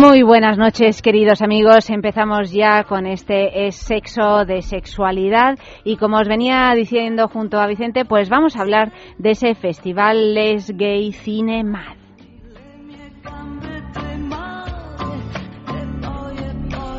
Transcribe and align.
Muy 0.00 0.22
buenas 0.22 0.56
noches, 0.56 1.02
queridos 1.02 1.42
amigos. 1.42 1.90
Empezamos 1.90 2.50
ya 2.52 2.84
con 2.84 3.04
este 3.04 3.66
es 3.66 3.76
sexo 3.76 4.46
de 4.46 4.62
sexualidad 4.62 5.58
y 5.84 5.98
como 5.98 6.16
os 6.16 6.26
venía 6.26 6.72
diciendo 6.74 7.28
junto 7.28 7.58
a 7.58 7.66
Vicente, 7.66 8.06
pues 8.06 8.30
vamos 8.30 8.56
a 8.56 8.62
hablar 8.62 8.92
de 9.18 9.32
ese 9.32 9.54
festival 9.54 10.32
Les 10.32 10.74
Gay 10.74 11.12
Cine 11.12 11.64
Mad. 11.64 11.98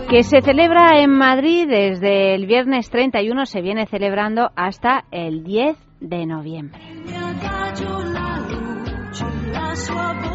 que 0.07 0.21
se 0.21 0.41
celebra 0.41 1.01
en 1.01 1.09
Madrid 1.09 1.67
desde 1.67 2.35
el 2.35 2.45
viernes 2.45 2.91
31, 2.91 3.45
se 3.45 3.61
viene 3.61 3.87
celebrando 3.87 4.51
hasta 4.55 5.05
el 5.09 5.43
10 5.43 5.75
de 6.01 6.25
noviembre. 6.27 6.81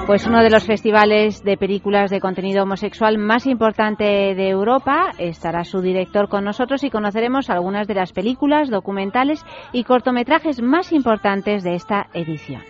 Pues 0.06 0.24
uno 0.24 0.42
de 0.42 0.50
los 0.50 0.64
festivales 0.64 1.42
de 1.42 1.56
películas 1.56 2.10
de 2.10 2.20
contenido 2.20 2.62
homosexual 2.62 3.18
más 3.18 3.46
importante 3.46 4.04
de 4.04 4.48
Europa 4.48 5.12
estará 5.18 5.64
su 5.64 5.80
director 5.80 6.28
con 6.28 6.44
nosotros 6.44 6.84
y 6.84 6.90
conoceremos 6.90 7.50
algunas 7.50 7.88
de 7.88 7.94
las 7.94 8.12
películas, 8.12 8.70
documentales 8.70 9.44
y 9.72 9.82
cortometrajes 9.82 10.62
más 10.62 10.92
importantes 10.92 11.64
de 11.64 11.74
esta 11.74 12.06
edición. 12.14 12.62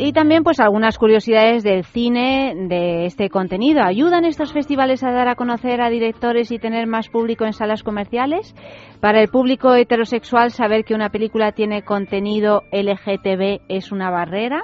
Y 0.00 0.12
también 0.12 0.44
pues 0.44 0.60
algunas 0.60 0.96
curiosidades 0.96 1.64
del 1.64 1.84
cine 1.84 2.54
de 2.68 3.06
este 3.06 3.28
contenido. 3.28 3.82
¿Ayudan 3.82 4.24
estos 4.24 4.52
festivales 4.52 5.02
a 5.02 5.10
dar 5.10 5.26
a 5.26 5.34
conocer 5.34 5.80
a 5.80 5.90
directores 5.90 6.52
y 6.52 6.60
tener 6.60 6.86
más 6.86 7.08
público 7.08 7.44
en 7.44 7.52
salas 7.52 7.82
comerciales? 7.82 8.54
Para 9.00 9.20
el 9.20 9.28
público 9.28 9.74
heterosexual 9.74 10.52
saber 10.52 10.84
que 10.84 10.94
una 10.94 11.10
película 11.10 11.50
tiene 11.50 11.82
contenido 11.82 12.62
LGTB 12.70 13.62
es 13.68 13.90
una 13.90 14.08
barrera. 14.10 14.62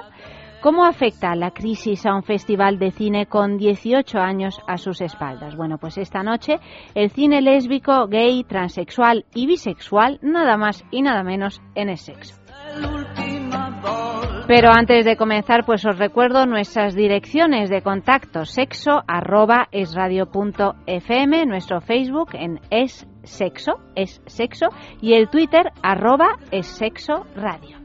¿Cómo 0.61 0.85
afecta 0.85 1.35
la 1.35 1.51
crisis 1.51 2.05
a 2.05 2.15
un 2.15 2.23
festival 2.23 2.79
de 2.79 2.91
cine 2.91 3.25
con 3.25 3.57
18 3.57 4.17
años 4.17 4.61
a 4.67 4.77
sus 4.77 5.01
espaldas? 5.01 5.57
Bueno, 5.57 5.77
pues 5.77 5.97
esta 5.97 6.23
noche 6.23 6.59
el 6.95 7.09
cine 7.09 7.41
lésbico, 7.41 8.07
gay, 8.07 8.45
transexual 8.45 9.25
y 9.35 9.47
bisexual, 9.47 10.17
nada 10.21 10.55
más 10.55 10.85
y 10.91 11.01
nada 11.01 11.23
menos 11.23 11.61
en 11.75 11.89
el 11.89 11.97
sexo. 11.97 12.35
Pero 14.47 14.69
antes 14.71 15.05
de 15.05 15.17
comenzar, 15.17 15.65
pues 15.65 15.83
os 15.85 15.97
recuerdo 15.97 16.45
nuestras 16.45 16.93
direcciones 16.93 17.71
de 17.71 17.81
contacto 17.81 18.45
sexo 18.45 19.01
arroba 19.07 19.67
esradio.fm, 19.71 21.45
nuestro 21.47 21.81
Facebook 21.81 22.29
en 22.33 22.59
es 22.69 23.07
sexo, 23.23 23.79
es 23.95 24.21
sexo, 24.27 24.67
y 25.01 25.13
el 25.13 25.29
Twitter 25.29 25.71
arroba 25.81 26.37
es 26.51 26.67
sexo 26.67 27.25
radio. 27.35 27.77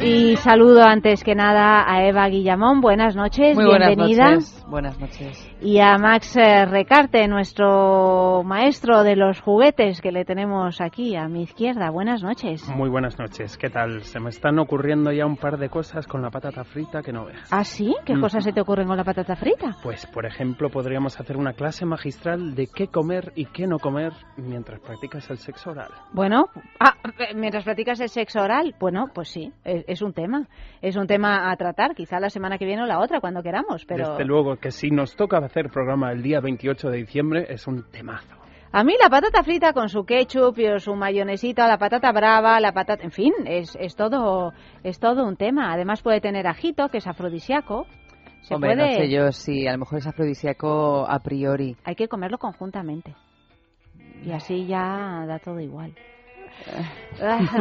Y 0.00 0.36
saludo 0.36 0.84
antes 0.84 1.24
que 1.24 1.34
nada 1.34 1.84
a 1.86 2.06
Eva 2.06 2.28
Guillamón. 2.28 2.80
Buenas 2.80 3.16
noches, 3.16 3.56
Muy 3.56 3.64
bienvenida. 3.64 4.24
Buenas 4.24 4.54
noches. 4.54 4.66
Buenas 4.68 5.00
noches. 5.00 5.51
Y 5.64 5.78
a 5.78 5.96
Max 5.96 6.36
eh, 6.36 6.66
Recarte, 6.66 7.28
nuestro 7.28 8.42
maestro 8.42 9.04
de 9.04 9.14
los 9.14 9.40
juguetes 9.40 10.00
que 10.00 10.10
le 10.10 10.24
tenemos 10.24 10.80
aquí 10.80 11.14
a 11.14 11.28
mi 11.28 11.42
izquierda. 11.42 11.88
Buenas 11.90 12.20
noches. 12.20 12.68
Muy 12.68 12.88
buenas 12.88 13.16
noches. 13.16 13.56
¿Qué 13.56 13.70
tal? 13.70 14.02
Se 14.02 14.18
me 14.18 14.30
están 14.30 14.58
ocurriendo 14.58 15.12
ya 15.12 15.24
un 15.24 15.36
par 15.36 15.58
de 15.58 15.68
cosas 15.68 16.08
con 16.08 16.20
la 16.20 16.30
patata 16.30 16.64
frita 16.64 17.00
que 17.00 17.12
no 17.12 17.26
veas. 17.26 17.48
¿Ah, 17.52 17.62
sí? 17.62 17.94
¿Qué 18.04 18.18
cosas 18.18 18.42
se 18.42 18.52
te 18.52 18.60
ocurren 18.60 18.88
con 18.88 18.96
la 18.96 19.04
patata 19.04 19.36
frita? 19.36 19.76
Pues, 19.84 20.04
por 20.06 20.26
ejemplo, 20.26 20.68
podríamos 20.68 21.20
hacer 21.20 21.36
una 21.36 21.52
clase 21.52 21.86
magistral 21.86 22.56
de 22.56 22.66
qué 22.66 22.88
comer 22.88 23.30
y 23.36 23.44
qué 23.44 23.68
no 23.68 23.78
comer 23.78 24.12
mientras 24.36 24.80
practicas 24.80 25.30
el 25.30 25.38
sexo 25.38 25.70
oral. 25.70 25.92
Bueno, 26.12 26.46
ah, 26.80 26.96
mientras 27.36 27.62
practicas 27.62 28.00
el 28.00 28.08
sexo 28.08 28.40
oral, 28.40 28.74
bueno, 28.80 29.10
pues 29.14 29.28
sí, 29.28 29.52
es, 29.62 29.84
es, 29.86 30.02
un 30.02 30.12
tema. 30.12 30.48
Es 30.80 30.96
un 30.96 31.06
tema 31.06 31.52
a 31.52 31.56
tratar, 31.56 31.94
quizá 31.94 32.18
la 32.18 32.30
semana 32.30 32.58
que 32.58 32.64
viene 32.64 32.82
o 32.82 32.86
la 32.86 32.98
otra, 32.98 33.20
cuando 33.20 33.44
queramos, 33.44 33.84
pero... 33.84 34.10
Desde 34.10 34.24
luego 34.24 34.56
que 34.56 34.72
si 34.72 34.90
nos 34.90 35.14
toca 35.14 35.38
hacer 35.52 35.68
programa 35.68 36.10
el 36.12 36.22
día 36.22 36.40
28 36.40 36.88
de 36.88 36.96
diciembre, 36.96 37.46
es 37.50 37.66
un 37.66 37.82
temazo. 37.90 38.34
A 38.72 38.84
mí 38.84 38.94
la 38.98 39.10
patata 39.10 39.42
frita 39.42 39.74
con 39.74 39.90
su 39.90 40.04
ketchup 40.04 40.58
y 40.58 40.80
su 40.80 40.94
mayonesita, 40.94 41.68
la 41.68 41.76
patata 41.76 42.10
brava, 42.10 42.58
la 42.58 42.72
patata, 42.72 43.04
en 43.04 43.10
fin, 43.10 43.34
es, 43.44 43.76
es 43.78 43.94
todo 43.94 44.54
es 44.82 44.98
todo 44.98 45.26
un 45.26 45.36
tema. 45.36 45.74
Además 45.74 46.00
puede 46.00 46.22
tener 46.22 46.46
ajito, 46.46 46.88
que 46.88 46.98
es 46.98 47.06
afrodisíaco. 47.06 47.86
Se 48.40 48.54
Hombre, 48.54 48.76
puede... 48.76 48.92
no 48.92 48.96
sé 48.96 49.10
yo 49.10 49.32
si 49.32 49.66
a 49.66 49.72
lo 49.72 49.78
mejor 49.80 49.98
es 49.98 50.06
afrodisíaco 50.06 51.06
a 51.06 51.18
priori. 51.18 51.76
Hay 51.84 51.96
que 51.96 52.08
comerlo 52.08 52.38
conjuntamente. 52.38 53.14
Y 54.24 54.30
así 54.32 54.66
ya 54.66 55.26
da 55.26 55.38
todo 55.38 55.60
igual. 55.60 55.94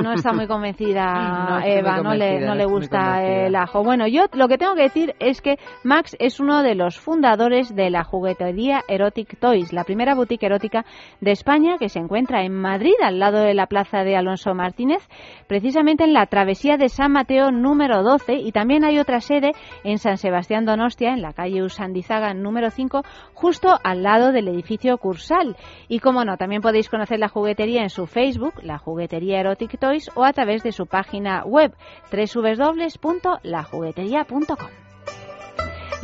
No 0.02 0.14
está 0.14 0.34
muy 0.34 0.48
convencida 0.48 1.14
no 1.50 1.60
Eva, 1.64 1.96
muy 1.96 2.04
convencida, 2.04 2.04
no, 2.04 2.14
le, 2.14 2.40
no 2.40 2.56
le 2.56 2.66
gusta 2.66 3.24
el 3.24 3.56
ajo. 3.56 3.84
Bueno, 3.84 4.08
yo 4.08 4.26
lo 4.34 4.48
que 4.48 4.58
tengo 4.58 4.76
que 4.76 4.84
decir 4.84 5.16
es 5.20 5.42
que 5.42 5.58
Max 5.84 6.16
es 6.20 6.40
uno 6.40 6.64
de 6.64 6.76
los 6.76 7.00
fundadores 7.00 7.76
de 7.76 7.90
la 7.90 8.04
juguetería 8.04 8.82
Erotic 8.88 9.38
Toys, 9.40 9.74
la 9.74 9.84
primera 9.84 10.16
boutique 10.16 10.46
erótica 10.46 10.86
de 11.20 11.32
España 11.32 11.78
que 11.78 11.90
se 11.90 12.00
encuentra 12.00 12.44
en 12.44 12.54
Madrid, 12.54 12.94
al 13.04 13.20
lado 13.20 13.40
de 13.40 13.54
la 13.54 13.68
plaza 13.68 14.04
de 14.04 14.16
Alonso 14.16 14.54
Martínez, 14.56 15.08
precisamente 15.48 16.04
en 16.04 16.14
la 16.14 16.26
travesía 16.26 16.78
de 16.78 16.90
San 16.90 17.12
Mateo 17.12 17.52
número 17.52 18.04
12 18.04 18.34
y 18.34 18.52
también 18.52 18.84
hay 18.84 19.00
otra 19.00 19.20
sede 19.20 19.52
en 19.84 19.98
San 19.98 20.18
Sebastián 20.18 20.66
Donostia, 20.66 21.10
en 21.14 21.22
la 21.22 21.34
calle 21.34 21.64
Usandizaga 21.64 22.34
número 22.34 22.70
5, 22.70 23.04
justo 23.34 23.78
al 23.84 24.04
lado 24.04 24.32
del 24.32 24.48
edificio 24.48 24.98
Cursal. 24.98 25.56
Y 25.88 26.00
como 26.00 26.24
no, 26.26 26.38
también 26.38 26.62
podéis 26.62 26.90
conocer 26.90 27.20
la 27.20 27.28
juguetería 27.28 27.82
en 27.82 27.90
su 27.90 28.08
Facebook, 28.08 28.54
la 28.64 28.78
juguetería 28.78 28.91
Erotic 29.00 29.80
Toys 29.80 30.12
o 30.16 30.24
a 30.24 30.34
través 30.34 30.64
de 30.64 30.72
su 30.72 30.86
página 30.86 31.44
web 31.46 31.74
www.lajugueteria.com. 32.12 34.70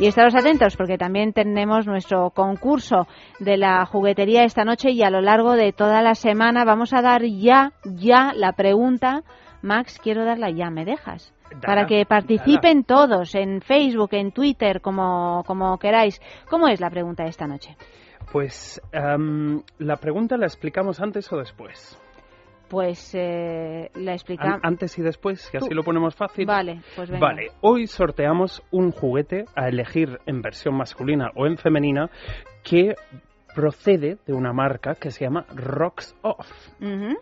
Y 0.00 0.06
estaros 0.06 0.36
atentos 0.36 0.76
porque 0.76 0.96
también 0.96 1.32
tenemos 1.32 1.88
nuestro 1.88 2.30
concurso 2.30 3.08
de 3.40 3.56
la 3.56 3.84
juguetería 3.84 4.44
esta 4.44 4.62
noche 4.62 4.92
y 4.92 5.02
a 5.02 5.10
lo 5.10 5.20
largo 5.20 5.54
de 5.54 5.72
toda 5.72 6.02
la 6.02 6.14
semana 6.14 6.64
vamos 6.64 6.92
a 6.92 7.02
dar 7.02 7.24
ya, 7.24 7.72
ya 7.84 8.32
la 8.32 8.52
pregunta. 8.52 9.24
Max, 9.60 9.98
quiero 10.00 10.24
darla 10.24 10.50
ya, 10.50 10.70
¿me 10.70 10.84
dejas? 10.84 11.34
Dala, 11.50 11.60
para 11.62 11.86
que 11.86 12.06
participen 12.06 12.82
dala. 12.82 12.86
todos 12.86 13.34
en 13.34 13.60
Facebook, 13.60 14.10
en 14.12 14.30
Twitter, 14.30 14.80
como, 14.80 15.42
como 15.44 15.76
queráis. 15.78 16.20
¿Cómo 16.48 16.68
es 16.68 16.80
la 16.80 16.90
pregunta 16.90 17.24
de 17.24 17.30
esta 17.30 17.48
noche? 17.48 17.76
Pues 18.30 18.80
um, 18.94 19.62
la 19.78 19.96
pregunta 19.96 20.36
la 20.36 20.46
explicamos 20.46 21.00
antes 21.00 21.32
o 21.32 21.38
después. 21.38 21.98
Pues 22.68 23.14
eh, 23.14 23.90
la 23.94 24.12
explicamos. 24.12 24.60
Antes 24.62 24.98
y 24.98 25.02
después, 25.02 25.48
que 25.50 25.58
así 25.58 25.72
lo 25.72 25.82
ponemos 25.82 26.14
fácil. 26.14 26.46
Vale, 26.46 26.82
pues 26.94 27.10
venga. 27.10 27.26
Vale, 27.26 27.48
hoy 27.62 27.86
sorteamos 27.86 28.62
un 28.70 28.90
juguete 28.90 29.44
a 29.54 29.68
elegir 29.68 30.18
en 30.26 30.42
versión 30.42 30.76
masculina 30.76 31.30
o 31.34 31.46
en 31.46 31.56
femenina 31.56 32.10
que 32.62 32.94
procede 33.54 34.18
de 34.26 34.32
una 34.34 34.52
marca 34.52 34.94
que 34.94 35.10
se 35.10 35.24
llama 35.24 35.46
Rocks 35.54 36.14
Off. 36.22 36.48
Uh 36.80 36.84
-huh. 36.84 37.16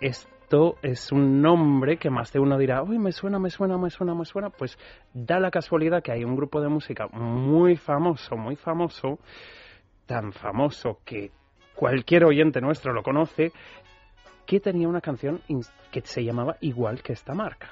Esto 0.00 0.76
es 0.82 1.12
un 1.12 1.42
nombre 1.42 1.98
que 1.98 2.08
más 2.08 2.32
de 2.32 2.40
uno 2.40 2.56
dirá, 2.56 2.82
uy, 2.82 2.98
me 2.98 3.12
suena, 3.12 3.38
me 3.38 3.50
suena, 3.50 3.76
me 3.76 3.90
suena, 3.90 4.14
me 4.14 4.24
suena. 4.24 4.50
Pues 4.50 4.78
da 5.12 5.38
la 5.38 5.50
casualidad 5.50 6.02
que 6.02 6.12
hay 6.12 6.24
un 6.24 6.34
grupo 6.34 6.60
de 6.60 6.68
música 6.68 7.06
muy 7.08 7.76
famoso, 7.76 8.36
muy 8.36 8.56
famoso, 8.56 9.18
tan 10.06 10.32
famoso 10.32 11.00
que 11.04 11.30
cualquier 11.74 12.24
oyente 12.24 12.60
nuestro 12.60 12.92
lo 12.92 13.02
conoce, 13.02 13.52
que 14.48 14.60
tenía 14.60 14.88
una 14.88 15.02
canción 15.02 15.42
que 15.92 16.00
se 16.00 16.24
llamaba 16.24 16.56
igual 16.62 17.02
que 17.02 17.12
esta 17.12 17.34
marca. 17.34 17.68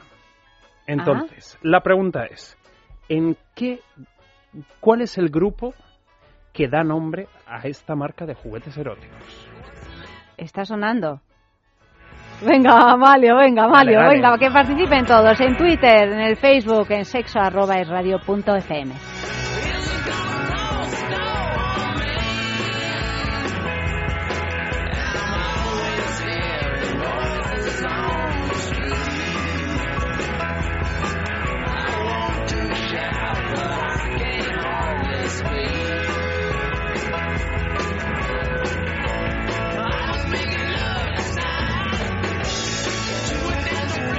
Entonces, 0.87 1.57
Ah. 1.57 1.61
la 1.63 1.81
pregunta 1.81 2.27
es, 2.27 2.55
¿en 3.09 3.35
qué, 3.55 3.81
cuál 4.79 5.01
es 5.01 5.17
el 5.17 5.31
grupo 5.31 5.73
que 6.53 6.69
da 6.69 6.85
nombre 6.85 7.29
a 7.47 7.67
esta 7.67 7.97
marca 7.97 8.27
de 8.27 8.35
juguetes 8.35 8.77
eróticos? 8.77 9.49
Está 10.37 10.67
sonando. 10.67 11.23
Venga, 12.47 12.93
Amalio, 12.93 13.37
venga, 13.37 13.65
Amalio, 13.65 13.99
venga, 14.07 14.37
que 14.37 14.51
participen 14.51 15.07
todos 15.07 15.41
en 15.41 15.57
Twitter, 15.57 16.13
en 16.13 16.21
el 16.21 16.37
Facebook, 16.37 16.89
en 16.91 17.07
sexo 17.07 17.41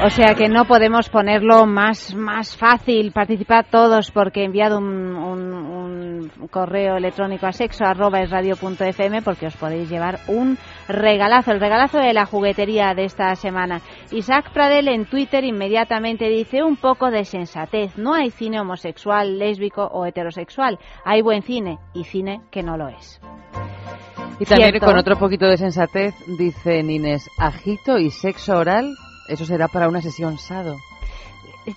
O 0.07 0.09
sea 0.09 0.36
que 0.36 0.48
no 0.48 0.63
podemos 0.63 1.09
ponerlo 1.09 1.65
más, 1.65 2.15
más 2.15 2.56
fácil. 2.56 3.12
Participad 3.12 3.65
todos 3.69 4.09
porque 4.09 4.39
he 4.39 4.45
enviado 4.45 4.77
un, 4.77 5.18
un, 5.18 6.31
correo 6.50 6.95
electrónico 6.95 7.45
a 7.45 7.51
sexo 7.51 7.83
arroba 7.83 8.21
fm 8.21 9.21
porque 9.21 9.48
os 9.48 9.57
podéis 9.57 9.89
llevar 9.89 10.19
un 10.30 10.57
regalazo, 10.88 11.51
el 11.51 11.59
regalazo 11.59 11.98
de 11.98 12.13
la 12.13 12.25
juguetería 12.25 12.94
de 12.95 13.04
esta 13.04 13.36
semana. 13.36 13.81
Isaac 14.12 14.54
Pradel 14.54 14.88
en 14.88 15.07
Twitter 15.07 15.44
inmediatamente 15.44 16.30
dice 16.30 16.63
un 16.63 16.77
poco 16.77 17.12
de 17.12 17.25
sensatez. 17.25 17.98
No 17.98 18.13
hay 18.13 18.31
cine 18.31 18.62
homosexual, 18.62 19.38
lésbico 19.38 19.83
o 19.88 20.06
heterosexual. 20.06 20.80
Hay 21.04 21.21
buen 21.21 21.42
cine 21.42 21.80
y 21.94 22.06
cine 22.06 22.39
que 22.50 22.63
no 22.63 22.77
lo 22.77 22.88
es. 22.88 23.19
Y 24.39 24.45
también 24.45 24.80
con 24.80 24.95
otro 24.98 25.18
poquito 25.18 25.48
de 25.48 25.57
sensatez 25.57 26.15
dice 26.39 26.81
Nines, 26.81 27.27
agito 27.38 27.98
y 27.98 28.09
sexo 28.09 28.57
oral 28.57 28.95
eso 29.27 29.45
será 29.45 29.68
para 29.68 29.88
una 29.88 30.01
sesión 30.01 30.38
sado. 30.38 30.77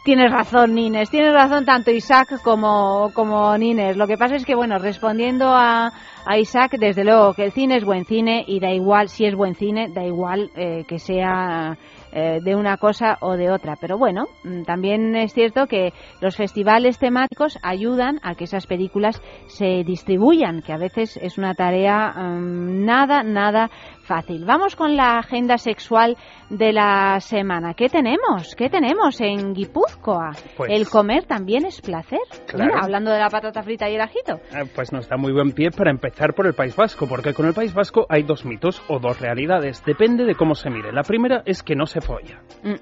Tienes 0.04 0.30
razón, 0.30 0.74
Nines. 0.74 1.10
Tienes 1.10 1.32
razón 1.32 1.64
tanto 1.64 1.90
Isaac 1.90 2.40
como, 2.44 3.10
como 3.12 3.58
Nines. 3.58 3.96
Lo 3.96 4.06
que 4.06 4.16
pasa 4.16 4.36
es 4.36 4.44
que, 4.44 4.54
bueno, 4.54 4.78
respondiendo 4.78 5.48
a, 5.48 5.92
a 6.24 6.38
Isaac, 6.38 6.76
desde 6.78 7.02
luego 7.02 7.34
que 7.34 7.44
el 7.44 7.52
cine 7.52 7.76
es 7.76 7.84
buen 7.84 8.04
cine 8.04 8.44
y 8.46 8.60
da 8.60 8.70
igual 8.70 9.08
si 9.08 9.24
es 9.24 9.34
buen 9.34 9.56
cine, 9.56 9.88
da 9.88 10.04
igual 10.04 10.52
eh, 10.54 10.84
que 10.86 11.00
sea 11.00 11.76
eh, 12.12 12.38
de 12.40 12.54
una 12.54 12.76
cosa 12.76 13.18
o 13.20 13.36
de 13.36 13.50
otra. 13.50 13.74
Pero 13.80 13.98
bueno, 13.98 14.26
mm, 14.44 14.62
también 14.62 15.16
es 15.16 15.32
cierto 15.32 15.66
que 15.66 15.92
los 16.20 16.36
festivales 16.36 16.98
temáticos 16.98 17.58
ayudan 17.60 18.20
a 18.22 18.36
que 18.36 18.44
esas 18.44 18.68
películas 18.68 19.20
se 19.46 19.82
distribuyan, 19.82 20.62
que 20.62 20.72
a 20.72 20.78
veces 20.78 21.16
es 21.20 21.36
una 21.36 21.54
tarea 21.54 22.12
mm, 22.12 22.84
nada, 22.84 23.24
nada 23.24 23.70
fácil. 24.10 24.44
Vamos 24.44 24.74
con 24.74 24.96
la 24.96 25.18
agenda 25.18 25.56
sexual 25.56 26.16
de 26.48 26.72
la 26.72 27.20
semana. 27.20 27.74
¿Qué 27.74 27.88
tenemos? 27.88 28.56
¿Qué 28.56 28.68
tenemos 28.68 29.20
en 29.20 29.54
Guipúzcoa? 29.54 30.32
Pues 30.56 30.68
el 30.72 30.88
comer 30.88 31.26
también 31.26 31.64
es 31.64 31.80
placer. 31.80 32.18
hablando 32.74 33.12
de 33.12 33.20
la 33.20 33.30
patata 33.30 33.62
frita 33.62 33.88
y 33.88 33.94
el 33.94 34.00
ajito. 34.00 34.40
Eh, 34.52 34.68
pues 34.74 34.92
nos 34.92 35.08
da 35.08 35.16
muy 35.16 35.32
buen 35.32 35.52
pie 35.52 35.70
para 35.70 35.92
empezar 35.92 36.34
por 36.34 36.48
el 36.48 36.54
País 36.54 36.74
Vasco, 36.74 37.06
porque 37.06 37.32
con 37.34 37.46
el 37.46 37.54
País 37.54 37.72
Vasco 37.72 38.04
hay 38.08 38.24
dos 38.24 38.44
mitos 38.44 38.82
o 38.88 38.98
dos 38.98 39.20
realidades. 39.20 39.84
Depende 39.84 40.24
de 40.24 40.34
cómo 40.34 40.56
se 40.56 40.70
mire. 40.70 40.92
La 40.92 41.04
primera 41.04 41.42
es 41.46 41.62
que 41.62 41.76
no 41.76 41.86
se 41.86 42.00
folla. 42.00 42.42
Mm, 42.64 42.74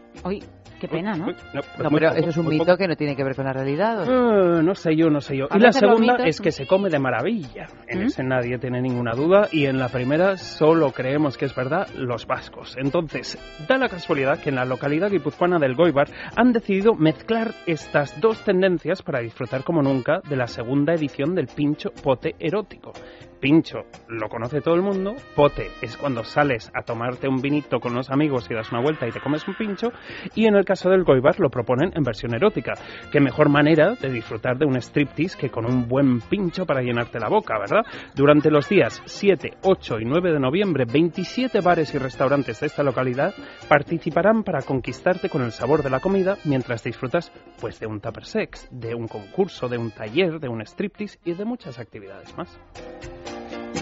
Qué 0.81 0.89
pena, 0.89 1.15
¿no? 1.15 1.27
no, 1.55 1.91
pero 1.91 2.13
eso 2.13 2.31
es 2.31 2.37
un 2.37 2.49
mito 2.49 2.77
que 2.77 2.87
no 2.87 2.97
tiene 2.97 3.17
que 3.17 3.25
ver 3.25 3.35
con 3.35 3.45
la 3.45 3.53
realidad. 3.53 4.07
Uh, 4.09 4.63
no 4.63 4.75
sé 4.75 4.95
yo, 4.97 5.11
no 5.11 5.21
sé 5.21 5.37
yo. 5.37 5.49
Y 5.55 5.59
la 5.59 5.73
segunda 5.73 6.17
es 6.25 6.41
que 6.41 6.53
se 6.53 6.67
come 6.67 6.89
de 6.89 6.99
maravilla. 6.99 7.67
En 7.87 8.01
¿Mm? 8.01 8.07
ese 8.07 8.23
nadie 8.23 8.59
tiene 8.59 8.81
ninguna 8.81 9.13
duda. 9.13 9.49
Y 9.51 9.67
en 9.67 9.79
la 9.79 9.89
primera 9.89 10.37
solo 10.37 10.93
creemos 10.93 11.37
que 11.37 11.47
es 11.47 11.55
verdad 11.55 11.89
los 11.95 12.27
vascos. 12.27 12.77
Entonces, 12.79 13.39
da 13.69 13.77
la 13.79 13.89
casualidad 13.89 14.39
que 14.41 14.51
en 14.51 14.57
la 14.57 14.65
localidad 14.65 15.11
guipuzcoana 15.11 15.59
del 15.59 15.75
Goibar 15.75 16.09
han 16.37 16.53
decidido 16.53 16.95
mezclar 16.95 17.53
estas 17.67 18.21
dos 18.21 18.45
tendencias 18.45 19.03
para 19.03 19.21
disfrutar 19.21 19.65
como 19.65 19.83
nunca 19.83 20.21
de 20.29 20.37
la 20.37 20.47
segunda 20.47 20.95
edición 20.95 21.35
del 21.35 21.49
pincho 21.49 21.91
pote 21.91 22.35
erótico. 22.39 22.93
Pincho 23.41 23.85
lo 24.09 24.29
conoce 24.29 24.61
todo 24.61 24.75
el 24.75 24.83
mundo, 24.83 25.15
pote 25.37 25.71
es 25.81 25.97
cuando 25.97 26.25
sales 26.25 26.71
a 26.75 26.83
tomarte 26.83 27.29
un 27.29 27.41
vinito 27.41 27.79
con 27.79 27.95
los 27.95 28.11
amigos 28.11 28.49
y 28.51 28.55
das 28.55 28.73
una 28.73 28.81
vuelta 28.81 29.07
y 29.07 29.13
te 29.13 29.21
comes 29.21 29.47
un 29.47 29.55
pincho, 29.55 29.93
y 30.35 30.47
en 30.47 30.57
el 30.57 30.65
caso 30.65 30.91
del 30.91 31.05
goibar 31.05 31.39
lo 31.39 31.51
proponen 31.51 31.93
en 31.95 32.03
versión 32.03 32.35
erótica. 32.35 32.75
Qué 33.13 33.21
mejor 33.21 33.49
manera 33.49 33.95
de 33.95 34.11
disfrutar 34.11 34.59
de 34.59 34.67
un 34.67 34.77
striptease 34.77 35.39
que 35.39 35.51
con 35.51 35.67
un 35.67 35.87
buen 35.87 36.21
pincho 36.21 36.67
para 36.67 36.83
llenarte 36.83 37.21
la 37.21 37.29
boca, 37.29 37.59
¿verdad? 37.59 37.85
Durante 38.15 38.51
los 38.51 38.69
días 38.69 39.03
7, 39.05 39.59
8 39.63 40.01
y 40.01 40.05
9 40.05 40.33
de 40.33 40.41
noviembre, 40.41 40.85
27 40.85 41.61
bares 41.61 41.95
y 41.95 41.99
restaurantes 41.99 42.61
de 42.61 42.67
esta 42.67 42.83
localidad 42.83 43.35
participarán 43.69 44.43
para 44.43 44.63
conquistarte 44.63 45.29
con 45.29 45.43
el 45.43 45.53
sabor 45.53 45.83
de 45.83 45.91
la 45.91 46.01
comida 46.01 46.37
mientras 46.45 46.83
disfrutas 46.83 47.33
pues 47.61 47.79
de 47.81 47.87
un 47.87 48.01
tupper 48.01 48.25
sex, 48.25 48.69
de 48.71 48.95
un 48.95 49.07
concurso, 49.07 49.69
de 49.69 49.79
un 49.79 49.91
taller, 49.91 50.41
de 50.41 50.49
un 50.49 50.61
striptease 50.63 51.19
y 51.25 51.35
de 51.35 51.45
muchas 51.45 51.79
actividades 51.79 52.37
más. 52.37 52.59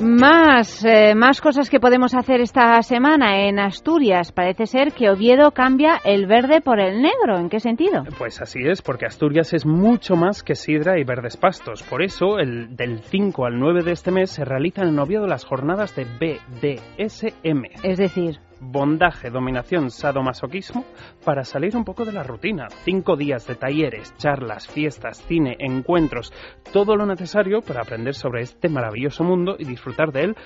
Más, 0.00 0.84
eh, 0.84 1.14
más 1.14 1.40
cosas 1.40 1.70
que 1.70 1.80
podemos 1.80 2.14
hacer 2.14 2.40
esta 2.40 2.82
semana 2.82 3.46
en 3.46 3.58
Asturias. 3.58 4.30
Parece 4.30 4.66
ser 4.66 4.92
que 4.92 5.08
Oviedo 5.08 5.52
cambia 5.52 6.00
el 6.04 6.26
verde 6.26 6.60
por 6.60 6.80
el 6.80 7.00
negro. 7.00 7.38
¿En 7.38 7.48
qué 7.48 7.60
sentido? 7.60 8.04
Pues 8.18 8.40
así 8.40 8.60
es, 8.62 8.82
porque 8.82 9.06
Asturias 9.06 9.54
es 9.54 9.64
mucho 9.64 10.16
más 10.16 10.42
que 10.42 10.54
sidra 10.54 10.98
y 10.98 11.04
verdes 11.04 11.36
pastos. 11.36 11.82
Por 11.82 12.02
eso, 12.02 12.38
el, 12.38 12.76
del 12.76 13.00
5 13.00 13.46
al 13.46 13.58
9 13.58 13.82
de 13.84 13.92
este 13.92 14.10
mes 14.10 14.30
se 14.30 14.44
realizan 14.44 14.88
en 14.88 14.98
Oviedo 14.98 15.26
las 15.26 15.44
jornadas 15.44 15.94
de 15.96 16.04
BDSM. 16.04 17.64
Es 17.82 17.98
decir, 17.98 18.40
bondaje, 18.60 19.30
dominación, 19.30 19.90
sadomasoquismo, 19.90 20.84
para 21.24 21.44
salir 21.44 21.74
un 21.76 21.84
poco 21.84 22.04
de 22.04 22.12
la 22.12 22.22
rutina. 22.22 22.68
Cinco 22.84 23.16
días 23.16 23.44
de 23.46 23.54
talleres, 23.54 24.14
charlas, 24.16 24.68
fiestas, 24.68 25.24
cine, 25.26 25.56
encuentros, 25.58 26.30
todo 26.72 26.94
lo 26.96 27.06
necesario 27.06 27.62
para 27.62 27.80
aprender 27.82 28.14
sobre 28.14 28.42
este 28.42 28.68
maravilloso 28.68 29.24
mundo 29.24 29.56
y 29.58 29.64
disfrutar 29.64 30.12
de 30.12 30.24
él. 30.24 30.36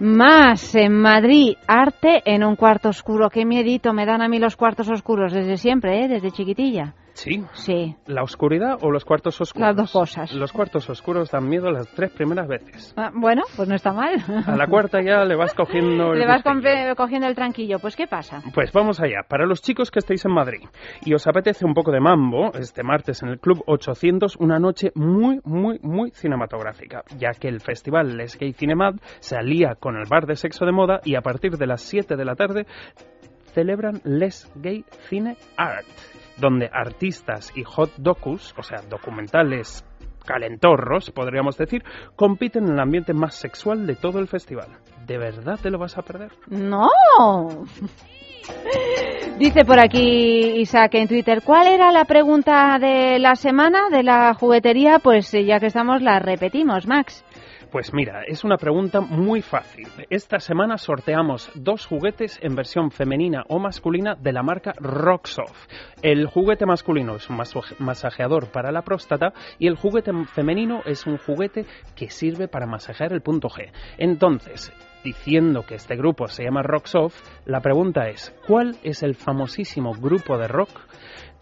Más 0.00 0.74
en 0.74 0.92
Madrid, 1.00 1.54
arte 1.68 2.22
en 2.24 2.42
un 2.42 2.56
cuarto 2.56 2.88
oscuro. 2.88 3.30
Qué 3.30 3.44
miedito 3.44 3.92
me 3.92 4.06
dan 4.06 4.22
a 4.22 4.28
mí 4.28 4.40
los 4.40 4.56
cuartos 4.56 4.90
oscuros 4.90 5.32
desde 5.32 5.56
siempre, 5.56 6.04
¿eh? 6.04 6.08
desde 6.08 6.32
chiquitilla. 6.32 6.94
Sí. 7.14 7.44
Sí. 7.52 7.96
¿La 8.06 8.22
oscuridad 8.22 8.78
o 8.82 8.90
los 8.90 9.04
cuartos 9.04 9.40
oscuros? 9.40 9.68
Las 9.68 9.76
dos 9.76 9.92
cosas. 9.92 10.32
Los 10.34 10.52
cuartos 10.52 10.90
oscuros 10.90 11.30
dan 11.30 11.48
miedo 11.48 11.70
las 11.70 11.88
tres 11.94 12.10
primeras 12.10 12.48
veces. 12.48 12.92
Ah, 12.96 13.10
bueno, 13.14 13.42
pues 13.56 13.68
no 13.68 13.74
está 13.74 13.92
mal. 13.92 14.16
A 14.46 14.56
la 14.56 14.66
cuarta 14.66 15.00
ya 15.00 15.24
le 15.24 15.36
vas 15.36 15.54
cogiendo 15.54 16.12
el 16.12 16.18
Le 16.20 16.26
vas 16.26 16.42
cogiendo 16.96 17.26
el 17.26 17.34
tranquillo. 17.34 17.78
Pues 17.78 17.96
¿qué 17.96 18.06
pasa? 18.06 18.42
Pues 18.52 18.72
vamos 18.72 19.00
allá. 19.00 19.22
Para 19.28 19.46
los 19.46 19.62
chicos 19.62 19.90
que 19.90 20.00
estéis 20.00 20.24
en 20.24 20.32
Madrid 20.32 20.62
y 21.04 21.14
os 21.14 21.26
apetece 21.26 21.64
un 21.64 21.72
poco 21.72 21.92
de 21.92 22.00
mambo, 22.00 22.52
este 22.54 22.82
martes 22.82 23.22
en 23.22 23.28
el 23.28 23.38
Club 23.38 23.62
800, 23.66 24.36
una 24.36 24.58
noche 24.58 24.90
muy, 24.94 25.40
muy, 25.44 25.78
muy 25.82 26.10
cinematográfica, 26.10 27.04
ya 27.16 27.30
que 27.30 27.48
el 27.48 27.60
festival 27.60 28.16
Les 28.16 28.36
Gay 28.36 28.52
Cinemad 28.52 28.94
se 29.20 29.36
alía 29.36 29.76
con 29.78 29.96
el 29.96 30.08
bar 30.10 30.26
de 30.26 30.36
sexo 30.36 30.66
de 30.66 30.72
moda 30.72 31.00
y 31.04 31.14
a 31.14 31.22
partir 31.22 31.56
de 31.56 31.66
las 31.66 31.82
7 31.82 32.16
de 32.16 32.24
la 32.24 32.34
tarde 32.34 32.66
celebran 33.54 34.00
Les 34.04 34.50
Gay 34.56 34.84
Cine 35.08 35.36
Art 35.56 35.86
donde 36.36 36.70
artistas 36.72 37.52
y 37.54 37.62
hot 37.64 37.92
docus, 37.96 38.54
o 38.58 38.62
sea, 38.62 38.80
documentales 38.88 39.84
calentorros, 40.24 41.10
podríamos 41.10 41.56
decir, 41.56 41.84
compiten 42.16 42.64
en 42.64 42.72
el 42.72 42.80
ambiente 42.80 43.12
más 43.12 43.34
sexual 43.34 43.86
de 43.86 43.94
todo 43.94 44.18
el 44.18 44.28
festival. 44.28 44.68
¿De 45.06 45.18
verdad 45.18 45.58
te 45.62 45.70
lo 45.70 45.78
vas 45.78 45.98
a 45.98 46.02
perder? 46.02 46.32
No. 46.48 46.88
Dice 49.38 49.64
por 49.64 49.80
aquí 49.80 50.60
Isaac 50.60 50.94
en 50.94 51.08
Twitter, 51.08 51.42
¿cuál 51.44 51.66
era 51.66 51.90
la 51.90 52.04
pregunta 52.04 52.78
de 52.78 53.18
la 53.18 53.34
semana 53.34 53.88
de 53.90 54.02
la 54.02 54.34
juguetería? 54.34 54.98
Pues 54.98 55.32
ya 55.32 55.58
que 55.58 55.66
estamos 55.66 56.02
la 56.02 56.18
repetimos, 56.20 56.86
Max. 56.86 57.24
Pues 57.74 57.92
mira, 57.92 58.22
es 58.24 58.44
una 58.44 58.56
pregunta 58.56 59.00
muy 59.00 59.42
fácil. 59.42 59.88
Esta 60.08 60.38
semana 60.38 60.78
sorteamos 60.78 61.50
dos 61.56 61.86
juguetes 61.86 62.38
en 62.40 62.54
versión 62.54 62.92
femenina 62.92 63.42
o 63.48 63.58
masculina 63.58 64.14
de 64.14 64.32
la 64.32 64.44
marca 64.44 64.74
Rocksoft. 64.78 65.66
El 66.00 66.28
juguete 66.28 66.66
masculino 66.66 67.16
es 67.16 67.28
un 67.28 67.40
masajeador 67.80 68.52
para 68.52 68.70
la 68.70 68.82
próstata 68.82 69.32
y 69.58 69.66
el 69.66 69.74
juguete 69.74 70.12
femenino 70.26 70.82
es 70.86 71.04
un 71.04 71.18
juguete 71.18 71.66
que 71.96 72.10
sirve 72.10 72.46
para 72.46 72.68
masajear 72.68 73.12
el 73.12 73.22
punto 73.22 73.48
G. 73.48 73.72
Entonces, 73.98 74.72
diciendo 75.02 75.64
que 75.66 75.74
este 75.74 75.96
grupo 75.96 76.28
se 76.28 76.44
llama 76.44 76.62
Rocksoft, 76.62 77.20
la 77.44 77.58
pregunta 77.58 78.08
es, 78.08 78.32
¿cuál 78.46 78.76
es 78.84 79.02
el 79.02 79.16
famosísimo 79.16 79.94
grupo 79.94 80.38
de 80.38 80.46
rock 80.46 80.70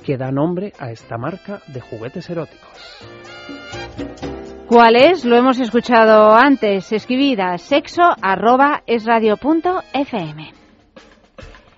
que 0.03 0.17
da 0.17 0.33
nombre 0.33 0.73
a 0.79 0.93
esta 0.93 1.19
marca 1.19 1.61
de 1.67 1.83
juguetes 1.83 2.31
eróticos? 2.31 3.62
¿Cuál 4.73 4.97
es? 4.97 5.27
Lo 5.27 5.37
hemos 5.37 5.61
escuchado 5.61 6.35
antes. 6.35 6.93
Escribida 6.93 7.59
sexo 7.59 8.05
arroba 8.23 8.83
es 8.87 9.05
fm. 9.93 10.62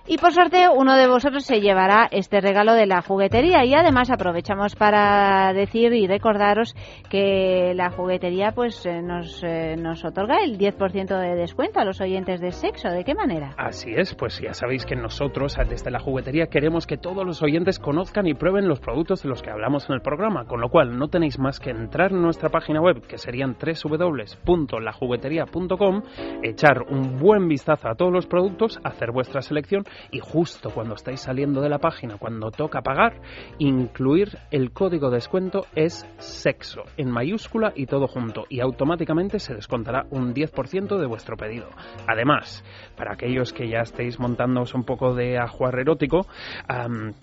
Y 0.07 0.19
por 0.19 0.33
sorteo, 0.33 0.73
uno 0.73 0.95
de 0.95 1.07
vosotros 1.07 1.45
se 1.45 1.61
llevará 1.61 2.07
este 2.11 2.39
regalo 2.39 2.73
de 2.73 2.85
la 2.85 3.01
juguetería. 3.01 3.65
Y 3.65 3.73
además 3.73 4.11
aprovechamos 4.11 4.75
para 4.75 5.51
decir 5.51 5.93
y 5.93 6.05
recordaros 6.05 6.75
que 7.09 7.73
la 7.75 7.89
juguetería 7.89 8.51
pues 8.51 8.85
eh, 8.85 9.01
nos, 9.01 9.41
eh, 9.43 9.75
nos 9.77 10.05
otorga 10.05 10.43
el 10.43 10.59
10% 10.59 11.19
de 11.19 11.33
descuento 11.35 11.79
a 11.79 11.85
los 11.85 12.01
oyentes 12.01 12.39
de 12.39 12.51
sexo. 12.51 12.89
¿De 12.89 13.03
qué 13.03 13.15
manera? 13.15 13.55
Así 13.57 13.93
es, 13.95 14.13
pues 14.13 14.39
ya 14.39 14.53
sabéis 14.53 14.85
que 14.85 14.95
nosotros 14.95 15.57
desde 15.67 15.89
la 15.89 15.97
juguetería 15.99 16.45
queremos 16.47 16.85
que 16.85 16.97
todos 16.97 17.25
los 17.25 17.41
oyentes 17.41 17.79
conozcan 17.79 18.27
y 18.27 18.35
prueben 18.35 18.67
los 18.67 18.79
productos 18.79 19.23
de 19.23 19.29
los 19.29 19.41
que 19.41 19.49
hablamos 19.49 19.89
en 19.89 19.95
el 19.95 20.01
programa, 20.01 20.45
con 20.45 20.61
lo 20.61 20.69
cual 20.69 20.99
no 20.99 21.07
tenéis 21.07 21.39
más 21.39 21.59
que 21.59 21.71
entrar 21.71 22.11
en 22.11 22.21
nuestra 22.21 22.49
página 22.49 22.79
web, 22.79 23.01
que 23.07 23.17
serían 23.17 23.55
www.lajugueteria.com, 23.55 26.01
echar 26.43 26.83
un 26.89 27.17
buen 27.17 27.47
vistazo 27.47 27.89
a 27.89 27.95
todos 27.95 28.13
los 28.13 28.27
productos, 28.27 28.79
hacer 28.83 29.11
vuestra 29.11 29.41
selección 29.41 29.83
y 30.11 30.19
justo 30.19 30.69
cuando 30.69 30.95
estáis 30.95 31.21
saliendo 31.21 31.61
de 31.61 31.69
la 31.69 31.79
página, 31.79 32.17
cuando 32.17 32.51
toca 32.51 32.81
pagar, 32.81 33.21
incluir 33.57 34.37
el 34.51 34.71
código 34.71 35.09
de 35.09 35.15
descuento 35.15 35.65
es 35.75 36.05
sexo 36.17 36.83
en 36.97 37.09
mayúscula 37.09 37.73
y 37.75 37.87
todo 37.87 38.07
junto 38.07 38.45
y 38.49 38.59
automáticamente 38.59 39.39
se 39.39 39.55
descontará 39.55 40.05
un 40.11 40.33
10% 40.35 40.97
de 40.97 41.05
vuestro 41.07 41.37
pedido. 41.37 41.69
Además, 42.07 42.63
para 42.95 43.13
aquellos 43.13 43.53
que 43.53 43.67
ya 43.67 43.79
estéis 43.79 44.19
montándoos 44.19 44.75
un 44.75 44.83
poco 44.83 45.15
de 45.15 45.39
ajuar 45.39 45.79
erótico, 45.79 46.27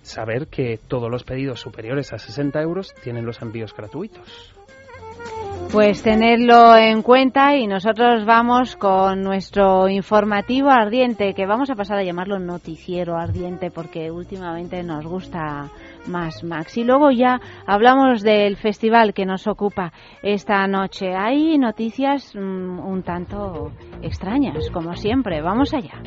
saber 0.01 0.47
que 0.47 0.79
todos 0.87 1.09
los 1.09 1.23
pedidos 1.23 1.61
superiores 1.61 2.11
a 2.13 2.17
60 2.17 2.61
euros 2.61 2.93
tienen 3.03 3.25
los 3.25 3.41
envíos 3.41 3.73
gratuitos. 3.73 4.52
Pues 5.73 6.03
tenerlo 6.03 6.77
en 6.77 7.01
cuenta 7.01 7.55
y 7.55 7.65
nosotros 7.65 8.25
vamos 8.25 8.75
con 8.75 9.23
nuestro 9.23 9.89
informativo 9.89 10.69
ardiente, 10.69 11.33
que 11.33 11.47
vamos 11.47 11.71
a 11.71 11.75
pasar 11.75 11.97
a 11.97 12.03
llamarlo 12.03 12.37
noticiero 12.37 13.17
ardiente 13.17 13.71
porque 13.71 14.11
últimamente 14.11 14.83
nos 14.83 15.03
gusta 15.03 15.71
más 16.05 16.43
Max. 16.43 16.77
Y 16.77 16.83
luego 16.83 17.09
ya 17.09 17.41
hablamos 17.65 18.21
del 18.21 18.55
festival 18.57 19.15
que 19.15 19.25
nos 19.25 19.47
ocupa 19.47 19.91
esta 20.21 20.67
noche. 20.67 21.15
Hay 21.15 21.57
noticias 21.57 22.35
mm, 22.35 22.79
un 22.79 23.01
tanto 23.01 23.71
extrañas, 24.03 24.69
como 24.71 24.95
siempre. 24.95 25.41
Vamos 25.41 25.73
allá. 25.73 26.03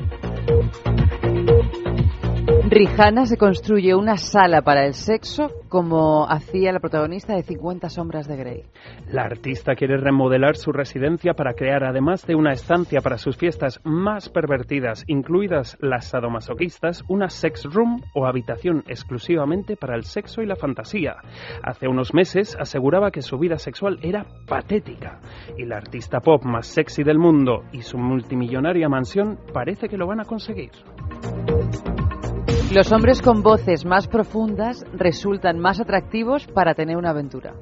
Rihanna 2.46 3.26
se 3.26 3.36
construye 3.36 3.94
una 3.94 4.16
sala 4.16 4.62
para 4.62 4.86
el 4.86 4.94
sexo 4.94 5.50
como 5.68 6.28
hacía 6.28 6.72
la 6.72 6.78
protagonista 6.78 7.34
de 7.34 7.42
50 7.42 7.88
sombras 7.90 8.28
de 8.28 8.36
Grey. 8.36 8.62
La 9.08 9.22
artista 9.22 9.74
quiere 9.74 9.96
remodelar 9.96 10.56
su 10.56 10.70
residencia 10.70 11.34
para 11.34 11.54
crear, 11.54 11.82
además 11.82 12.24
de 12.24 12.36
una 12.36 12.52
estancia 12.52 13.00
para 13.00 13.18
sus 13.18 13.36
fiestas 13.36 13.80
más 13.82 14.28
pervertidas, 14.28 15.04
incluidas 15.08 15.76
las 15.80 16.06
sadomasoquistas, 16.06 17.02
una 17.08 17.30
sex 17.30 17.64
room 17.64 18.02
o 18.14 18.26
habitación 18.26 18.84
exclusivamente 18.86 19.76
para 19.76 19.96
el 19.96 20.04
sexo 20.04 20.40
y 20.40 20.46
la 20.46 20.56
fantasía. 20.56 21.16
Hace 21.64 21.88
unos 21.88 22.14
meses 22.14 22.56
aseguraba 22.60 23.10
que 23.10 23.22
su 23.22 23.38
vida 23.38 23.58
sexual 23.58 23.98
era 24.02 24.24
patética 24.46 25.20
y 25.56 25.64
la 25.64 25.78
artista 25.78 26.20
pop 26.20 26.44
más 26.44 26.66
sexy 26.68 27.02
del 27.02 27.18
mundo 27.18 27.64
y 27.72 27.82
su 27.82 27.98
multimillonaria 27.98 28.88
mansión 28.88 29.38
parece 29.52 29.88
que 29.88 29.98
lo 29.98 30.06
van 30.06 30.20
a 30.20 30.24
conseguir. 30.24 30.70
Los 32.72 32.90
hombres 32.90 33.22
con 33.22 33.42
voces 33.42 33.86
más 33.86 34.08
profundas 34.08 34.84
resultan 34.92 35.58
más 35.58 35.80
atractivos 35.80 36.46
para 36.48 36.74
tener 36.74 36.96
una 36.96 37.10
aventura. 37.10 37.54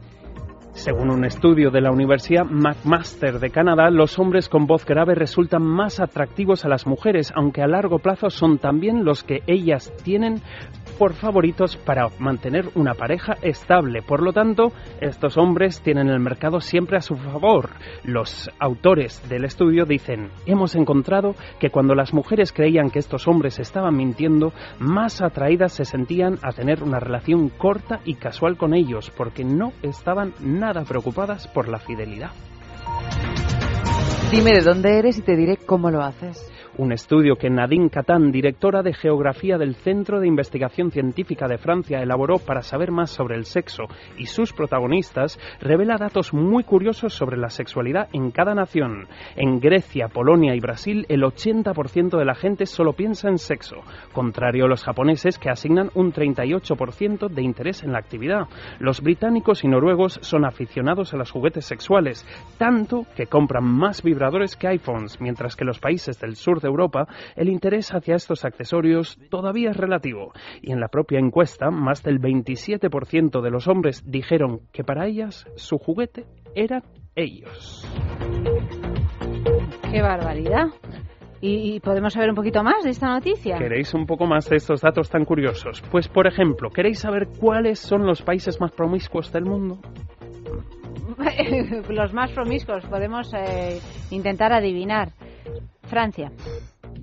Según 0.73 1.11
un 1.11 1.25
estudio 1.25 1.71
de 1.71 1.81
la 1.81 1.93
Universidad 1.93 2.45
McMaster 2.45 3.39
de 3.39 3.51
Canadá, 3.51 3.91
los 3.91 4.19
hombres 4.19 4.49
con 4.49 4.67
voz 4.67 4.85
grave 4.85 5.15
resultan 5.15 5.63
más 5.63 6.01
atractivos 6.01 6.65
a 6.65 6.69
las 6.69 6.87
mujeres, 6.87 7.33
aunque 7.37 7.63
a 7.63 7.69
largo 7.69 7.99
plazo 8.01 8.29
son 8.29 8.59
también 8.59 9.05
los 9.05 9.23
que 9.23 9.43
ellas 9.47 9.93
tienen 10.03 10.43
por 10.99 11.15
favoritos 11.15 11.77
para 11.77 12.09
mantener 12.19 12.71
una 12.75 12.95
pareja 12.95 13.35
estable. 13.43 14.03
Por 14.03 14.23
lo 14.23 14.33
tanto, 14.33 14.73
estos 15.01 15.37
hombres 15.37 15.81
tienen 15.83 16.09
el 16.09 16.21
mercado 16.21 16.61
siempre 16.61 16.97
a 16.97 17.01
su 17.01 17.17
favor. 17.17 17.71
Los 18.05 18.51
autores 18.59 19.29
del 19.29 19.45
estudio 19.45 19.85
dicen, 19.85 20.31
hemos 20.47 20.75
encontrado 20.75 21.35
que 21.59 21.71
cuando 21.71 21.95
las 21.95 22.15
mujeres 22.15 22.53
creían 22.53 22.91
que 22.91 22.99
estos 22.99 23.29
hombres 23.29 23.59
estaban 23.59 23.97
mintiendo, 23.97 24.53
más 24.79 25.23
atraídas 25.23 25.73
se 25.73 25.85
sentían 25.85 26.39
a 26.43 26.53
tener 26.53 26.83
una 26.83 27.01
relación 27.01 27.49
corta 27.49 28.01
y 28.05 28.15
casual 28.15 28.57
con 28.57 28.75
ellos, 28.75 29.11
porque 29.17 29.45
no 29.45 29.73
estaban 29.83 30.35
nada 30.41 30.85
preocupadas 30.85 31.49
por 31.49 31.69
la 31.69 31.79
fidelidad. 31.79 32.31
Dime 34.31 34.53
de 34.53 34.63
dónde 34.63 34.99
eres 34.99 35.19
y 35.19 35.23
te 35.23 35.37
diré 35.37 35.57
cómo 35.57 35.91
lo 35.91 36.03
haces 36.03 36.54
un 36.79 36.93
estudio 36.93 37.37
que 37.37 37.51
Nadine 37.51 37.91
Catán, 37.91 38.33
directora 38.33 38.83
de 38.83 38.93
Geografía 38.93 39.59
del 39.59 39.75
Centro 39.77 40.21
de 40.21 40.27
Investigación 40.27 40.91
Científica 40.91 41.47
de 41.47 41.59
Francia, 41.59 42.03
elaboró 42.03 42.39
para 42.39 42.63
saber 42.63 42.91
más 42.91 43.11
sobre 43.11 43.37
el 43.37 43.45
sexo 43.45 43.85
y 44.19 44.27
sus 44.27 44.53
protagonistas, 44.53 45.39
revela 45.61 45.97
datos 45.97 46.35
muy 46.35 46.65
curiosos 46.65 47.15
sobre 47.15 47.37
la 47.37 47.51
sexualidad 47.51 48.09
en 48.13 48.31
cada 48.31 48.55
nación. 48.55 49.07
En 49.37 49.61
Grecia, 49.61 50.09
Polonia 50.09 50.55
y 50.55 50.61
Brasil, 50.61 51.07
el 51.09 51.23
80% 51.23 52.19
de 52.19 52.25
la 52.25 52.35
gente 52.35 52.67
solo 52.67 52.93
piensa 52.93 53.29
en 53.29 53.39
sexo, 53.39 53.77
contrario 54.13 54.65
a 54.65 54.69
los 54.69 54.85
japoneses 54.85 55.39
que 55.39 55.51
asignan 55.51 55.91
un 55.95 56.13
38% 56.13 57.29
de 57.29 57.43
interés 57.43 57.83
en 57.83 57.93
la 57.93 57.99
actividad. 57.99 58.49
Los 58.79 59.01
británicos 59.01 59.65
y 59.65 59.69
noruegos 59.69 60.19
son 60.23 60.45
aficionados 60.45 61.15
a 61.15 61.17
los 61.17 61.31
juguetes 61.31 61.67
sexuales, 61.67 62.27
tanto 62.59 63.07
que 63.17 63.27
compran 63.27 63.65
más 63.65 64.03
vibradores 64.03 64.57
que 64.57 64.69
iPhones, 64.69 65.21
mientras 65.21 65.57
que 65.57 65.65
los 65.65 65.79
países 65.79 66.19
del 66.21 66.37
sur 66.37 66.61
de 66.65 66.71
Europa, 66.71 67.07
el 67.37 67.49
interés 67.49 67.95
hacia 67.95 68.17
estos 68.17 68.45
accesorios 68.45 69.19
todavía 69.31 69.71
es 69.71 69.77
relativo. 69.77 70.33
Y 70.63 70.73
en 70.73 70.81
la 70.81 70.89
propia 70.89 71.21
encuesta, 71.21 71.71
más 71.71 72.03
del 72.03 72.21
27% 72.21 73.41
de 73.41 73.51
los 73.51 73.69
hombres 73.69 74.03
dijeron 74.05 74.63
que 74.73 74.83
para 74.83 75.07
ellas 75.07 75.47
su 75.55 75.79
juguete 75.79 76.25
eran 76.57 76.83
ellos. 77.15 77.87
¡Qué 79.91 80.03
barbaridad! 80.03 80.67
¿Y 81.47 81.79
podemos 81.81 82.15
saber 82.15 82.31
un 82.31 82.37
poquito 82.37 82.63
más 82.63 82.85
de 82.85 82.91
esta 82.91 83.07
noticia? 83.07 83.59
¿Queréis 83.59 83.93
un 83.93 84.07
poco 84.07 84.25
más 84.25 84.49
de 84.49 84.57
estos 84.57 84.81
datos 84.81 85.11
tan 85.11 85.27
curiosos? 85.27 85.83
Pues, 85.91 86.09
por 86.09 86.27
ejemplo, 86.27 86.71
¿queréis 86.71 87.01
saber 87.01 87.29
cuáles 87.39 87.79
son 87.79 88.07
los 88.07 88.23
países 88.23 88.59
más 88.63 88.73
promiscuos 88.73 89.31
del 89.31 89.45
mundo? 89.45 89.79
los 91.91 92.15
más 92.15 92.31
promiscuos, 92.33 92.85
podemos 92.87 93.33
eh, 93.35 93.79
intentar 94.11 94.55
adivinar. 94.55 95.11
Francia. 95.95 96.33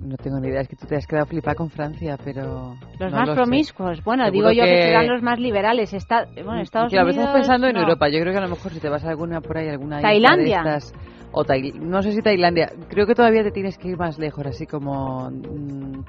No 0.00 0.16
tengo 0.16 0.38
ni 0.38 0.48
idea, 0.48 0.60
es 0.60 0.68
que 0.68 0.76
tú 0.76 0.86
te 0.86 0.96
has 0.96 1.06
quedado 1.06 1.26
flipada 1.26 1.54
con 1.54 1.70
Francia, 1.70 2.18
pero... 2.22 2.74
Los 2.98 3.12
más 3.12 3.30
promiscuos, 3.30 4.04
bueno, 4.04 4.30
digo 4.30 4.50
yo 4.50 4.64
que... 4.64 4.82
serán 4.82 5.08
los 5.08 5.22
más 5.22 5.38
liberales. 5.38 5.94
Está, 5.94 6.26
bueno, 6.34 6.60
Estados 6.60 6.92
claro, 6.92 7.08
Unidos... 7.08 7.24
estás 7.24 7.40
pensando 7.40 7.68
en 7.68 7.76
Europa, 7.76 8.08
yo 8.10 8.20
creo 8.20 8.32
que 8.32 8.38
a 8.38 8.42
lo 8.42 8.48
mejor 8.48 8.72
si 8.72 8.80
te 8.80 8.90
vas 8.90 9.02
a 9.04 9.10
alguna 9.10 9.40
por 9.40 9.56
ahí, 9.56 9.68
alguna 9.68 10.02
Tailandia. 10.02 10.62
De 10.62 10.76
estas, 10.76 10.92
o 11.32 11.44
no 11.80 12.02
sé 12.02 12.12
si 12.12 12.20
Tailandia, 12.20 12.70
creo 12.88 13.06
que 13.06 13.14
todavía 13.14 13.42
te 13.42 13.50
tienes 13.50 13.78
que 13.78 13.88
ir 13.88 13.96
más 13.96 14.18
lejos, 14.18 14.44
así 14.46 14.66
como 14.66 15.30
mm, 15.30 16.02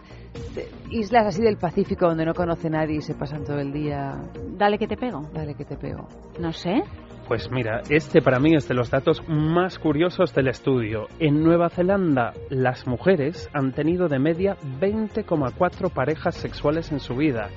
islas 0.91 1.27
así 1.27 1.41
del 1.41 1.57
Pacífico 1.57 2.07
donde 2.07 2.25
no 2.25 2.33
conoce 2.33 2.69
nadie 2.69 2.97
y 2.97 3.01
se 3.01 3.15
pasan 3.15 3.45
todo 3.45 3.59
el 3.59 3.71
día. 3.71 4.11
Dale 4.57 4.77
que 4.77 4.87
te 4.87 4.97
pego. 4.97 5.21
Dale 5.33 5.55
que 5.55 5.63
te 5.63 5.77
pego. 5.77 6.07
No 6.39 6.51
sé. 6.51 6.83
Pues 7.27 7.49
mira, 7.49 7.81
este 7.89 8.21
para 8.21 8.39
mí 8.39 8.53
es 8.53 8.67
de 8.67 8.73
los 8.73 8.91
datos 8.91 9.23
más 9.27 9.79
curiosos 9.79 10.33
del 10.33 10.49
estudio. 10.49 11.07
En 11.19 11.41
Nueva 11.41 11.69
Zelanda, 11.69 12.33
las 12.49 12.85
mujeres 12.85 13.49
han 13.53 13.71
tenido 13.71 14.09
de 14.09 14.19
media 14.19 14.57
20,4 14.81 15.89
parejas 15.89 16.35
sexuales 16.35 16.91
en 16.91 16.99
su 16.99 17.15
vida, 17.15 17.49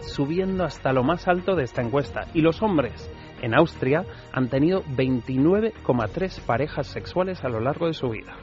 subiendo 0.00 0.64
hasta 0.64 0.92
lo 0.92 1.04
más 1.04 1.28
alto 1.28 1.54
de 1.54 1.64
esta 1.64 1.82
encuesta. 1.82 2.28
Y 2.32 2.40
los 2.40 2.62
hombres, 2.62 3.10
en 3.42 3.54
Austria, 3.54 4.04
han 4.32 4.48
tenido 4.48 4.82
29,3 4.84 6.40
parejas 6.46 6.86
sexuales 6.86 7.44
a 7.44 7.50
lo 7.50 7.60
largo 7.60 7.88
de 7.88 7.94
su 7.94 8.08
vida. 8.08 8.36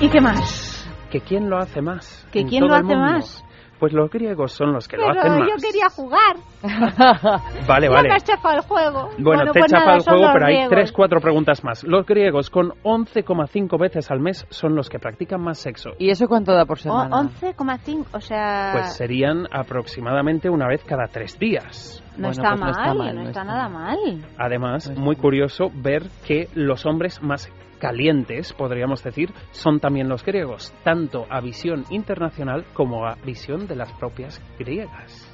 ¿Y 0.00 0.08
qué 0.10 0.20
más? 0.20 0.86
¿Que 1.10 1.20
quién 1.20 1.48
lo 1.48 1.56
hace 1.56 1.80
más? 1.80 2.28
¿Que 2.30 2.44
quién 2.44 2.68
lo 2.68 2.74
hace 2.74 2.94
más? 2.94 3.44
Pues 3.78 3.92
los 3.92 4.10
griegos 4.10 4.52
son 4.52 4.72
los 4.72 4.88
que 4.88 4.96
lo 4.96 5.08
hacen 5.10 5.38
más. 5.38 5.48
yo 5.48 5.56
quería 5.56 5.88
jugar. 5.90 6.36
vale, 7.68 7.88
vale. 7.88 8.08
Ya 8.08 8.16
has 8.16 8.54
el 8.54 8.60
juego. 8.62 9.10
Bueno, 9.18 9.52
te 9.52 9.60
pues 9.60 9.70
chapa 9.70 9.94
el 9.94 10.02
juego, 10.02 10.30
pero 10.32 10.46
hay 10.46 10.68
tres, 10.68 10.92
cuatro 10.92 11.20
preguntas 11.20 11.64
más. 11.64 11.84
Los 11.84 12.06
griegos 12.06 12.50
con 12.50 12.70
11,5 12.82 13.78
veces 13.78 14.10
al 14.10 14.20
mes 14.20 14.46
son 14.50 14.74
los 14.74 14.88
que 14.88 14.98
practican 14.98 15.42
más 15.42 15.58
sexo. 15.58 15.90
¿Y 15.98 16.10
eso 16.10 16.28
cuánto 16.28 16.52
da 16.52 16.64
por 16.64 16.78
semana? 16.78 17.16
11,5, 17.16 18.06
o 18.12 18.20
sea... 18.20 18.70
Pues 18.72 18.96
serían 18.96 19.46
aproximadamente 19.52 20.48
una 20.48 20.66
vez 20.68 20.84
cada 20.84 21.06
tres 21.08 21.38
días. 21.38 22.02
No, 22.16 22.30
está, 22.30 22.50
pues 22.50 22.60
mal, 22.60 22.66
no 22.66 22.70
está 22.70 22.94
mal, 22.94 23.14
no 23.16 23.22
está 23.22 23.44
nada 23.44 23.68
mal. 23.68 23.98
Además, 24.38 24.90
muy 24.96 25.16
curioso 25.16 25.70
ver 25.74 26.04
que 26.26 26.48
los 26.54 26.86
hombres 26.86 27.22
más 27.22 27.50
calientes, 27.84 28.54
podríamos 28.54 29.04
decir, 29.04 29.34
son 29.50 29.78
también 29.78 30.08
los 30.08 30.24
griegos, 30.24 30.72
tanto 30.84 31.26
a 31.28 31.42
visión 31.42 31.84
internacional 31.90 32.64
como 32.72 33.04
a 33.06 33.16
visión 33.26 33.66
de 33.66 33.76
las 33.76 33.92
propias 33.92 34.40
griegas. 34.58 35.30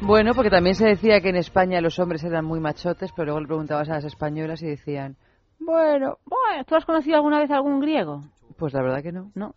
Bueno, 0.00 0.30
porque 0.32 0.48
también 0.48 0.76
se 0.76 0.86
decía 0.86 1.20
que 1.20 1.30
en 1.30 1.36
España 1.36 1.80
los 1.80 1.98
hombres 1.98 2.22
eran 2.22 2.44
muy 2.44 2.60
machotes, 2.60 3.10
pero 3.16 3.26
luego 3.32 3.40
le 3.40 3.46
preguntabas 3.48 3.90
a 3.90 3.94
las 3.94 4.04
españolas 4.04 4.62
y 4.62 4.68
decían, 4.68 5.16
bueno, 5.58 6.18
bueno, 6.24 6.62
¿tú 6.68 6.76
has 6.76 6.84
conocido 6.84 7.16
alguna 7.16 7.40
vez 7.40 7.50
algún 7.50 7.80
griego? 7.80 8.20
Pues 8.56 8.72
la 8.72 8.82
verdad 8.82 9.02
que 9.02 9.10
no. 9.10 9.32
No. 9.34 9.56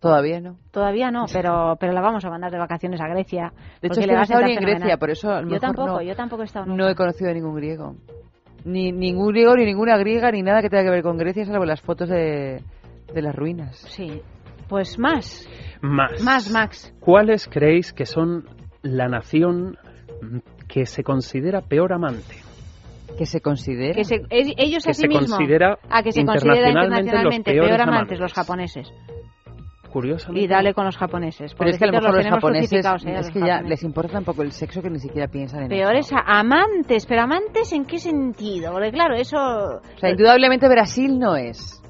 Todavía 0.00 0.40
no. 0.40 0.56
Todavía 0.70 1.10
no, 1.10 1.26
pero, 1.32 1.76
pero 1.78 1.92
la 1.92 2.00
vamos 2.00 2.24
a 2.24 2.30
mandar 2.30 2.50
de 2.50 2.58
vacaciones 2.58 3.02
a 3.02 3.08
Grecia. 3.08 3.52
De 3.82 3.88
hecho, 3.88 4.00
es 4.00 4.06
le 4.06 4.12
que 4.12 4.12
no 4.14 4.18
he 4.18 4.20
a 4.20 4.22
estado 4.22 4.42
ni 4.46 4.52
en. 4.54 4.60
Grecia, 4.60 4.96
por 4.96 5.10
eso 5.10 5.30
a 5.30 5.42
lo 5.42 5.48
Yo 5.48 5.54
mejor 5.56 5.60
tampoco, 5.60 5.88
no, 5.88 6.02
yo 6.02 6.16
tampoco 6.16 6.42
he 6.42 6.46
estado 6.46 6.64
no 6.64 6.72
nunca. 6.72 6.90
he 6.90 6.94
conocido 6.94 7.30
a 7.30 7.34
ningún 7.34 7.54
griego. 7.54 7.96
Ni 8.66 8.90
ningún 8.92 9.28
griego, 9.28 9.54
ni 9.56 9.64
ninguna 9.64 9.96
griega, 9.96 10.30
ni 10.32 10.42
nada 10.42 10.60
que 10.60 10.68
tenga 10.68 10.82
que 10.84 10.90
ver 10.90 11.02
con 11.02 11.16
Grecia, 11.16 11.44
salvo 11.46 11.64
las 11.64 11.80
fotos 11.80 12.08
de, 12.08 12.60
de 13.14 13.22
las 13.22 13.34
ruinas. 13.34 13.76
Sí. 13.88 14.20
Pues 14.68 14.98
más, 14.98 15.48
Más. 15.80 16.20
más, 16.24 16.50
Max. 16.50 16.92
¿Cuáles 16.98 17.46
creéis 17.46 17.92
que 17.92 18.04
son 18.06 18.44
la 18.82 19.06
nación 19.06 19.76
que 20.66 20.84
se 20.86 21.04
considera 21.04 21.60
peor 21.60 21.92
amante? 21.92 22.34
Que 23.16 23.24
se 23.26 23.40
considera. 23.40 23.94
Que 23.94 24.04
se- 24.04 24.22
ellos 24.30 24.82
Que 24.84 24.90
a 24.90 24.94
sí 24.94 25.02
se 25.02 25.08
mismos. 25.08 25.30
considera 25.30 25.78
a 25.88 26.02
que 26.02 26.10
se 26.10 26.24
considera 26.24 26.68
internacionalmente 26.68 26.98
internacionalmente 26.98 27.50
los 27.54 27.54
peores 27.54 27.68
peor 27.76 27.80
amantes 27.80 28.18
amantes. 28.18 28.20
los 28.20 28.32
japoneses. 28.34 28.92
Curiosamente. 29.96 30.44
Y 30.44 30.46
dale 30.46 30.74
con 30.74 30.84
los 30.84 30.94
japoneses. 30.98 31.54
Pero 31.54 31.70
es 31.70 31.78
que 31.78 31.84
a 31.84 31.86
lo 31.86 31.92
mejor 31.94 32.08
los 32.10 32.16
tenemos 32.18 32.36
japoneses, 32.38 32.84
¿eh? 32.84 33.16
a 33.16 33.20
es 33.20 33.30
que 33.30 33.40
ya 33.40 33.62
les 33.62 33.82
importa 33.82 34.12
tan 34.12 34.24
poco 34.24 34.42
el 34.42 34.52
sexo 34.52 34.82
que 34.82 34.90
ni 34.90 34.98
siquiera 34.98 35.26
piensan 35.26 35.62
en 35.62 35.68
Peores 35.70 36.04
eso. 36.04 36.16
a- 36.18 36.40
amantes, 36.40 37.06
pero 37.06 37.22
amantes 37.22 37.72
en 37.72 37.86
qué 37.86 37.96
sentido? 37.98 38.72
Porque 38.72 38.90
claro, 38.90 39.14
eso... 39.14 39.38
O 39.38 39.98
sea, 39.98 40.10
indudablemente 40.10 40.68
Brasil 40.68 41.18
no 41.18 41.34
es. 41.34 41.82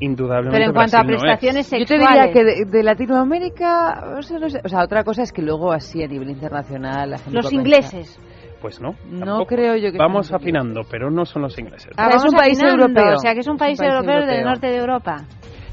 Indudablemente. 0.00 0.56
Pero 0.58 0.70
en 0.70 0.74
cuanto 0.74 0.96
a 0.96 1.02
Brasil 1.04 1.06
no 1.06 1.30
es. 1.30 1.38
prestaciones 1.38 1.70
Yo 1.70 1.86
te 1.86 1.98
diría 2.00 2.32
que 2.32 2.42
de, 2.42 2.64
de 2.68 2.82
Latinoamérica, 2.82 4.16
o 4.18 4.22
sea, 4.22 4.38
no 4.40 4.48
sé, 4.50 4.60
o 4.64 4.68
sea, 4.68 4.82
otra 4.82 5.04
cosa 5.04 5.22
es 5.22 5.30
que 5.30 5.42
luego 5.42 5.70
así 5.72 6.02
a 6.02 6.08
nivel 6.08 6.30
internacional 6.30 7.10
la 7.10 7.18
gente 7.18 7.36
Los 7.36 7.52
ingleses. 7.52 8.18
Pues 8.60 8.80
no. 8.80 8.90
No 9.08 9.18
tampoco. 9.24 9.46
creo 9.46 9.76
yo 9.76 9.90
que 9.92 9.96
Vamos 9.98 10.32
afinando, 10.34 10.82
pero 10.90 11.10
no 11.10 11.24
son 11.24 11.42
los 11.42 11.58
ingleses. 11.58 11.92
Ah, 11.96 12.10
es 12.12 12.24
un 12.24 12.32
país 12.32 12.58
afinando, 12.60 12.86
europeo. 12.86 13.14
O 13.14 13.18
sea, 13.18 13.34
que 13.34 13.40
es 13.40 13.46
un 13.46 13.56
país, 13.56 13.78
país 13.78 13.90
europeo, 13.90 14.26
del 14.26 14.44
norte 14.44 14.66
de 14.66 14.76
Europa. 14.76 15.16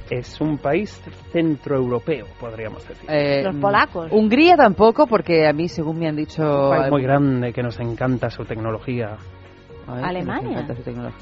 Es 0.09 0.39
un 0.39 0.57
país 0.57 1.01
centroeuropeo, 1.31 2.25
podríamos 2.39 2.87
decir. 2.87 3.09
Eh, 3.09 3.43
Los 3.43 3.55
polacos. 3.57 4.07
Hungría 4.11 4.55
tampoco, 4.55 5.05
porque 5.07 5.47
a 5.47 5.53
mí, 5.53 5.67
según 5.67 5.99
me 5.99 6.07
han 6.07 6.15
dicho... 6.15 6.41
un 6.43 6.69
país 6.69 6.89
muy 6.91 7.01
algún- 7.01 7.01
grande 7.03 7.53
que 7.53 7.61
nos 7.63 7.79
encanta 7.79 8.29
su 8.29 8.43
tecnología. 8.45 9.17
Alemania. 9.89 10.65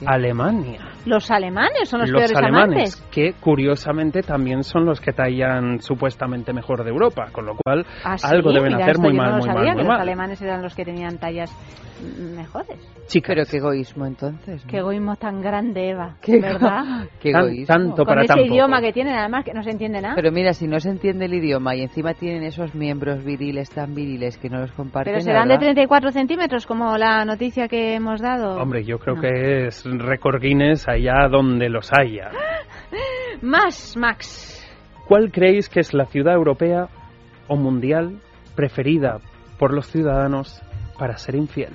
Alemania. 0.08 0.80
Los 1.06 1.30
alemanes 1.30 1.88
son 1.88 2.00
los, 2.02 2.10
los 2.10 2.20
peores 2.20 2.36
alemanes, 2.36 2.96
amantes. 2.96 3.08
que 3.12 3.34
curiosamente 3.40 4.24
también 4.24 4.64
son 4.64 4.86
los 4.86 5.00
que 5.00 5.14
tallan 5.14 5.82
supuestamente 5.82 6.52
mejor 6.52 6.84
de 6.84 6.90
Europa, 6.90 7.28
con 7.32 7.46
lo 7.46 7.56
cual 7.56 7.86
Ah, 8.04 8.18
sí, 8.18 8.26
algo 8.28 8.52
deben 8.52 8.74
mira, 8.74 8.86
hacer 8.86 8.98
muy 8.98 9.14
mal, 9.14 9.34
no 9.34 9.38
muy 9.38 9.46
sabía, 9.48 9.76
mal, 9.76 9.86
los 9.86 10.00
alemanes 10.00 10.42
eran 10.42 10.64
los 10.64 10.74
que 10.74 10.84
tenían 10.84 11.20
tallas 11.20 11.52
mm, 12.02 12.36
mejores. 12.38 12.80
Chicas, 13.08 13.36
Pero 13.36 13.46
qué 13.50 13.58
egoísmo 13.58 14.06
entonces. 14.08 14.66
¿no? 14.66 14.72
Qué 14.72 14.78
egoísmo 14.78 15.16
tan 15.16 15.40
grande, 15.42 15.92
Eva. 15.92 16.16
Qué 16.22 16.40
¿Verdad? 16.40 17.08
Qué 17.22 17.32
Tan- 17.32 17.42
egoísmo. 17.44 17.66
tanto 17.68 17.96
Con 17.98 18.06
para 18.06 18.22
ese 18.22 18.28
tan 18.30 18.38
poco. 18.40 18.52
idioma 18.54 18.82
que 18.82 18.92
tienen, 18.94 19.14
además, 19.16 19.46
que 19.46 19.54
no 19.54 19.62
se 19.64 19.70
entiende 19.70 20.02
nada. 20.02 20.16
Pero 20.16 20.32
mira, 20.32 20.54
si 20.54 20.68
no 20.68 20.80
se 20.80 20.90
entiende 20.90 21.26
el 21.26 21.34
idioma 21.36 21.76
y 21.76 21.82
encima 21.82 22.14
tienen 22.16 22.44
esos 22.44 22.74
miembros 22.74 23.24
viriles 23.24 23.70
tan 23.70 23.94
viriles 23.94 24.38
que 24.38 24.50
no 24.50 24.60
los 24.60 24.72
comparten. 24.72 25.14
Pero 25.14 25.18
la 25.18 25.24
serán 25.24 25.48
de 25.48 25.54
verdad- 25.56 25.66
34 25.68 26.12
centímetros, 26.12 26.66
como 26.66 26.98
la 26.98 27.24
noticia 27.26 27.68
que 27.68 27.94
hemos 27.94 28.22
dado. 28.22 28.56
Hombre, 28.62 28.84
yo 28.84 28.98
creo 28.98 29.16
No. 29.16 29.22
que 29.22 29.68
es 29.68 29.84
récord 29.86 30.42
Guinness 30.42 30.88
allá 30.88 31.28
donde 31.30 31.70
los 31.70 31.92
haya. 31.94 32.32
Más, 33.42 33.96
Max. 33.98 34.52
¿Cuál 35.08 35.32
creéis 35.32 35.70
que 35.70 35.80
es 35.82 35.94
la 35.94 36.06
ciudad 36.06 36.34
europea 36.34 36.88
o 37.48 37.56
mundial 37.56 38.20
preferida 38.56 39.20
por 39.60 39.74
los 39.74 39.88
ciudadanos 39.88 40.62
para 40.98 41.18
ser 41.18 41.36
infiel? 41.36 41.74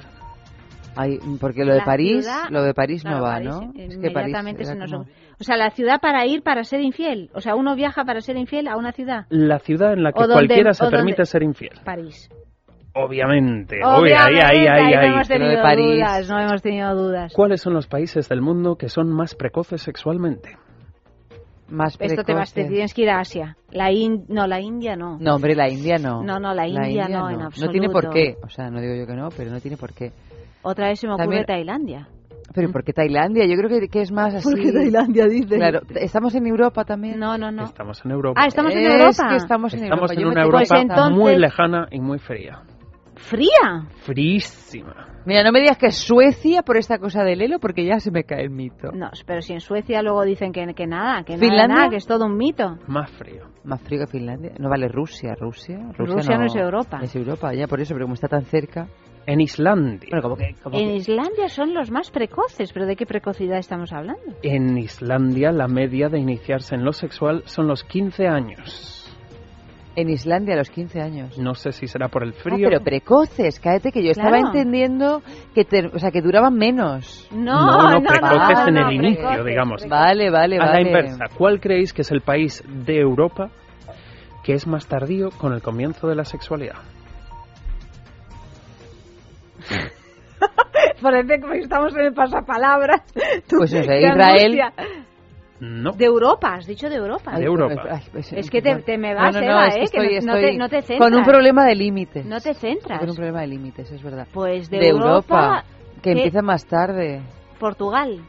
Ay, 0.97 1.19
porque 1.41 1.65
lo 1.65 1.73
de 1.73 1.83
París, 1.83 2.25
ciudad- 2.25 2.51
lo 2.51 2.63
de 2.65 2.75
París 2.75 3.03
Claro, 3.03 3.19
no 3.19 3.23
va, 3.23 3.33
París, 3.35 3.49
¿no? 3.49 3.73
Es 3.77 3.97
que 3.99 4.11
París 4.11 4.37
se 4.67 4.75
nos... 4.75 4.91
como- 4.91 5.05
O 5.41 5.45
sea, 5.45 5.57
la 5.57 5.71
ciudad 5.71 6.01
para 6.01 6.27
ir 6.27 6.43
para 6.43 6.65
ser 6.65 6.81
infiel. 6.81 7.31
O 7.33 7.41
sea, 7.41 7.55
uno 7.55 7.75
viaja 7.77 8.05
para 8.05 8.21
ser 8.21 8.37
infiel 8.37 8.67
a 8.69 8.77
una 8.77 8.93
ciudad. 8.93 9.25
La 9.31 9.59
ciudad 9.61 9.93
en 9.93 10.03
la 10.03 10.13
que 10.13 10.19
donde- 10.21 10.35
cualquiera 10.35 10.75
se 10.75 10.83
o 10.83 10.87
donde- 10.87 10.99
permite 10.99 11.25
ser 11.25 11.43
infiel. 11.43 11.79
París. 11.85 12.29
Obviamente. 12.93 13.79
Obviamente, 13.85 14.17
ahí, 14.43 14.67
ahí, 14.67 14.67
ahí, 14.67 14.95
no 14.95 15.01
ahí. 15.01 15.07
hemos 15.07 15.29
Pero 15.29 15.41
tenido 15.41 15.57
de 15.57 15.63
París- 15.63 15.95
dudas, 15.97 16.29
no 16.29 16.41
hemos 16.41 16.63
tenido 16.63 16.95
dudas. 16.97 17.33
¿Cuáles 17.35 17.61
son 17.61 17.73
los 17.73 17.87
países 17.87 18.29
del 18.29 18.41
mundo 18.43 18.75
que 18.77 18.89
son 18.89 19.13
más 19.13 19.37
precoces 19.37 19.81
sexualmente? 19.81 20.57
Más 21.71 21.97
Esto 22.01 22.25
te 22.25 22.35
vas, 22.35 22.53
te 22.53 22.65
tienes 22.65 22.93
que 22.95 23.03
ir 23.03 23.11
a 23.11 23.21
Asia. 23.21 23.57
La 23.71 23.93
In- 23.93 24.25
no, 24.29 24.47
la 24.47 24.61
India 24.61 24.97
no. 24.97 25.19
No, 25.21 25.37
hombre, 25.37 25.55
la 25.55 25.69
India 25.69 25.97
no. 25.99 26.23
No, 26.23 26.41
no, 26.41 26.53
la 26.53 26.67
India 26.67 27.09
no, 27.09 27.31
en 27.31 27.39
No 27.39 27.49
tiene 27.51 27.87
absoluto. 27.87 27.93
por 27.93 28.11
qué. 28.11 28.37
O 28.45 28.49
sea, 28.49 28.71
no 28.71 28.81
digo 28.81 28.95
yo 28.95 29.07
que 29.07 29.15
no, 29.15 29.29
pero 29.37 29.51
no 29.51 29.61
tiene 29.61 29.77
por 29.77 29.93
qué. 29.93 30.13
Otra 30.63 30.89
vez 30.89 31.01
se 31.01 31.07
me 31.07 31.13
ocurre 31.15 31.25
También- 31.27 31.47
Tailandia. 31.47 32.09
Pero 32.53 32.69
¿y 32.69 32.73
¿por 32.73 32.83
qué 32.83 32.93
Tailandia? 32.93 33.47
Yo 33.47 33.55
creo 33.57 33.69
que, 33.69 33.89
que 33.89 34.01
es 34.01 34.11
más 34.11 34.35
así. 34.35 34.53
dice? 34.57 34.91
Claro, 35.57 35.81
estamos 35.95 36.35
en 36.35 36.47
Europa 36.49 36.85
también. 36.85 37.17
No, 37.21 37.39
no, 37.39 37.53
no. 37.53 37.63
Estamos 37.63 38.05
en 38.05 38.11
Europa. 38.11 38.41
Ah, 38.43 38.47
estamos 38.49 38.73
en 38.73 38.79
Es 38.81 38.93
Europa. 38.93 39.29
que 39.29 39.37
estamos 39.37 39.75
en 39.75 39.85
Estamos 39.85 40.11
Europa. 40.11 40.21
en 40.21 40.27
una 40.29 40.43
Europa 40.43 40.65
Pues 40.69 40.83
entonces- 40.83 41.17
muy 41.17 41.37
lejana 41.37 41.87
y 41.93 42.01
muy 42.01 42.19
fría. 42.19 42.63
Fría. 43.21 43.87
Frísima. 44.03 45.07
Mira, 45.27 45.45
no 45.45 45.53
me 45.53 45.61
digas 45.61 45.77
que 45.79 45.87
es 45.89 45.97
Suecia 45.99 46.63
por 46.63 46.77
esta 46.77 46.99
cosa 46.99 47.23
del 47.23 47.43
Elo, 47.43 47.59
porque 47.61 47.85
ya 47.85 48.01
se 48.01 48.11
me 48.11 48.25
cae 48.25 48.43
el 48.43 48.51
mito. 48.51 48.91
No, 48.93 49.11
pero 49.27 49.43
si 49.43 49.53
en 49.53 49.61
Suecia 49.61 50.03
luego 50.03 50.25
dicen 50.25 50.53
que, 50.53 50.67
que 50.75 50.87
nada, 50.87 51.23
que 51.25 51.35
nada, 51.35 51.47
¿Finlandia? 51.47 51.77
nada, 51.77 51.91
que 51.91 51.97
es 51.97 52.07
todo 52.07 52.25
un 52.27 52.37
mito. 52.37 52.79
Más 52.87 53.11
frío. 53.11 53.45
Más 53.65 53.81
frío 53.83 54.01
que 54.01 54.07
Finlandia. 54.07 54.53
No 54.59 54.69
vale 54.71 54.89
Rusia, 54.89 55.35
Rusia. 55.39 55.79
Rusia 55.97 56.39
no 56.39 56.47
es 56.47 56.57
Europa. 56.57 57.01
Es 57.03 57.15
Europa, 57.15 57.53
ya 57.55 57.67
por 57.67 57.81
eso, 57.81 57.95
pero 57.95 58.07
como 58.07 58.15
está 58.15 58.29
tan 58.29 58.45
cerca. 58.45 58.89
En 59.27 59.41
Islandia. 59.43 60.09
Bueno, 60.11 60.23
como 60.23 60.37
que. 60.37 60.55
como 60.63 60.79
En 60.79 60.89
que- 60.89 60.97
Islandia 60.97 61.49
son 61.49 61.75
los 61.75 61.91
más 61.91 62.11
precoces, 62.11 62.73
pero 62.73 62.87
¿de 62.87 62.97
qué 62.97 63.05
precocidad 63.05 63.59
estamos 63.59 63.93
hablando? 63.93 64.23
En 64.43 64.79
Islandia 64.79 65.53
la 65.53 65.69
media 65.69 66.09
de 66.09 66.19
iniciarse 66.19 66.75
en 66.75 66.85
lo 66.85 66.93
sexual 66.93 67.43
son 67.45 67.67
los 67.69 67.85
15 67.85 68.27
años. 68.27 69.00
En 70.01 70.11
Islandia 70.11 70.55
a 70.55 70.59
los 70.59 70.71
15 70.71 71.01
años. 71.01 71.39
No 71.39 71.55
sé 71.55 71.73
si 71.73 71.87
será 71.87 72.09
por 72.09 72.23
el 72.23 72.31
Ah, 72.31 72.41
frío. 72.43 72.69
pero 72.69 72.81
precoces, 72.83 73.61
cállate 73.61 73.93
que 73.93 74.03
yo 74.03 74.13
Claro. 74.13 74.35
estaba 74.37 74.49
entendiendo 74.49 75.23
que, 75.55 75.65
te- 75.65 75.87
o 75.87 75.99
sea, 75.99 76.11
que 76.11 76.21
duraban 76.23 76.55
menos. 76.55 77.29
No, 77.31 77.67
No, 77.67 77.83
no, 77.83 78.01
no, 78.01 78.09
precoces 78.09 78.59
no, 78.59 78.69
en 78.69 78.75
no, 78.75 78.89
el 78.89 78.95
inicio, 78.95 79.21
precoces, 79.27 79.45
digamos. 79.47 79.81
precoces. 79.83 79.91
Vale, 79.91 80.31
vale, 80.31 80.57
A 80.57 80.59
vale. 80.67 80.73
la 80.73 80.81
inversa, 80.89 81.25
¿cuál 81.37 81.61
creéis 81.61 81.93
que 81.93 82.03
es 82.03 82.11
el 82.11 82.21
país 82.23 82.63
de 82.67 82.99
Europa 83.01 83.51
que 84.43 84.55
es 84.55 84.67
más 84.67 84.87
tardío 84.87 85.31
con 85.31 85.53
el 85.53 85.63
comienzo 85.63 86.09
de 86.09 86.15
la 86.17 86.25
sexualidad? 86.25 86.77
Parece 91.03 91.41
que 91.41 91.59
estamos 91.59 91.95
en 91.97 92.07
el 92.07 92.13
pasapalabras. 92.15 93.03
Pues 93.49 93.71
qué 93.73 93.79
Israel. 93.81 94.05
angustia. 94.61 94.73
No. 95.61 95.93
De 95.93 96.07
Europa, 96.07 96.55
has 96.55 96.67
dicho 96.67 96.89
de 96.89 96.97
Europa. 96.97 97.37
de 97.39 97.45
Europa. 97.45 97.83
Ay, 97.91 98.01
pues, 98.11 98.33
Es 98.33 98.49
que 98.51 98.63
te- 98.63 98.77
te 98.77 98.97
me 98.99 99.15
vas, 99.15 99.35
no, 99.35 99.41
no, 99.41 99.47
Eva, 99.47 99.67
es 99.69 99.75
que 99.75 99.99
¿eh? 99.99 100.09
Que 100.09 100.17
estoy- 100.19 100.27
no- 100.27 100.33
no 100.33 100.41
te- 100.41 100.49
estoy 100.49 100.59
no 100.59 100.69
te 100.69 100.77
Con 100.77 100.87
centras. 100.87 101.19
un 101.19 101.25
problema 101.25 101.67
de 101.67 101.75
límites. 101.75 102.25
No 102.27 102.41
te 102.41 102.55
centras. 102.55 102.99
Con 103.01 103.11
un 103.11 103.17
problema 103.17 103.41
de 103.43 103.47
límites, 103.49 103.91
es 103.93 104.03
verdad. 104.03 104.27
Pues 104.33 104.71
de, 104.71 104.79
de 104.79 104.89
Europa, 104.89 105.65
que 105.97 106.01
¿qué? 106.03 106.11
empieza 106.13 106.41
más 106.43 106.65
tarde. 106.67 107.21
Portugal, 107.59 108.21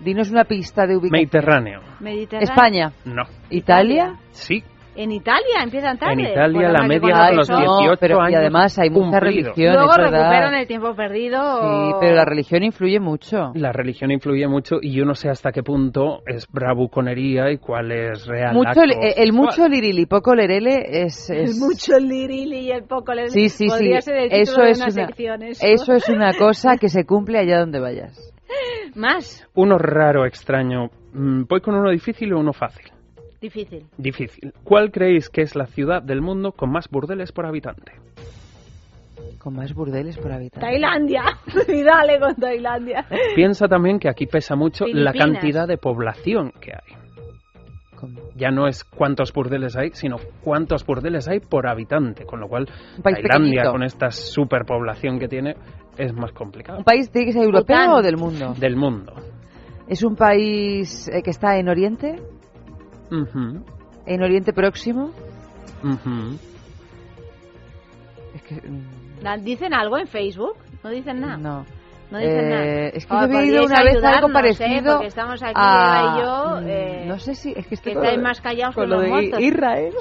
Dinos 0.00 0.30
una 0.30 0.44
pista 0.44 0.86
de 0.86 0.94
ubicación. 0.96 1.12
Mediterráneo. 1.12 1.80
Mediterráneo. 2.00 2.50
España, 2.50 2.92
No. 3.06 3.22
Italia. 3.48 4.16
Sí. 4.32 4.62
En 4.96 5.12
Italia 5.12 5.62
empiezan 5.62 5.98
tarde. 5.98 6.14
En 6.14 6.20
Italia 6.32 6.52
Bueno, 6.68 6.72
la 6.72 6.88
media 6.88 7.16
a 7.26 7.30
lo 7.30 7.36
los 7.36 7.48
que 7.48 7.54
son. 7.54 7.62
18 7.78 7.96
pero, 8.00 8.20
años 8.20 8.32
Y 8.32 8.34
además 8.36 8.78
hay 8.78 8.90
mucha 8.90 9.18
cumplidos. 9.20 9.22
religión, 9.54 9.74
Luego 9.74 9.90
verdad. 9.96 10.10
recuperan 10.10 10.54
el 10.54 10.66
tiempo 10.66 10.94
perdido. 10.96 11.38
Sí, 11.60 11.94
pero 12.00 12.14
la 12.16 12.24
religión 12.24 12.62
influye 12.62 12.98
mucho. 13.00 13.52
La 13.54 13.72
religión 13.72 14.10
influye 14.10 14.48
mucho 14.48 14.76
y 14.80 14.94
yo 14.94 15.04
no 15.04 15.14
sé 15.14 15.28
hasta 15.28 15.52
qué 15.52 15.62
punto 15.62 16.22
es 16.26 16.46
bravuconería 16.50 17.50
y 17.50 17.58
cuál 17.58 17.92
es 17.92 18.26
real. 18.26 18.54
Mucho, 18.54 18.82
el, 18.82 18.92
el 19.16 19.32
mucho 19.32 19.68
lirili, 19.68 20.06
poco 20.06 20.34
lerele 20.34 20.82
es... 21.04 21.28
El 21.30 21.44
es- 21.44 21.58
mucho 21.58 21.98
lirili 21.98 22.60
y 22.60 22.70
el 22.70 22.84
poco 22.84 23.12
lerele. 23.12 23.30
Sí, 23.32 23.48
sí, 23.48 23.68
sí. 23.68 23.92
Ser 24.00 24.16
el 24.16 24.32
Eso 24.32 24.62
es 24.62 24.78
una, 24.78 24.86
una, 24.86 24.90
sección. 25.06 25.42
Eso. 25.42 25.66
eso 25.66 25.92
es 25.92 26.08
una 26.08 26.32
cosa 26.34 26.76
que 26.78 26.88
se 26.88 27.04
cumple 27.04 27.38
allá 27.38 27.58
donde 27.60 27.80
vayas. 27.80 28.32
Más 28.94 29.46
Uno 29.54 29.78
raro, 29.78 30.24
extraño. 30.24 30.90
Mm, 31.12 31.44
¿Voy 31.48 31.60
con 31.60 31.74
uno 31.74 31.90
difícil 31.90 32.32
o 32.32 32.38
uno 32.40 32.52
fácil? 32.52 32.86
Difícil. 33.40 33.86
Difícil. 33.98 34.52
¿Cuál 34.64 34.90
creéis 34.90 35.28
que 35.30 35.42
es 35.42 35.54
la 35.56 35.66
ciudad 35.66 36.02
del 36.02 36.20
mundo 36.20 36.52
con 36.52 36.70
más 36.70 36.88
burdeles 36.88 37.32
por 37.32 37.46
habitante? 37.46 37.92
Con 39.38 39.54
más 39.54 39.72
burdeles 39.74 40.16
por 40.18 40.32
habitante. 40.32 40.66
Tailandia. 40.66 41.22
y 41.68 41.82
dale 41.82 42.18
con 42.18 42.34
Tailandia. 42.34 43.06
Piensa 43.34 43.68
también 43.68 43.98
que 43.98 44.08
aquí 44.08 44.26
pesa 44.26 44.56
mucho 44.56 44.86
la 44.86 45.12
Filipinas. 45.12 45.40
cantidad 45.40 45.68
de 45.68 45.78
población 45.78 46.52
que 46.60 46.72
hay. 46.72 46.96
Con- 47.96 48.16
Ya 48.34 48.50
no 48.50 48.66
es 48.66 48.82
cuántos 48.84 49.32
burdeles 49.32 49.76
hay, 49.76 49.90
sino 49.92 50.16
cuántos 50.42 50.84
burdeles 50.84 51.28
hay 51.28 51.40
por 51.40 51.66
habitante. 51.68 52.24
Con 52.26 52.40
lo 52.40 52.48
cual, 52.48 52.66
Tailandia, 53.02 53.22
pequeñito. 53.30 53.70
con 53.72 53.82
esta 53.84 54.10
superpoblación 54.10 55.18
que 55.18 55.28
tiene, 55.28 55.54
es 55.96 56.12
más 56.12 56.32
complicado. 56.32 56.78
¿Un 56.78 56.84
país 56.84 57.10
tiene 57.10 57.26
que 57.26 57.32
ser 57.32 57.44
europeo 57.44 57.76
Bután. 57.76 57.90
o 57.90 58.02
del 58.02 58.16
mundo? 58.16 58.54
Del 58.58 58.76
mundo. 58.76 59.14
¿Es 59.88 60.02
un 60.02 60.16
país 60.16 61.08
eh, 61.08 61.22
que 61.22 61.30
está 61.30 61.56
en 61.58 61.68
Oriente? 61.68 62.16
¿En 64.06 64.22
Oriente 64.22 64.52
Próximo? 64.52 65.10
ujú. 65.82 66.36
Es 68.34 68.42
que... 68.42 68.54
mm, 68.56 69.44
¿Dicen 69.44 69.74
algo 69.74 69.98
en 69.98 70.06
Facebook? 70.06 70.56
No 70.84 70.90
dicen 70.90 71.20
nada. 71.20 71.36
No. 71.36 71.64
No 72.10 72.18
dicen 72.18 72.48
nada. 72.50 72.64
Eh, 72.64 72.90
es 72.94 73.06
que 73.06 73.12
Oh, 73.14 73.18
yo 73.18 73.24
había 73.24 73.38
oído 73.38 73.62
podríais 73.62 73.70
una 73.70 73.82
vez 73.82 74.04
algo 74.04 74.28
¿eh? 74.28 74.32
parecido 74.32 75.02
estamos 75.02 75.42
aquí, 75.42 75.52
a... 75.56 76.16
Yo, 76.22 76.60
Mm, 76.60 76.66
eh, 76.68 77.04
no 77.06 77.18
sé 77.18 77.34
si... 77.34 77.52
Es 77.56 77.66
que, 77.66 77.74
estoy 77.74 77.92
que 77.92 77.96
con 77.98 78.04
estáis 78.04 78.22
más 78.22 78.40
callados 78.40 78.74
con 78.74 78.84
que 78.84 78.90
lo 78.90 79.02
los 79.02 79.30
de. 79.30 79.42
Israel. 79.42 79.92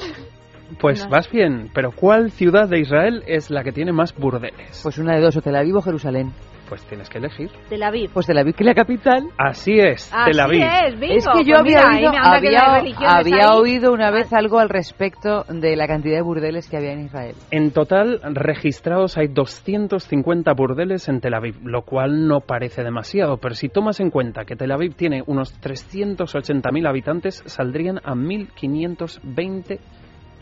Pues 0.80 1.04
No. 1.06 1.10
vas 1.12 1.30
bien, 1.32 1.70
pero 1.74 1.92
¿cuál 1.92 2.32
ciudad 2.32 2.68
de 2.68 2.80
Israel 2.80 3.24
es 3.28 3.50
la 3.52 3.64
que 3.64 3.72
tiene 3.72 3.92
más 3.92 4.16
burdeles? 4.16 4.80
Pues 4.84 4.98
una 4.98 5.16
de 5.16 5.22
dos, 5.22 5.36
o 5.38 5.42
Tel 5.42 5.56
Aviv 5.56 5.76
o 5.78 5.82
Jerusalén. 5.82 6.32
Pues 6.68 6.84
tienes 6.86 7.10
que 7.10 7.20
elegir. 7.20 7.50
Tel 7.70 7.84
Aviv. 7.84 8.12
Pues 8.12 8.26
Tel 8.26 8.38
Aviv, 8.38 8.56
que 8.56 8.64
es 8.64 8.68
la 8.68 8.74
capital. 8.74 9.28
Así 9.38 9.74
es, 9.74 10.12
Así 10.14 10.32
Tel 10.32 10.40
Aviv. 10.40 10.64
es, 10.64 11.00
bingo. 11.00 11.14
es 11.16 11.28
que 11.28 11.44
yo 11.44 11.58
Pues 11.62 11.76
había, 11.76 11.90
mira, 11.90 12.10
oído, 12.10 12.12
hay 12.12 12.48
había, 12.48 13.18
había 13.18 13.54
oído 13.56 13.94
una 13.94 14.12
vez 14.12 14.34
algo 14.34 14.60
al 14.60 14.70
respecto 14.70 15.44
de 15.50 15.76
la 15.76 15.88
cantidad 15.88 16.16
de 16.16 16.22
burdeles 16.22 16.68
que 16.70 16.78
había 16.78 16.92
en 16.94 17.06
Israel. 17.06 17.36
En 17.52 17.72
total, 17.72 18.20
registrados 18.34 19.18
hay 19.18 19.28
250 19.28 20.54
burdeles 20.54 21.08
en 21.08 21.22
Tel 21.22 21.34
Aviv, 21.36 21.56
lo 21.64 21.84
cual 21.84 22.28
no 22.28 22.42
parece 22.42 22.84
demasiado, 22.84 23.38
pero 23.38 23.56
si 23.56 23.70
tomas 23.70 24.00
en 24.00 24.10
cuenta 24.10 24.46
que 24.46 24.56
Tel 24.56 24.72
Aviv 24.72 24.96
tiene 24.96 25.24
unos 25.26 25.60
380.000 25.62 26.88
habitantes, 26.90 27.44
saldrían 27.46 28.00
a 28.00 28.14
1.520 28.14 29.80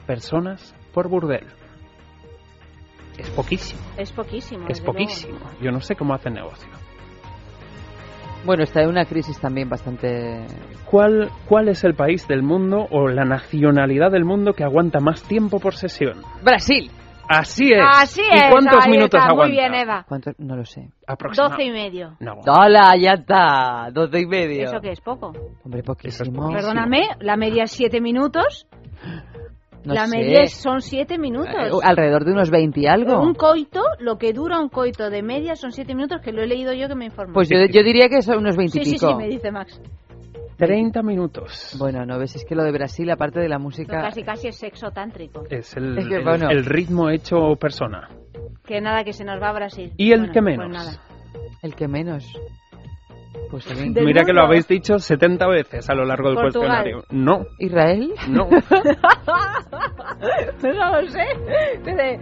personas 0.05 0.75
por 0.93 1.09
burdel. 1.09 1.45
Es 3.17 3.29
poquísimo, 3.31 3.81
Es 3.97 4.11
poquísimo. 4.11 4.65
es 4.67 4.81
poquísimo. 4.81 5.37
Yo 5.61 5.71
no 5.71 5.79
sé 5.81 5.95
cómo 5.95 6.13
hacen 6.13 6.33
negocio. 6.33 6.69
Bueno, 8.45 8.63
está 8.63 8.81
en 8.81 8.89
una 8.89 9.05
crisis 9.05 9.39
también 9.39 9.69
bastante... 9.69 10.45
¿Cuál, 10.85 11.29
¿Cuál 11.47 11.69
es 11.69 11.83
el 11.85 11.95
país 11.95 12.27
del 12.27 12.43
mundo 12.43 12.85
o 12.91 13.07
la 13.07 13.23
nacionalidad 13.23 14.11
del 14.11 14.25
mundo 14.25 14.53
que 14.53 14.63
aguanta 14.63 14.99
más 14.99 15.23
tiempo 15.23 15.59
por 15.59 15.75
sesión? 15.75 16.21
Brasil. 16.43 16.91
Así 17.29 17.71
es. 17.71 17.81
Así 17.81 18.21
¿Y 18.21 18.35
es. 18.37 18.51
cuántos 18.51 18.83
ahí 18.85 18.91
minutos 18.91 19.17
está, 19.17 19.29
aguanta? 19.31 19.47
Muy 19.47 19.51
bien, 19.57 19.73
Eva. 19.73 20.05
¿Cuánto? 20.09 20.31
No 20.39 20.57
lo 20.57 20.65
sé. 20.65 20.89
Aproximado. 21.07 21.51
Doce 21.51 21.63
y 21.63 21.71
medio. 21.71 22.17
No. 22.19 22.33
¡Hola! 22.45 22.95
Ya 23.01 23.13
está. 23.13 23.89
Doce 23.93 24.19
y 24.19 24.25
medio. 24.25 24.65
¿Eso 24.65 24.81
que 24.81 24.91
es 24.91 24.99
poco? 24.99 25.27
Hombre, 25.63 25.79
Eso 25.79 25.79
es 25.79 25.85
poquísimo. 25.85 26.41
poquísimo. 26.41 26.51
Perdóname, 26.53 27.07
la 27.21 27.37
media 27.37 27.63
es 27.63 27.71
siete 27.71 28.01
minutos. 28.01 28.67
No 29.85 29.93
la 29.93 30.05
sé. 30.07 30.17
media 30.17 30.47
son 30.47 30.81
siete 30.81 31.17
minutos. 31.17 31.53
Eh, 31.53 31.71
Alrededor 31.83 32.25
de 32.25 32.31
unos 32.31 32.49
20 32.49 32.79
y 32.79 32.85
algo. 32.87 33.21
Un 33.21 33.33
coito, 33.33 33.81
lo 33.99 34.17
que 34.17 34.31
dura 34.33 34.59
un 34.59 34.69
coito 34.69 35.09
de 35.09 35.21
media 35.23 35.55
son 35.55 35.71
siete 35.71 35.93
minutos, 35.95 36.21
que 36.21 36.31
lo 36.31 36.41
he 36.41 36.47
leído 36.47 36.73
yo 36.73 36.87
que 36.87 36.95
me 36.95 37.05
informo. 37.05 37.33
Pues 37.33 37.49
yo, 37.49 37.57
yo 37.65 37.83
diría 37.83 38.07
que 38.09 38.21
son 38.21 38.37
unos 38.39 38.55
20 38.55 38.71
sí, 38.71 38.79
y 38.79 38.85
sí, 38.85 38.91
pico. 38.93 39.07
sí, 39.09 39.15
me 39.15 39.27
dice 39.27 39.51
Max. 39.51 39.81
30 40.57 41.01
minutos. 41.01 41.75
Bueno, 41.79 42.05
no 42.05 42.19
ves, 42.19 42.35
es 42.35 42.45
que 42.45 42.55
lo 42.55 42.63
de 42.63 42.71
Brasil, 42.71 43.09
aparte 43.09 43.39
de 43.39 43.49
la 43.49 43.57
música... 43.59 44.01
casi 44.01 44.23
casi 44.23 44.47
es 44.49 44.55
sexo 44.55 44.91
tántrico. 44.91 45.43
Es 45.49 45.75
el, 45.75 45.97
Es 45.97 46.07
que, 46.07 46.15
el- 46.17 46.23
bueno. 46.23 46.49
el 46.49 46.63
ritmo 46.63 47.09
hecho 47.09 47.55
persona. 47.59 48.07
Que 48.63 48.79
nada, 48.79 49.03
que 49.03 49.11
se 49.13 49.25
nos 49.25 49.41
va 49.41 49.49
a 49.49 49.53
Brasil. 49.53 49.91
¿Y 49.97 50.11
el 50.13 50.19
Bueno, 50.19 50.33
que 50.33 50.41
pues 50.41 50.57
menos? 50.57 50.71
nada. 50.71 51.01
El 51.61 51.75
que 51.75 51.87
menos. 51.87 52.25
Pues 53.49 53.65
Mira 53.75 54.23
que 54.23 54.33
lo 54.33 54.41
mundo. 54.41 54.47
habéis 54.47 54.67
dicho 54.67 54.97
70 54.99 55.47
veces 55.47 55.89
a 55.89 55.95
lo 55.95 56.05
largo 56.05 56.29
del 56.29 56.35
Portugal. 56.37 56.83
cuestionario. 56.83 57.03
No, 57.11 57.45
¿Israel? 57.59 58.13
no. 58.29 58.47
no 60.63 61.01
lo 61.01 61.07
sé. 61.09 61.25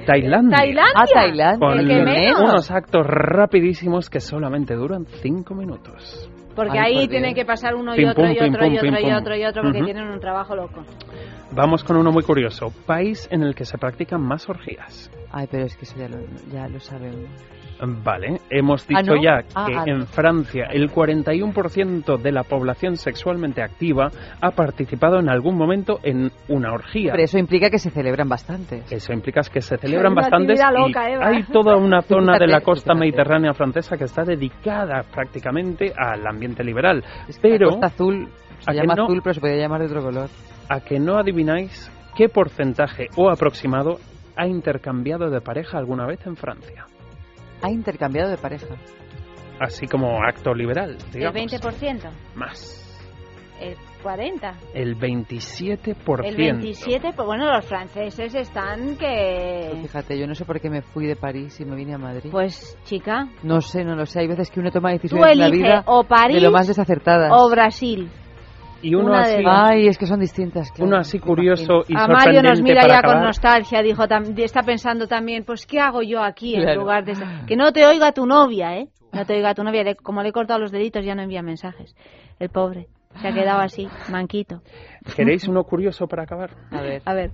Tailandia. 0.05 0.57
Tailandia. 0.57 0.83
Ah, 0.95 1.05
Tailandia. 1.13 1.59
Con 1.59 1.79
El 1.79 1.87
que 1.87 2.01
menos. 2.03 2.39
unos 2.41 2.71
actos 2.71 3.05
rapidísimos 3.07 4.09
que 4.09 4.19
solamente 4.19 4.75
duran 4.75 5.05
5 5.05 5.53
minutos. 5.55 6.29
Porque 6.55 6.77
Ay, 6.77 6.95
ahí 6.95 6.99
por 7.05 7.09
tienen 7.11 7.33
Dios. 7.33 7.43
que 7.43 7.45
pasar 7.45 7.75
uno 7.75 7.93
y 7.93 7.97
Pim, 7.99 8.09
otro 8.09 8.23
pum, 8.23 8.31
y 8.31 8.35
pim, 8.35 8.53
otro 8.53 8.65
y 8.65 8.69
pum, 8.69 8.77
otro 8.77 8.81
pim, 8.81 8.95
y 8.97 9.01
pum. 9.09 9.13
otro 9.21 9.35
y 9.37 9.45
otro 9.45 9.61
porque 9.63 9.77
Ujú. 9.77 9.85
tienen 9.85 10.07
un 10.07 10.19
trabajo 10.19 10.53
loco. 10.55 10.83
Vamos 11.53 11.83
con 11.85 11.95
uno 11.97 12.11
muy 12.11 12.23
curioso. 12.23 12.73
País 12.85 13.27
en 13.31 13.43
el 13.43 13.55
que 13.55 13.63
se 13.63 13.77
practican 13.77 14.21
más 14.21 14.49
orgías. 14.49 15.09
Ay, 15.31 15.47
pero 15.49 15.63
es 15.65 15.77
que 15.77 15.85
eso 15.85 15.95
ya 15.97 16.09
lo, 16.09 16.17
ya 16.51 16.67
lo 16.67 16.79
sabemos. 16.81 17.29
Vale, 17.81 18.39
hemos 18.49 18.83
Ah, 18.83 18.99
dicho 19.01 19.15
¿no? 19.15 19.21
ya 19.23 19.39
Ah, 19.55 19.65
que 19.67 19.75
ah, 19.75 19.83
en. 19.87 20.05
Francia 20.07 20.65
el 20.71 20.89
41% 20.91 22.17
de 22.21 22.31
la 22.31 22.43
población 22.43 22.95
sexualmente 22.95 23.63
activa 23.63 24.09
ha 24.41 24.51
participado 24.51 25.19
en 25.19 25.29
algún 25.29 25.57
momento 25.57 25.99
en 26.03 26.31
una 26.47 26.73
orgía. 26.73 27.11
Pero 27.13 27.23
eso 27.23 27.37
implica 27.39 27.69
que 27.69 27.79
se 27.79 27.89
celebran 27.89 28.29
bastantes. 28.29 28.91
Eso 28.91 29.13
implica 29.13 29.41
que 29.51 29.61
se 29.61 29.77
celebran 29.77 30.11
Una 30.13 30.21
bastantes 30.21 30.59
y 30.59 30.63
hay 31.21 31.43
toda 31.43 31.75
una 31.77 32.01
zona 32.07 32.37
de 32.37 32.47
la 32.47 32.61
costa 32.61 32.93
mediterránea 32.93 33.53
francesa 33.53 33.97
que 33.97 34.03
está 34.05 34.23
dedicada 34.23 35.03
prácticamente 35.11 35.91
al 35.97 36.25
ambiente 36.27 36.63
liberal. 36.63 37.03
Es 37.27 37.39
que 37.39 37.49
la 37.49 37.57
Pero 37.57 37.69
Costa 37.71 37.87
azul 37.87 38.27
¿a 38.67 38.71
se 38.71 38.73
llama 38.73 38.93
no? 38.95 39.03
azul, 39.05 39.21
pero 39.23 39.33
se 39.33 39.41
podría 39.41 39.61
llamar 39.61 39.79
de 39.81 39.87
otro 39.87 40.03
color. 40.03 40.29
a 40.69 40.79
que 40.81 40.99
no 40.99 41.17
adivináis 41.17 41.91
qué 42.15 42.29
porcentaje 42.29 43.07
o 43.17 43.29
aproximado 43.29 43.97
ha 44.37 44.47
intercambiado 44.47 45.29
de 45.29 45.41
pareja 45.41 45.77
alguna 45.77 46.05
vez 46.05 46.25
en 46.25 46.35
Francia. 46.35 46.85
Ha 47.61 47.69
intercambiado 47.69 48.29
de 48.29 48.37
pareja. 48.37 48.75
Así 49.59 49.85
como 49.87 50.23
acto 50.23 50.53
liberal, 50.53 50.97
El 51.07 51.11
digamos. 51.11 51.35
20%, 51.35 52.09
Más. 52.35 52.77
el 53.59 53.75
40%, 54.03 54.55
El 54.73 54.97
27%. 54.97 56.25
el 56.25 56.35
27%. 56.35 57.13
Pues 57.15 57.25
bueno, 57.27 57.45
los 57.53 57.63
franceses 57.65 58.33
están 58.33 58.95
Pues 58.95 58.97
que... 58.97 59.79
fíjate, 59.83 60.17
yo 60.19 60.25
no 60.25 60.33
sé 60.33 60.45
por 60.45 60.59
qué 60.59 60.69
me 60.71 60.81
fui 60.81 61.05
de 61.05 61.15
París 61.15 61.59
y 61.59 61.65
me 61.65 61.75
vine 61.75 61.93
a 61.93 61.99
Madrid. 61.99 62.31
Pues 62.31 62.75
chica, 62.85 63.27
no 63.43 63.61
sé, 63.61 63.83
no 63.83 63.95
lo 63.95 64.07
sé. 64.07 64.21
Hay 64.21 64.27
veces 64.27 64.49
que 64.49 64.59
uno 64.59 64.71
toma 64.71 64.91
decisiones 64.91 65.33
en 65.33 65.39
la 65.39 65.49
vida 65.49 65.83
o 65.85 66.03
París 66.05 66.35
de 66.37 66.41
lo 66.41 66.51
más 66.51 66.67
desacertadas. 66.67 67.31
o 67.31 67.47
Brasil. 67.51 68.09
Y 68.81 68.95
uno 68.95 69.11
Una 69.11 69.21
así. 69.21 69.43
Ay, 69.45 69.87
es 69.87 69.97
que 69.97 70.05
son 70.07 70.19
distintas. 70.19 70.71
claro, 70.71 70.87
uno 70.87 70.97
así 70.97 71.19
curioso 71.19 71.83
y 71.87 71.93
A 71.95 72.07
Mario 72.07 72.41
nos 72.41 72.61
mira 72.61 72.87
ya 72.87 73.01
con 73.01 73.21
nostalgia, 73.21 73.81
dijo, 73.81 74.03
tam- 74.07 74.37
está 74.39 74.61
pensando 74.63 75.07
también, 75.07 75.43
pues 75.43 75.65
¿qué 75.65 75.79
hago 75.79 76.01
yo 76.01 76.21
aquí 76.23 76.55
en 76.55 76.75
lugar 76.75 77.05
de... 77.05 77.13
Que 77.47 77.55
no 77.55 77.71
te 77.71 77.85
oiga 77.85 78.11
tu 78.11 78.25
novia, 78.25 78.77
¿eh? 78.77 78.87
No 79.13 79.25
te 79.25 79.33
oiga 79.35 79.53
tu 79.53 79.63
novia, 79.63 79.83
Le- 79.83 79.95
como 79.95 80.23
le 80.23 80.29
he 80.29 80.31
cortado 80.31 80.59
los 80.59 80.71
deditos 80.71 81.05
ya 81.05 81.13
no 81.15 81.21
envía 81.21 81.41
mensajes. 81.43 81.95
El 82.39 82.49
pobre, 82.49 82.87
se 83.21 83.27
ha 83.27 83.33
quedado 83.33 83.59
así, 83.59 83.87
manquito. 84.09 84.61
¿Queréis 85.15 85.47
uno 85.47 85.63
curioso 85.63 86.07
para 86.07 86.23
acabar? 86.23 86.51
A 86.71 86.81
ver. 86.81 87.01
A 87.05 87.13
ver, 87.13 87.31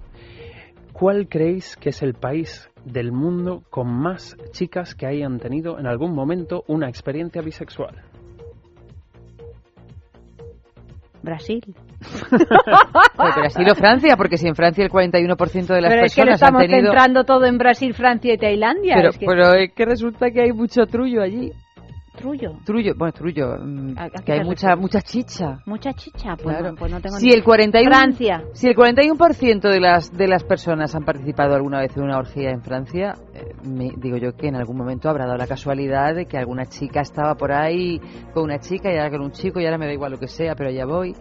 ¿Cuál 0.91 1.27
creéis 1.29 1.77
que 1.77 1.89
es 1.89 2.01
el 2.01 2.15
país 2.15 2.71
del 2.83 3.11
mundo 3.11 3.61
con 3.69 3.87
más 3.87 4.35
chicas 4.51 4.95
que 4.95 5.05
hayan 5.05 5.37
tenido 5.37 5.77
en 5.77 5.85
algún 5.85 6.15
momento 6.15 6.63
una 6.67 6.89
experiencia 6.89 7.41
bisexual? 7.43 8.01
Brasil. 11.27 11.61
Brasil 13.17 13.69
o 13.69 13.75
Francia, 13.75 14.15
porque 14.15 14.37
si 14.37 14.47
en 14.47 14.55
Francia 14.55 14.83
el 14.85 14.89
41% 14.89 15.67
de 15.67 15.81
las 15.81 15.91
Pero 15.91 16.05
es 16.05 16.15
que 16.15 16.21
lo 16.21 16.27
personas 16.27 16.27
han 16.27 16.33
estamos 16.33 16.61
tenido... 16.61 16.79
centrando 16.79 17.23
todo 17.25 17.45
en 17.45 17.57
Brasil, 17.57 17.93
Francia 17.93 18.33
y 18.33 18.37
Tailandia. 18.37 18.95
Pero, 18.95 19.09
es 19.09 19.17
que... 19.17 19.25
pero 19.25 19.53
es 19.53 19.73
que 19.73 19.85
resulta 19.85 20.31
que 20.31 20.41
hay 20.41 20.53
mucho 20.53 20.85
trullo 20.85 21.21
allí. 21.21 21.51
Trullo. 22.17 22.57
Trullo, 22.65 22.93
bueno, 22.97 23.13
trullo, 23.13 23.55
mm, 23.59 23.97
¿A- 23.97 24.03
a 24.05 24.09
qué 24.09 24.23
que 24.25 24.31
hay 24.33 24.43
mucha 24.43 24.75
mucha 24.75 25.01
chicha. 25.01 25.59
Mucha 25.65 25.93
chicha, 25.93 26.35
pues, 26.35 26.57
Claro. 26.57 26.71
no, 26.71 26.75
pues 26.75 26.91
no 26.91 26.99
tengo 26.99 27.15
Si 27.17 27.27
ni- 27.27 27.33
el 27.33 27.43
41 27.43 27.89
Francia. 27.95 28.43
Si 28.53 28.67
el 28.67 28.75
41% 28.75 29.69
de 29.69 29.79
las 29.79 30.11
de 30.11 30.27
las 30.27 30.43
personas 30.43 30.93
han 30.95 31.03
participado 31.05 31.55
alguna 31.55 31.79
vez 31.79 31.95
en 31.95 32.03
una 32.03 32.17
orgía 32.17 32.49
en 32.49 32.61
Francia, 32.61 33.13
eh, 33.33 33.53
me- 33.67 33.93
digo 33.97 34.17
yo 34.17 34.33
que 34.35 34.47
en 34.47 34.55
algún 34.55 34.77
momento 34.77 35.09
habrá 35.09 35.25
dado 35.25 35.37
la 35.37 35.47
casualidad 35.47 36.15
de 36.15 36.25
que 36.25 36.37
alguna 36.37 36.65
chica 36.65 37.01
estaba 37.01 37.35
por 37.35 37.51
ahí 37.51 37.99
con 38.33 38.43
una 38.43 38.59
chica 38.59 38.91
y 38.91 38.97
ahora 38.97 39.11
con 39.11 39.21
un 39.21 39.31
chico 39.31 39.59
y 39.59 39.65
ahora 39.65 39.77
me 39.77 39.85
da 39.85 39.93
igual 39.93 40.11
lo 40.11 40.17
que 40.19 40.27
sea, 40.27 40.55
pero 40.55 40.71
ya 40.71 40.85
voy. 40.85 41.13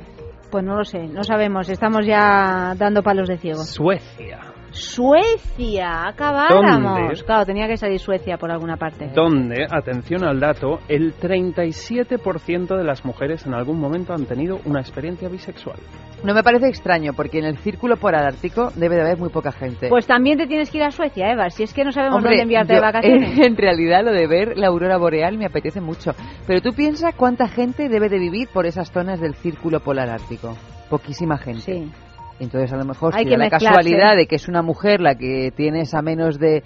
Pues 0.50 0.64
no 0.64 0.76
lo 0.76 0.84
sé, 0.84 1.08
no 1.08 1.22
sabemos, 1.24 1.68
estamos 1.68 2.06
ya 2.06 2.72
dando 2.78 3.02
palos 3.02 3.28
de 3.28 3.36
ciego. 3.36 3.62
Suecia. 3.64 4.38
Suecia, 4.76 6.06
acabáramos. 6.06 6.98
¿Dónde? 7.00 7.22
Claro, 7.24 7.46
tenía 7.46 7.66
que 7.66 7.78
salir 7.78 7.98
Suecia 7.98 8.36
por 8.36 8.50
alguna 8.50 8.76
parte. 8.76 9.10
Donde, 9.14 9.66
atención 9.70 10.22
al 10.24 10.38
dato, 10.38 10.80
el 10.88 11.14
37% 11.14 12.76
de 12.76 12.84
las 12.84 13.04
mujeres 13.04 13.46
en 13.46 13.54
algún 13.54 13.80
momento 13.80 14.12
han 14.12 14.26
tenido 14.26 14.58
una 14.66 14.80
experiencia 14.80 15.28
bisexual. 15.28 15.78
No 16.22 16.34
me 16.34 16.42
parece 16.42 16.68
extraño 16.68 17.12
porque 17.14 17.38
en 17.38 17.46
el 17.46 17.56
círculo 17.58 17.96
polar 17.96 18.24
ártico 18.24 18.70
debe 18.74 18.96
de 18.96 19.02
haber 19.02 19.18
muy 19.18 19.30
poca 19.30 19.50
gente. 19.50 19.88
Pues 19.88 20.06
también 20.06 20.36
te 20.38 20.46
tienes 20.46 20.70
que 20.70 20.78
ir 20.78 20.84
a 20.84 20.90
Suecia, 20.90 21.32
Eva, 21.32 21.48
si 21.48 21.62
es 21.62 21.72
que 21.72 21.84
no 21.84 21.92
sabemos 21.92 22.16
Hombre, 22.16 22.32
dónde 22.32 22.42
enviarte 22.42 22.74
yo, 22.74 22.80
de 22.80 22.86
vacaciones. 22.86 23.38
En 23.46 23.56
realidad 23.56 24.04
lo 24.04 24.12
de 24.12 24.26
ver 24.26 24.56
la 24.56 24.68
aurora 24.68 24.98
boreal 24.98 25.38
me 25.38 25.46
apetece 25.46 25.80
mucho. 25.80 26.12
Pero 26.46 26.60
tú 26.60 26.72
piensas 26.74 27.14
cuánta 27.14 27.48
gente 27.48 27.88
debe 27.88 28.08
de 28.08 28.18
vivir 28.18 28.48
por 28.52 28.66
esas 28.66 28.90
zonas 28.90 29.20
del 29.20 29.34
círculo 29.34 29.80
polar 29.80 30.10
ártico. 30.10 30.54
Poquísima 30.90 31.38
gente. 31.38 31.60
Sí. 31.60 32.05
Entonces, 32.38 32.72
a 32.72 32.76
lo 32.76 32.84
mejor, 32.84 33.14
Hay 33.14 33.24
si 33.24 33.30
que 33.30 33.36
da 33.36 33.44
la 33.44 33.50
casualidad 33.50 34.16
de 34.16 34.26
que 34.26 34.36
es 34.36 34.48
una 34.48 34.62
mujer 34.62 35.00
la 35.00 35.14
que 35.14 35.52
tienes 35.56 35.94
a 35.94 36.02
menos 36.02 36.38
de, 36.38 36.62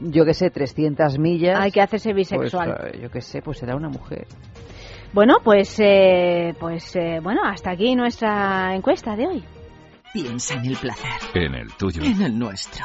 yo 0.00 0.24
qué 0.24 0.34
sé, 0.34 0.50
300 0.50 1.18
millas. 1.18 1.58
Hay 1.58 1.70
que 1.70 1.80
hacerse 1.80 2.10
pues, 2.12 2.30
bisexual. 2.30 2.90
eh, 2.92 3.00
yo 3.02 3.10
qué 3.10 3.20
sé, 3.20 3.40
pues 3.42 3.58
será 3.58 3.74
una 3.76 3.88
mujer. 3.88 4.26
Bueno, 5.12 5.36
pues, 5.42 5.76
eh, 5.80 6.54
pues 6.58 6.94
eh, 6.96 7.20
bueno, 7.22 7.40
hasta 7.44 7.70
aquí 7.70 7.94
nuestra 7.94 8.74
encuesta 8.74 9.14
de 9.16 9.26
hoy. 9.26 9.44
Piensa 10.12 10.54
en 10.54 10.66
el 10.66 10.76
placer, 10.76 11.10
En 11.34 11.54
el 11.54 11.72
tuyo. 11.76 12.02
en 12.02 12.20
el 12.22 12.38
nuestro, 12.38 12.84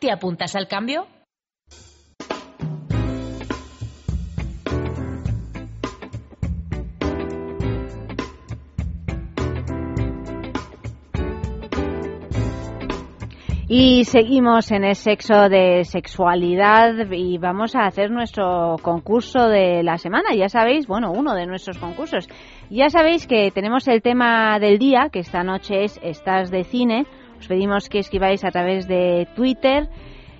¿Te 0.00 0.12
apuntas 0.12 0.54
al 0.54 0.68
cambio? 0.68 1.06
Y 13.70 14.04
seguimos 14.04 14.70
en 14.70 14.84
el 14.84 14.94
sexo 14.94 15.48
de 15.50 15.84
sexualidad 15.84 16.94
y 17.10 17.36
vamos 17.36 17.74
a 17.74 17.86
hacer 17.86 18.10
nuestro 18.10 18.76
concurso 18.80 19.48
de 19.48 19.82
la 19.82 19.98
semana. 19.98 20.34
Ya 20.34 20.48
sabéis, 20.48 20.86
bueno, 20.86 21.12
uno 21.12 21.34
de 21.34 21.44
nuestros 21.44 21.76
concursos. 21.76 22.28
Ya 22.70 22.88
sabéis 22.88 23.26
que 23.26 23.50
tenemos 23.50 23.86
el 23.88 24.00
tema 24.00 24.58
del 24.58 24.78
día, 24.78 25.10
que 25.12 25.18
esta 25.18 25.42
noche 25.42 25.84
es 25.84 26.00
Estás 26.02 26.50
de 26.50 26.64
Cine 26.64 27.04
os 27.38 27.46
pedimos 27.46 27.88
que 27.88 27.98
escribáis 27.98 28.44
a 28.44 28.50
través 28.50 28.86
de 28.88 29.28
Twitter. 29.34 29.88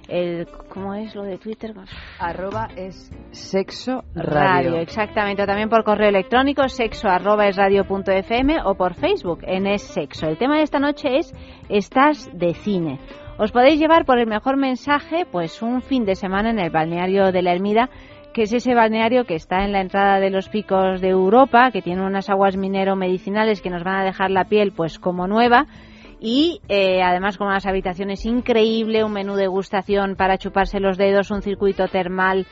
El, 0.09 0.47
¿Cómo 0.71 0.95
es 0.95 1.15
lo 1.15 1.23
de 1.23 1.37
Twitter? 1.37 1.75
Arroba 2.19 2.69
es 2.77 3.11
sexo 3.31 4.05
radio. 4.15 4.77
Exactamente. 4.77 5.43
O 5.43 5.47
también 5.47 5.69
por 5.69 5.85
correo 5.85 6.09
electrónico 6.09 6.67
sexo 6.69 7.09
arroba 7.09 7.47
es 7.47 7.57
radio 7.57 7.85
punto 7.85 8.11
fm 8.11 8.57
o 8.65 8.75
por 8.75 8.95
Facebook 8.95 9.41
en 9.43 9.67
es 9.67 9.83
sexo. 9.83 10.27
El 10.27 10.39
tema 10.39 10.57
de 10.57 10.63
esta 10.63 10.79
noche 10.79 11.19
es 11.19 11.35
Estás 11.69 12.31
de 12.33 12.55
cine. 12.55 12.99
Os 13.39 13.53
podéis 13.53 13.79
llevar 13.79 14.05
por 14.05 14.19
el 14.19 14.27
mejor 14.27 14.57
mensaje 14.57 15.27
pues 15.31 15.63
un 15.63 15.83
fin 15.83 16.05
de 16.05 16.17
semana 16.17 16.51
en 16.51 16.59
el 16.59 16.71
balneario 16.71 17.31
de 17.31 17.43
la 17.43 17.53
Ermida 17.53 17.91
que 18.33 18.43
es 18.43 18.53
ese 18.53 18.75
balneario 18.75 19.25
que 19.25 19.35
está 19.35 19.65
en 19.65 19.73
la 19.73 19.81
entrada 19.81 20.21
de 20.21 20.31
los 20.31 20.49
picos 20.49 21.01
de 21.01 21.09
Europa, 21.09 21.71
que 21.73 21.83
tiene 21.83 22.07
unas 22.07 22.31
aguas 22.31 22.57
minero 22.57 22.95
medicinales 22.95 23.61
que 23.61 23.71
nos 23.71 23.83
van 23.83 23.97
a 23.97 24.05
dejar 24.05 24.31
la 24.31 24.45
piel 24.45 24.73
pues 24.73 24.99
como 24.99 25.27
nueva 25.27 25.67
y 26.21 26.61
eh, 26.69 27.03
además 27.03 27.39
con 27.39 27.49
unas 27.49 27.67
habitaciones 27.67 28.25
increíbles, 28.27 29.05
un 29.05 29.13
menú 29.13 29.35
de 29.35 29.43
degustación 29.43 30.17
para 30.17 30.39
chuparse 30.39 30.81
los 30.81 30.99
dedos, 30.99 31.31
un 31.31 31.43
circuito 31.43 31.89
termal 31.89 32.47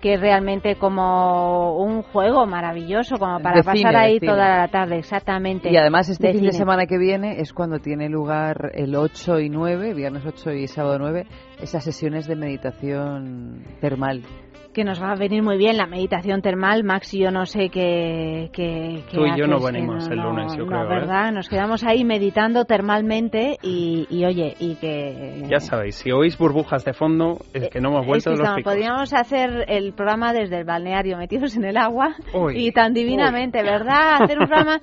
que 0.00 0.14
es 0.14 0.20
realmente 0.20 0.76
como 0.76 1.76
un 1.76 2.02
juego 2.02 2.46
maravilloso, 2.46 3.18
como 3.18 3.38
para 3.40 3.62
pasar 3.62 3.94
ahí 3.96 4.18
toda 4.18 4.56
la 4.56 4.68
tarde, 4.68 4.98
exactamente. 4.98 5.70
Y 5.70 5.76
además 5.76 6.08
este 6.08 6.32
fin 6.32 6.42
de 6.42 6.52
semana 6.52 6.86
que 6.86 6.96
viene 6.96 7.40
es 7.40 7.52
cuando 7.52 7.78
tiene 7.80 8.08
lugar 8.08 8.72
el 8.74 8.96
8 8.96 9.40
y 9.40 9.50
9, 9.50 9.92
viernes 9.92 10.24
8 10.24 10.52
y 10.52 10.68
sábado 10.68 10.98
9, 10.98 11.26
esas 11.60 11.84
sesiones 11.84 12.26
de 12.26 12.34
meditación 12.34 13.62
termal 13.80 14.22
que 14.72 14.84
nos 14.84 15.02
va 15.02 15.12
a 15.12 15.16
venir 15.16 15.42
muy 15.42 15.58
bien 15.58 15.76
la 15.76 15.86
meditación 15.86 16.42
termal. 16.42 16.84
Max 16.84 17.14
y 17.14 17.20
yo 17.20 17.30
no 17.30 17.46
sé 17.46 17.68
qué. 17.70 18.50
qué, 18.52 19.02
Tú 19.12 19.26
y 19.26 19.38
yo 19.38 19.46
no 19.46 19.60
venimos 19.60 20.08
el 20.08 20.18
lunes, 20.18 20.56
yo 20.56 20.66
creo. 20.66 20.80
No, 20.80 20.84
¿eh? 20.84 20.88
¿verdad? 20.88 21.32
Nos 21.32 21.48
quedamos 21.48 21.84
ahí 21.84 22.04
meditando 22.04 22.64
termalmente 22.64 23.56
y, 23.62 24.06
oye, 24.24 24.54
y 24.58 24.74
que. 24.76 25.42
Ya 25.48 25.60
sabéis, 25.60 25.96
si 25.96 26.12
oís 26.12 26.38
burbujas 26.38 26.84
de 26.84 26.92
fondo, 26.92 27.38
es 27.52 27.68
que 27.70 27.80
no 27.80 27.90
hemos 27.90 28.06
vuelto 28.06 28.30
es 28.30 28.38
que 28.38 28.44
los 28.44 28.54
picos. 28.56 28.72
Podríamos 28.72 29.12
hacer 29.12 29.64
el 29.68 29.92
programa 29.92 30.32
desde 30.32 30.58
el 30.58 30.64
balneario, 30.64 31.16
metidos 31.16 31.56
en 31.56 31.64
el 31.64 31.76
agua 31.76 32.14
y 32.54 32.72
tan 32.72 32.92
divinamente, 32.92 33.62
¿verdad? 33.62 34.22
Hacer 34.22 34.38
un 34.38 34.46
programa 34.46 34.80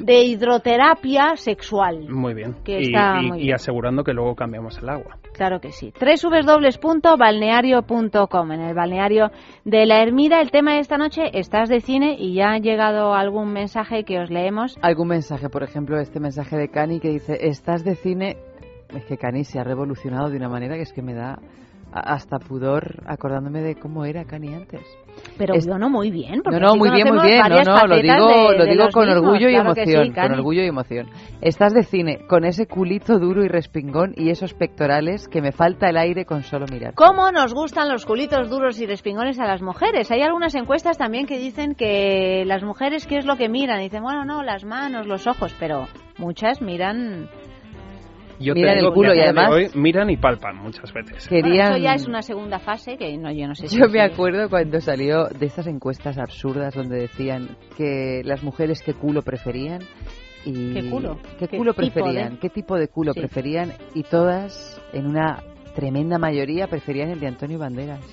de 0.00 0.24
hidroterapia 0.24 1.36
sexual. 1.36 2.06
Muy 2.08 2.34
bien. 2.34 2.56
y, 2.66 3.46
y 3.46 3.52
asegurando 3.52 4.02
que 4.02 4.12
luego 4.12 4.34
cambiamos 4.34 4.78
el 4.78 4.88
agua. 4.88 5.18
Claro 5.34 5.60
que 5.60 5.70
sí. 5.72 5.92
www.balneario.com. 6.00 8.52
En 8.52 8.60
el 8.62 8.74
balneario 8.74 9.25
de 9.64 9.86
la 9.86 10.02
Ermida, 10.02 10.40
el 10.40 10.50
tema 10.50 10.74
de 10.74 10.80
esta 10.80 10.98
noche, 10.98 11.30
estás 11.32 11.68
de 11.68 11.80
cine 11.80 12.16
y 12.18 12.34
ya 12.34 12.52
ha 12.52 12.58
llegado 12.58 13.14
algún 13.14 13.52
mensaje 13.52 14.04
que 14.04 14.18
os 14.18 14.30
leemos. 14.30 14.76
Algún 14.82 15.08
mensaje, 15.08 15.48
por 15.48 15.62
ejemplo, 15.62 15.98
este 15.98 16.20
mensaje 16.20 16.56
de 16.56 16.68
Cani 16.68 17.00
que 17.00 17.10
dice, 17.10 17.38
estás 17.40 17.84
de 17.84 17.94
cine. 17.96 18.36
Es 18.94 19.04
que 19.04 19.16
Cani 19.16 19.44
se 19.44 19.58
ha 19.58 19.64
revolucionado 19.64 20.30
de 20.30 20.36
una 20.36 20.48
manera 20.48 20.76
que 20.76 20.82
es 20.82 20.92
que 20.92 21.02
me 21.02 21.14
da 21.14 21.38
hasta 21.92 22.38
pudor 22.38 23.02
acordándome 23.06 23.62
de 23.62 23.74
cómo 23.74 24.04
era 24.04 24.24
Cani 24.24 24.54
antes. 24.54 24.86
Pero 25.38 25.54
yo 25.54 25.78
no 25.78 25.90
muy 25.90 26.10
bien. 26.10 26.42
no, 26.44 26.58
no, 26.58 26.76
muy 26.76 26.90
bien, 26.90 27.14
muy 27.14 27.26
bien. 27.26 27.40
No, 27.48 27.62
no, 27.62 27.86
lo 27.86 27.96
digo, 27.96 28.52
lo 28.52 28.64
digo 28.64 28.88
con 28.92 29.08
orgullo 29.08 29.48
y 29.48 29.54
emoción. 29.54 30.12
con 30.12 30.32
orgullo 30.32 30.62
y 30.62 30.66
emoción. 30.66 31.08
Estás 31.40 31.74
de 31.74 31.82
cine 31.82 32.26
con 32.28 32.44
ese 32.44 32.66
culito 32.66 33.18
duro 33.18 33.44
y 33.44 33.48
respingón 33.48 34.12
y 34.16 34.30
esos 34.30 34.54
pectorales 34.54 35.28
que 35.28 35.42
me 35.42 35.52
falta 35.52 35.88
el 35.88 35.96
aire 35.96 36.24
con 36.24 36.42
solo 36.42 36.66
mirar. 36.70 36.94
¿Cómo 36.94 37.30
nos 37.30 37.54
gustan 37.54 37.88
los 37.88 38.06
culitos 38.06 38.48
duros 38.48 38.80
y 38.80 38.86
respingones 38.86 39.38
a 39.38 39.46
las 39.46 39.62
mujeres? 39.62 40.10
Hay 40.10 40.22
algunas 40.22 40.54
encuestas 40.54 40.98
también 40.98 41.26
que 41.26 41.38
dicen 41.38 41.74
que 41.74 42.44
las 42.46 42.62
mujeres, 42.62 43.06
¿qué 43.06 43.18
es 43.18 43.26
lo 43.26 43.36
que 43.36 43.48
miran? 43.48 43.80
dicen, 43.80 44.02
bueno, 44.02 44.24
no, 44.24 44.42
las 44.42 44.64
manos, 44.64 45.06
los 45.06 45.26
ojos, 45.26 45.54
pero 45.58 45.86
muchas 46.18 46.60
miran 46.62 47.28
yo 48.38 48.54
miran 48.54 48.78
el 48.78 48.92
culo 48.92 49.14
y 49.14 49.20
además 49.20 49.74
miran 49.74 50.10
y 50.10 50.16
palpan 50.16 50.56
muchas 50.56 50.92
veces. 50.92 51.26
Querían... 51.28 51.72
eso 51.72 51.82
ya 51.82 51.94
es 51.94 52.06
una 52.06 52.22
segunda 52.22 52.58
fase 52.58 52.96
que 52.96 53.16
no, 53.16 53.30
yo 53.32 53.46
no 53.46 53.54
sé. 53.54 53.68
Si 53.68 53.78
yo 53.78 53.88
me 53.88 54.02
acuerdo 54.02 54.48
cuando 54.48 54.80
salió 54.80 55.26
de 55.26 55.46
estas 55.46 55.66
encuestas 55.66 56.18
absurdas 56.18 56.74
donde 56.74 57.00
decían 57.00 57.56
que 57.76 58.22
las 58.24 58.42
mujeres 58.42 58.82
qué 58.82 58.94
culo 58.94 59.22
preferían 59.22 59.80
y 60.44 60.74
qué 60.74 60.90
culo, 60.90 61.18
qué, 61.38 61.48
culo 61.48 61.74
preferían, 61.74 62.38
qué 62.38 62.50
tipo 62.50 62.76
de 62.76 62.88
culo 62.88 63.14
preferían 63.14 63.72
y 63.94 64.02
todas 64.02 64.80
en 64.92 65.06
una 65.06 65.42
tremenda 65.74 66.18
mayoría 66.18 66.68
preferían 66.68 67.10
el 67.10 67.20
de 67.20 67.26
Antonio 67.26 67.58
Banderas. 67.58 68.04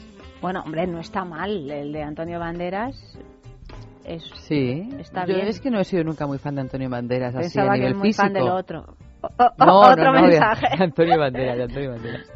Bueno, 0.41 0.61
hombre, 0.65 0.87
no 0.87 0.99
está 0.99 1.23
mal 1.23 1.69
el 1.69 1.91
de 1.93 2.03
Antonio 2.03 2.39
Banderas. 2.39 2.95
Es, 4.03 4.23
sí, 4.35 4.89
está 4.99 5.25
yo 5.25 5.35
bien. 5.35 5.47
es 5.47 5.61
que 5.61 5.69
no 5.71 5.79
he 5.79 5.85
sido 5.85 6.03
nunca 6.03 6.27
muy 6.27 6.37
fan 6.37 6.55
de 6.55 6.61
Antonio 6.61 6.89
Banderas 6.89 7.33
así 7.35 7.57
a 7.57 7.71
nivel 7.71 7.95
muy 7.95 8.11
fan 8.11 8.33
del 8.33 8.49
otro 8.49 8.97
otro 9.59 10.13
mensaje. 10.13 10.67
Antonio 10.79 11.19
Banderas, 11.19 11.59
Antonio 11.59 11.91
Banderas. 11.91 12.31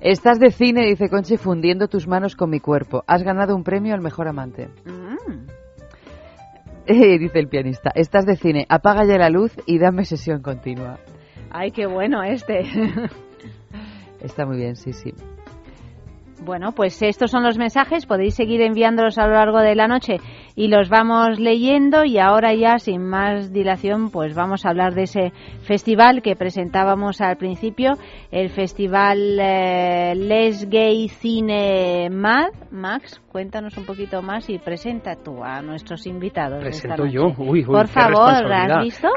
Estás 0.00 0.38
de 0.38 0.50
cine, 0.50 0.86
dice 0.86 1.08
Conchi, 1.08 1.36
fundiendo 1.36 1.88
tus 1.88 2.06
manos 2.06 2.36
con 2.36 2.50
mi 2.50 2.60
cuerpo. 2.60 3.02
Has 3.06 3.22
ganado 3.24 3.56
un 3.56 3.64
premio 3.64 3.94
al 3.94 4.00
mejor 4.00 4.28
amante. 4.28 4.68
Mm. 4.84 5.48
Eh, 6.86 7.18
dice 7.18 7.38
el 7.38 7.48
pianista. 7.48 7.90
Estás 7.94 8.24
de 8.24 8.36
cine, 8.36 8.64
apaga 8.68 9.04
ya 9.04 9.18
la 9.18 9.28
luz 9.28 9.54
y 9.66 9.78
dame 9.78 10.04
sesión 10.04 10.40
continua. 10.40 10.98
Ay, 11.50 11.72
qué 11.72 11.86
bueno 11.86 12.22
este. 12.22 12.60
Está 14.20 14.46
muy 14.46 14.56
bien, 14.56 14.76
sí, 14.76 14.92
sí. 14.92 15.12
Bueno, 16.44 16.72
pues 16.72 17.02
estos 17.02 17.30
son 17.30 17.42
los 17.42 17.58
mensajes, 17.58 18.06
podéis 18.06 18.34
seguir 18.34 18.62
enviándolos 18.62 19.18
a 19.18 19.26
lo 19.26 19.34
largo 19.34 19.58
de 19.58 19.74
la 19.74 19.88
noche 19.88 20.18
y 20.58 20.66
los 20.66 20.88
vamos 20.88 21.38
leyendo 21.38 22.04
y 22.04 22.18
ahora 22.18 22.52
ya 22.52 22.80
sin 22.80 23.06
más 23.06 23.52
dilación 23.52 24.10
pues 24.10 24.34
vamos 24.34 24.66
a 24.66 24.70
hablar 24.70 24.92
de 24.92 25.04
ese 25.04 25.32
festival 25.62 26.20
que 26.20 26.34
presentábamos 26.34 27.20
al 27.20 27.36
principio, 27.36 27.92
el 28.32 28.50
festival 28.50 29.38
eh, 29.40 30.14
Les 30.16 30.68
Gay 30.68 31.10
Cine 31.10 32.10
Mad. 32.10 32.50
Max, 32.70 33.20
cuéntanos 33.30 33.76
un 33.78 33.86
poquito 33.86 34.20
más 34.20 34.50
y 34.50 34.58
presenta 34.58 35.14
tú 35.14 35.42
a 35.42 35.62
nuestros 35.62 36.06
invitados. 36.06 36.60
Presento 36.60 37.06
yo, 37.06 37.32
uy, 37.38 37.60
uy, 37.60 37.64
Por 37.64 37.86
favor, 37.86 38.52
¿has 38.52 38.82
visto? 38.82 39.08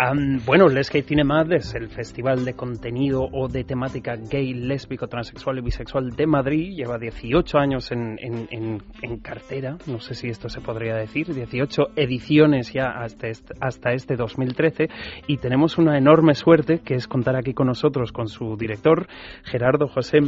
bueno, 0.46 0.68
Les 0.68 0.90
Gay 0.92 1.02
Cine 1.02 1.24
Mad 1.24 1.52
es 1.52 1.74
el 1.74 1.90
festival 1.90 2.46
de 2.46 2.54
contenido 2.54 3.28
o 3.32 3.48
de 3.48 3.64
temática 3.64 4.16
gay, 4.16 4.54
lésbico, 4.54 5.08
transexual 5.08 5.58
y 5.58 5.62
bisexual 5.62 6.12
de 6.12 6.28
Madrid, 6.28 6.76
lleva 6.76 6.98
18 6.98 7.58
años 7.58 7.92
en, 7.92 8.18
en, 8.20 9.18
cartera, 9.22 9.78
no 9.88 10.00
sé 10.00 10.14
si 10.14 10.30
esto 10.30 10.48
se 10.48 10.62
podría 10.62 10.96
decir, 10.96 11.31
18 11.34 11.90
ediciones 11.96 12.74
ya 12.74 12.90
hasta 12.90 13.28
este, 13.28 13.54
hasta 13.60 13.94
este 13.94 14.16
2013 14.16 14.90
y 15.28 15.38
tenemos 15.38 15.78
una 15.78 15.98
enorme 15.98 16.36
suerte 16.36 16.80
que 16.80 16.96
es 16.96 17.08
contar 17.08 17.36
aquí 17.36 17.54
con 17.54 17.68
nosotros 17.68 18.12
con 18.12 18.28
su 18.28 18.58
director, 18.58 19.08
Gerardo 19.44 19.88
José 19.88 20.20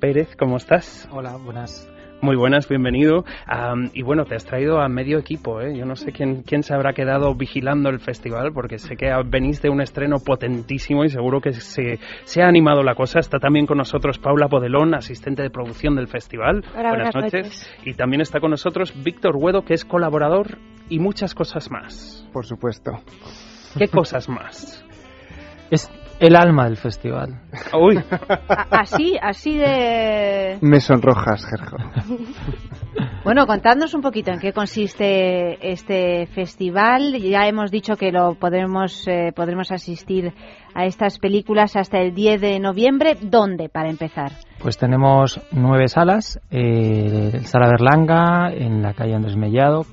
Pérez, 0.00 0.34
¿cómo 0.36 0.56
estás? 0.56 1.08
Hola, 1.12 1.36
buenas. 1.36 1.88
Muy 2.22 2.36
buenas, 2.36 2.68
bienvenido. 2.68 3.24
y 3.94 4.02
bueno, 4.02 4.24
te 4.24 4.36
has 4.36 4.46
traído 4.46 4.80
a 4.80 4.88
medio 4.88 5.18
equipo, 5.18 5.60
¿eh? 5.60 5.76
Yo 5.76 5.84
no 5.84 5.96
sé 5.96 6.12
quién, 6.12 6.42
quién 6.42 6.62
se 6.62 6.72
habrá 6.72 6.92
quedado 6.92 7.34
vigilando 7.34 7.90
el 7.90 7.98
festival, 7.98 8.52
porque 8.54 8.78
sé 8.78 8.96
que 8.96 9.12
venís 9.26 9.60
de 9.60 9.70
un 9.70 9.80
estreno 9.80 10.18
potentísimo 10.24 11.04
y 11.04 11.08
seguro 11.08 11.40
que 11.40 11.52
se, 11.52 11.98
se 12.22 12.42
ha 12.42 12.46
animado 12.46 12.84
la 12.84 12.94
cosa. 12.94 13.18
Está 13.18 13.40
también 13.40 13.66
con 13.66 13.78
nosotros 13.78 14.20
Paula 14.20 14.46
Podelón, 14.46 14.94
asistente 14.94 15.42
de 15.42 15.50
producción 15.50 15.96
del 15.96 16.06
festival. 16.06 16.64
buenas, 16.72 17.12
noches. 17.12 17.68
Y 17.84 17.94
también 17.94 18.20
está 18.20 18.38
con 18.38 18.52
nosotros 18.52 18.94
Víctor 19.02 19.34
Huedo, 19.36 19.62
que 19.64 19.74
es 19.74 19.84
colaborador 19.84 20.58
y 20.88 21.00
muchas 21.00 21.34
cosas 21.34 21.72
más. 21.72 22.24
Por 22.32 22.46
supuesto. 22.46 22.92
¿Qué 23.76 23.88
cosas 23.88 24.28
más? 24.28 24.86
Es 25.72 25.90
el 26.22 26.36
alma 26.36 26.66
del 26.66 26.76
festival. 26.76 27.40
Uy. 27.78 27.98
así, 28.70 29.18
así 29.20 29.58
de... 29.58 30.58
Me 30.60 30.80
sonrojas, 30.80 31.44
Gerjo. 31.46 31.76
Bueno, 33.24 33.46
contadnos 33.46 33.94
un 33.94 34.02
poquito 34.02 34.32
en 34.32 34.40
qué 34.40 34.52
consiste 34.52 35.70
este 35.72 36.26
festival. 36.26 37.14
Ya 37.20 37.46
hemos 37.46 37.70
dicho 37.70 37.94
que 37.94 38.10
lo 38.10 38.34
podremos, 38.34 39.06
eh, 39.06 39.32
podremos 39.34 39.70
asistir 39.70 40.34
a 40.74 40.84
estas 40.86 41.18
películas 41.20 41.76
hasta 41.76 42.00
el 42.00 42.14
10 42.14 42.40
de 42.40 42.60
noviembre. 42.60 43.16
¿Dónde, 43.22 43.68
para 43.68 43.88
empezar? 43.88 44.32
Pues 44.60 44.76
tenemos 44.76 45.40
nueve 45.52 45.86
salas. 45.86 46.40
Eh, 46.50 47.40
Sala 47.44 47.68
Berlanga, 47.68 48.52
en 48.52 48.82
la 48.82 48.92
calle 48.92 49.14
Andrés 49.14 49.36
Mellado, 49.36 49.86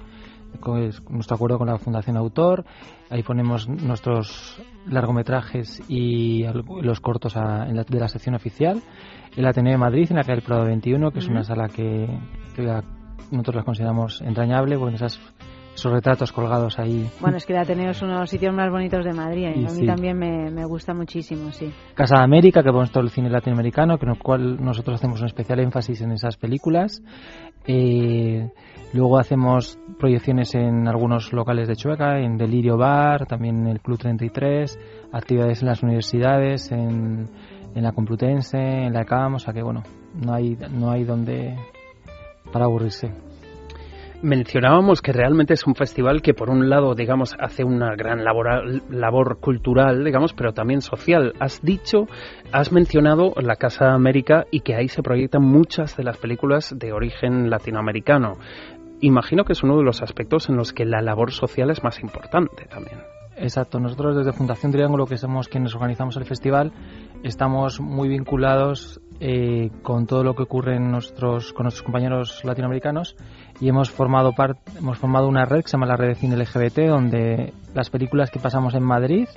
con 0.60 0.90
nuestro 1.10 1.36
acuerdo 1.36 1.60
con 1.60 1.68
la 1.68 1.78
Fundación 1.78 2.18
Autor. 2.18 2.66
Ahí 3.10 3.24
ponemos 3.24 3.68
nuestros 3.68 4.62
largometrajes 4.88 5.82
y 5.88 6.44
los 6.82 7.00
cortos 7.00 7.34
de 7.34 8.00
la 8.00 8.08
sección 8.08 8.36
oficial. 8.36 8.82
El 9.36 9.48
Ateneo 9.48 9.74
de 9.74 9.78
Madrid, 9.78 10.08
en 10.12 10.18
la 10.18 10.24
calle 10.24 10.42
Prado 10.42 10.66
21, 10.66 11.12
que 11.12 11.20
es 11.20 11.28
una 11.28 11.44
sala 11.44 11.68
que, 11.70 12.08
nosotros 13.32 13.56
la 13.56 13.64
consideramos 13.64 14.22
entrañable, 14.22 14.78
porque 14.78 14.96
esas, 14.96 15.20
esos 15.74 15.92
retratos 15.92 16.32
colgados 16.32 16.78
ahí. 16.78 17.10
Bueno, 17.20 17.38
es 17.38 17.48
que 17.48 17.54
el 17.54 17.60
Ateneo 17.60 17.90
es 17.90 18.02
uno 18.04 18.14
de 18.14 18.20
los 18.20 18.30
sitios 18.30 18.54
más 18.54 18.70
bonitos 18.70 19.04
de 19.04 19.14
Madrid, 19.14 19.50
y 19.56 19.66
a 19.66 19.72
mí 19.72 19.86
también 19.88 20.18
me, 20.18 20.66
gusta 20.66 20.94
muchísimo, 20.94 21.52
sí. 21.52 21.72
Casa 21.96 22.18
de 22.18 22.24
América, 22.24 22.62
que 22.62 22.70
ponemos 22.70 22.92
todo 22.92 23.04
el 23.04 23.10
cine 23.10 23.30
latinoamericano, 23.32 23.98
con 23.98 24.10
el 24.10 24.20
cual 24.20 24.64
nosotros 24.64 25.00
hacemos 25.00 25.20
un 25.22 25.28
especial 25.28 25.60
énfasis 25.62 26.02
en 26.02 26.12
esas 26.12 26.38
películas. 26.38 27.02
Eh, 27.66 28.52
Luego 28.92 29.20
hacemos 29.20 29.78
proyecciones 30.00 30.56
en 30.56 30.88
algunos 30.88 31.32
locales 31.32 31.68
de 31.68 31.76
Chueca, 31.76 32.20
en 32.20 32.38
Delirio 32.38 32.76
Bar, 32.76 33.28
también 33.28 33.60
en 33.60 33.68
el 33.68 33.82
Club 33.82 34.00
33, 34.00 34.80
actividades 35.12 35.62
en 35.62 35.68
las 35.68 35.84
universidades, 35.84 36.72
en, 36.72 37.30
la 37.76 37.92
Complutense, 37.92 38.58
en 38.58 38.94
la 38.94 39.02
ECAM, 39.02 39.36
o 39.36 39.40
sea 39.40 39.54
que 39.54 39.62
bueno, 39.62 39.84
no 40.16 40.34
hay, 40.34 40.58
no 40.72 40.90
hay 40.90 41.04
donde 41.04 41.56
para 42.52 42.66
aburrirse. 42.66 43.12
Mencionábamos 44.22 45.02
que 45.02 45.14
realmente 45.14 45.54
es 45.54 45.66
un 45.66 45.76
festival 45.76 46.22
que 46.22 46.34
por 46.34 46.50
un 46.50 46.70
lado, 46.70 46.94
digamos, 46.94 47.38
hace 47.40 47.64
una 47.64 47.96
gran 47.96 48.26
labor, 48.26 48.82
labor 48.90 49.40
cultural, 49.40 50.04
digamos, 50.04 50.34
pero 50.34 50.52
también 50.52 50.82
social. 50.82 51.32
Has 51.40 51.62
dicho, 51.62 52.06
has 52.52 52.74
mencionado 52.74 53.34
la 53.38 53.56
Casa 53.56 53.94
América 53.94 54.46
y 54.52 54.60
que 54.60 54.76
ahí 54.76 54.90
se 54.90 55.04
proyectan 55.04 55.44
muchas 55.44 55.96
de 55.96 56.04
las 56.04 56.18
películas 56.18 56.76
de 56.78 56.92
origen 56.92 57.50
latinoamericano 57.50 58.34
imagino 59.02 59.44
que 59.44 59.54
es 59.54 59.64
uno 59.64 59.78
de 59.78 59.84
los 59.84 60.02
aspectos 60.02 60.50
en 60.50 60.56
los 60.56 60.74
que 60.74 60.86
la 60.86 61.02
labor 61.02 61.32
social 61.32 61.70
es 61.70 61.84
más 61.84 62.00
importante 62.00 62.66
también. 62.66 63.00
Exacto, 63.38 63.80
nosotros 63.80 64.18
desde 64.18 64.34
Fundación 64.34 64.74
Triángulo, 64.74 65.06
que 65.06 65.18
somos 65.18 65.48
quienes 65.48 65.74
organizamos 65.74 66.18
el 66.18 66.26
festival, 66.26 66.74
estamos 67.24 67.80
muy 67.80 68.10
vinculados 68.10 69.00
eh, 69.22 69.70
con 69.82 70.08
todo 70.08 70.26
lo 70.26 70.36
que 70.36 70.44
ocurre 70.44 70.76
en 70.76 70.92
nuestros, 70.92 71.54
con 71.54 71.64
nuestros 71.64 71.84
compañeros 71.84 72.44
latinoamericanos 72.44 73.16
y 73.62 73.70
hemos 73.70 73.90
formado, 73.92 74.34
hemos 74.78 74.98
formado 74.98 75.28
una 75.28 75.46
red 75.46 75.62
que 75.62 75.70
se 75.70 75.78
llama 75.78 75.88
la 75.88 75.96
Red 75.96 76.10
de 76.10 76.16
Cine 76.16 76.36
LGBT, 76.36 76.90
donde 76.90 77.54
las 77.74 77.90
películas 77.90 78.30
que 78.30 78.40
pasamos 78.40 78.76
en 78.76 78.84
Madrid 78.84 79.28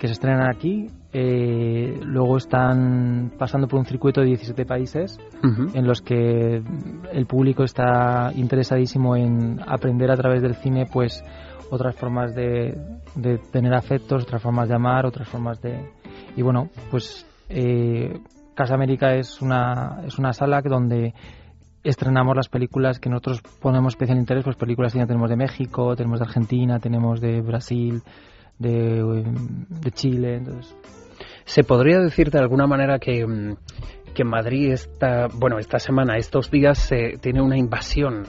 que 0.00 0.08
se 0.08 0.14
estrenan 0.14 0.48
aquí. 0.48 0.88
Eh, 1.12 1.98
luego 2.04 2.36
están 2.36 3.32
pasando 3.36 3.66
por 3.66 3.80
un 3.80 3.84
circuito 3.86 4.20
de 4.20 4.28
17 4.28 4.64
países 4.64 5.18
en 5.42 5.84
los 5.84 6.02
que 6.02 6.62
el 7.12 7.26
público 7.26 7.64
está 7.64 8.30
interesadísimo 8.36 9.16
en 9.16 9.60
aprender 9.66 10.12
a 10.12 10.16
través 10.16 10.40
del 10.40 10.54
cine, 10.54 10.86
pues 10.86 11.24
otras 11.70 11.96
formas 11.96 12.32
de, 12.34 12.78
tener 13.50 13.74
afectos, 13.74 14.22
otras 14.22 14.40
formas 14.40 14.68
de 14.68 14.74
amar, 14.76 15.04
otras 15.04 15.28
formas 15.28 15.60
de 15.60 15.90
y 16.36 16.42
bueno, 16.42 16.68
pues 16.92 17.26
eh, 17.48 18.20
Casa 18.54 18.74
América 18.74 19.14
es 19.16 19.42
una 19.42 20.02
es 20.06 20.16
una 20.16 20.32
sala 20.32 20.62
donde 20.62 21.12
estrenamos 21.82 22.36
las 22.36 22.48
películas 22.48 23.00
que 23.00 23.10
nosotros 23.10 23.42
ponemos 23.60 23.94
especial 23.94 24.18
interés, 24.18 24.44
pues 24.44 24.56
películas 24.56 24.92
que 24.92 25.00
ya 25.00 25.06
tenemos 25.06 25.30
de 25.30 25.36
México, 25.36 25.96
tenemos 25.96 26.20
de 26.20 26.26
Argentina, 26.26 26.78
tenemos 26.78 27.20
de 27.20 27.40
Brasil, 27.40 28.02
de, 28.58 29.90
Chile. 29.92 30.36
Entonces. 30.36 30.76
¿Se 31.50 31.64
podría 31.64 31.98
decir 31.98 32.30
de 32.30 32.38
alguna 32.38 32.68
manera 32.68 33.00
que, 33.00 33.26
mm, 33.26 33.56
que 34.14 34.22
Madrid 34.22 34.70
está, 34.70 35.26
bueno, 35.34 35.58
esta 35.58 35.80
semana, 35.80 36.16
estos 36.16 36.48
días, 36.48 36.88
tiene 37.20 37.42
una 37.42 37.58
invasión 37.58 38.22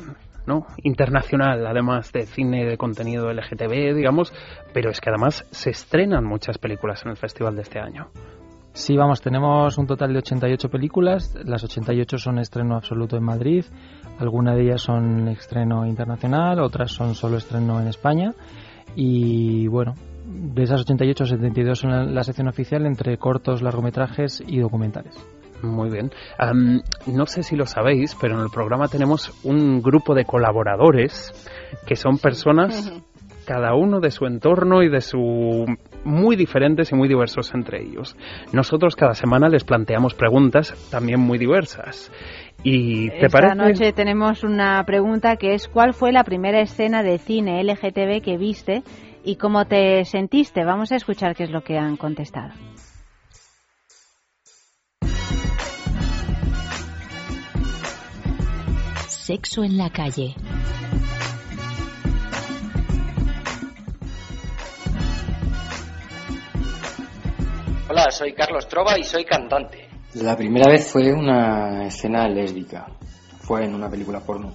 ¿no? 0.48 0.66
internacional, 0.82 1.68
además 1.68 2.12
de 2.12 2.26
cine 2.26 2.66
de 2.66 2.78
contenido 2.78 3.32
LGTB, 3.32 3.94
digamos, 3.94 4.34
pero 4.74 4.90
es 4.90 5.00
que 5.00 5.12
además 5.12 5.46
se 5.52 5.70
estrenan 5.70 6.26
muchas 6.26 6.58
películas 6.58 7.04
en 7.06 7.12
el 7.12 7.18
festival 7.18 7.56
de 7.56 7.62
este 7.62 7.80
año. 7.80 8.08
Sí, 8.74 8.98
vamos, 8.98 9.22
tenemos 9.22 9.78
un 9.78 9.86
total 9.86 10.14
de 10.14 10.18
88 10.18 10.70
películas, 10.70 11.38
las 11.46 11.64
88 11.64 12.18
son 12.18 12.40
estreno 12.40 12.76
absoluto 12.76 13.18
en 13.18 13.24
Madrid, 13.24 13.66
algunas 14.18 14.56
de 14.56 14.64
ellas 14.64 14.82
son 14.82 15.28
estreno 15.28 15.86
internacional, 15.86 16.60
otras 16.60 16.92
son 16.92 17.14
solo 17.14 17.38
estreno 17.38 17.80
en 17.80 17.88
España 17.88 18.34
y 18.96 19.68
bueno, 19.68 19.94
de 20.32 20.64
esas 20.64 20.82
88, 20.82 21.26
72 21.26 21.80
son 21.80 22.14
la, 22.14 22.24
sección 22.24 22.48
oficial 22.48 22.86
entre 22.86 23.18
cortos, 23.18 23.62
largometrajes 23.62 24.44
y 24.46 24.60
documentales. 24.60 25.16
Muy 25.62 25.92
bien. 25.92 26.12
no 27.06 27.26
sé 27.28 27.44
si 27.44 27.56
lo 27.56 27.66
sabéis, 27.66 28.18
pero 28.20 28.36
en 28.36 28.42
el 28.42 28.50
programa 28.50 28.88
tenemos 28.88 29.32
un 29.44 29.82
grupo 29.82 30.16
de 30.16 30.26
colaboradores 30.26 31.32
que 31.86 31.96
son 31.96 32.18
personas, 32.18 32.92
cada 33.46 33.76
uno 33.76 34.00
de 34.00 34.10
su 34.12 34.26
entorno 34.26 34.82
y 34.82 34.90
de 34.90 35.02
su 35.02 35.66
muy 36.04 36.36
diferentes 36.36 36.92
y 36.92 36.96
muy 36.96 37.08
diversos 37.08 37.54
entre 37.54 37.82
ellos. 37.82 38.16
Nosotros 38.54 38.96
cada 38.96 39.14
semana 39.14 39.50
les 39.50 39.64
planteamos 39.64 40.16
preguntas 40.16 40.74
también 40.90 41.20
muy 41.20 41.38
diversas. 41.38 42.12
¿Y 42.64 43.10
te 43.10 43.26
Esta 43.26 43.56
noche 43.56 43.92
tenemos 43.92 44.44
una 44.44 44.84
pregunta 44.86 45.36
que 45.36 45.54
es 45.54 45.68
¿cuál 45.68 45.94
fue 45.94 46.12
la 46.12 46.24
primera 46.24 46.62
escena 46.62 47.04
de 47.04 47.18
cine 47.18 47.64
LGTB 47.64 48.22
que 48.24 48.38
viste 48.38 48.84
y 49.24 49.36
cómo 49.36 49.66
te 49.66 50.06
sentiste. 50.06 50.64
Vamos 50.64 50.92
a 50.92 50.96
escuchar 50.96 51.36
qué 51.36 51.44
es 51.44 51.50
lo 51.50 51.64
que 51.64 51.78
han 51.78 51.98
contestado. 51.98 52.54
Sexo 59.08 59.64
en 59.64 59.78
la 59.78 59.90
calle. 59.90 60.36
Hola, 67.90 68.10
soy 68.10 68.34
Carlos 68.34 68.68
Trova 68.68 68.98
y 68.98 69.04
soy 69.04 69.26
cantante. 69.26 69.90
La 70.16 70.36
primera 70.36 70.70
vez 70.70 70.90
fue 70.90 71.14
una 71.14 71.86
escena 71.86 72.28
lésbica. 72.28 72.88
Fue 73.40 73.66
en 73.66 73.76
una 73.76 73.90
película 73.90 74.22
porno. 74.22 74.54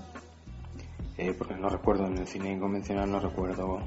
Eh, 1.18 1.34
porque 1.36 1.54
no 1.54 1.68
recuerdo 1.68 2.06
en 2.06 2.18
el 2.18 2.26
cine 2.26 2.58
convencional, 2.58 3.10
no 3.10 3.20
recuerdo 3.20 3.80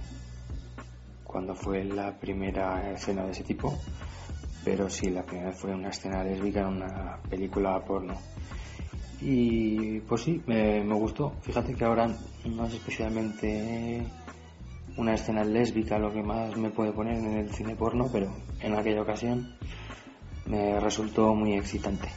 cuando 1.30 1.54
fue 1.54 1.84
la 1.84 2.12
primera 2.18 2.92
escena 2.92 3.24
de 3.24 3.32
ese 3.32 3.44
tipo, 3.44 3.78
pero 4.66 4.90
sí, 4.90 5.12
la 5.12 5.24
primera 5.24 5.52
fue 5.52 5.76
una 5.76 5.90
escena 5.90 6.24
lésbica 6.24 6.62
en 6.62 6.68
una 6.68 7.20
película 7.30 7.80
porno. 7.86 8.16
Y 9.22 10.00
pues 10.02 10.24
sí, 10.24 10.42
me, 10.48 10.82
gustó. 10.96 11.34
Fíjate 11.42 11.76
que 11.76 11.86
ahora 11.86 12.08
no 12.46 12.66
es 12.66 12.74
especialmente 12.74 14.04
una 14.98 15.14
escena 15.14 15.44
lésbica 15.44 16.00
lo 16.00 16.12
que 16.12 16.24
más 16.24 16.58
me 16.58 16.72
puede 16.72 16.94
poner 16.94 17.18
en 17.18 17.38
el 17.38 17.54
cine 17.54 17.76
porno, 17.76 18.10
pero 18.12 18.34
en 18.62 18.76
aquella 18.76 19.04
ocasión 19.04 19.56
me 20.48 20.80
resultó 20.80 21.36
muy 21.36 21.54
excitante. 21.54 22.10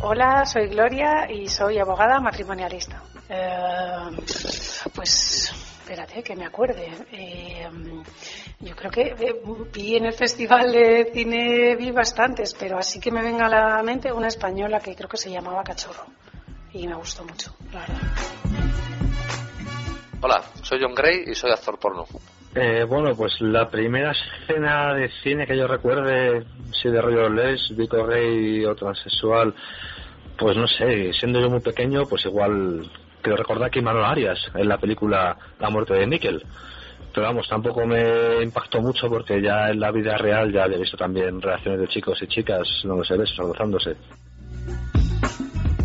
Hola, 0.00 0.44
soy 0.44 0.68
Gloria 0.68 1.30
y 1.30 1.46
soy 1.46 1.78
abogada 1.78 2.20
matrimonialista. 2.20 3.02
Eh, 3.30 4.10
pues 4.94 5.52
espérate 5.88 6.22
que 6.22 6.36
me 6.36 6.44
acuerde. 6.44 6.90
Eh, 7.12 7.66
yo 8.60 8.76
creo 8.76 8.90
que 8.90 9.14
eh, 9.18 9.40
vi 9.72 9.96
en 9.96 10.04
el 10.04 10.12
festival 10.12 10.70
de 10.70 11.10
cine 11.14 11.76
vi 11.76 11.90
bastantes, 11.92 12.54
pero 12.54 12.76
así 12.76 13.00
que 13.00 13.10
me 13.10 13.22
venga 13.22 13.46
a 13.46 13.48
la 13.48 13.82
mente 13.82 14.12
una 14.12 14.28
española 14.28 14.80
que 14.80 14.94
creo 14.94 15.08
que 15.08 15.16
se 15.16 15.30
llamaba 15.30 15.64
Cachorro 15.64 16.04
y 16.74 16.86
me 16.86 16.94
gustó 16.94 17.24
mucho, 17.24 17.56
la 17.72 17.80
verdad. 17.80 18.00
Hola, 20.20 20.42
soy 20.62 20.78
John 20.82 20.94
Gray 20.94 21.24
y 21.26 21.34
soy 21.34 21.52
actor 21.52 21.78
porno. 21.78 22.04
Eh, 22.54 22.84
bueno, 22.84 23.14
pues 23.16 23.40
la 23.40 23.70
primera 23.70 24.12
escena 24.12 24.92
de 24.92 25.08
cine 25.22 25.46
que 25.46 25.56
yo 25.56 25.66
recuerde, 25.66 26.44
si 26.82 26.90
de 26.90 27.00
rollo 27.00 27.30
lésbico, 27.30 28.04
gay 28.04 28.62
o 28.66 28.74
transexual, 28.74 29.54
pues 30.36 30.54
no 30.54 30.66
sé, 30.66 31.14
siendo 31.14 31.40
yo 31.40 31.48
muy 31.48 31.60
pequeño, 31.60 32.04
pues 32.04 32.26
igual 32.26 32.90
quiero 33.28 33.42
recordar 33.42 33.70
que 33.70 33.82
Manuel 33.82 34.06
Arias 34.06 34.38
en 34.54 34.66
la 34.66 34.78
película 34.78 35.36
La 35.58 35.68
muerte 35.68 35.92
de 35.92 36.06
Nickel. 36.06 36.42
Pero 37.12 37.26
vamos, 37.26 37.46
tampoco 37.46 37.84
me 37.84 38.42
impactó 38.42 38.80
mucho 38.80 39.08
porque 39.08 39.42
ya 39.42 39.68
en 39.68 39.80
la 39.80 39.90
vida 39.90 40.16
real 40.16 40.50
ya 40.50 40.64
he 40.64 40.78
visto 40.78 40.96
también 40.96 41.42
reacciones 41.42 41.80
de 41.80 41.88
chicos 41.88 42.18
y 42.22 42.26
chicas 42.26 42.66
dándose 42.84 43.16
besos, 43.18 43.38
abrazándose. 43.40 43.96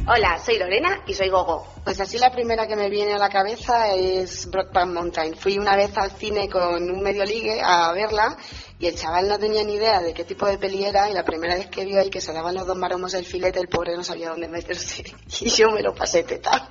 Hola, 0.06 0.38
soy 0.38 0.58
Lorena 0.58 1.02
y 1.08 1.14
soy 1.14 1.30
Gogo. 1.30 1.66
Pues 1.84 2.00
así 2.00 2.18
la 2.18 2.32
primera 2.32 2.68
que 2.68 2.76
me 2.76 2.90
viene 2.90 3.14
a 3.14 3.18
la 3.18 3.30
cabeza 3.30 3.94
es 3.94 4.50
Brockback 4.50 4.88
Mountain. 4.88 5.36
Fui 5.36 5.58
una 5.58 5.76
vez 5.76 5.98
al 5.98 6.12
cine 6.12 6.50
con 6.50 6.92
un 6.92 7.02
medio 7.02 7.24
ligue 7.24 7.62
a 7.62 7.92
verla 7.94 8.38
y 8.80 8.88
el 8.88 8.96
chaval 8.96 9.30
no 9.30 9.40
tenía 9.40 9.64
ni 9.64 9.76
idea 9.76 10.02
de 10.02 10.14
qué 10.14 10.26
tipo 10.26 10.46
de 10.46 10.58
peli 10.58 10.84
era 10.84 11.10
y 11.10 11.14
la 11.14 11.24
primera 11.24 11.56
vez 11.56 11.68
que 11.68 11.86
vio 11.86 12.02
ahí 12.02 12.10
que 12.10 12.20
se 12.20 12.34
daban 12.34 12.56
los 12.56 12.68
dos 12.68 12.78
maromos 12.78 13.14
del 13.14 13.26
filete, 13.26 13.60
el 13.60 13.70
pobre 13.70 13.96
no 13.96 14.04
sabía 14.04 14.30
dónde 14.30 14.50
meterse 14.50 15.04
y 15.42 15.50
yo 15.50 15.72
me 15.72 15.82
lo 15.82 15.96
pasé 15.96 16.24
teta. 16.24 16.70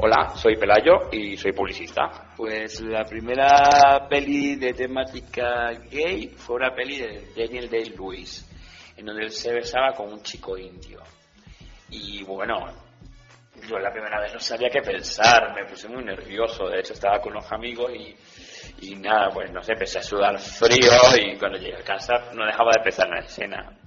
Hola, 0.00 0.30
soy 0.36 0.56
Pelayo 0.56 1.08
y 1.10 1.36
soy 1.36 1.52
publicista. 1.52 2.32
Pues 2.36 2.80
la 2.82 3.04
primera 3.04 4.06
peli 4.08 4.54
de 4.54 4.72
temática 4.72 5.72
gay 5.90 6.28
fue 6.28 6.56
una 6.56 6.72
peli 6.72 7.00
de 7.00 7.28
Daniel 7.36 7.68
Day-Lewis 7.68 8.48
en 8.96 9.06
donde 9.06 9.24
él 9.24 9.30
se 9.30 9.52
besaba 9.52 9.92
con 9.92 10.12
un 10.12 10.22
chico 10.22 10.56
indio. 10.56 11.00
Y 11.90 12.22
bueno, 12.22 12.66
yo 13.68 13.78
la 13.78 13.90
primera 13.90 14.20
vez 14.20 14.34
no 14.34 14.40
sabía 14.40 14.68
qué 14.70 14.82
pensar, 14.82 15.54
me 15.54 15.64
puse 15.64 15.88
muy 15.88 16.04
nervioso, 16.04 16.68
de 16.68 16.80
hecho 16.80 16.92
estaba 16.92 17.20
con 17.20 17.32
unos 17.32 17.50
amigos 17.50 17.90
y, 17.92 18.88
y 18.88 18.94
nada, 18.96 19.30
pues 19.32 19.50
no 19.52 19.62
sé, 19.62 19.72
empecé 19.72 19.98
a 19.98 20.02
sudar 20.02 20.38
frío 20.38 20.92
y 21.16 21.36
cuando 21.38 21.58
llegué 21.58 21.76
a 21.76 21.84
casa 21.84 22.14
no 22.34 22.46
dejaba 22.46 22.70
de 22.72 22.78
empezar 22.78 23.08
la 23.08 23.20
escena. 23.20 23.78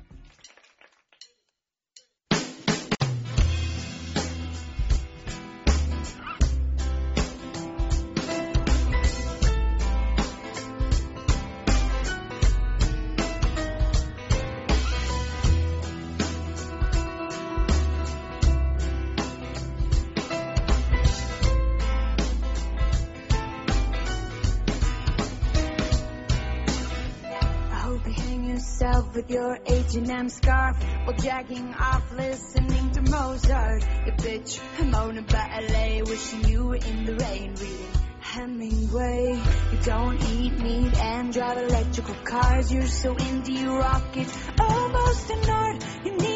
H&M 29.92 30.30
scarf 30.30 30.78
While 31.04 31.18
jacking 31.18 31.74
off 31.74 32.14
listening 32.14 32.92
to 32.92 33.02
Mozart. 33.02 33.86
You 34.06 34.14
bitch, 34.14 34.62
I'm 34.80 34.96
on 34.96 35.18
about 35.18 35.64
LA 35.64 36.00
Wishing 36.06 36.46
you 36.46 36.68
were 36.68 36.76
in 36.76 37.04
the 37.04 37.16
rain. 37.16 37.56
Reading 37.56 37.88
Hemingway 38.22 39.42
You 39.74 39.78
don't 39.84 40.24
eat 40.32 40.58
meat 40.60 40.98
and 40.98 41.34
drive 41.34 41.58
electrical 41.58 42.16
cars. 42.24 42.72
You're 42.72 42.88
so 42.88 43.16
indie 43.16 43.68
rock 43.68 44.16
it's 44.16 44.38
almost 44.58 45.30
an 45.30 45.50
art. 45.50 45.86
You 46.06 46.18
need 46.18 46.31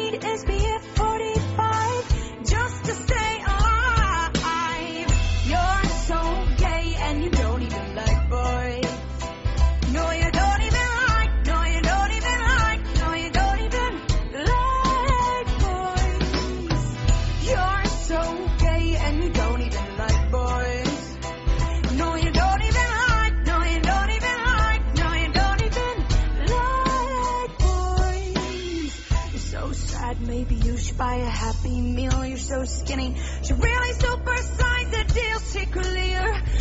so 32.46 32.64
skinny, 32.64 33.16
She 33.42 33.54
really 33.54 33.92
supersize 33.94 34.90
the 34.92 35.12
deal 35.12 35.38
secretly. 35.40 36.12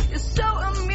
You're 0.10 0.18
so 0.18 0.44
amused 0.44 0.95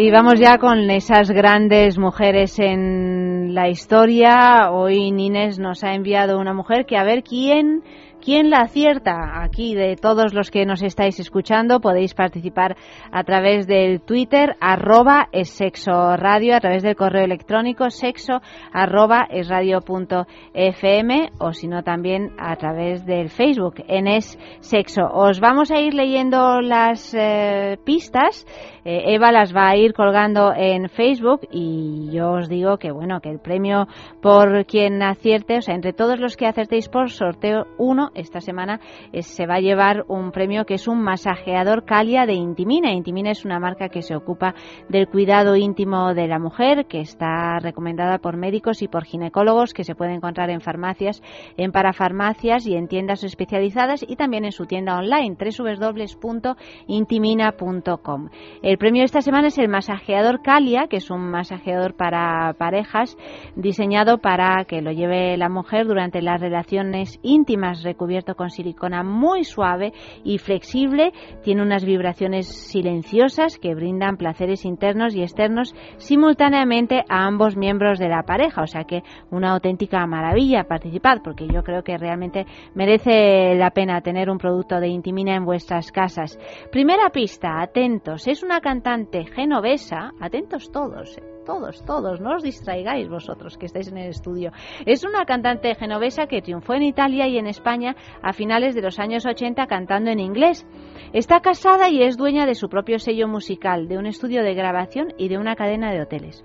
Y 0.00 0.12
vamos 0.12 0.38
ya 0.38 0.58
con 0.58 0.88
esas 0.90 1.28
grandes 1.28 1.98
mujeres 1.98 2.60
en 2.60 3.52
la 3.52 3.68
historia. 3.68 4.70
Hoy 4.70 5.10
Nines 5.10 5.58
nos 5.58 5.82
ha 5.82 5.92
enviado 5.92 6.38
una 6.38 6.54
mujer 6.54 6.86
que 6.86 6.96
a 6.96 7.02
ver 7.02 7.24
quién 7.24 7.82
¿Quién 8.28 8.50
la 8.50 8.58
acierta? 8.58 9.42
Aquí 9.42 9.74
de 9.74 9.96
todos 9.96 10.34
los 10.34 10.50
que 10.50 10.66
nos 10.66 10.82
estáis 10.82 11.18
escuchando 11.18 11.80
podéis 11.80 12.12
participar 12.12 12.76
a 13.10 13.24
través 13.24 13.66
del 13.66 14.02
Twitter 14.02 14.54
arroba 14.60 15.30
es 15.32 15.48
sexo 15.48 16.14
radio, 16.14 16.54
a 16.54 16.60
través 16.60 16.82
del 16.82 16.94
correo 16.94 17.24
electrónico 17.24 17.88
sexo 17.88 18.42
arroba 18.70 19.26
es 19.30 19.48
radio 19.48 19.80
punto 19.80 20.26
fm 20.52 21.30
o 21.38 21.54
si 21.54 21.68
no 21.68 21.82
también 21.82 22.32
a 22.38 22.54
través 22.56 23.06
del 23.06 23.30
Facebook 23.30 23.76
en 23.88 24.06
es 24.06 24.38
sexo. 24.60 25.06
Os 25.10 25.40
vamos 25.40 25.70
a 25.70 25.80
ir 25.80 25.94
leyendo 25.94 26.60
las 26.60 27.14
eh, 27.14 27.78
pistas 27.82 28.44
eh, 28.90 29.14
Eva 29.14 29.32
las 29.32 29.54
va 29.54 29.68
a 29.68 29.76
ir 29.76 29.92
colgando 29.92 30.54
en 30.56 30.88
Facebook 30.88 31.42
y 31.50 32.10
yo 32.10 32.30
os 32.30 32.48
digo 32.48 32.78
que 32.78 32.90
bueno, 32.90 33.20
que 33.20 33.28
el 33.28 33.38
premio 33.38 33.86
por 34.22 34.64
quien 34.64 35.02
acierte, 35.02 35.58
o 35.58 35.60
sea, 35.60 35.74
entre 35.74 35.92
todos 35.92 36.18
los 36.18 36.38
que 36.38 36.46
acertéis 36.46 36.88
por 36.88 37.10
sorteo 37.10 37.66
uno 37.76 38.08
esta 38.20 38.40
semana 38.40 38.80
se 39.20 39.46
va 39.46 39.56
a 39.56 39.60
llevar 39.60 40.04
un 40.08 40.32
premio 40.32 40.64
que 40.64 40.74
es 40.74 40.88
un 40.88 41.02
masajeador 41.02 41.84
Calia 41.84 42.24
de 42.26 42.34
Intimina. 42.34 42.92
Intimina 42.92 43.30
es 43.30 43.44
una 43.44 43.58
marca 43.58 43.88
que 43.88 44.02
se 44.02 44.14
ocupa 44.16 44.54
del 44.88 45.08
cuidado 45.08 45.56
íntimo 45.56 46.14
de 46.14 46.28
la 46.28 46.38
mujer, 46.38 46.86
que 46.86 47.00
está 47.00 47.58
recomendada 47.58 48.18
por 48.18 48.36
médicos 48.36 48.82
y 48.82 48.88
por 48.88 49.04
ginecólogos, 49.04 49.74
que 49.74 49.84
se 49.84 49.94
puede 49.94 50.14
encontrar 50.14 50.50
en 50.50 50.60
farmacias, 50.60 51.22
en 51.56 51.72
parafarmacias 51.72 52.66
y 52.66 52.74
en 52.74 52.88
tiendas 52.88 53.24
especializadas 53.24 54.04
y 54.06 54.16
también 54.16 54.44
en 54.44 54.52
su 54.52 54.66
tienda 54.66 54.98
online 54.98 55.38
www.intimina.com. 55.38 58.28
El 58.62 58.78
premio 58.78 59.00
de 59.00 59.06
esta 59.06 59.22
semana 59.22 59.48
es 59.48 59.58
el 59.58 59.68
masajeador 59.68 60.42
Calia, 60.42 60.86
que 60.88 60.96
es 60.96 61.10
un 61.10 61.30
masajeador 61.30 61.94
para 61.94 62.54
parejas 62.58 63.16
diseñado 63.56 64.18
para 64.18 64.64
que 64.64 64.82
lo 64.82 64.92
lleve 64.92 65.36
la 65.36 65.48
mujer 65.48 65.86
durante 65.86 66.22
las 66.22 66.40
relaciones 66.40 67.18
íntimas, 67.22 67.82
recubierto 67.98 68.36
con 68.36 68.50
silicona 68.50 69.02
muy 69.02 69.42
suave 69.42 69.92
y 70.22 70.38
flexible. 70.38 71.12
Tiene 71.42 71.62
unas 71.62 71.84
vibraciones 71.84 72.46
silenciosas 72.46 73.58
que 73.58 73.74
brindan 73.74 74.16
placeres 74.16 74.64
internos 74.64 75.16
y 75.16 75.22
externos 75.22 75.74
simultáneamente 75.96 77.02
a 77.08 77.26
ambos 77.26 77.56
miembros 77.56 77.98
de 77.98 78.08
la 78.08 78.22
pareja. 78.22 78.62
O 78.62 78.66
sea 78.68 78.84
que 78.84 79.02
una 79.32 79.50
auténtica 79.50 80.06
maravilla 80.06 80.68
participar, 80.68 81.22
porque 81.24 81.48
yo 81.48 81.64
creo 81.64 81.82
que 81.82 81.98
realmente 81.98 82.46
merece 82.74 83.56
la 83.56 83.70
pena 83.70 84.00
tener 84.00 84.30
un 84.30 84.38
producto 84.38 84.78
de 84.78 84.86
Intimina 84.86 85.34
en 85.34 85.44
vuestras 85.44 85.90
casas. 85.90 86.38
Primera 86.70 87.10
pista, 87.10 87.60
atentos, 87.60 88.28
es 88.28 88.44
una 88.44 88.60
cantante 88.60 89.24
genovesa, 89.26 90.12
atentos 90.20 90.70
todos, 90.70 91.18
eh, 91.18 91.37
todos, 91.48 91.82
todos, 91.82 92.20
no 92.20 92.34
os 92.34 92.42
distraigáis 92.42 93.08
vosotros 93.08 93.56
que 93.56 93.64
estáis 93.64 93.88
en 93.88 93.96
el 93.96 94.10
estudio. 94.10 94.52
Es 94.84 95.02
una 95.02 95.24
cantante 95.24 95.74
genovesa 95.74 96.26
que 96.26 96.42
triunfó 96.42 96.74
en 96.74 96.82
Italia 96.82 97.26
y 97.26 97.38
en 97.38 97.46
España 97.46 97.96
a 98.22 98.34
finales 98.34 98.74
de 98.74 98.82
los 98.82 98.98
años 98.98 99.24
80 99.24 99.66
cantando 99.66 100.10
en 100.10 100.20
inglés. 100.20 100.66
Está 101.14 101.40
casada 101.40 101.88
y 101.88 102.02
es 102.02 102.18
dueña 102.18 102.44
de 102.44 102.54
su 102.54 102.68
propio 102.68 102.98
sello 102.98 103.28
musical, 103.28 103.88
de 103.88 103.96
un 103.96 104.04
estudio 104.04 104.42
de 104.42 104.52
grabación 104.52 105.14
y 105.16 105.28
de 105.28 105.38
una 105.38 105.56
cadena 105.56 105.90
de 105.90 106.02
hoteles. 106.02 106.44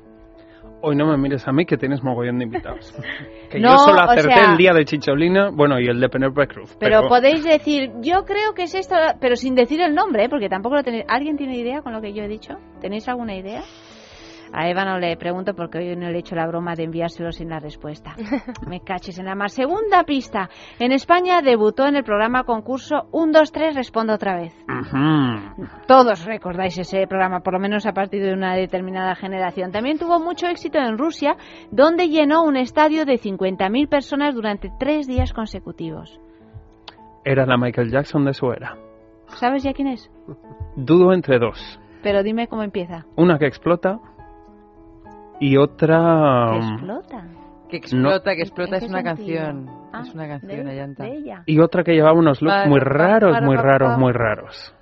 Hoy 0.82 0.96
no 0.96 1.06
me 1.06 1.18
mires 1.18 1.46
a 1.50 1.52
mí 1.52 1.66
que 1.66 1.76
tienes 1.76 2.02
mogollón 2.02 2.38
de 2.38 2.46
invitados. 2.46 2.94
que 3.52 3.60
yo 3.60 3.78
solo 3.80 4.04
acerté 4.04 4.40
el 4.52 4.56
día 4.56 4.72
de 4.72 4.86
Chicholina, 4.86 5.50
bueno, 5.52 5.82
y 5.82 5.88
el 5.88 6.00
de 6.00 6.08
Penelope 6.08 6.48
Cruz. 6.48 6.78
Pero, 6.80 7.10
podéis 7.10 7.44
decir, 7.44 7.92
yo 8.02 8.24
creo 8.24 8.54
que 8.56 8.64
es 8.64 8.76
esto, 8.76 8.96
pero 9.20 9.36
sin 9.36 9.54
decir 9.54 9.82
el 9.82 9.94
nombre, 9.94 10.26
¿eh? 10.26 10.30
porque 10.30 10.48
tampoco 10.48 10.76
lo 10.76 10.84
tenéis. 10.84 11.04
¿Alguien 11.10 11.36
tiene 11.36 11.58
idea 11.58 11.82
con 11.82 11.92
lo 11.92 12.00
que 12.00 12.14
yo 12.14 12.24
he 12.24 12.28
dicho? 12.30 12.54
¿Tenéis 12.80 13.10
alguna 13.10 13.36
idea? 13.36 13.64
A 14.54 14.70
Eva 14.70 14.86
no 14.86 15.00
le 15.00 15.18
pregunto 15.18 15.56
porque 15.56 15.80
hoy 15.80 15.96
no 15.96 16.10
le 16.10 16.18
he 16.18 16.20
hecho 16.20 16.36
la 16.36 16.46
broma 16.46 16.76
de 16.76 16.84
enviárselo 16.84 17.32
sin 17.32 17.50
la 17.50 17.60
respuesta. 17.60 18.16
Me 18.68 18.82
caches 18.82 19.18
en 19.18 19.26
la 19.26 19.34
mar. 19.34 19.50
Segunda 19.50 20.04
pista. 20.04 20.48
En 20.78 20.92
España 20.92 21.42
debutó 21.42 21.88
en 21.88 21.96
el 21.96 22.04
programa 22.04 22.44
concurso 22.44 23.08
1, 23.12 23.32
2, 23.34 23.52
3, 23.52 23.76
respondo 23.76 24.14
otra 24.14 24.38
vez. 24.38 24.54
Todos 25.88 26.24
recordáis 26.26 26.78
ese 26.78 27.08
programa, 27.08 27.40
por 27.40 27.54
lo 27.54 27.60
menos 27.60 27.88
a 27.88 27.94
partir 27.94 28.22
de 28.22 28.32
una 28.32 28.54
determinada 28.54 29.16
generación. 29.16 29.72
También 29.72 29.98
tuvo 29.98 30.20
mucho 30.20 30.46
éxito 30.48 30.78
en 30.78 31.00
Rusia, 31.00 31.36
donde 31.72 32.10
llenó 32.10 32.44
un 32.44 32.56
estadio 32.56 33.06
de 33.06 33.14
50.000 33.14 33.90
personas 33.90 34.36
durante 34.36 34.72
tres 34.80 35.08
días 35.08 35.34
consecutivos. 35.34 36.20
Era 37.26 37.48
la 37.48 37.58
Michael 37.58 37.90
Jackson 37.90 38.24
de 38.26 38.34
su 38.34 38.52
era. 38.52 38.78
¿Sabes 39.38 39.64
ya 39.64 39.74
quién 39.74 39.88
es? 39.88 40.12
Dudo 40.76 41.12
entre 41.12 41.40
dos. 41.40 41.80
Pero 42.04 42.22
dime 42.22 42.48
cómo 42.48 42.64
empieza. 42.64 43.06
Una 43.16 43.40
que 43.40 43.48
explota 43.48 44.00
y 45.40 45.58
otra... 45.58 46.52
¿Que 46.52 46.58
explota? 46.58 47.28
Que 47.70 47.78
explota, 47.78 48.36
que 48.36 48.42
explota 48.42 48.78
es 48.78 48.90
una 48.90 49.04
canción. 49.04 49.70
Ah, 49.92 50.02
es 50.02 50.14
una 50.14 50.28
canción, 50.28 50.66
de, 50.66 51.42
Y 51.46 51.60
otra 51.60 51.84
que 51.84 51.94
llevaba 51.94 52.18
unos 52.18 52.42
looks 52.42 52.68
muy 52.68 52.80
raros, 52.80 53.42
muy 53.42 53.56
raros, 53.56 53.98
muy 53.98 54.12
raros. 54.12 54.76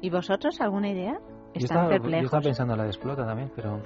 ¿Y 0.00 0.10
vosotros 0.10 0.60
alguna 0.60 0.90
idea? 0.90 1.18
Están 1.54 1.88
yo 1.88 1.96
estaba, 1.96 2.10
yo 2.10 2.24
estaba 2.24 2.42
pensando 2.42 2.74
en 2.74 2.78
la 2.78 2.84
de 2.84 2.90
explota 2.90 3.26
también, 3.26 3.50
pero... 3.54 3.80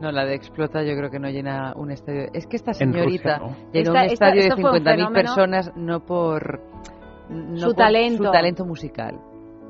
No, 0.00 0.12
la 0.12 0.24
de 0.24 0.34
Explota 0.34 0.82
yo 0.82 0.96
creo 0.96 1.10
que 1.10 1.18
no 1.18 1.28
llena 1.28 1.72
un 1.74 1.90
estadio. 1.90 2.28
Es 2.32 2.46
que 2.46 2.56
esta 2.56 2.72
señorita 2.72 3.40
llenó 3.72 3.92
un 3.92 3.96
estadio 3.98 4.42
de 4.42 4.50
50.000 4.50 5.12
personas 5.12 5.72
no 5.74 6.04
por 6.04 6.60
no 7.28 7.56
su 7.56 7.74
talento 7.74 8.24
su 8.24 8.30
talento 8.30 8.64
musical. 8.64 9.18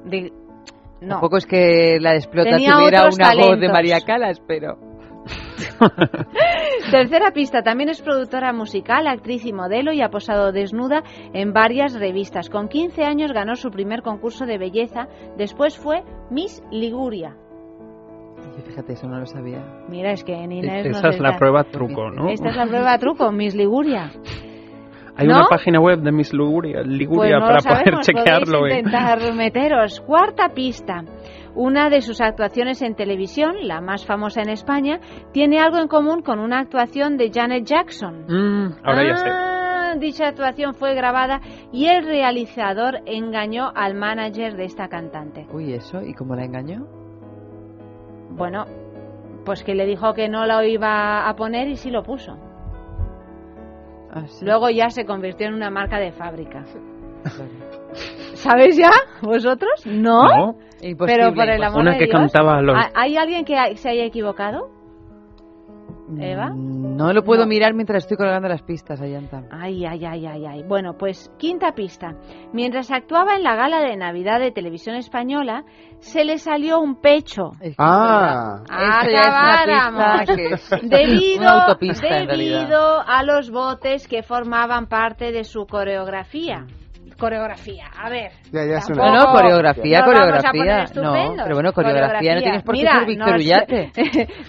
no. 0.04 1.08
Tampoco 1.08 1.38
es 1.38 1.46
que 1.46 1.98
la 2.00 2.10
de 2.10 2.16
Explota 2.18 2.56
tuviera 2.56 3.08
una 3.08 3.34
voz 3.34 3.58
de 3.58 3.68
María 3.68 4.00
Calas, 4.02 4.42
pero 4.46 4.76
Tercera 6.90 7.30
pista, 7.32 7.62
también 7.62 7.88
es 7.90 8.00
productora 8.02 8.52
musical, 8.52 9.06
actriz 9.06 9.44
y 9.44 9.52
modelo 9.52 9.92
y 9.92 10.00
ha 10.00 10.08
posado 10.08 10.52
desnuda 10.52 11.02
en 11.32 11.52
varias 11.52 11.98
revistas. 11.98 12.48
Con 12.48 12.68
15 12.68 13.04
años 13.04 13.32
ganó 13.32 13.56
su 13.56 13.70
primer 13.70 14.02
concurso 14.02 14.46
de 14.46 14.58
belleza, 14.58 15.08
después 15.36 15.76
fue 15.76 16.02
Miss 16.30 16.62
Liguria. 16.70 17.36
Fíjate, 18.66 18.94
eso 18.94 19.06
no 19.06 19.18
lo 19.20 19.26
sabía. 19.26 19.64
Mira, 19.88 20.12
es 20.12 20.24
que 20.24 20.34
en 20.34 20.50
Inés 20.52 20.86
Esa 20.86 21.10
es 21.10 21.20
la 21.20 21.36
prueba 21.36 21.64
truco, 21.64 22.10
¿no? 22.10 22.28
Esta 22.28 22.48
es 22.48 22.56
la 22.56 22.66
prueba 22.66 22.98
truco, 22.98 23.30
Miss 23.30 23.54
Liguria. 23.54 24.10
Hay 25.16 25.26
una 25.26 25.46
página 25.50 25.80
web 25.80 25.98
de 26.00 26.12
Miss 26.12 26.32
Liguria, 26.32 26.82
Liguria 26.82 27.40
pues 27.40 27.64
para 27.64 27.82
poder 27.82 28.00
chequearlo. 28.02 28.68
intentar 28.68 29.34
meteros. 29.34 30.00
Cuarta 30.00 30.48
pista. 30.50 31.02
Una 31.60 31.90
de 31.90 32.02
sus 32.02 32.20
actuaciones 32.20 32.82
en 32.82 32.94
televisión, 32.94 33.56
la 33.62 33.80
más 33.80 34.06
famosa 34.06 34.42
en 34.42 34.48
España, 34.48 35.00
tiene 35.32 35.58
algo 35.58 35.78
en 35.78 35.88
común 35.88 36.22
con 36.22 36.38
una 36.38 36.60
actuación 36.60 37.16
de 37.16 37.32
Janet 37.34 37.64
Jackson. 37.64 38.26
Mm, 38.28 38.76
ahora 38.84 39.04
ya 39.04 39.16
sé. 39.16 39.28
Ah, 39.28 39.94
dicha 39.98 40.28
actuación 40.28 40.74
fue 40.74 40.94
grabada 40.94 41.40
y 41.72 41.86
el 41.86 42.04
realizador 42.04 43.00
engañó 43.06 43.72
al 43.74 43.96
manager 43.96 44.56
de 44.56 44.66
esta 44.66 44.86
cantante. 44.86 45.48
Uy, 45.52 45.72
¿eso? 45.72 46.00
¿Y 46.00 46.14
cómo 46.14 46.36
la 46.36 46.44
engañó? 46.44 46.86
Bueno, 48.30 48.66
pues 49.44 49.64
que 49.64 49.74
le 49.74 49.84
dijo 49.84 50.14
que 50.14 50.28
no 50.28 50.46
la 50.46 50.64
iba 50.64 51.28
a 51.28 51.34
poner 51.34 51.66
y 51.66 51.74
sí 51.74 51.90
lo 51.90 52.04
puso. 52.04 52.38
Ah, 54.12 54.26
Luego 54.42 54.70
ya 54.70 54.90
se 54.90 55.04
convirtió 55.04 55.48
en 55.48 55.54
una 55.54 55.70
marca 55.70 55.98
de 55.98 56.12
fábrica. 56.12 56.64
¿Sabéis 58.38 58.76
ya? 58.76 58.90
¿Vosotros? 59.20 59.84
¿No? 59.84 60.22
no 60.22 60.56
pero 60.80 61.34
por 61.34 61.48
el 61.48 61.62
amor 61.62 61.80
Una 61.80 61.92
de 61.92 61.98
que 61.98 62.04
Dios, 62.04 62.16
cantaba 62.16 62.62
los... 62.62 62.76
¿hay 62.94 63.16
alguien 63.16 63.44
que 63.44 63.76
se 63.76 63.88
haya 63.88 64.04
equivocado? 64.04 64.70
¿Eva? 66.20 66.50
No 66.54 67.12
lo 67.12 67.22
puedo 67.22 67.46
mirar 67.46 67.74
mientras 67.74 68.04
estoy 68.04 68.16
colgando 68.16 68.48
las 68.48 68.62
pistas, 68.62 69.00
Ayanta. 69.00 69.42
Ay, 69.50 69.84
ay, 69.84 70.04
ay, 70.06 70.26
ay, 70.26 70.46
ay. 70.46 70.62
Bueno, 70.62 70.94
pues 70.96 71.30
quinta 71.36 71.72
pista. 71.72 72.14
Mientras 72.52 72.90
actuaba 72.90 73.34
en 73.34 73.42
la 73.42 73.56
gala 73.56 73.80
de 73.80 73.94
Navidad 73.96 74.40
de 74.40 74.50
Televisión 74.50 74.96
Española, 74.96 75.64
se 75.98 76.24
le 76.24 76.38
salió 76.38 76.80
un 76.80 77.00
pecho. 77.02 77.50
Ah, 77.76 78.62
acabáramos. 78.70 80.26
debido, 80.82 81.76
debido 81.78 83.00
a 83.06 83.22
los 83.22 83.50
botes 83.50 84.08
que 84.08 84.22
formaban 84.22 84.86
parte 84.86 85.30
de 85.30 85.44
su 85.44 85.66
coreografía 85.66 86.64
coreografía. 87.18 87.86
A 87.96 88.08
ver. 88.08 88.30
Ya, 88.52 88.64
ya 88.64 88.80
no, 88.94 89.14
no, 89.14 89.32
coreografía, 89.32 90.02
coreografía. 90.02 90.84
No, 90.94 91.34
pero 91.42 91.54
bueno, 91.54 91.72
coreografía, 91.72 92.34
no 92.34 92.40
tienes 92.40 92.62
por 92.62 92.74
qué 92.74 92.82
ser 92.82 93.06
Víctor 93.06 93.36
Ullate. 93.36 93.92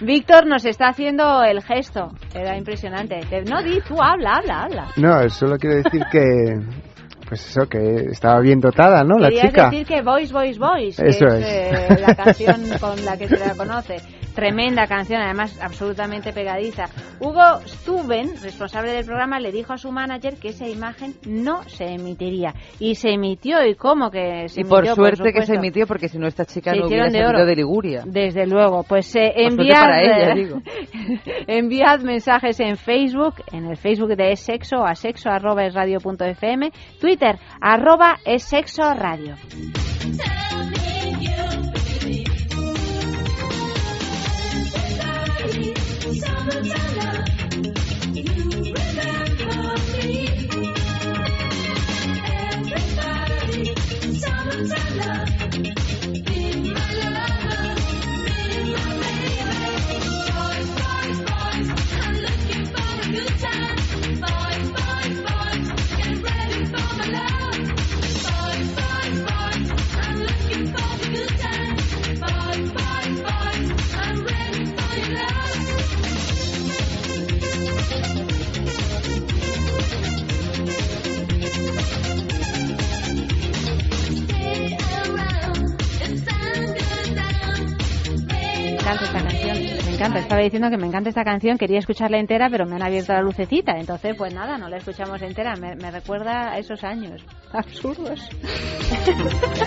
Víctor 0.00 0.46
nos 0.46 0.64
está 0.64 0.88
haciendo 0.88 1.42
el 1.42 1.62
gesto. 1.62 2.08
Era 2.34 2.56
impresionante. 2.56 3.20
No, 3.48 3.62
di, 3.62 3.80
tú 3.80 4.00
habla, 4.00 4.36
habla, 4.36 4.62
habla. 4.62 4.86
No, 4.96 5.28
solo 5.28 5.56
quiero 5.58 5.76
decir 5.82 6.02
que 6.10 6.20
pues 7.30 7.48
eso, 7.48 7.68
que 7.68 8.10
estaba 8.10 8.40
bien 8.40 8.58
dotada, 8.58 9.04
¿no? 9.04 9.16
la 9.16 9.30
chica. 9.30 9.70
decir 9.70 9.86
que 9.86 10.02
Voice, 10.02 10.32
Voice, 10.32 10.58
Voice, 10.58 11.06
eso 11.06 11.26
que 11.26 11.38
es, 11.38 11.46
es. 11.46 11.90
Eh, 11.90 12.00
la 12.04 12.14
canción 12.16 12.60
con 12.80 13.04
la 13.04 13.16
que 13.16 13.28
se 13.28 13.38
la 13.38 13.54
conoce. 13.54 13.98
Tremenda 14.34 14.86
canción, 14.86 15.20
además 15.20 15.58
absolutamente 15.60 16.32
pegadiza. 16.32 16.86
Hugo 17.20 17.60
Stuben, 17.66 18.30
responsable 18.42 18.92
del 18.92 19.04
programa, 19.04 19.40
le 19.40 19.52
dijo 19.52 19.72
a 19.72 19.78
su 19.78 19.90
manager 19.90 20.36
que 20.36 20.48
esa 20.48 20.66
imagen 20.66 21.14
no 21.26 21.62
se 21.64 21.84
emitiría. 21.84 22.54
Y 22.78 22.94
se 22.94 23.10
emitió, 23.10 23.64
¿y 23.66 23.74
cómo 23.74 24.10
que 24.10 24.48
se 24.48 24.60
y 24.60 24.62
emitió? 24.62 24.68
por 24.68 24.86
suerte 24.86 25.32
que 25.32 25.46
se 25.46 25.54
emitió, 25.54 25.86
porque 25.86 26.08
si 26.08 26.18
no 26.18 26.26
esta 26.26 26.44
chica 26.44 26.72
Se 26.72 26.78
no 26.78 26.86
hubiera 26.86 27.08
de 27.08 27.26
oro. 27.26 27.44
de 27.44 27.56
Liguria. 27.56 28.02
Desde 28.06 28.46
luego, 28.46 28.84
pues 28.84 29.14
eh, 29.16 29.32
Por 29.34 29.52
suerte 29.52 29.62
enviad, 29.62 29.80
para 29.80 30.00
ella, 30.00 30.32
eh, 30.32 30.34
digo. 30.34 30.62
enviad 31.46 32.00
mensajes 32.00 32.60
en 32.60 32.76
Facebook, 32.76 33.34
en 33.52 33.66
el 33.66 33.76
Facebook 33.76 34.16
de 34.16 34.32
Es 34.32 34.40
Sexo, 34.40 34.84
a 34.84 34.94
sexo 34.94 35.30
arroba 35.30 35.64
es 35.64 35.74
radio 35.74 35.98
punto 36.00 36.24
fm, 36.24 36.70
Twitter 37.00 37.38
arroba 37.60 38.16
es 38.24 38.42
sexo 38.44 38.82
radio. 38.94 39.34
Me 46.10 46.16
encanta 88.90 89.04
esta 89.04 89.22
canción, 89.22 89.86
me 89.86 89.94
encanta. 89.94 90.18
Estaba 90.18 90.40
diciendo 90.42 90.70
que 90.70 90.76
me 90.76 90.86
encanta 90.86 91.08
esta 91.08 91.24
canción, 91.24 91.58
quería 91.58 91.78
escucharla 91.78 92.18
entera, 92.18 92.48
pero 92.50 92.66
me 92.66 92.76
han 92.76 92.82
abierto 92.82 93.12
la 93.12 93.22
lucecita. 93.22 93.72
Entonces, 93.78 94.16
pues 94.16 94.34
nada, 94.34 94.58
no 94.58 94.68
la 94.68 94.78
escuchamos 94.78 95.22
entera. 95.22 95.54
Me, 95.56 95.76
me 95.76 95.90
recuerda 95.90 96.52
a 96.52 96.58
esos 96.58 96.82
años 96.82 97.22
absurdos. 97.52 98.28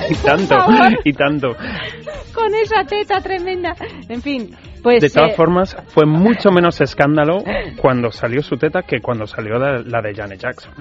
Y 0.10 0.16
tanto, 0.16 0.56
y 1.06 1.14
tanto. 1.14 1.56
Con 2.34 2.54
esa 2.56 2.84
teta 2.84 3.22
tremenda. 3.22 3.76
En 4.10 4.22
fin, 4.22 4.56
pues. 4.82 5.02
de 5.02 5.10
todas 5.10 5.32
eh, 5.32 5.36
formas, 5.36 5.78
fue 5.88 6.06
mucho 6.06 6.52
menos 6.52 6.82
escándalo 6.82 7.44
cuando 7.78 8.12
salió 8.12 8.42
su 8.42 8.58
teta 8.58 8.82
que 8.82 9.00
cuando 9.00 9.26
salió 9.26 9.58
la, 9.58 9.80
la 9.80 10.02
de 10.02 10.14
Janet 10.14 10.40
Jackson. 10.40 10.74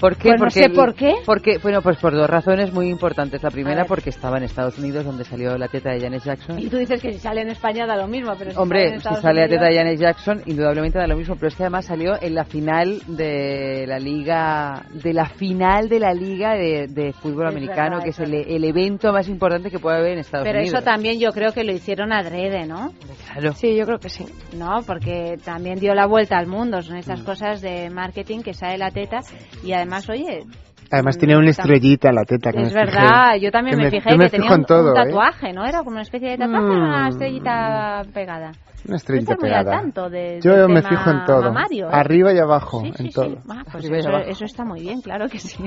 ¿Por 0.00 0.16
qué? 0.16 0.28
Pues 0.28 0.40
no 0.40 0.46
porque 0.46 0.62
sé 0.62 0.70
por 0.70 0.94
qué. 0.94 1.14
Porque, 1.26 1.58
bueno, 1.58 1.82
pues 1.82 1.98
por 1.98 2.14
dos 2.14 2.28
razones 2.28 2.72
muy 2.72 2.88
importantes. 2.88 3.42
La 3.42 3.50
primera, 3.50 3.84
porque 3.84 4.10
estaba 4.10 4.38
en 4.38 4.44
Estados 4.44 4.78
Unidos, 4.78 5.04
donde 5.04 5.24
salió 5.24 5.56
la 5.58 5.68
teta 5.68 5.90
de 5.90 6.00
Janet 6.00 6.22
Jackson. 6.24 6.58
Y 6.58 6.68
tú 6.68 6.76
dices 6.78 7.00
que 7.02 7.12
si 7.12 7.18
sale 7.18 7.40
en 7.42 7.48
España 7.50 7.86
da 7.86 7.96
lo 7.96 8.06
mismo, 8.06 8.32
pero 8.38 8.50
si 8.50 8.56
sale 8.56 8.58
en 8.58 8.62
Hombre, 8.62 9.00
si 9.00 9.14
sale 9.22 9.40
la 9.42 9.48
teta 9.48 9.64
de 9.66 9.76
Janet 9.76 9.98
Jackson, 9.98 10.42
indudablemente 10.46 10.98
da 10.98 11.06
lo 11.06 11.16
mismo, 11.16 11.34
pero 11.36 11.48
es 11.48 11.56
que 11.56 11.62
además 11.64 11.86
salió 11.86 12.20
en 12.20 12.34
la 12.34 12.44
final 12.44 13.00
de 13.06 13.84
la 13.86 13.98
liga, 13.98 14.84
de 14.92 15.12
la 15.12 15.26
final 15.26 15.88
de 15.88 15.98
la 16.00 16.12
liga 16.12 16.54
de, 16.54 16.86
de 16.88 17.12
fútbol 17.12 17.46
Es 17.48 17.52
americano, 17.52 17.98
verdad, 17.98 18.04
que 18.04 18.10
es 18.10 18.18
el, 18.20 18.34
el 18.34 18.64
evento 18.64 19.12
más 19.12 19.28
importante 19.28 19.70
que 19.70 19.78
puede 19.78 19.98
haber 19.98 20.12
en 20.12 20.18
Estados 20.20 20.46
Pero 20.46 20.58
Unidos. 20.60 20.74
eso 20.74 20.84
también 20.84 21.18
yo 21.18 21.30
creo 21.32 21.52
que 21.52 21.64
lo 21.64 21.72
hicieron 21.72 22.12
adrede, 22.12 22.66
¿no? 22.66 22.92
Claro. 23.32 23.52
Sí, 23.54 23.76
yo 23.76 23.84
creo 23.84 23.98
que 23.98 24.08
sí. 24.08 24.24
No, 24.56 24.82
porque 24.86 25.36
también 25.44 25.78
dio 25.78 25.94
la 25.94 26.06
vuelta 26.06 26.36
al 26.38 26.46
mundo. 26.46 26.82
Son 26.82 26.96
Mm. 26.96 27.00
estas 27.00 27.22
cosas 27.22 27.60
de 27.60 27.90
marketing 27.90 28.40
que 28.40 28.52
sale 28.54 28.78
la 28.78 28.90
teta 28.90 29.20
y 29.64 29.72
además, 29.72 29.87
oye, 30.08 30.44
Además 30.90 31.18
tiene 31.18 31.36
una 31.36 31.50
estrellita 31.50 32.08
en 32.08 32.14
la 32.14 32.24
teta. 32.24 32.50
que 32.50 32.62
es 32.62 32.72
me 32.72 32.86
fijé. 32.86 32.96
verdad, 32.96 33.34
yo 33.36 33.50
también 33.50 33.76
Que 33.76 33.84
me, 33.84 33.90
fijé 33.90 34.10
yo 34.10 34.16
me 34.16 34.24
que 34.24 34.30
fijo 34.38 34.42
tenía 34.48 34.56
un, 34.56 34.64
todo, 34.64 34.92
un 34.94 34.98
¿eh? 34.98 35.04
tatuaje, 35.04 35.52
¿no? 35.52 35.66
Era 35.66 35.78
como 35.80 35.90
una 35.90 36.00
especie 36.02 36.30
de 36.30 36.38
tatuaje, 36.38 36.64
Mm. 36.64 36.82
una 36.82 37.08
estrellita 37.10 38.02
pegada. 38.14 38.52
Una 38.86 38.96
estrellita 38.96 39.36
pegada. 39.36 39.70
tanto 39.70 40.08
de- 40.08 40.40
Yo 40.40 40.52
del 40.52 40.68
me 40.68 40.80
tema 40.80 40.88
fijo 40.88 41.10
en 41.10 41.24
todo. 41.26 41.42
mamario, 41.42 41.86
¿eh? 41.88 41.92
Arriba 41.92 42.32
y 42.32 42.38
abajo, 42.38 42.80
Sí, 42.80 42.92
sí, 42.96 43.02
en 43.02 43.06
sí. 43.08 43.12
todo. 43.12 43.36
Ah, 43.50 43.62
pues 43.70 43.84
Arriba 43.84 43.96
y 43.96 44.00
eso, 44.00 44.08
abajo. 44.08 44.24
eso 44.30 44.44
está 44.46 44.64
muy 44.64 44.80
bien, 44.80 45.00
claro 45.02 45.28
que 45.28 45.38
sí. 45.38 45.58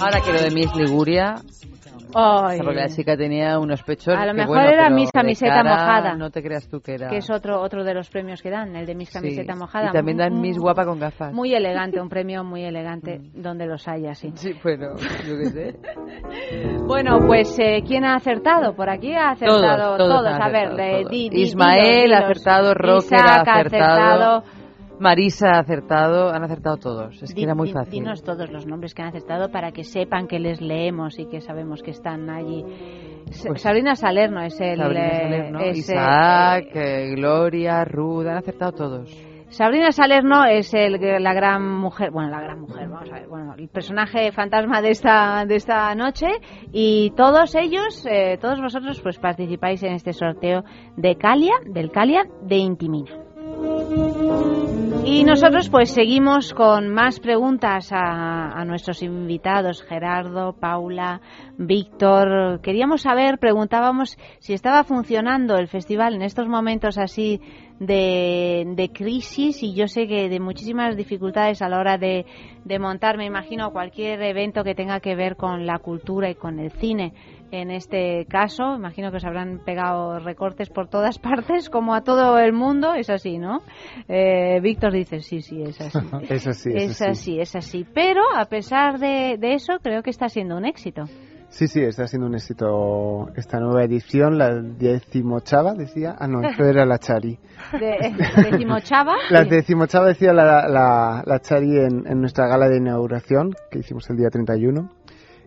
Ahora 0.00 0.20
que 0.20 0.32
lo 0.32 0.40
de 0.40 0.50
Miss 0.50 0.74
Liguria, 0.74 1.36
Ay. 2.14 2.58
porque 2.62 2.74
la 2.80 2.88
chica 2.88 3.16
tenía 3.16 3.58
unos 3.58 3.82
pechos 3.82 4.14
A 4.16 4.24
lo 4.26 4.32
que, 4.32 4.38
mejor 4.38 4.56
bueno, 4.56 4.70
era 4.70 4.90
Miss 4.90 5.10
Camiseta 5.12 5.54
cara, 5.62 5.70
Mojada. 5.76 6.14
No 6.16 6.30
te 6.30 6.42
creas 6.42 6.68
tú 6.68 6.80
que 6.80 6.94
era... 6.94 7.08
Que 7.08 7.18
es 7.18 7.30
otro 7.30 7.60
otro 7.60 7.84
de 7.84 7.94
los 7.94 8.08
premios 8.10 8.42
que 8.42 8.50
dan, 8.50 8.74
el 8.76 8.86
de 8.86 8.94
Miss 8.94 9.08
Sí. 9.08 9.14
Camiseta 9.14 9.54
Mojada. 9.56 9.88
Y 9.88 9.92
también 9.92 10.16
dan 10.18 10.34
Mm, 10.34 10.40
Miss 10.40 10.58
Guapa 10.58 10.84
con 10.84 10.98
gafas. 10.98 11.32
Muy 11.32 11.54
elegante, 11.54 12.00
un 12.00 12.08
premio 12.10 12.44
muy 12.44 12.64
elegante 12.64 13.20
donde 13.34 13.66
los 13.66 13.86
haya, 13.88 14.14
sí. 14.14 14.30
Sí, 14.34 14.52
bueno, 14.62 14.94
yo 15.26 15.38
qué 15.38 15.46
sé. 15.46 15.76
Bueno, 16.86 17.18
pues 17.26 17.58
eh, 17.58 17.82
¿quién 17.86 18.04
ha 18.04 18.14
acertado? 18.14 18.74
Por 18.74 18.88
aquí 18.88 19.12
ha 19.12 19.30
acertado 19.30 19.96
Todos, 19.96 20.16
todos 20.22 20.32
han 20.32 20.42
A 20.42 20.48
ver, 20.50 20.68
todos. 20.76 21.10
di- 21.10 21.28
di- 21.28 21.42
Ismael 21.42 22.12
ha 22.14 22.18
acertado, 22.18 22.72
Isaac 22.98 23.48
ha 23.48 23.60
acertado. 23.60 24.42
Marisa 24.98 25.50
ha 25.50 25.58
acertado, 25.60 26.30
han 26.30 26.42
acertado 26.42 26.76
todos. 26.76 27.22
Es 27.22 27.34
que 27.34 27.42
era 27.42 27.54
muy 27.54 27.70
fácil. 27.70 27.92
Dinos 27.92 28.22
todos 28.22 28.50
los 28.50 28.66
nombres 28.66 28.94
que 28.94 29.02
han 29.02 29.08
acertado 29.08 29.50
para 29.50 29.72
que 29.72 29.84
sepan 29.84 30.26
que 30.26 30.38
les 30.38 30.60
leemos 30.60 31.18
y 31.18 31.26
que 31.26 31.40
sabemos 31.40 31.82
que 31.82 31.90
están 31.90 32.30
allí. 32.30 32.64
Pues- 33.46 33.60
Sabrina 33.60 33.94
Salerno 33.96 34.42
es 34.42 34.60
el... 34.60 34.78
Sabrina 34.78 35.06
eh, 35.06 35.20
Salerno, 35.20 35.60
es, 35.60 35.78
Isaac, 35.78 36.66
eh, 36.74 37.12
Gloria, 37.14 37.84
Ruth, 37.84 38.26
han 38.26 38.36
acertado 38.38 38.72
todos. 38.72 39.26
Sabrina 39.48 39.92
Salerno 39.92 40.44
es 40.44 40.74
el, 40.74 40.98
la 41.22 41.32
gran 41.32 41.62
mujer, 41.78 42.10
bueno, 42.10 42.30
la 42.30 42.40
gran 42.40 42.60
mujer, 42.60 42.88
vamos 42.88 43.10
a 43.10 43.14
ver, 43.14 43.28
bueno, 43.28 43.54
el 43.56 43.68
personaje 43.68 44.32
fantasma 44.32 44.82
de 44.82 44.90
esta, 44.90 45.44
de 45.46 45.54
esta 45.54 45.94
noche 45.94 46.26
y 46.72 47.12
todos 47.16 47.54
ellos, 47.54 48.04
eh, 48.10 48.38
todos 48.40 48.60
vosotros, 48.60 49.00
pues 49.00 49.18
participáis 49.18 49.82
en 49.84 49.92
este 49.92 50.12
sorteo 50.12 50.64
de 50.96 51.16
Calia, 51.16 51.54
del 51.64 51.92
Calia 51.92 52.24
de 52.42 52.56
Intimina. 52.56 53.12
Y 55.08 55.22
nosotros 55.22 55.68
pues 55.70 55.92
seguimos 55.92 56.52
con 56.52 56.88
más 56.88 57.20
preguntas 57.20 57.92
a, 57.92 58.50
a 58.50 58.64
nuestros 58.64 59.04
invitados, 59.04 59.84
Gerardo, 59.84 60.52
Paula, 60.52 61.20
Víctor. 61.56 62.60
Queríamos 62.60 63.02
saber, 63.02 63.38
preguntábamos 63.38 64.18
si 64.40 64.52
estaba 64.52 64.82
funcionando 64.82 65.58
el 65.58 65.68
festival 65.68 66.14
en 66.16 66.22
estos 66.22 66.48
momentos 66.48 66.98
así 66.98 67.40
de, 67.78 68.90
crisis 68.92 69.62
y 69.62 69.74
yo 69.74 69.86
sé 69.86 70.06
que 70.06 70.28
de 70.28 70.40
muchísimas 70.40 70.96
dificultades 70.96 71.62
a 71.62 71.68
la 71.68 71.78
hora 71.78 71.98
de 71.98 72.24
montar, 72.80 73.16
me 73.16 73.26
imagino, 73.26 73.70
cualquier 73.70 74.20
evento 74.22 74.64
que 74.64 74.74
tenga 74.74 74.98
que 74.98 75.14
ver 75.14 75.36
con 75.36 75.66
la 75.66 75.78
cultura 75.78 76.30
y 76.30 76.34
con 76.34 76.58
el 76.58 76.72
cine. 76.72 77.12
En 77.50 77.70
este 77.70 78.26
caso, 78.26 78.74
imagino 78.74 79.10
que 79.10 79.18
os 79.18 79.24
habrán 79.24 79.60
pegado 79.64 80.18
recortes 80.18 80.68
por 80.68 80.88
todas 80.88 81.18
partes, 81.20 81.70
como 81.70 81.94
a 81.94 82.02
todo 82.02 82.38
el 82.38 82.52
mundo, 82.52 82.94
es 82.94 83.10
así, 83.10 83.38
¿no? 83.38 83.62
Eh, 84.08 84.60
Víctor 84.60 84.92
dice, 84.92 85.20
sí, 85.20 85.40
sí, 85.42 85.62
es 85.62 85.80
así. 85.80 85.98
Es 86.28 86.42
sí. 86.42 87.04
así, 87.04 87.40
es 87.40 87.56
así. 87.56 87.86
Pero 87.94 88.22
a 88.36 88.46
pesar 88.46 88.98
de, 88.98 89.36
de 89.38 89.54
eso, 89.54 89.74
creo 89.82 90.02
que 90.02 90.10
está 90.10 90.28
siendo 90.28 90.56
un 90.56 90.64
éxito. 90.64 91.04
Sí, 91.48 91.68
sí, 91.68 91.80
está 91.80 92.06
siendo 92.06 92.26
un 92.26 92.34
éxito 92.34 93.28
esta 93.36 93.58
nueva 93.60 93.84
edición, 93.84 94.36
la 94.36 94.52
decimochava, 94.60 95.74
decía. 95.74 96.14
Ah, 96.18 96.26
no, 96.26 96.46
eso 96.46 96.64
era 96.64 96.84
la 96.84 96.98
Chari. 96.98 97.38
De, 97.72 98.50
decimochava. 98.50 99.14
La 99.30 99.44
decimochava 99.44 100.08
decía 100.08 100.32
la, 100.32 100.68
la, 100.68 101.22
la 101.24 101.40
Chari 101.40 101.78
en, 101.78 102.06
en 102.06 102.20
nuestra 102.20 102.46
gala 102.48 102.68
de 102.68 102.78
inauguración, 102.78 103.54
que 103.70 103.78
hicimos 103.78 104.10
el 104.10 104.16
día 104.16 104.28
31. 104.28 104.90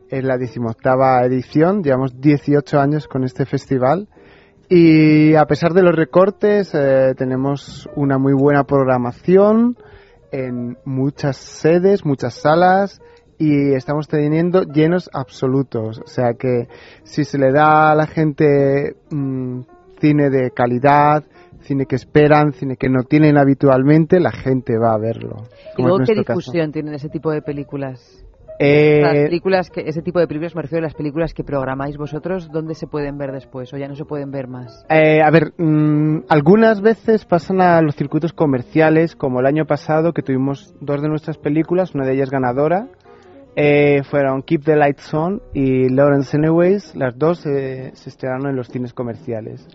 Es 0.10 0.24
la 0.24 0.38
decimoctava 0.38 1.24
edición, 1.24 1.84
llevamos 1.84 2.20
18 2.20 2.80
años 2.80 3.08
con 3.08 3.24
este 3.24 3.46
festival. 3.46 4.08
Y 4.68 5.36
a 5.36 5.46
pesar 5.46 5.74
de 5.74 5.84
los 5.84 5.96
recortes, 5.96 6.74
eh, 6.74 7.14
tenemos 7.16 7.88
una 7.96 8.18
muy 8.18 8.34
buena 8.34 8.64
programación 8.64 9.78
en 10.32 10.78
muchas 10.86 11.38
sedes, 11.38 12.06
muchas 12.06 12.36
salas 12.36 13.02
y 13.38 13.74
estamos 13.74 14.08
teniendo 14.08 14.64
llenos 14.64 15.10
absolutos. 15.14 16.00
O 16.04 16.08
sea 16.08 16.34
que 16.34 16.68
si 17.04 17.24
se 17.24 17.38
le 17.38 17.52
da 17.52 17.92
a 17.92 17.96
la 17.96 18.08
gente 18.08 18.96
mm, 19.12 19.62
cine 20.00 20.30
de 20.30 20.52
calidad, 20.52 21.24
cine 21.62 21.86
que 21.86 21.96
esperan, 21.96 22.54
cine 22.54 22.78
que 22.78 22.90
no 22.90 23.04
tienen 23.04 23.38
habitualmente, 23.38 24.20
la 24.20 24.32
gente 24.32 24.78
va 24.78 24.94
a 24.94 24.98
verlo. 24.98 25.44
¿Y 25.78 25.84
luego 25.84 26.00
qué 26.06 26.16
difusión 26.16 26.72
tienen 26.72 26.94
ese 26.94 27.10
tipo 27.10 27.32
de 27.32 27.42
películas? 27.42 28.26
Eh, 28.62 29.00
Las 29.02 29.14
películas 29.14 29.70
que, 29.70 29.82
ese 29.88 30.02
tipo 30.02 30.20
de 30.20 30.28
películas, 30.28 30.54
me 30.54 30.62
refiero 30.62 30.84
a 30.84 30.88
las 30.88 30.94
películas 30.94 31.34
que 31.34 31.46
programáis 31.46 31.96
vosotros, 31.98 32.50
¿dónde 32.52 32.76
se 32.76 32.88
pueden 32.88 33.18
ver 33.18 33.32
después 33.32 33.74
o 33.74 33.78
ya 33.78 33.88
no 33.88 33.96
se 33.96 34.04
pueden 34.04 34.32
ver 34.32 34.50
más? 34.50 34.86
Eh, 34.90 35.22
a 35.22 35.32
ver, 35.32 35.54
mm, 35.58 36.26
algunas 36.28 36.82
veces 36.82 37.24
pasan 37.24 37.62
a 37.62 37.82
los 37.82 37.96
circuitos 37.96 38.34
comerciales, 38.34 39.16
como 39.16 39.40
el 39.40 39.46
año 39.46 39.66
pasado 39.66 40.12
que 40.12 40.24
tuvimos 40.24 40.76
dos 40.82 41.02
de 41.02 41.08
nuestras 41.08 41.38
películas, 41.38 41.96
una 41.96 42.06
de 42.06 42.16
ellas 42.16 42.30
ganadora, 42.30 42.90
eh, 43.56 44.04
fueron 44.04 44.42
Keep 44.44 44.66
the 44.66 44.76
Lights 44.76 45.14
On 45.14 45.42
y 45.54 45.88
Lawrence 45.90 46.36
Anyways. 46.36 46.96
Las 46.96 47.18
dos 47.18 47.40
se 47.40 47.90
estrenaron 47.90 48.48
en 48.48 48.56
los 48.56 48.68
cines 48.68 48.94
comerciales. 48.94 49.66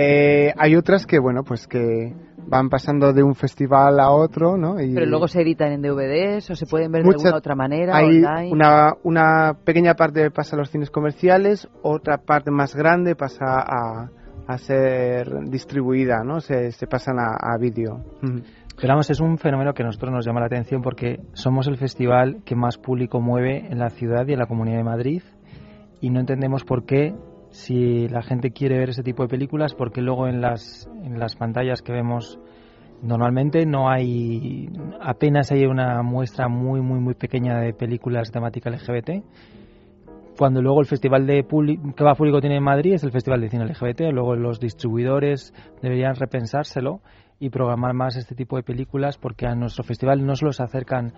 Eh, 0.00 0.52
hay 0.56 0.76
otras 0.76 1.06
que, 1.06 1.18
bueno, 1.18 1.42
pues 1.42 1.66
que 1.66 2.14
van 2.46 2.68
pasando 2.68 3.12
de 3.12 3.24
un 3.24 3.34
festival 3.34 3.98
a 3.98 4.10
otro, 4.10 4.56
¿no? 4.56 4.80
Y 4.80 4.94
Pero 4.94 5.06
luego 5.06 5.26
se 5.26 5.42
editan 5.42 5.72
en 5.72 5.82
DVDs 5.82 6.48
o 6.50 6.54
se 6.54 6.66
pueden 6.66 6.92
ver 6.92 7.02
de 7.02 7.10
alguna 7.10 7.36
otra 7.36 7.54
manera 7.56 7.96
hay 7.96 8.50
Una, 8.50 8.94
una 9.02 9.54
pequeña 9.64 9.94
parte 9.94 10.30
pasa 10.30 10.54
a 10.54 10.58
los 10.60 10.70
cines 10.70 10.90
comerciales, 10.90 11.68
otra 11.82 12.18
parte 12.18 12.52
más 12.52 12.76
grande 12.76 13.16
pasa 13.16 13.44
a, 13.46 14.08
a 14.46 14.58
ser 14.58 15.28
distribuida, 15.50 16.22
¿no? 16.24 16.40
Se, 16.40 16.70
se 16.70 16.86
pasan 16.86 17.18
a, 17.18 17.34
a 17.34 17.58
vídeo. 17.58 18.04
Pero 18.22 18.88
vamos, 18.88 19.10
es 19.10 19.18
un 19.18 19.36
fenómeno 19.36 19.74
que 19.74 19.82
a 19.82 19.86
nosotros 19.86 20.12
nos 20.12 20.24
llama 20.24 20.38
la 20.38 20.46
atención 20.46 20.80
porque 20.80 21.18
somos 21.32 21.66
el 21.66 21.76
festival 21.76 22.42
que 22.44 22.54
más 22.54 22.78
público 22.78 23.20
mueve 23.20 23.66
en 23.68 23.80
la 23.80 23.90
ciudad 23.90 24.28
y 24.28 24.34
en 24.34 24.38
la 24.38 24.46
Comunidad 24.46 24.78
de 24.78 24.84
Madrid 24.84 25.22
y 26.00 26.10
no 26.10 26.20
entendemos 26.20 26.64
por 26.64 26.84
qué 26.84 27.14
si 27.58 28.06
la 28.06 28.22
gente 28.22 28.52
quiere 28.52 28.78
ver 28.78 28.90
ese 28.90 29.02
tipo 29.02 29.24
de 29.24 29.28
películas, 29.28 29.74
porque 29.74 30.00
luego 30.00 30.28
en 30.28 30.40
las, 30.40 30.88
en 31.02 31.18
las 31.18 31.34
pantallas 31.34 31.82
que 31.82 31.92
vemos 31.92 32.38
normalmente 33.02 33.66
no 33.66 33.90
hay, 33.90 34.70
apenas 35.00 35.50
hay 35.50 35.66
una 35.66 36.02
muestra 36.04 36.46
muy, 36.46 36.80
muy, 36.80 37.00
muy 37.00 37.14
pequeña 37.14 37.58
de 37.58 37.72
películas 37.72 38.30
temática 38.30 38.70
LGBT. 38.70 39.24
Cuando 40.38 40.62
luego 40.62 40.80
el 40.80 40.86
festival 40.86 41.26
de 41.26 41.44
que 41.96 42.04
va 42.04 42.14
público 42.14 42.40
tiene 42.40 42.58
en 42.58 42.62
Madrid 42.62 42.94
es 42.94 43.02
el 43.02 43.10
festival 43.10 43.40
de 43.40 43.48
cine 43.48 43.64
LGBT, 43.64 44.12
luego 44.12 44.36
los 44.36 44.60
distribuidores 44.60 45.52
deberían 45.82 46.14
repensárselo 46.14 47.00
y 47.40 47.50
programar 47.50 47.92
más 47.92 48.16
este 48.16 48.36
tipo 48.36 48.56
de 48.56 48.62
películas 48.62 49.18
porque 49.18 49.46
a 49.46 49.56
nuestro 49.56 49.82
festival 49.82 50.24
no 50.24 50.36
se 50.36 50.44
los 50.44 50.60
acercan 50.60 51.12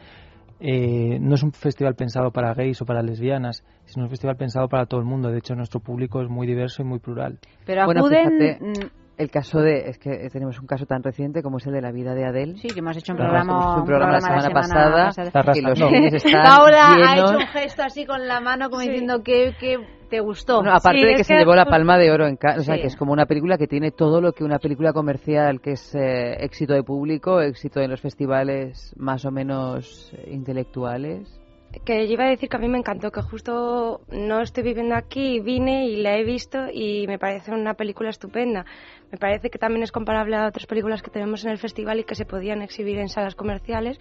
eh, 0.60 1.18
no 1.18 1.34
es 1.34 1.42
un 1.42 1.52
festival 1.52 1.94
pensado 1.94 2.30
para 2.30 2.54
gays 2.54 2.80
o 2.82 2.84
para 2.84 3.02
lesbianas, 3.02 3.64
sino 3.86 4.04
un 4.04 4.10
festival 4.10 4.36
pensado 4.36 4.68
para 4.68 4.86
todo 4.86 5.00
el 5.00 5.06
mundo. 5.06 5.30
De 5.30 5.38
hecho, 5.38 5.54
nuestro 5.54 5.80
público 5.80 6.20
es 6.20 6.28
muy 6.28 6.46
diverso 6.46 6.82
y 6.82 6.84
muy 6.84 6.98
plural. 6.98 7.38
Pero 7.64 7.82
acuden... 7.82 8.58
Mm, 8.60 8.99
el 9.20 9.30
caso 9.30 9.60
de, 9.60 9.90
es 9.90 9.98
que 9.98 10.28
tenemos 10.30 10.58
un 10.58 10.66
caso 10.66 10.86
tan 10.86 11.02
reciente 11.02 11.42
como 11.42 11.58
es 11.58 11.66
el 11.66 11.74
de 11.74 11.82
la 11.82 11.92
vida 11.92 12.14
de 12.14 12.24
Adele. 12.24 12.56
Sí, 12.56 12.68
que 12.68 12.78
hemos 12.80 12.96
hecho 12.96 13.12
un 13.12 13.18
programa, 13.18 13.76
un 13.76 13.84
programa, 13.84 14.12
la 14.12 14.20
semana, 14.20 14.50
pasada, 14.50 15.10
que 15.52 15.60
los 15.60 15.78
están 16.14 16.46
Ahora 16.46 16.92
ha 16.92 17.18
hecho 17.18 17.36
un 17.36 17.46
gesto 17.46 17.82
así 17.82 18.06
con 18.06 18.26
la 18.26 18.40
mano 18.40 18.70
como 18.70 18.80
diciendo 18.80 19.22
que, 19.22 19.54
que 19.60 19.76
te 20.08 20.20
gustó. 20.20 20.62
aparte 20.66 21.06
de 21.06 21.14
que, 21.16 21.24
se 21.24 21.34
llevó 21.34 21.54
la 21.54 21.66
palma 21.66 21.98
de 21.98 22.10
oro 22.10 22.26
en 22.26 22.36
casa, 22.36 22.60
o 22.60 22.62
sea, 22.62 22.76
que 22.76 22.86
es 22.86 22.96
como 22.96 23.12
una 23.12 23.26
película 23.26 23.58
que 23.58 23.66
tiene 23.66 23.90
todo 23.90 24.22
lo 24.22 24.32
que 24.32 24.42
una 24.42 24.58
película 24.58 24.94
comercial, 24.94 25.60
que 25.60 25.72
es 25.72 25.94
eh, 25.94 26.42
éxito 26.42 26.72
de 26.72 26.82
público, 26.82 27.42
éxito 27.42 27.80
en 27.80 27.90
los 27.90 28.00
festivales 28.00 28.94
más 28.96 29.26
o 29.26 29.30
menos 29.30 30.12
eh, 30.14 30.30
intelectuales 30.30 31.39
que 31.84 32.06
yo 32.06 32.12
iba 32.12 32.24
a 32.24 32.28
decir 32.28 32.48
que 32.48 32.56
a 32.56 32.60
mí 32.60 32.68
me 32.68 32.78
encantó, 32.78 33.10
que 33.10 33.22
justo 33.22 34.00
no 34.10 34.40
estoy 34.40 34.64
viviendo 34.64 34.94
aquí, 34.94 35.40
vine 35.40 35.86
y 35.86 35.96
la 36.02 36.16
he 36.16 36.24
visto 36.24 36.66
y 36.72 37.06
me 37.06 37.18
parece 37.18 37.52
una 37.52 37.74
película 37.74 38.10
estupenda. 38.10 38.64
Me 39.10 39.18
parece 39.18 39.50
que 39.50 39.58
también 39.58 39.82
es 39.82 39.92
comparable 39.92 40.36
a 40.36 40.46
otras 40.46 40.66
películas 40.66 41.02
que 41.02 41.10
tenemos 41.10 41.44
en 41.44 41.50
el 41.50 41.58
festival 41.58 42.00
y 42.00 42.04
que 42.04 42.14
se 42.14 42.24
podían 42.24 42.62
exhibir 42.62 42.98
en 42.98 43.08
salas 43.08 43.34
comerciales. 43.34 43.98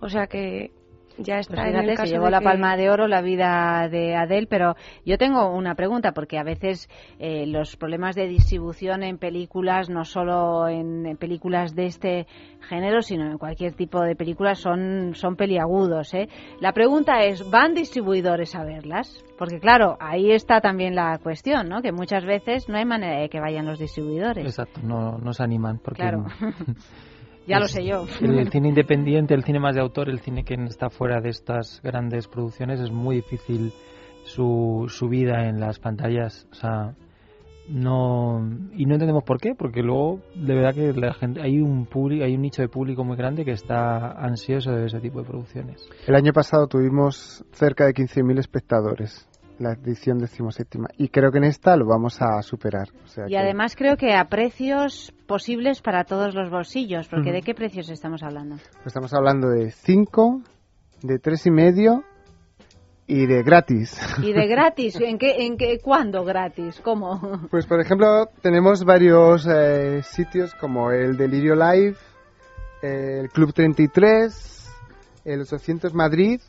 O 0.00 0.08
sea 0.08 0.26
que 0.26 0.72
ya 1.22 1.38
está 1.38 1.56
pues 1.56 1.74
en 1.74 1.76
el 1.76 1.96
se 1.96 2.06
llevó 2.06 2.30
la 2.30 2.40
palma 2.40 2.76
de 2.76 2.90
oro 2.90 3.06
la 3.06 3.22
vida 3.22 3.88
de 3.90 4.14
Adele, 4.16 4.46
pero 4.46 4.74
yo 5.04 5.18
tengo 5.18 5.50
una 5.50 5.74
pregunta 5.74 6.12
porque 6.12 6.38
a 6.38 6.42
veces 6.42 6.88
eh, 7.18 7.46
los 7.46 7.76
problemas 7.76 8.14
de 8.16 8.26
distribución 8.26 9.02
en 9.02 9.18
películas, 9.18 9.90
no 9.90 10.04
solo 10.04 10.68
en, 10.68 11.16
películas 11.16 11.74
de 11.74 11.86
este 11.86 12.26
género, 12.68 13.02
sino 13.02 13.30
en 13.30 13.38
cualquier 13.38 13.74
tipo 13.74 14.00
de 14.02 14.16
películas 14.16 14.58
son 14.58 15.14
son 15.14 15.36
peliagudos. 15.36 16.14
¿eh? 16.14 16.28
La 16.60 16.72
pregunta 16.72 17.24
es, 17.24 17.48
¿van 17.50 17.74
distribuidores 17.74 18.54
a 18.54 18.64
verlas? 18.64 19.24
Porque 19.38 19.58
claro, 19.58 19.96
ahí 20.00 20.32
está 20.32 20.60
también 20.60 20.94
la 20.94 21.18
cuestión, 21.18 21.68
¿no? 21.68 21.82
Que 21.82 21.92
muchas 21.92 22.24
veces 22.24 22.68
no 22.68 22.76
hay 22.76 22.84
manera 22.84 23.20
de 23.20 23.28
que 23.28 23.40
vayan 23.40 23.66
los 23.66 23.78
distribuidores. 23.78 24.44
Exacto, 24.44 24.80
no, 24.82 25.18
no 25.18 25.32
se 25.32 25.42
animan 25.42 25.78
porque 25.78 26.02
claro. 26.02 26.24
Ya 27.50 27.58
lo 27.58 27.66
sé 27.66 27.84
yo. 27.84 28.06
El, 28.20 28.48
cine 28.50 28.68
independiente, 28.68 29.34
el 29.34 29.42
cine 29.42 29.58
más 29.58 29.74
de 29.74 29.80
autor, 29.80 30.08
el 30.08 30.20
cine 30.20 30.44
que 30.44 30.54
está 30.54 30.88
fuera 30.88 31.20
de 31.20 31.30
estas 31.30 31.80
grandes 31.82 32.28
producciones, 32.28 32.78
es 32.80 32.92
muy 32.92 33.16
difícil 33.16 33.72
su, 34.22 34.86
su 34.88 35.08
vida 35.08 35.48
en 35.48 35.58
las 35.58 35.80
pantallas. 35.80 36.46
O 36.52 36.54
sea, 36.54 36.94
no 37.68 38.40
y 38.72 38.86
no 38.86 38.94
entendemos 38.94 39.22
por 39.24 39.40
qué 39.40 39.54
porque 39.56 39.82
luego 39.82 40.20
de 40.34 40.54
verdad 40.54 40.74
que 40.74 40.92
la 40.92 41.14
gente 41.14 41.40
hay 41.40 41.60
un 41.60 41.86
público 41.86 42.24
hay 42.24 42.34
un 42.34 42.42
nicho 42.42 42.62
de 42.62 42.68
público 42.68 43.04
muy 43.04 43.16
grande 43.16 43.44
que 43.44 43.52
está 43.52 44.10
ansioso 44.10 44.72
de 44.72 44.86
ese 44.86 44.98
tipo 44.98 45.20
de 45.20 45.26
producciones 45.28 45.88
el 46.08 46.16
año 46.16 46.32
pasado 46.32 46.66
tuvimos 46.66 47.44
cerca 47.52 47.86
de 47.86 47.92
15.000 47.92 48.40
espectadores 48.40 49.28
la 49.60 49.72
edición 49.74 50.18
decimoséptima. 50.18 50.88
Y 50.96 51.08
creo 51.08 51.30
que 51.30 51.38
en 51.38 51.44
esta 51.44 51.76
lo 51.76 51.86
vamos 51.86 52.20
a 52.20 52.42
superar. 52.42 52.88
y 53.28 53.36
además 53.36 53.76
creo 53.76 53.96
que 53.96 54.14
a 54.14 54.24
precios 54.24 55.14
posibles 55.26 55.82
para 55.82 56.04
todos 56.04 56.34
los 56.34 56.50
bolsillos, 56.50 57.08
porque 57.08 57.30
¿de 57.30 57.42
qué 57.42 57.54
precios 57.54 57.90
estamos 57.90 58.22
hablando? 58.22 58.56
Pues 58.56 58.86
estamos 58.86 59.12
hablando 59.12 59.48
de 59.48 59.70
5, 59.70 60.42
de 61.02 61.18
tres 61.18 61.46
y 61.46 61.50
medio 61.50 62.02
y 63.06 63.26
de 63.26 63.42
gratis. 63.42 64.00
¿Y 64.22 64.32
de 64.32 64.46
gratis? 64.48 64.98
¿En 64.98 65.18
qué, 65.18 65.44
en 65.44 65.58
qué, 65.58 65.78
cuándo 65.78 66.24
gratis? 66.24 66.80
¿Cómo? 66.82 67.20
Pues 67.50 67.66
por 67.66 67.80
ejemplo 67.80 68.28
tenemos 68.40 68.84
varios 68.84 69.46
eh, 69.46 70.00
sitios 70.02 70.54
como 70.54 70.90
el 70.90 71.18
Delirio 71.18 71.54
Live, 71.54 71.96
el 72.82 73.28
Club 73.28 73.52
33, 73.52 74.70
el 75.26 75.42
800 75.42 75.92
Madrid 75.92 76.40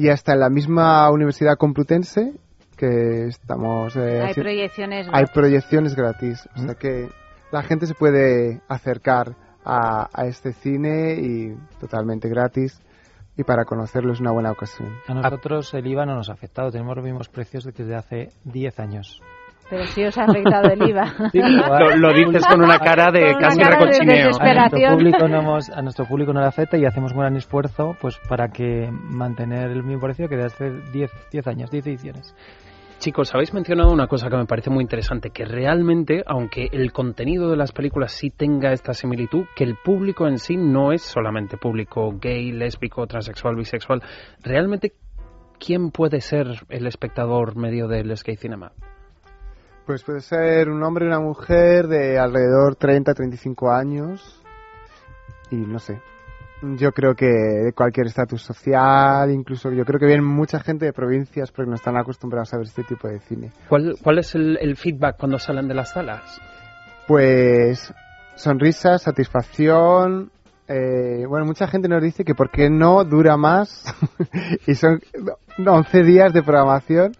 y 0.00 0.08
hasta 0.08 0.32
en 0.32 0.40
la 0.40 0.48
misma 0.48 1.10
Universidad 1.10 1.58
Complutense 1.58 2.32
que 2.76 3.26
estamos 3.26 3.94
eh, 3.96 4.22
hay 4.22 4.32
proyecciones 4.32 5.06
hay 5.12 5.26
proyecciones 5.26 5.94
gratis 5.94 6.48
o 6.56 6.60
sea 6.60 6.74
que 6.74 7.10
la 7.52 7.62
gente 7.62 7.86
se 7.86 7.94
puede 7.94 8.62
acercar 8.66 9.36
a, 9.62 10.08
a, 10.10 10.26
este 10.26 10.54
cine 10.54 11.16
y 11.20 11.54
totalmente 11.78 12.30
gratis 12.30 12.80
y 13.36 13.44
para 13.44 13.66
conocerlo 13.66 14.12
es 14.12 14.20
una 14.20 14.32
buena 14.32 14.52
ocasión. 14.52 14.88
A 15.06 15.14
nosotros 15.14 15.74
el 15.74 15.86
IVA 15.86 16.06
no 16.06 16.14
nos 16.14 16.30
ha 16.30 16.32
afectado, 16.32 16.70
tenemos 16.70 16.96
los 16.96 17.04
mismos 17.04 17.28
precios 17.28 17.64
desde 17.64 17.94
hace 17.94 18.28
10 18.44 18.80
años. 18.80 19.20
Pero 19.70 19.84
sí 19.86 20.04
os 20.04 20.18
ha 20.18 20.24
afectado 20.24 20.68
el 20.68 20.82
IVA. 20.82 21.14
lo, 21.96 22.12
dices 22.12 22.44
con 22.44 22.62
una 22.62 22.78
cara 22.80 23.12
de 23.12 23.36
casi 23.38 23.62
recochineo. 23.62 24.30
a, 24.38 24.54
nuestro 24.54 24.96
público 24.96 25.28
no 25.28 25.58
a 25.72 25.82
nuestro 25.82 26.04
público 26.06 26.32
no 26.32 26.40
le 26.40 26.46
afecta 26.46 26.76
y 26.76 26.84
hacemos 26.84 27.12
un 27.12 27.20
gran 27.20 27.36
esfuerzo 27.36 27.96
pues 28.00 28.18
para 28.28 28.48
que 28.48 28.90
mantener 28.90 29.70
el 29.70 29.84
mismo 29.84 30.00
precio 30.00 30.28
que 30.28 30.36
de 30.36 30.44
hace 30.44 30.70
10, 30.92 31.10
10 31.30 31.46
años, 31.46 31.70
10 31.70 31.86
ediciones. 31.86 32.34
Chicos, 32.98 33.32
habéis 33.32 33.54
mencionado 33.54 33.92
una 33.92 34.08
cosa 34.08 34.28
que 34.28 34.36
me 34.36 34.44
parece 34.44 34.68
muy 34.68 34.82
interesante, 34.82 35.30
que 35.30 35.46
realmente, 35.46 36.22
aunque 36.26 36.68
el 36.70 36.92
contenido 36.92 37.48
de 37.48 37.56
las 37.56 37.72
películas 37.72 38.12
sí 38.12 38.28
tenga 38.28 38.74
esta 38.74 38.92
similitud, 38.92 39.46
que 39.56 39.64
el 39.64 39.76
público 39.76 40.26
en 40.26 40.36
sí 40.38 40.58
no 40.58 40.92
es 40.92 41.00
solamente 41.00 41.56
público 41.56 42.12
gay, 42.20 42.52
lésbico, 42.52 43.06
transexual, 43.06 43.56
bisexual. 43.56 44.02
Realmente, 44.42 44.92
¿quién 45.58 45.92
puede 45.92 46.20
ser 46.20 46.46
el 46.68 46.86
espectador 46.86 47.56
medio 47.56 47.88
del 47.88 48.14
Skate 48.14 48.38
Cinema? 48.38 48.72
Pues 49.90 50.04
puede 50.04 50.20
ser 50.20 50.68
un 50.68 50.84
hombre 50.84 51.04
y 51.04 51.08
una 51.08 51.18
mujer 51.18 51.88
de 51.88 52.16
alrededor 52.16 52.76
30-35 52.76 53.76
años 53.76 54.40
y 55.50 55.56
no 55.56 55.80
sé. 55.80 56.00
Yo 56.78 56.92
creo 56.92 57.16
que 57.16 57.26
de 57.26 57.72
cualquier 57.72 58.06
estatus 58.06 58.40
social, 58.40 59.32
incluso 59.32 59.68
yo 59.72 59.84
creo 59.84 59.98
que 59.98 60.06
viene 60.06 60.22
mucha 60.22 60.60
gente 60.60 60.84
de 60.84 60.92
provincias 60.92 61.50
porque 61.50 61.68
no 61.68 61.74
están 61.74 61.96
acostumbrados 61.96 62.54
a 62.54 62.58
ver 62.58 62.66
este 62.66 62.84
tipo 62.84 63.08
de 63.08 63.18
cine. 63.18 63.50
¿Cuál, 63.68 63.96
cuál 64.00 64.20
es 64.20 64.32
el, 64.36 64.76
feedback 64.76 65.16
cuando 65.18 65.40
salen 65.40 65.66
de 65.66 65.74
las 65.74 65.90
salas? 65.90 66.40
Pues 67.08 67.92
sonrisas, 68.36 69.02
satisfacción, 69.02 70.30
eh, 70.68 71.24
bueno, 71.26 71.46
mucha 71.46 71.66
gente 71.66 71.88
nos 71.88 72.00
dice 72.00 72.24
que 72.24 72.36
por 72.36 72.52
qué 72.52 72.70
no 72.70 73.02
dura 73.02 73.36
más 73.36 73.92
y 74.68 74.76
son 74.76 75.00
11 75.58 76.02
días 76.04 76.32
de 76.32 76.44
programación 76.44 77.10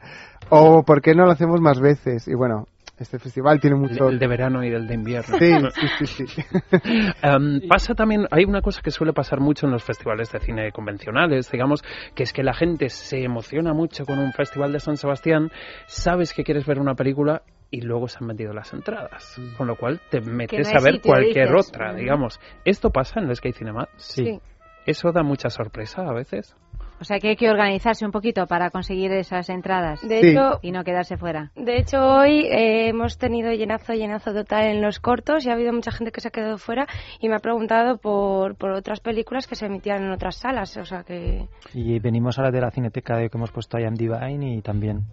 o 0.51 0.83
por 0.83 1.01
qué 1.01 1.15
no 1.15 1.25
lo 1.25 1.33
hacemos 1.33 1.61
más 1.61 1.81
veces. 1.81 2.29
Y 2.29 2.35
bueno, 2.35 2.67
este 3.01 3.19
festival 3.19 3.59
tiene 3.61 3.77
mucho... 3.77 4.09
El 4.11 4.19
de 4.19 4.27
verano 4.27 4.63
y 4.63 4.69
el 4.69 4.87
de 4.87 4.95
invierno. 4.95 5.39
Sí, 5.39 5.53
sí, 5.99 6.07
sí. 6.07 6.27
sí. 6.27 6.43
Em, 7.23 7.67
pasa 7.67 7.95
también, 7.95 8.27
hay 8.31 8.45
una 8.45 8.61
cosa 8.61 8.83
que 8.83 8.91
suele 8.91 9.15
pasar 9.15 9.41
mucho 9.41 9.67
en 9.67 9.73
los 9.73 9.83
festivales 9.83 10.31
de 10.31 10.41
cine 10.41 10.71
convencionales, 10.71 11.51
digamos, 11.51 11.83
que 12.15 12.25
es 12.25 12.33
que 12.33 12.43
la 12.43 12.53
gente 12.53 12.91
se 12.91 13.25
emociona 13.25 13.73
mucho 13.73 14.05
con 14.05 14.19
un 14.19 14.33
festival 14.33 14.73
de 14.73 14.81
San 14.81 14.99
Sebastián, 14.99 15.51
sabes 15.87 16.35
que 16.35 16.45
quieres 16.45 16.67
ver 16.67 16.79
una 16.79 16.95
película 16.95 17.43
y 17.71 17.81
luego 17.81 18.09
se 18.09 18.19
han 18.21 18.27
vendido 18.27 18.53
las 18.53 18.73
entradas, 18.75 19.39
mm. 19.39 19.57
con 19.57 19.67
lo 19.67 19.77
cual 19.77 20.01
te 20.11 20.21
metes 20.21 20.69
a 20.75 20.83
ver 20.83 21.01
cualquier 21.01 21.55
otra, 21.55 21.95
digamos. 21.95 22.39
¿Esto 22.65 22.91
pasa 22.91 23.21
en 23.21 23.29
el 23.29 23.37
Skate 23.37 23.57
Cinema? 23.57 23.89
Sí. 23.97 24.41
¿Eso 24.85 25.13
da 25.13 25.23
mucha 25.23 25.49
sorpresa 25.49 26.03
a 26.03 26.13
veces? 26.13 26.55
O 27.01 27.05
sea 27.05 27.19
que 27.19 27.29
hay 27.31 27.37
que 27.37 27.49
organizarse 27.51 28.05
un 28.05 28.13
poquito 28.13 28.47
para 28.47 28.69
conseguir 28.71 29.11
esas 29.13 29.49
entradas 29.49 30.01
De 30.07 30.21
hecho, 30.33 30.59
y 30.61 30.71
no 30.71 30.85
quedarse 30.85 31.17
fuera. 31.17 31.51
De 31.57 31.79
hecho, 31.79 31.99
hoy 31.99 32.41
eh, 32.47 32.89
hemos 32.89 33.17
tenido 33.17 33.51
llenazo, 33.53 33.95
llenazo 33.95 34.35
total 34.35 34.65
en 34.67 34.83
los 34.83 35.01
cortos 35.01 35.47
y 35.47 35.51
ha 35.51 35.55
habido 35.55 35.73
mucha 35.73 35.93
gente 35.93 36.13
que 36.13 36.21
se 36.21 36.29
ha 36.29 36.31
quedado 36.31 36.59
fuera 36.59 36.87
y 37.19 37.29
me 37.29 37.37
ha 37.37 37.39
preguntado 37.39 37.97
por, 37.97 38.55
por 38.57 38.73
otras 38.73 39.01
películas 39.01 39.47
que 39.47 39.55
se 39.57 39.67
emitían 39.67 40.03
en 40.05 40.11
otras 40.13 40.37
salas. 40.37 40.77
O 40.77 40.85
sea 40.85 41.03
que. 41.03 41.47
Y 41.73 41.99
venimos 42.01 42.39
ahora 42.39 42.51
de 42.51 42.61
la 42.61 42.71
cineteca 42.71 43.17
de 43.17 43.31
que 43.31 43.39
hemos 43.39 43.51
puesto 43.51 43.79
ahí 43.79 43.85
en 43.85 43.95
Divine 43.95 44.55
y 44.57 44.61
también 44.61 45.05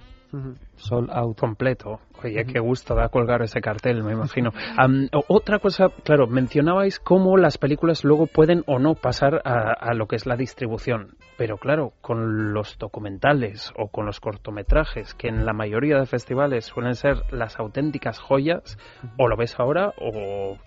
Sol 0.76 1.10
Out. 1.12 1.40
Completo. 1.40 2.00
Oye, 2.24 2.44
qué 2.46 2.60
gusto 2.60 2.96
da 2.96 3.08
colgar 3.10 3.42
ese 3.44 3.62
cartel, 3.62 4.04
me 4.04 4.12
imagino. 4.12 4.52
Am, 4.78 5.08
o- 5.14 5.24
otra 5.30 5.60
cosa, 5.60 5.86
claro, 6.04 6.28
mencionabais 6.28 7.00
cómo 7.00 7.38
las 7.38 7.58
películas 7.58 8.04
luego 8.04 8.28
pueden 8.28 8.64
o 8.68 8.78
no 8.78 8.96
pasar 8.96 9.42
a, 9.46 9.72
a 9.72 9.94
lo 9.94 10.08
que 10.08 10.18
es 10.18 10.26
la 10.26 10.36
distribución. 10.36 11.16
Pero 11.38 11.58
claro, 11.58 11.94
con 12.02 12.54
los 12.54 12.78
documentales 12.80 13.72
o 13.78 13.90
con 13.90 14.06
los 14.06 14.20
cortometrajes, 14.20 15.14
que 15.14 15.28
en 15.28 15.46
la 15.46 15.54
mayoría 15.54 16.00
de 16.00 16.06
festivales 16.08 16.66
suelen 16.66 16.96
ser 16.96 17.18
las 17.32 17.60
auténticas 17.60 18.20
joyas, 18.20 18.78
o 19.18 19.28
lo 19.28 19.38
ves 19.38 19.60
ahora 19.60 19.94
o 20.00 20.58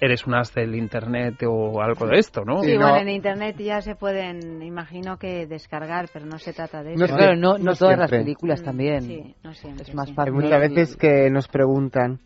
eres 0.00 0.26
un 0.26 0.34
as 0.34 0.52
del 0.54 0.74
internet 0.74 1.42
o 1.46 1.80
algo 1.80 2.06
de 2.06 2.18
esto, 2.18 2.44
¿no? 2.44 2.62
Sí, 2.62 2.76
bueno, 2.76 2.96
en 2.96 3.08
internet 3.08 3.56
ya 3.58 3.80
se 3.80 3.94
pueden, 3.94 4.62
imagino 4.62 5.18
que 5.18 5.46
descargar, 5.46 6.08
pero 6.12 6.26
no 6.26 6.38
se 6.38 6.52
trata 6.52 6.82
de 6.82 6.94
eso. 6.94 7.06
No, 7.06 7.16
claro, 7.16 7.36
no, 7.36 7.58
no 7.58 7.64
no 7.64 7.74
todas 7.74 7.98
las 7.98 8.10
películas 8.10 8.62
también. 8.62 9.02
Sí, 9.02 9.34
no 9.42 9.52
siempre. 9.52 9.84
Es 9.84 9.94
más 9.94 10.06
sí. 10.06 10.12
Hay 10.12 10.16
fácil. 10.16 10.32
muchas 10.32 10.60
veces 10.60 10.96
que 10.96 11.30
nos 11.30 11.48
preguntan, 11.48 12.20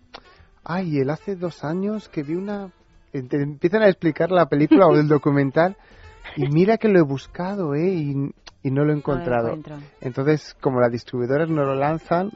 ay, 0.65 0.99
él 0.99 1.11
hace 1.11 1.37
dos 1.37 1.65
años 1.65 2.09
que 2.09 2.23
vi 2.23 2.35
una... 2.35 2.71
Te 3.13 3.43
empiezan 3.43 3.83
a 3.83 3.89
explicar 3.89 4.31
la 4.31 4.47
película 4.47 4.87
o 4.87 4.95
el 4.95 5.09
documental 5.09 5.77
y 6.37 6.49
mira 6.49 6.77
que 6.79 6.89
lo 6.89 6.99
he 6.99 7.03
buscado, 7.03 7.75
¿eh? 7.75 7.89
Y, 7.93 8.13
y 8.63 8.71
no 8.71 8.85
lo 8.85 8.93
he 8.93 8.97
encontrado. 8.97 9.49
encuentro. 9.49 9.77
Entonces, 10.01 10.55
como 10.61 10.81
las 10.81 10.91
distribuidoras 10.93 11.49
no 11.49 11.65
lo 11.65 11.75
lanzan, 11.75 12.31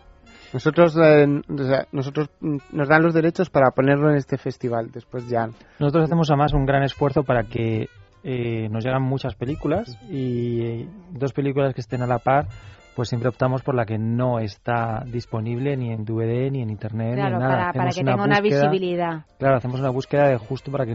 nosotros, 0.52 0.96
eh, 0.96 1.26
o 1.48 1.64
sea, 1.64 1.86
nosotros 1.92 2.30
mm, 2.40 2.56
nos 2.72 2.88
dan 2.88 3.02
los 3.02 3.12
derechos 3.14 3.50
para 3.50 3.70
ponerlo 3.72 4.10
en 4.10 4.16
este 4.16 4.38
festival. 4.38 4.90
Después 4.92 5.28
ya. 5.28 5.48
Nosotros 5.80 6.04
hacemos 6.04 6.30
además 6.30 6.52
un 6.52 6.64
gran 6.64 6.82
esfuerzo 6.84 7.24
para 7.24 7.42
que 7.44 7.88
eh, 8.22 8.68
nos 8.70 8.84
llegan 8.84 9.02
muchas 9.02 9.34
películas 9.34 9.98
y 10.08 10.60
eh, 10.62 10.88
dos 11.10 11.32
películas 11.32 11.74
que 11.74 11.80
estén 11.80 12.02
a 12.02 12.06
la 12.06 12.18
par, 12.20 12.46
pues 12.94 13.08
siempre 13.08 13.28
optamos 13.28 13.62
por 13.62 13.74
la 13.74 13.84
que 13.84 13.98
no 13.98 14.38
está 14.38 15.02
disponible 15.06 15.76
ni 15.76 15.90
en 15.92 16.04
DVD 16.04 16.50
ni 16.52 16.62
en 16.62 16.70
internet 16.70 17.14
Claro, 17.16 17.38
ni 17.38 17.42
en 17.42 17.48
nada. 17.50 17.56
para, 17.58 17.72
para 17.72 17.90
que 17.90 17.96
tenga 18.04 18.14
una 18.14 18.40
búsqueda- 18.40 18.70
visibilidad. 18.70 19.24
Claro, 19.38 19.56
hacemos 19.56 19.80
una 19.80 19.90
búsqueda 19.90 20.28
de 20.28 20.38
justo 20.38 20.70
para 20.70 20.86
que 20.86 20.94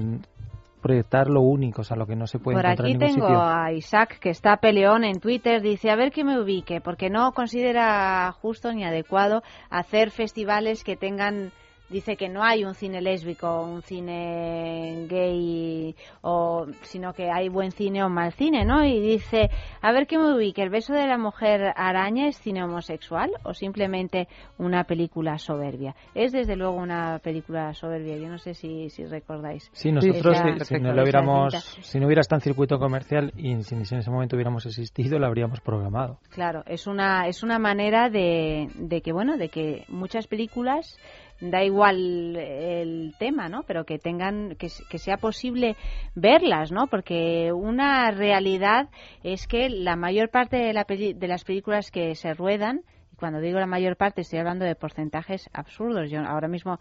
proyectar 0.82 1.28
lo 1.30 1.42
único, 1.42 1.82
o 1.82 1.84
sea, 1.84 1.98
lo 1.98 2.06
que 2.08 2.16
no 2.16 2.28
se 2.28 2.40
puede 2.40 2.58
Por 2.58 2.66
encontrar 2.66 2.86
aquí 2.88 2.94
en 2.94 3.00
ningún 3.00 3.16
tengo 3.16 3.28
sitio. 3.28 3.42
a 3.42 3.72
Isaac, 3.74 4.20
que 4.20 4.30
está 4.30 4.58
peleón 4.58 5.04
en 5.04 5.20
Twitter, 5.20 5.62
dice, 5.62 5.92
a 5.92 5.96
ver 5.96 6.12
que 6.12 6.24
me 6.24 6.40
ubique, 6.40 6.82
porque 6.82 7.10
no 7.10 7.32
considera 7.34 8.32
justo 8.42 8.74
ni 8.74 8.84
adecuado 8.84 9.44
hacer 9.70 10.12
festivales 10.12 10.84
que 10.84 10.96
tengan, 10.96 11.52
dice 11.90 12.16
que 12.18 12.30
no 12.30 12.44
hay 12.44 12.64
un 12.64 12.76
cine 12.76 13.02
lésbico, 13.02 13.62
un 13.64 13.82
cine 13.82 15.06
gay, 15.10 15.96
o, 16.22 16.68
sino 16.82 17.14
que 17.14 17.30
hay 17.32 17.50
buen 17.50 17.72
cine 17.72 18.04
o 18.04 18.10
mal 18.10 18.32
cine, 18.34 18.66
¿no? 18.66 18.84
Y 18.86 19.00
dice, 19.00 19.50
a 19.82 19.92
ver 19.92 20.08
que 20.08 20.18
me 20.18 20.34
ubique, 20.34 20.62
¿el 20.62 20.70
beso 20.70 20.94
de 20.94 21.08
la 21.08 21.18
mujer 21.18 21.74
araña 21.76 22.28
es 22.28 22.38
cine 22.38 22.64
homosexual 22.64 23.32
o 23.44 23.54
simplemente 23.54 24.28
una 24.58 24.84
película 24.84 25.38
soberbia? 25.38 25.96
Es 26.14 26.32
desde 26.32 26.56
luego 26.56 26.76
una 26.78 27.20
película 27.20 27.74
soberbia, 27.74 28.18
yo 28.18 28.30
no 28.30 28.38
sé 28.38 28.54
si, 28.54 28.90
si 28.90 29.06
recordáis. 29.06 29.70
Sí, 29.74 29.92
nosotros 29.92 30.38
Esa- 30.38 30.66
si, 30.66 30.76
si 30.76 30.82
no 30.82 30.94
lo 30.94 31.02
hubiéramos, 31.04 31.54
si 31.82 32.00
no 32.00 32.06
hubiera 32.06 32.22
estado 32.22 32.38
en 32.38 32.44
circuito 32.44 32.80
comercial 32.80 33.32
y 33.36 33.62
si 33.64 33.76
en 33.76 33.82
ese 33.82 34.10
momento 34.12 34.36
hubiéramos 34.36 34.66
existido, 34.66 35.20
lo 35.20 35.28
habríamos 35.28 35.60
programado. 35.62 36.20
Claro, 36.30 36.64
es 36.68 36.88
una 36.88 37.28
es 37.28 37.44
una 37.44 37.60
manera 37.60 38.10
de, 38.10 38.70
de 38.76 39.02
que 39.02 39.12
bueno, 39.12 39.38
de 39.38 39.50
que 39.50 39.86
muchas 39.88 40.28
películas 40.28 40.98
da 41.42 41.64
igual 41.64 42.36
el 42.36 43.14
tema, 43.18 43.48
¿no? 43.50 43.64
Pero 43.64 43.86
que 43.86 43.98
tengan 44.00 44.56
que, 44.58 44.70
sea 44.70 45.18
posible 45.18 45.76
verlas, 46.16 46.72
¿no? 46.72 46.88
Porque 46.88 47.52
una 47.54 48.12
realidad 48.12 48.90
es 49.24 49.48
que 49.48 49.70
la 49.70 49.96
mayor 49.96 50.30
parte 50.30 50.58
de, 50.58 50.74
la 50.74 50.86
peli- 50.86 51.14
de 51.14 51.28
las 51.28 51.44
películas 51.44 51.92
que 51.92 52.16
se 52.16 52.34
ruedan 52.34 52.82
y 53.14 53.16
cuando 53.16 53.40
digo 53.40 53.60
la 53.60 53.66
mayor 53.68 53.96
parte 53.96 54.22
estoy 54.22 54.40
hablando 54.40 54.66
de 54.66 54.76
porcentajes 54.76 55.50
absurdos. 55.54 56.10
Yo 56.12 56.20
ahora 56.22 56.48
mismo 56.48 56.80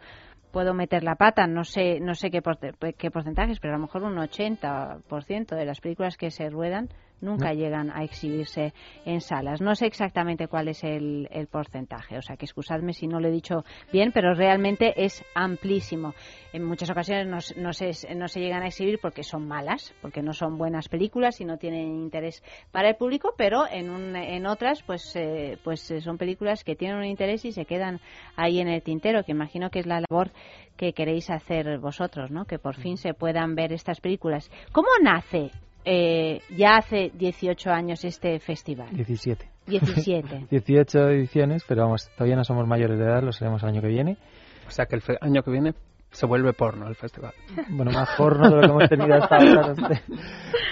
puedo 0.53 0.75
meter 0.75 1.05
la 1.05 1.15
pata, 1.17 1.47
no 1.47 1.63
sé 1.65 2.01
no 2.01 2.15
sé 2.15 2.31
qué, 2.31 2.43
porte- 2.43 2.75
qué 2.97 3.11
porcentajes, 3.11 3.61
pero 3.61 3.75
a 3.75 3.77
lo 3.77 3.83
mejor 3.83 4.03
un 4.03 4.17
80% 4.17 5.55
de 5.55 5.65
las 5.65 5.81
películas 5.81 6.17
que 6.17 6.31
se 6.31 6.49
ruedan 6.51 6.89
nunca 7.21 7.49
No. 7.49 7.55
llegan 7.55 7.91
a 7.91 8.05
exhibirse 8.05 8.73
en 9.05 9.21
salas. 9.21 9.61
No 9.61 9.75
sé 9.75 9.87
exactamente 9.87 10.49
cuál 10.49 10.69
es 10.69 10.85
el, 10.85 11.29
el 11.31 11.47
porcentaje, 11.47 12.17
o 12.19 12.23
sea 12.23 12.37
que 12.37 12.45
excusadme 12.45 12.93
si 12.93 13.07
no 13.07 13.21
lo 13.21 13.29
he 13.29 13.33
dicho 13.33 13.65
bien, 13.93 14.13
pero 14.13 14.35
realmente 14.35 14.93
es 15.05 15.25
amplísimo. 15.35 16.15
En 16.53 16.65
muchas 16.65 16.91
ocasiones 16.91 17.27
no, 17.27 17.63
no 17.63 17.73
se, 17.73 18.15
no 18.15 18.29
se 18.29 18.41
llegan 18.41 18.63
a 18.63 18.67
exhibir 18.69 18.99
porque 19.01 19.23
son 19.23 19.47
malas, 19.47 19.95
porque 20.01 20.23
no 20.23 20.33
son 20.33 20.59
buenas 20.59 20.89
películas 20.89 21.41
y 21.41 21.45
no 21.45 21.59
tienen 21.59 21.87
interés 21.95 22.43
para 22.73 22.89
el 22.91 22.97
público, 22.97 23.35
pero 23.37 23.65
en, 23.71 23.91
un- 23.91 24.17
en 24.17 24.47
otras 24.47 24.83
pues, 24.83 25.15
eh, 25.17 25.59
pues 25.65 25.91
eh, 25.91 26.01
son 26.01 26.19
películas 26.19 26.65
que 26.65 26.77
tienen 26.77 26.99
un 26.99 27.05
interés 27.05 27.45
y 27.45 27.53
se 27.53 27.65
quedan 27.65 28.01
ahí 28.37 28.61
en 28.61 28.69
el 28.69 28.83
tintero, 28.83 29.25
que 29.25 29.33
imagino 29.33 29.71
que 29.71 29.81
es 29.81 29.87
la 29.87 30.01
labor 30.09 30.31
que 30.77 30.93
queréis 30.93 31.29
hacer 31.31 31.79
vosotros, 31.79 32.31
¿no? 32.31 32.45
que 32.45 32.59
por 32.59 32.77
fin 32.77 32.97
se 32.97 33.13
puedan 33.15 33.55
ver 33.55 33.73
estas 33.73 34.01
películas. 34.01 34.51
¿Cómo 34.73 34.89
nace 35.03 35.51
eh, 35.91 36.43
ya 36.51 36.77
hace 36.77 37.11
18 37.15 37.71
años 37.71 38.05
este 38.05 38.39
festival? 38.41 38.91
17. 38.93 39.49
17. 39.67 40.47
18 40.51 41.09
ediciones, 41.09 41.65
pero 41.67 41.85
vamos, 41.85 42.11
todavía 42.15 42.37
no 42.37 42.45
somos 42.45 42.67
mayores 42.67 42.99
de 42.99 43.05
edad, 43.07 43.23
lo 43.23 43.33
seremos 43.33 43.63
el 43.63 43.71
año 43.71 43.81
que 43.81 43.89
viene. 43.89 44.19
O 44.67 44.71
sea 44.71 44.85
que 44.85 44.97
el 44.97 45.03
año 45.23 45.43
que 45.43 45.51
viene 45.51 45.73
se 46.11 46.27
vuelve 46.27 46.53
porno 46.53 46.89
el 46.89 46.95
festival. 46.95 47.33
Bueno, 47.71 47.91
más 47.93 48.09
porno 48.17 48.49
de 48.49 48.55
lo 48.57 48.61
que 48.61 48.67
hemos 48.67 48.89
tenido 48.89 49.15
hasta 49.15 49.37
ahora. 49.37 49.69
no 49.69 49.75
sé. 49.89 50.03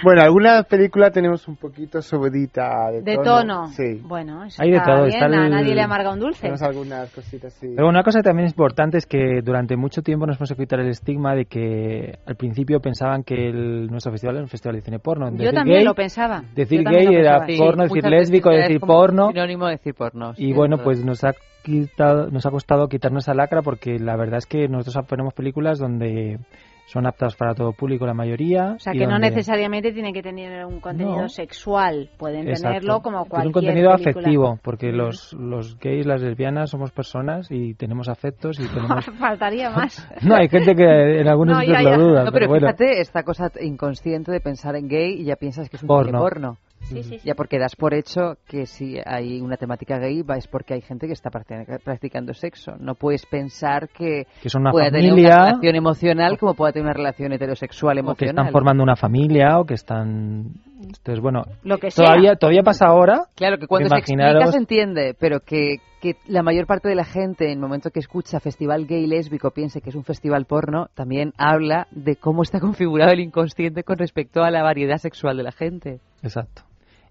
Bueno, 0.03 0.21
alguna 0.21 0.61
película 0.63 1.09
tenemos 1.09 1.47
un 1.47 1.55
poquito 1.55 2.01
subidita 2.03 2.91
de, 2.91 3.01
De 3.01 3.17
tono. 3.17 3.67
Sí. 3.69 3.99
Bueno, 4.03 4.43
eso 4.45 4.61
Hay 4.61 4.69
de 4.69 4.77
está 4.77 4.91
todo, 4.93 5.05
bien, 5.05 5.15
está 5.15 5.25
a 5.25 5.45
el- 5.45 5.49
nadie 5.51 5.73
le 5.73 5.81
amarga 5.81 6.11
un 6.13 6.19
dulce. 6.19 6.41
Tenemos 6.41 6.61
algunas 6.61 7.11
cositas, 7.13 7.53
sí. 7.53 7.73
Pero 7.75 7.87
una 7.87 8.03
cosa 8.03 8.21
también 8.21 8.47
importante 8.47 8.97
es 8.99 9.07
que 9.07 9.41
durante 9.43 9.75
mucho 9.75 10.03
tiempo 10.03 10.27
nos 10.27 10.37
hemos 10.37 10.53
quitar 10.53 10.79
el 10.81 10.89
estigma 10.89 11.33
de 11.33 11.45
que 11.45 12.19
al 12.27 12.35
principio 12.35 12.79
pensaban 12.79 13.23
que 13.23 13.49
el, 13.49 13.87
nuestro 13.87 14.11
festival 14.11 14.35
era 14.35 14.43
un 14.43 14.49
festival 14.49 14.75
de 14.75 14.81
cine 14.83 14.99
porno. 14.99 15.29
Yo 15.31 15.37
Decir 15.37 15.53
también 15.53 15.77
gay- 15.79 15.85
lo 15.85 15.95
pensaba. 15.95 16.43
Decir 16.55 16.83
Yo 16.83 16.89
gay 16.91 17.05
lo 17.05 17.11
era 17.13 17.39
pensaba. 17.39 17.47
Sí, 17.47 17.57
porno, 17.57 17.83
decir 17.83 18.05
lésbico, 18.05 18.51
es 18.51 18.57
decir 18.63 18.79
porno. 18.79 19.27
Sinónimo 19.31 19.65
de 19.65 19.71
decir 19.71 19.93
porno. 19.95 20.33
Y 20.37 20.51
es 20.51 20.55
bueno, 20.55 20.77
pues 20.83 21.03
nos 21.03 21.23
ha 21.23 21.33
quitado, 21.67 22.29
nos 22.31 22.45
ha 22.45 22.51
costado 22.51 22.87
quitarnos 22.87 23.25
esa 23.25 23.33
lacra 23.33 23.61
porque 23.61 23.99
la 23.99 24.15
verdad 24.15 24.37
es 24.37 24.45
que 24.45 24.67
nosotros 24.67 25.05
ponemos 25.07 25.33
películas 25.33 25.77
donde 25.79 26.39
son 26.85 27.05
aptas 27.05 27.35
para 27.35 27.53
todo 27.53 27.73
público 27.73 28.05
la 28.05 28.13
mayoría. 28.13 28.75
O 28.77 28.79
sea, 28.79 28.93
que 28.93 29.05
no 29.05 29.19
necesariamente 29.19 29.91
tiene 29.91 30.13
que 30.13 30.23
tener 30.23 30.65
un 30.65 30.79
contenido 30.79 31.23
No. 31.23 31.27
sexual. 31.27 32.09
Pueden 32.17 32.47
Exacto. 32.47 32.67
tenerlo 32.69 33.01
como 33.01 33.23
Es 33.23 33.27
cualquier 33.29 33.47
un 33.47 33.51
contenido 33.51 33.91
película. 33.91 34.11
afectivo, 34.21 34.59
porque 34.63 34.91
los, 34.93 35.33
los 35.33 35.77
gays, 35.79 36.05
las 36.05 36.21
lesbianas 36.21 36.69
somos 36.69 36.91
personas 36.91 37.51
y 37.51 37.73
tenemos 37.73 38.07
afectos 38.07 38.57
y 38.61 38.67
tenemos... 38.73 39.05
Faltaría 39.19 39.69
más. 39.75 40.09
no, 40.23 40.35
hay 40.35 40.47
gente 40.47 40.75
que 40.75 41.19
en 41.19 41.27
algunos 41.27 41.57
No, 41.57 41.63
ya, 41.63 41.81
lo 41.81 41.97
duda, 41.97 42.23
No, 42.23 42.31
pero, 42.31 42.31
pero 42.31 42.47
bueno. 42.47 42.67
fíjate, 42.67 43.01
esta 43.01 43.23
cosa 43.23 43.51
inconsciente 43.59 44.31
de 44.31 44.39
pensar 44.39 44.77
en 44.77 44.87
gay 44.87 45.19
y 45.19 45.25
ya 45.25 45.35
piensas 45.35 45.69
que 45.69 45.75
es 45.75 45.83
un 45.83 45.87
Porno. 45.87 46.19
porno. 46.19 46.57
Sí, 46.87 47.03
sí, 47.03 47.19
sí. 47.19 47.27
Ya 47.27 47.35
porque 47.35 47.59
das 47.59 47.75
por 47.75 47.93
hecho 47.93 48.35
que 48.47 48.65
si 48.65 48.97
hay 49.05 49.41
una 49.41 49.57
temática 49.57 49.97
gay 49.99 50.21
va 50.21 50.37
es 50.37 50.47
porque 50.47 50.73
hay 50.73 50.81
gente 50.81 51.07
que 51.07 51.13
está 51.13 51.29
practi- 51.29 51.81
practicando 51.83 52.33
sexo. 52.33 52.73
No 52.79 52.95
puedes 52.95 53.25
pensar 53.25 53.89
que, 53.89 54.25
Que 54.41 54.49
son 54.49 54.61
una 54.61 54.71
pueda 54.71 54.89
tener 54.91 55.13
una 55.13 55.21
relación 55.45 55.75
emocional 55.75 56.37
como 56.37 56.53
pueda 56.53 56.71
tener 56.71 56.85
una 56.85 56.93
relación 56.93 57.31
heterosexual 57.33 57.93
o 57.93 57.95
que 57.95 57.99
emocional. 58.25 58.35
están 58.45 58.51
formando 58.51 58.83
una 58.83 58.95
familia 58.95 59.59
o 59.59 59.65
que 59.65 59.73
están 59.73 60.51
entonces 60.81 61.19
bueno 61.21 61.41
Lo 61.63 61.77
que 61.79 61.91
sea. 61.91 62.05
todavía 62.05 62.35
todavía 62.35 62.63
pasa 62.63 62.85
ahora 62.87 63.21
Claro, 63.35 63.57
que 63.57 63.67
cuando 63.67 63.89
pero 63.89 63.95
se 63.95 64.13
imaginaros- 64.13 64.35
explica 64.43 64.51
se 64.51 64.57
entiende, 64.57 65.15
pero 65.19 65.39
que, 65.39 65.77
que 66.01 66.13
la 66.27 66.43
mayor 66.43 66.67
parte 66.67 66.87
de 66.87 66.95
la 66.95 67.03
gente, 67.03 67.45
en 67.45 67.51
el 67.53 67.59
momento 67.59 67.89
que 67.89 67.99
escucha 67.99 68.39
festival 68.39 68.85
gay 68.85 69.07
lésbico, 69.07 69.49
piense 69.51 69.81
que 69.81 69.89
es 69.89 69.95
un 69.95 70.03
festival 70.03 70.45
porno, 70.45 70.87
también 70.93 71.33
habla 71.37 71.87
de 71.91 72.15
cómo 72.15 72.43
está 72.43 72.59
configurado 72.61 73.11
el 73.11 73.19
inconsciente 73.19 73.83
con 73.83 73.97
respecto 73.97 74.43
a 74.43 74.51
la 74.51 74.61
variedad 74.63 74.97
sexual 74.97 75.35
de 75.37 75.43
la 75.43 75.51
gente. 75.51 75.99
exacto 76.21 76.61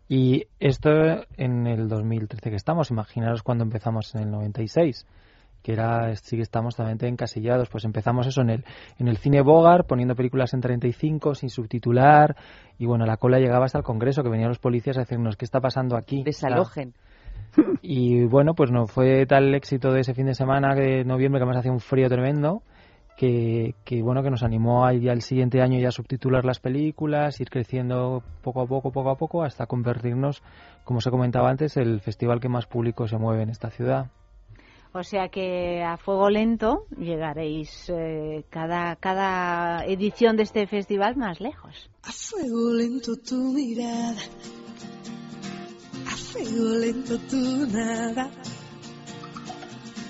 y 0.08 0.44
esto 0.60 0.90
en 1.36 1.66
el 1.66 1.88
2013 1.88 2.50
que 2.50 2.56
estamos 2.56 2.90
imaginaros 2.90 3.42
cuando 3.42 3.64
empezamos 3.64 4.14
en 4.14 4.22
el 4.22 4.30
96 4.30 5.06
que 5.66 5.72
era 5.72 6.14
sí 6.14 6.36
que 6.36 6.42
estamos 6.42 6.76
totalmente 6.76 7.08
encasillados. 7.08 7.68
Pues 7.68 7.84
empezamos 7.84 8.28
eso 8.28 8.40
en 8.42 8.50
el 8.50 8.64
en 9.00 9.08
el 9.08 9.16
cine 9.16 9.40
Bogart 9.40 9.84
poniendo 9.84 10.14
películas 10.14 10.54
en 10.54 10.60
35 10.60 11.34
sin 11.34 11.50
subtitular 11.50 12.36
y 12.78 12.86
bueno 12.86 13.04
la 13.04 13.16
cola 13.16 13.40
llegaba 13.40 13.64
hasta 13.64 13.78
el 13.78 13.84
Congreso 13.84 14.22
que 14.22 14.28
venían 14.28 14.48
los 14.48 14.60
policías 14.60 14.96
a 14.96 15.00
decirnos 15.00 15.36
qué 15.36 15.44
está 15.44 15.60
pasando 15.60 15.96
aquí 15.96 16.22
Desalojen. 16.22 16.94
Y 17.82 18.24
bueno, 18.26 18.54
pues 18.54 18.70
no 18.70 18.86
fue 18.86 19.26
tal 19.26 19.54
éxito 19.54 19.90
de 19.90 20.00
ese 20.00 20.14
fin 20.14 20.26
de 20.26 20.34
semana 20.34 20.74
de 20.74 21.04
noviembre 21.04 21.40
que 21.40 21.44
además 21.44 21.58
hacía 21.58 21.72
un 21.72 21.80
frío 21.80 22.08
tremendo 22.08 22.62
que, 23.16 23.74
que, 23.84 24.02
bueno 24.02 24.22
que 24.22 24.30
nos 24.30 24.42
animó 24.42 24.84
al, 24.84 25.08
al 25.08 25.22
siguiente 25.22 25.62
año 25.62 25.78
ya 25.78 25.88
a 25.88 25.92
subtitular 25.92 26.44
las 26.44 26.60
películas, 26.60 27.40
ir 27.40 27.48
creciendo 27.48 28.22
poco 28.42 28.60
a 28.60 28.66
poco, 28.66 28.92
poco 28.92 29.10
a 29.10 29.16
poco, 29.16 29.42
hasta 29.42 29.66
convertirnos, 29.66 30.42
como 30.84 30.98
os 30.98 31.06
he 31.06 31.10
comentado 31.10 31.46
antes, 31.46 31.76
el 31.76 32.00
festival 32.00 32.40
que 32.40 32.48
más 32.48 32.66
público 32.66 33.08
se 33.08 33.16
mueve 33.16 33.42
en 33.42 33.50
esta 33.50 33.70
ciudad. 33.70 34.10
O 34.92 35.02
sea 35.02 35.28
que 35.28 35.82
a 35.82 35.98
fuego 35.98 36.30
lento 36.30 36.86
llegaréis 36.96 37.90
eh, 37.90 38.44
cada, 38.48 38.96
cada 38.96 39.84
edición 39.84 40.36
de 40.36 40.44
este 40.44 40.66
festival 40.66 41.16
más 41.16 41.38
lejos. 41.38 41.90
A 42.02 42.12
fuego 42.12 42.72
lento 42.72 43.12
tu 43.16 43.52
mirada, 43.52 44.16
a 46.06 46.16
fuego 46.16 46.74
lento 46.80 47.18
tu 47.28 47.66
nada. 47.66 48.30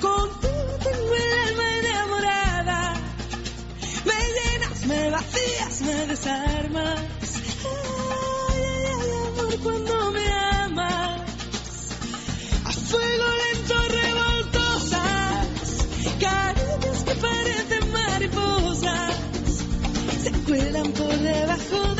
Contigo 0.00 0.72
tengo 0.82 1.14
el 1.14 1.32
alma 1.48 1.66
enamorada. 1.78 2.94
Me 4.04 4.18
llenas, 4.36 4.86
me 4.86 5.10
vacías, 5.10 5.80
me 5.82 6.06
desarmas. 6.06 7.00
Ay, 8.50 8.62
ay, 8.62 8.84
ay, 9.00 9.10
amor, 9.26 9.54
cuando 9.62 10.10
me 10.12 10.26
amas. 10.32 11.20
A 12.64 12.72
fuego 12.72 13.26
lento 13.42 13.76
revoltosas. 14.00 15.46
Caricias 16.20 17.04
que 17.04 17.14
parecen 17.26 17.92
mariposas. 17.92 19.14
Se 20.22 20.30
cuelan 20.46 20.92
por 20.92 21.18
debajo 21.18 21.94
de 21.94 21.99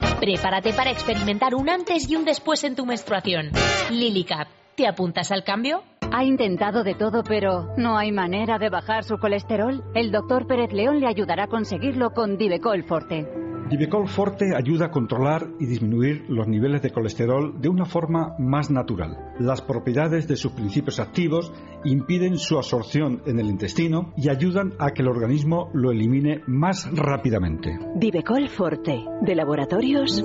Prepárate 0.21 0.71
para 0.73 0.91
experimentar 0.91 1.55
un 1.55 1.67
antes 1.67 2.07
y 2.07 2.15
un 2.15 2.25
después 2.25 2.63
en 2.63 2.75
tu 2.75 2.85
menstruación. 2.85 3.49
Lily 3.89 4.23
Cap. 4.23 4.47
¿Te 4.75 4.85
apuntas 4.85 5.31
al 5.31 5.43
cambio? 5.43 5.81
Ha 6.11 6.23
intentado 6.23 6.83
de 6.83 6.93
todo, 6.93 7.23
pero 7.23 7.73
no 7.75 7.97
hay 7.97 8.11
manera 8.11 8.59
de 8.59 8.69
bajar 8.69 9.03
su 9.03 9.17
colesterol. 9.17 9.83
El 9.95 10.11
doctor 10.11 10.45
Pérez 10.45 10.73
León 10.73 10.99
le 10.99 11.07
ayudará 11.07 11.45
a 11.45 11.47
conseguirlo 11.47 12.11
con 12.11 12.37
Divecol 12.37 12.83
Forte. 12.83 13.27
Divecol 13.71 14.09
Forte 14.09 14.53
ayuda 14.53 14.87
a 14.87 14.91
controlar 14.91 15.47
y 15.57 15.65
disminuir 15.65 16.25
los 16.27 16.45
niveles 16.45 16.81
de 16.81 16.89
colesterol 16.89 17.61
de 17.61 17.69
una 17.69 17.85
forma 17.85 18.35
más 18.37 18.69
natural. 18.69 19.33
Las 19.39 19.61
propiedades 19.61 20.27
de 20.27 20.35
sus 20.35 20.51
principios 20.51 20.99
activos 20.99 21.53
impiden 21.85 22.37
su 22.37 22.57
absorción 22.57 23.21
en 23.25 23.39
el 23.39 23.47
intestino 23.47 24.11
y 24.17 24.27
ayudan 24.27 24.73
a 24.77 24.91
que 24.91 25.03
el 25.03 25.07
organismo 25.07 25.69
lo 25.73 25.91
elimine 25.91 26.41
más 26.47 26.93
rápidamente. 26.93 27.79
Divecol 27.95 28.49
Forte, 28.49 29.05
de 29.21 29.35
laboratorios. 29.35 30.21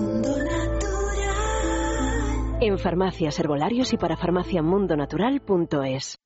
En 2.60 2.78
farmacias, 2.78 3.38
herbolarios 3.38 3.92
y 3.92 3.96
para 3.96 4.16
farmaciamundonatural.es. 4.16 6.18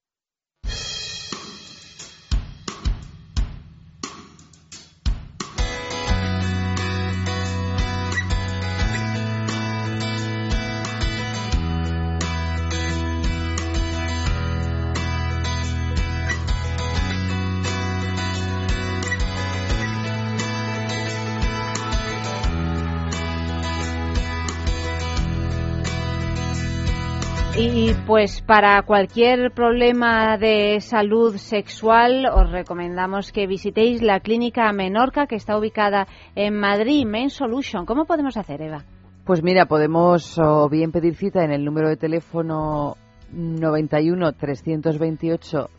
pues 28.10 28.42
para 28.42 28.82
cualquier 28.82 29.52
problema 29.52 30.36
de 30.36 30.80
salud 30.80 31.36
sexual 31.36 32.26
os 32.26 32.50
recomendamos 32.50 33.30
que 33.30 33.46
visitéis 33.46 34.02
la 34.02 34.18
clínica 34.18 34.72
Menorca 34.72 35.28
que 35.28 35.36
está 35.36 35.56
ubicada 35.56 36.08
en 36.34 36.58
Madrid, 36.58 37.06
Men 37.06 37.30
Solution. 37.30 37.86
¿Cómo 37.86 38.06
podemos 38.06 38.36
hacer, 38.36 38.62
Eva? 38.62 38.84
Pues 39.24 39.44
mira, 39.44 39.66
podemos 39.66 40.36
o 40.40 40.68
bien 40.68 40.90
pedir 40.90 41.14
cita 41.14 41.44
en 41.44 41.52
el 41.52 41.64
número 41.64 41.88
de 41.88 41.96
teléfono 41.96 42.96
91 43.30 44.32
328 44.32 45.70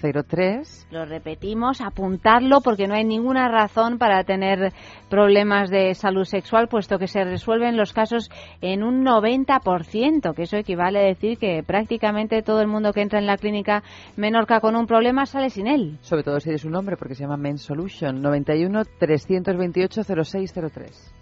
0603. 0.00 0.88
Lo 0.90 1.04
repetimos, 1.04 1.80
apuntarlo 1.80 2.60
porque 2.60 2.86
no 2.86 2.94
hay 2.94 3.04
ninguna 3.04 3.48
razón 3.48 3.98
para 3.98 4.24
tener 4.24 4.72
problemas 5.08 5.70
de 5.70 5.94
salud 5.94 6.24
sexual, 6.24 6.68
puesto 6.68 6.98
que 6.98 7.06
se 7.06 7.24
resuelven 7.24 7.76
los 7.76 7.92
casos 7.92 8.30
en 8.60 8.82
un 8.82 9.04
90%, 9.04 10.34
que 10.34 10.42
eso 10.42 10.56
equivale 10.56 11.00
a 11.00 11.06
decir 11.06 11.38
que 11.38 11.62
prácticamente 11.66 12.42
todo 12.42 12.60
el 12.60 12.68
mundo 12.68 12.92
que 12.92 13.02
entra 13.02 13.18
en 13.18 13.26
la 13.26 13.36
clínica 13.36 13.82
Menorca 14.16 14.60
con 14.60 14.76
un 14.76 14.86
problema 14.86 15.26
sale 15.26 15.50
sin 15.50 15.66
él. 15.66 15.98
Sobre 16.02 16.22
todo 16.22 16.40
si 16.40 16.50
eres 16.50 16.64
un 16.64 16.74
hombre, 16.74 16.96
porque 16.96 17.14
se 17.14 17.22
llama 17.22 17.36
Men 17.36 17.58
Solution. 17.58 18.20
91 18.22 18.82
328 18.98 20.02
0603. 20.04 21.14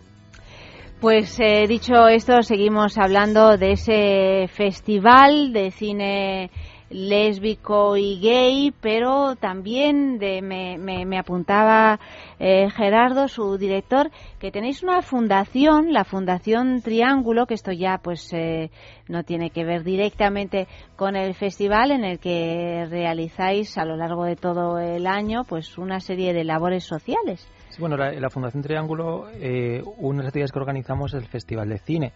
Pues 1.00 1.38
eh, 1.38 1.66
dicho 1.68 2.08
esto, 2.08 2.42
seguimos 2.42 2.96
hablando 2.96 3.58
de 3.58 3.72
ese 3.72 4.48
festival 4.48 5.52
de 5.52 5.70
cine 5.70 6.50
lésbico 6.90 7.96
y 7.96 8.20
gay, 8.20 8.72
pero 8.80 9.36
también 9.36 10.18
de, 10.18 10.42
me, 10.42 10.78
me, 10.78 11.04
me 11.06 11.18
apuntaba 11.18 11.98
eh, 12.38 12.68
Gerardo, 12.70 13.28
su 13.28 13.56
director, 13.58 14.10
que 14.38 14.50
tenéis 14.50 14.82
una 14.82 15.02
fundación, 15.02 15.92
la 15.92 16.04
Fundación 16.04 16.82
Triángulo, 16.82 17.46
que 17.46 17.54
esto 17.54 17.72
ya 17.72 17.98
pues 17.98 18.32
eh, 18.32 18.70
no 19.08 19.24
tiene 19.24 19.50
que 19.50 19.64
ver 19.64 19.82
directamente 19.82 20.68
con 20.96 21.16
el 21.16 21.34
festival, 21.34 21.90
en 21.90 22.04
el 22.04 22.18
que 22.18 22.86
realizáis 22.88 23.76
a 23.78 23.84
lo 23.84 23.96
largo 23.96 24.24
de 24.24 24.36
todo 24.36 24.78
el 24.78 25.06
año 25.06 25.44
pues 25.44 25.78
una 25.78 26.00
serie 26.00 26.32
de 26.32 26.44
labores 26.44 26.84
sociales. 26.84 27.48
Sí, 27.74 27.80
bueno, 27.80 27.96
la, 27.96 28.30
Fundación 28.30 28.62
Triángulo, 28.62 29.26
eh, 29.32 29.82
una 29.96 30.18
de 30.18 30.22
las 30.22 30.28
actividades 30.28 30.52
que 30.52 30.60
organizamos 30.60 31.12
es 31.12 31.20
el 31.24 31.28
Festival 31.28 31.68
de 31.68 31.78
Cine, 31.78 32.12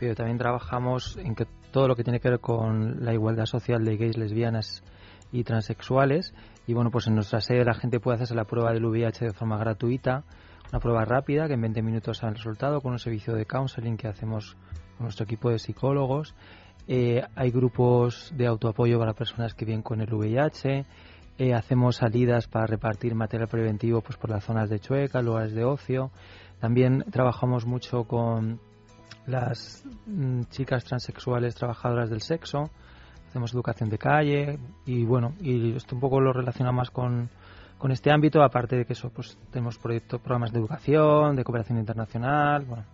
pero 0.00 0.14
también 0.14 0.38
trabajamos 0.38 1.18
en 1.18 1.34
que 1.34 1.46
todo 1.70 1.86
lo 1.86 1.94
que 1.94 2.02
tiene 2.02 2.18
que 2.18 2.30
ver 2.30 2.40
con 2.40 3.04
la 3.04 3.12
igualdad 3.12 3.44
social 3.44 3.84
de 3.84 3.98
gays, 3.98 4.16
lesbianas 4.16 4.82
y 5.30 5.44
transexuales. 5.44 6.32
Y 6.66 6.72
bueno, 6.72 6.90
pues 6.90 7.08
en 7.08 7.14
nuestra 7.14 7.42
sede 7.42 7.62
la 7.62 7.74
gente 7.74 8.00
puede 8.00 8.14
hacerse 8.14 8.34
la 8.34 8.46
prueba 8.46 8.72
del 8.72 8.86
VIH 8.86 9.26
de 9.26 9.32
forma 9.34 9.58
gratuita, 9.58 10.24
una 10.70 10.80
prueba 10.80 11.04
rápida 11.04 11.46
que 11.46 11.52
en 11.52 11.60
20 11.60 11.82
minutos 11.82 12.22
da 12.22 12.28
el 12.28 12.36
resultado 12.36 12.80
con 12.80 12.92
un 12.92 12.98
servicio 12.98 13.34
de 13.34 13.44
counseling 13.44 13.98
que 13.98 14.08
hacemos 14.08 14.56
con 14.96 15.04
nuestro 15.04 15.24
equipo 15.24 15.50
de 15.50 15.58
psicólogos. 15.58 16.34
Eh, 16.88 17.22
hay 17.36 17.50
grupos 17.50 18.32
de 18.34 18.46
autoapoyo 18.46 18.98
para 18.98 19.12
personas 19.12 19.52
que 19.52 19.66
viven 19.66 19.82
con 19.82 20.00
el 20.00 20.10
VIH. 20.10 20.86
Eh, 21.38 21.54
hacemos 21.54 21.96
salidas 21.96 22.46
para 22.46 22.66
repartir 22.66 23.14
material 23.14 23.48
preventivo 23.48 24.00
pues 24.02 24.18
por 24.18 24.30
las 24.30 24.44
zonas 24.44 24.68
de 24.68 24.78
Chueca, 24.78 25.22
lugares 25.22 25.54
de 25.54 25.64
ocio. 25.64 26.10
También 26.60 27.04
trabajamos 27.10 27.64
mucho 27.66 28.04
con 28.04 28.60
las 29.26 29.84
mm, 30.06 30.42
chicas 30.50 30.84
transexuales 30.84 31.54
trabajadoras 31.54 32.10
del 32.10 32.20
sexo, 32.20 32.70
hacemos 33.28 33.54
educación 33.54 33.88
de 33.88 33.98
calle 33.98 34.58
y 34.84 35.04
bueno, 35.04 35.34
y 35.40 35.74
esto 35.74 35.94
un 35.94 36.00
poco 36.00 36.20
lo 36.20 36.32
relaciona 36.32 36.70
más 36.70 36.90
con, 36.90 37.30
con 37.78 37.92
este 37.92 38.12
ámbito, 38.12 38.42
aparte 38.42 38.76
de 38.76 38.84
que 38.84 38.92
eso 38.92 39.10
pues 39.10 39.38
tenemos 39.50 39.78
proyectos, 39.78 40.20
programas 40.20 40.52
de 40.52 40.58
educación, 40.58 41.34
de 41.34 41.44
cooperación 41.44 41.78
internacional, 41.78 42.64
bueno. 42.64 42.84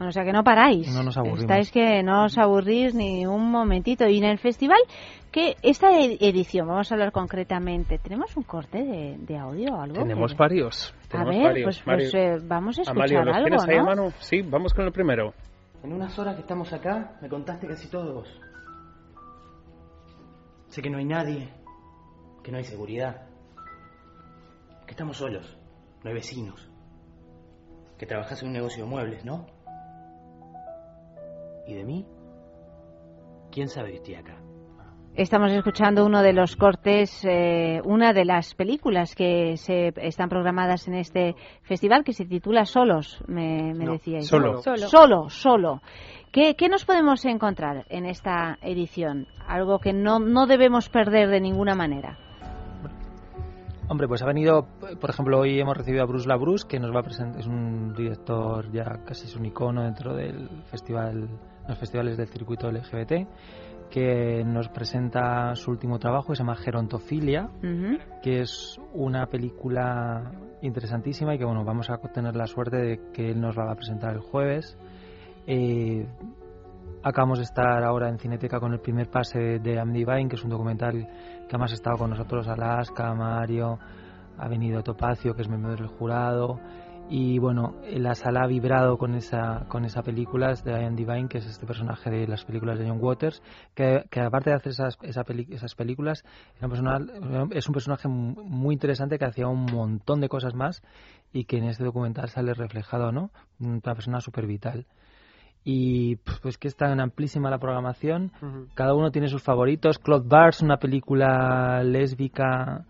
O 0.00 0.12
sea 0.12 0.24
que 0.24 0.32
no 0.32 0.44
paráis. 0.44 0.92
No 0.94 1.02
nos 1.02 1.16
aburrimos. 1.16 1.40
Estáis 1.42 1.70
que 1.72 2.02
no 2.02 2.24
os 2.24 2.38
aburrís 2.38 2.94
ni 2.94 3.26
un 3.26 3.50
momentito. 3.50 4.06
Y 4.08 4.18
en 4.18 4.24
el 4.24 4.38
festival, 4.38 4.78
que 5.32 5.56
esta 5.62 5.90
edición, 5.98 6.68
vamos 6.68 6.90
a 6.90 6.94
hablar 6.94 7.10
concretamente, 7.12 7.98
¿tenemos 7.98 8.36
un 8.36 8.44
corte 8.44 8.78
de, 8.84 9.16
de 9.18 9.36
audio 9.38 9.74
o 9.74 9.80
algo? 9.80 9.94
Tenemos 9.96 10.32
que- 10.32 10.38
varios. 10.38 10.94
A 11.06 11.08
Tenemos 11.08 11.34
ver, 11.34 11.42
varios. 11.44 11.64
pues, 11.82 11.82
pues, 12.12 12.14
eh, 12.14 12.38
vamos 12.44 12.78
a 12.78 12.82
escuchar 12.82 12.96
Amalio, 13.18 13.24
¿los 13.24 13.36
algo, 13.62 13.70
ahí 13.72 13.76
a 13.78 13.82
mano? 13.82 14.12
Sí, 14.20 14.42
vamos 14.42 14.72
con 14.74 14.84
el 14.86 14.92
primero. 14.92 15.34
En 15.82 15.92
unas 15.92 16.18
horas 16.18 16.34
que 16.34 16.40
estamos 16.42 16.72
acá, 16.72 17.16
me 17.22 17.28
contaste 17.28 17.66
casi 17.66 17.88
todo 17.88 18.14
vos. 18.14 18.40
Sé 20.68 20.82
que 20.82 20.90
no 20.90 20.98
hay 20.98 21.04
nadie, 21.04 21.48
que 22.42 22.50
no 22.52 22.58
hay 22.58 22.64
seguridad, 22.64 23.22
que 24.86 24.90
estamos 24.92 25.16
solos, 25.16 25.56
no 26.02 26.08
hay 26.10 26.14
vecinos, 26.14 26.68
que 27.98 28.06
trabajás 28.06 28.42
en 28.42 28.48
un 28.48 28.54
negocio 28.54 28.84
de 28.84 28.90
muebles, 28.90 29.24
¿no? 29.24 29.46
¿Y 31.68 31.74
de 31.74 31.84
mí? 31.84 32.06
¿Quién 33.52 33.68
sabe 33.68 33.90
que 33.90 33.96
estoy 33.96 34.14
acá? 34.14 34.40
Estamos 35.14 35.52
escuchando 35.52 36.06
uno 36.06 36.22
de 36.22 36.32
los 36.32 36.56
cortes, 36.56 37.24
eh, 37.24 37.82
una 37.84 38.12
de 38.14 38.24
las 38.24 38.54
películas 38.54 39.14
que 39.14 39.56
se 39.58 39.92
están 39.96 40.30
programadas 40.30 40.88
en 40.88 40.94
este 40.94 41.34
festival 41.62 42.04
que 42.04 42.14
se 42.14 42.24
titula 42.24 42.64
Solos, 42.64 43.22
me, 43.26 43.74
me 43.74 43.84
No, 43.84 43.92
decíais. 43.92 44.26
Solo. 44.26 44.62
Solo, 44.62 44.88
solo. 44.88 45.28
solo. 45.28 45.82
¿Qué, 46.32 46.54
qué 46.56 46.68
nos 46.68 46.86
podemos 46.86 47.24
encontrar 47.26 47.84
en 47.90 48.06
esta 48.06 48.58
edición? 48.62 49.26
Algo 49.46 49.78
que 49.78 49.92
no, 49.92 50.20
no 50.20 50.46
debemos 50.46 50.88
perder 50.88 51.28
de 51.28 51.40
ninguna 51.40 51.74
manera. 51.74 52.16
Hombre, 53.90 54.06
pues 54.06 54.20
ha 54.22 54.26
venido, 54.26 54.68
por 55.00 55.08
ejemplo, 55.08 55.40
hoy 55.40 55.58
hemos 55.58 55.74
recibido 55.74 56.02
a 56.02 56.06
Bruce 56.06 56.28
LaBruce, 56.28 56.68
que 56.68 56.78
nos 56.78 56.94
va 56.94 57.00
a 57.00 57.02
presentar, 57.02 57.40
es 57.40 57.46
un 57.46 57.94
director 57.94 58.70
ya 58.70 58.84
casi 59.06 59.24
es 59.24 59.34
un 59.34 59.46
icono 59.46 59.82
dentro 59.82 60.14
del 60.14 60.62
festival, 60.70 61.26
los 61.68 61.78
festivales 61.78 62.16
del 62.16 62.28
circuito 62.28 62.70
LGBT, 62.70 63.28
que 63.90 64.42
nos 64.44 64.68
presenta 64.68 65.54
su 65.54 65.70
último 65.70 65.98
trabajo, 65.98 66.28
que 66.28 66.36
se 66.36 66.42
llama 66.42 66.56
Gerontofilia, 66.56 67.50
que 68.22 68.40
es 68.40 68.80
una 68.92 69.26
película 69.26 70.32
interesantísima 70.62 71.34
y 71.34 71.38
que 71.38 71.44
bueno, 71.44 71.64
vamos 71.64 71.88
a 71.90 71.98
tener 71.98 72.34
la 72.34 72.46
suerte 72.46 72.76
de 72.76 73.00
que 73.12 73.30
él 73.30 73.40
nos 73.40 73.56
la 73.56 73.64
va 73.64 73.72
a 73.72 73.76
presentar 73.76 74.14
el 74.14 74.20
jueves. 74.20 74.76
Eh, 75.46 76.06
acabamos 77.02 77.38
de 77.38 77.44
estar 77.44 77.82
ahora 77.84 78.08
en 78.08 78.18
Cineteca 78.18 78.60
con 78.60 78.72
el 78.72 78.80
primer 78.80 79.08
pase 79.08 79.58
de 79.58 79.78
Am 79.78 79.92
Divine, 79.92 80.28
que 80.28 80.36
es 80.36 80.44
un 80.44 80.50
documental 80.50 80.92
que 80.92 81.48
además 81.48 81.70
ha 81.72 81.74
estado 81.74 81.96
con 81.96 82.10
nosotros 82.10 82.46
Alaska, 82.48 83.14
Mario, 83.14 83.78
ha 84.36 84.48
venido 84.48 84.82
Topacio, 84.82 85.34
que 85.34 85.42
es 85.42 85.48
miembro 85.48 85.74
del 85.74 85.86
jurado, 85.86 86.60
y 87.10 87.38
bueno, 87.38 87.74
la 87.90 88.14
sala 88.14 88.42
ha 88.42 88.46
vibrado 88.46 88.98
con 88.98 89.14
esa, 89.14 89.64
con 89.68 89.84
esa 89.84 90.02
película 90.02 90.50
es 90.50 90.62
de 90.62 90.72
Ian 90.72 90.94
Divine, 90.94 91.28
que 91.28 91.38
es 91.38 91.46
este 91.46 91.66
personaje 91.66 92.10
de 92.10 92.26
las 92.26 92.44
películas 92.44 92.78
de 92.78 92.88
John 92.88 92.98
Waters, 93.00 93.42
que, 93.74 94.04
que 94.10 94.20
aparte 94.20 94.50
de 94.50 94.56
hacer 94.56 94.72
esas, 94.72 94.98
esa 95.02 95.24
peli- 95.24 95.46
esas 95.50 95.74
películas, 95.74 96.22
era 96.58 96.66
un 96.66 96.70
personal- 96.70 97.48
es 97.52 97.66
un 97.68 97.72
personaje 97.72 98.08
mu- 98.08 98.42
muy 98.44 98.74
interesante 98.74 99.18
que 99.18 99.24
hacía 99.24 99.46
un 99.48 99.64
montón 99.64 100.20
de 100.20 100.28
cosas 100.28 100.54
más 100.54 100.82
y 101.32 101.44
que 101.44 101.58
en 101.58 101.64
este 101.64 101.84
documental 101.84 102.28
sale 102.28 102.52
reflejado, 102.54 103.10
¿no? 103.12 103.30
Una 103.58 103.80
persona 103.94 104.20
súper 104.20 104.46
vital. 104.46 104.86
Y 105.64 106.16
pues 106.42 106.56
que 106.56 106.68
es 106.68 106.76
tan 106.76 107.00
amplísima 107.00 107.50
la 107.50 107.58
programación, 107.58 108.32
cada 108.74 108.94
uno 108.94 109.10
tiene 109.10 109.28
sus 109.28 109.42
favoritos. 109.42 109.98
Claude 109.98 110.26
Bars, 110.28 110.62
una 110.62 110.78
película 110.78 111.82
lésbica 111.84 112.84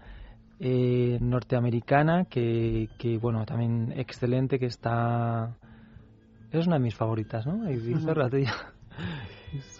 eh, 0.60 1.18
norteamericana 1.20 2.24
que, 2.24 2.88
que, 2.98 3.18
bueno, 3.18 3.44
también 3.46 3.92
excelente, 3.96 4.58
que 4.58 4.66
está... 4.66 5.56
Es 6.50 6.66
una 6.66 6.76
de 6.76 6.82
mis 6.82 6.94
favoritas, 6.94 7.46
¿no? 7.46 7.62
La 7.64 7.70
tuya. 8.30 8.54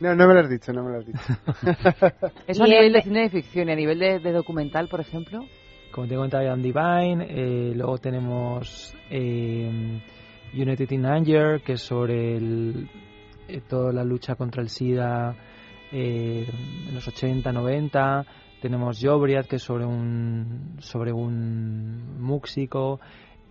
No, 0.00 0.14
no 0.14 0.28
me 0.28 0.34
lo 0.34 0.40
has 0.40 0.48
dicho, 0.50 0.72
no 0.72 0.82
me 0.84 0.90
lo 0.92 0.98
has 0.98 1.06
dicho. 1.06 1.18
Eso 2.46 2.64
a 2.64 2.66
nivel 2.66 2.86
el- 2.86 2.92
de 2.92 3.02
cine 3.02 3.20
de 3.22 3.30
ficción 3.30 3.68
y 3.68 3.72
a 3.72 3.76
nivel 3.76 3.98
de, 3.98 4.18
de 4.18 4.32
documental, 4.32 4.88
por 4.88 5.00
ejemplo. 5.00 5.40
Como 5.92 6.06
te 6.06 6.14
comentaba, 6.14 6.44
Ian 6.44 6.62
Divine. 6.62 7.26
eh, 7.28 7.72
luego 7.74 7.98
tenemos 7.98 8.94
eh, 9.10 10.00
United 10.54 10.90
in 10.90 11.06
Anger, 11.06 11.62
que 11.62 11.72
es 11.74 11.82
sobre 11.82 12.36
el, 12.36 12.88
eh, 13.48 13.60
toda 13.68 13.92
la 13.92 14.04
lucha 14.04 14.34
contra 14.36 14.62
el 14.62 14.68
SIDA 14.68 15.34
eh, 15.90 16.46
en 16.88 16.94
los 16.94 17.08
80, 17.08 17.50
90. 17.52 18.26
Tenemos 18.60 18.98
Jobriat, 19.00 19.46
que 19.46 19.56
es 19.56 19.62
sobre 19.62 19.84
un, 19.84 20.76
sobre 20.80 21.12
un 21.12 22.20
músico. 22.20 23.00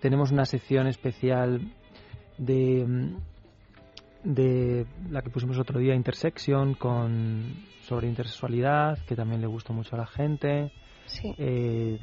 Tenemos 0.01 0.31
una 0.31 0.45
sección 0.45 0.87
especial 0.87 1.61
de, 2.37 3.13
de 4.23 4.85
la 5.09 5.21
que 5.21 5.29
pusimos 5.29 5.57
otro 5.57 5.79
día, 5.79 5.95
Intersection, 5.95 6.73
con, 6.73 7.55
sobre 7.81 8.07
intersexualidad, 8.07 8.99
que 9.07 9.15
también 9.15 9.41
le 9.41 9.47
gustó 9.47 9.73
mucho 9.73 9.95
a 9.95 9.99
la 9.99 10.07
gente. 10.07 10.71
Sí. 11.05 11.33
Eh, 11.37 11.99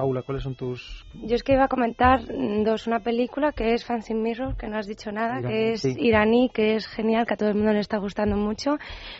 Paula, 0.00 0.22
¿cuáles 0.22 0.44
son 0.44 0.54
tus...? 0.54 1.04
Yo 1.12 1.34
es 1.34 1.42
que 1.42 1.52
iba 1.52 1.64
a 1.64 1.68
comentar 1.68 2.22
mm, 2.22 2.64
dos, 2.64 2.86
una 2.86 3.00
película 3.00 3.52
que 3.52 3.74
es 3.74 3.84
Fancy 3.84 4.14
Mirror, 4.14 4.56
que 4.56 4.66
no 4.66 4.78
has 4.78 4.86
dicho 4.86 5.12
nada, 5.12 5.40
Iraní, 5.40 5.48
que 5.48 5.72
es 5.72 5.80
sí. 5.82 5.94
iraní, 5.98 6.48
que 6.48 6.76
es 6.76 6.86
genial, 6.86 7.26
que 7.26 7.34
a 7.34 7.36
todo 7.36 7.50
el 7.50 7.54
mundo 7.54 7.74
le 7.74 7.80
está 7.80 7.98
gustando 7.98 8.34
mucho, 8.34 8.78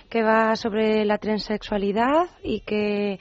que 0.09 0.22
va 0.22 0.57
sobre 0.57 1.05
la 1.05 1.18
transexualidad 1.18 2.31
y 2.43 2.61
que 2.61 3.18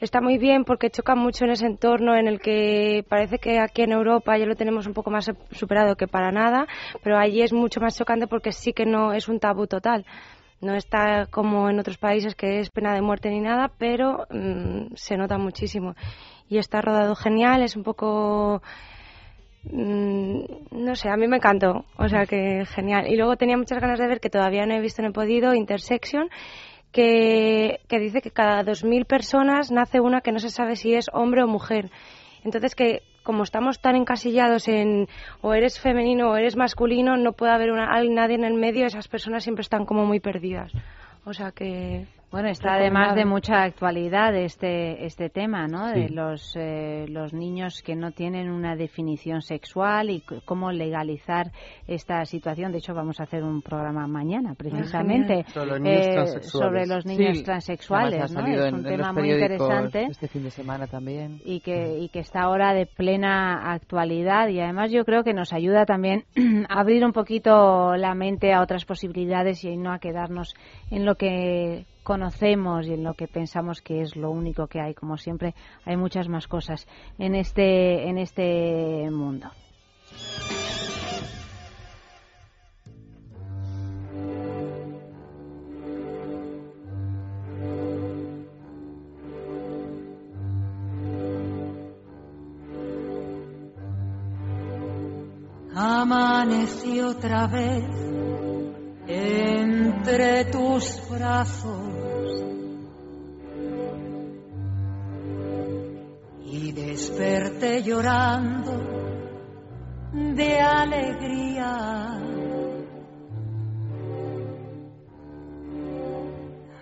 está 0.00 0.22
muy 0.22 0.38
bien 0.38 0.64
porque 0.64 0.88
choca 0.88 1.14
mucho 1.14 1.44
en 1.44 1.50
ese 1.50 1.66
entorno 1.66 2.16
en 2.16 2.26
el 2.26 2.40
que 2.40 3.04
parece 3.06 3.36
que 3.36 3.58
aquí 3.58 3.82
en 3.82 3.92
Europa 3.92 4.38
ya 4.38 4.46
lo 4.46 4.56
tenemos 4.56 4.86
un 4.86 4.94
poco 4.94 5.10
más 5.10 5.30
superado 5.50 5.94
que 5.96 6.06
para 6.06 6.32
nada, 6.32 6.66
pero 7.02 7.18
allí 7.18 7.42
es 7.42 7.52
mucho 7.52 7.80
más 7.80 7.98
chocante 7.98 8.26
porque 8.26 8.52
sí 8.52 8.72
que 8.72 8.86
no 8.86 9.12
es 9.12 9.28
un 9.28 9.40
tabú 9.40 9.66
total. 9.66 10.06
No 10.62 10.74
está 10.74 11.26
como 11.26 11.68
en 11.68 11.80
otros 11.80 11.98
países 11.98 12.36
que 12.36 12.60
es 12.60 12.70
pena 12.70 12.94
de 12.94 13.02
muerte 13.02 13.28
ni 13.30 13.40
nada, 13.40 13.70
pero 13.78 14.26
mm, 14.30 14.94
se 14.94 15.16
nota 15.16 15.36
muchísimo. 15.36 15.96
Y 16.48 16.58
está 16.58 16.80
rodado 16.80 17.14
genial, 17.14 17.62
es 17.62 17.76
un 17.76 17.82
poco 17.82 18.62
mm, 19.64 20.40
no 20.72 20.94
sé, 20.94 21.08
a 21.08 21.16
mí 21.16 21.26
me 21.28 21.36
encantó, 21.36 21.84
o 21.96 22.08
sea 22.08 22.26
que 22.26 22.64
genial. 22.66 23.06
Y 23.08 23.16
luego 23.16 23.36
tenía 23.36 23.56
muchas 23.56 23.80
ganas 23.80 23.98
de 23.98 24.06
ver, 24.06 24.20
que 24.20 24.30
todavía 24.30 24.66
no 24.66 24.74
he 24.74 24.80
visto, 24.80 25.02
no 25.02 25.08
he 25.08 25.12
podido, 25.12 25.54
Intersection, 25.54 26.28
que, 26.92 27.80
que 27.88 27.98
dice 27.98 28.20
que 28.20 28.30
cada 28.30 28.62
2.000 28.62 29.06
personas 29.06 29.70
nace 29.70 30.00
una 30.00 30.20
que 30.20 30.32
no 30.32 30.38
se 30.38 30.50
sabe 30.50 30.76
si 30.76 30.94
es 30.94 31.06
hombre 31.12 31.42
o 31.42 31.48
mujer. 31.48 31.90
Entonces 32.44 32.74
que 32.74 33.02
como 33.22 33.44
estamos 33.44 33.80
tan 33.80 33.96
encasillados 33.96 34.68
en 34.68 35.08
o 35.40 35.54
eres 35.54 35.80
femenino 35.80 36.30
o 36.30 36.36
eres 36.36 36.56
masculino, 36.56 37.16
no 37.16 37.32
puede 37.32 37.52
haber 37.52 37.70
una, 37.70 37.86
nadie 38.04 38.34
en 38.34 38.44
el 38.44 38.54
medio, 38.54 38.86
esas 38.86 39.08
personas 39.08 39.44
siempre 39.44 39.62
están 39.62 39.86
como 39.86 40.04
muy 40.04 40.20
perdidas. 40.20 40.72
O 41.24 41.32
sea 41.32 41.52
que... 41.52 42.06
Bueno, 42.32 42.48
está 42.48 42.76
además 42.76 43.14
de 43.14 43.26
mucha 43.26 43.62
actualidad 43.62 44.34
este 44.34 45.04
este 45.04 45.28
tema, 45.28 45.68
¿no? 45.68 45.88
De 45.88 46.08
los 46.08 46.56
eh, 46.56 47.04
los 47.08 47.34
niños 47.34 47.82
que 47.82 47.94
no 47.94 48.12
tienen 48.12 48.50
una 48.50 48.74
definición 48.74 49.42
sexual 49.42 50.08
y 50.08 50.22
cómo 50.46 50.72
legalizar 50.72 51.52
esta 51.86 52.24
situación. 52.24 52.72
De 52.72 52.78
hecho, 52.78 52.94
vamos 52.94 53.20
a 53.20 53.24
hacer 53.24 53.42
un 53.44 53.60
programa 53.60 54.06
mañana, 54.06 54.54
precisamente, 54.54 55.44
genial. 55.44 55.52
Sobre 55.52 55.66
los 55.66 55.80
niños 55.84 56.06
eh, 56.06 56.12
transexuales. 56.14 56.50
sobre 56.50 56.86
los 56.86 57.06
niños 57.06 57.38
Sí, 57.38 57.44
transexuales, 57.44 58.20
además 58.22 58.36
ha 58.36 58.40
¿no? 58.40 58.48
Es 58.48 58.72
un 58.72 58.78
en 58.78 58.84
tema 58.84 59.12
muy 59.12 59.30
interesante 59.30 60.04
Este 60.04 60.28
fin 60.28 60.42
de 60.44 60.50
semana 60.50 60.86
también. 60.86 61.38
y 61.44 61.60
que, 61.60 61.98
y 61.98 62.08
que 62.08 62.20
está 62.20 62.42
ahora 62.42 62.72
de 62.72 62.86
plena 62.86 63.72
actualidad 63.74 64.48
y 64.48 64.58
además 64.58 64.90
yo 64.90 65.04
creo 65.04 65.22
que 65.22 65.34
nos 65.34 65.52
ayuda 65.52 65.84
también 65.84 66.24
a 66.70 66.80
abrir 66.80 67.04
un 67.04 67.12
poquito 67.12 67.94
la 67.96 68.14
mente 68.14 68.54
a 68.54 68.62
otras 68.62 68.86
posibilidades 68.86 69.62
y 69.64 69.76
no 69.76 69.92
a 69.92 69.98
quedarnos 69.98 70.54
en 70.90 71.04
lo 71.04 71.16
que 71.16 71.84
conocemos 72.02 72.86
y 72.86 72.94
en 72.94 73.04
lo 73.04 73.14
que 73.14 73.28
pensamos 73.28 73.80
que 73.80 74.02
es 74.02 74.16
lo 74.16 74.30
único 74.30 74.66
que 74.66 74.80
hay 74.80 74.94
como 74.94 75.16
siempre 75.16 75.54
hay 75.84 75.96
muchas 75.96 76.28
más 76.28 76.48
cosas 76.48 76.86
en 77.18 77.34
este 77.34 78.08
en 78.08 78.18
este 78.18 79.08
mundo. 79.10 79.50
Amanecí 95.74 97.00
otra 97.00 97.46
vez 97.46 97.84
entre 100.02 100.46
tus 100.46 101.00
brazos 101.08 101.78
y 106.44 106.72
desperté 106.72 107.84
llorando 107.84 108.72
de 110.12 110.60
alegría. 110.60 112.18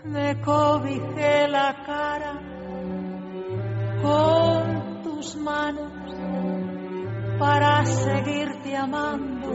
Me 0.05 0.41
cobijé 0.41 1.47
la 1.49 1.77
cara 1.85 2.41
con 4.01 5.03
tus 5.03 5.37
manos 5.37 5.93
para 7.39 7.85
seguirte 7.85 8.75
amando 8.75 9.51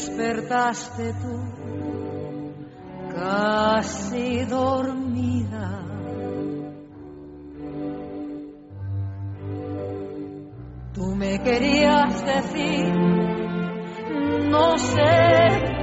despertaste 0.00 1.12
tú 1.12 1.36
casi 3.14 4.44
dormida. 4.46 5.84
Tú 10.94 11.14
me 11.16 11.38
querías 11.42 12.24
decir 12.24 12.94
no 14.48 14.78
sé 14.78 15.04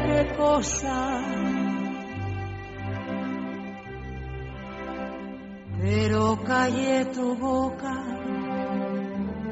qué 0.05 0.35
cosa. 0.35 1.21
Pero 5.79 6.43
callé 6.43 7.05
tu 7.05 7.35
boca 7.35 8.03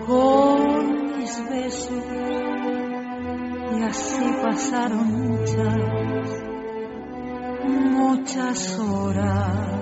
con 0.07 1.17
mis 1.17 1.49
besos 1.49 2.54
así 3.85 4.25
pasaron 4.41 5.07
muchas, 5.11 5.77
muchas 7.63 8.79
horas. 8.79 9.81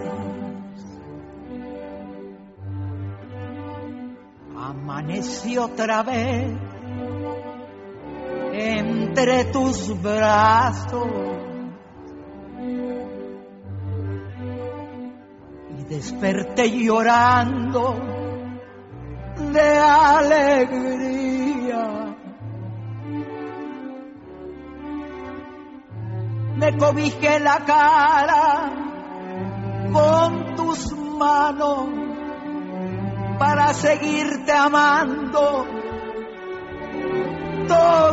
Amanecí 4.55 5.57
otra 5.57 6.03
vez 6.03 6.53
entre 8.53 9.45
tus 9.45 10.01
brazos 10.01 11.07
y 15.77 15.83
desperté 15.85 16.69
llorando 16.69 17.95
de 19.53 19.79
alegría. 19.79 21.02
Me 26.63 26.77
cobijé 26.77 27.41
la 27.41 27.57
cara 27.65 28.71
con 29.91 30.55
tus 30.55 30.93
manos 30.93 31.89
para 33.37 33.73
seguirte 33.73 34.53
amando 34.53 35.67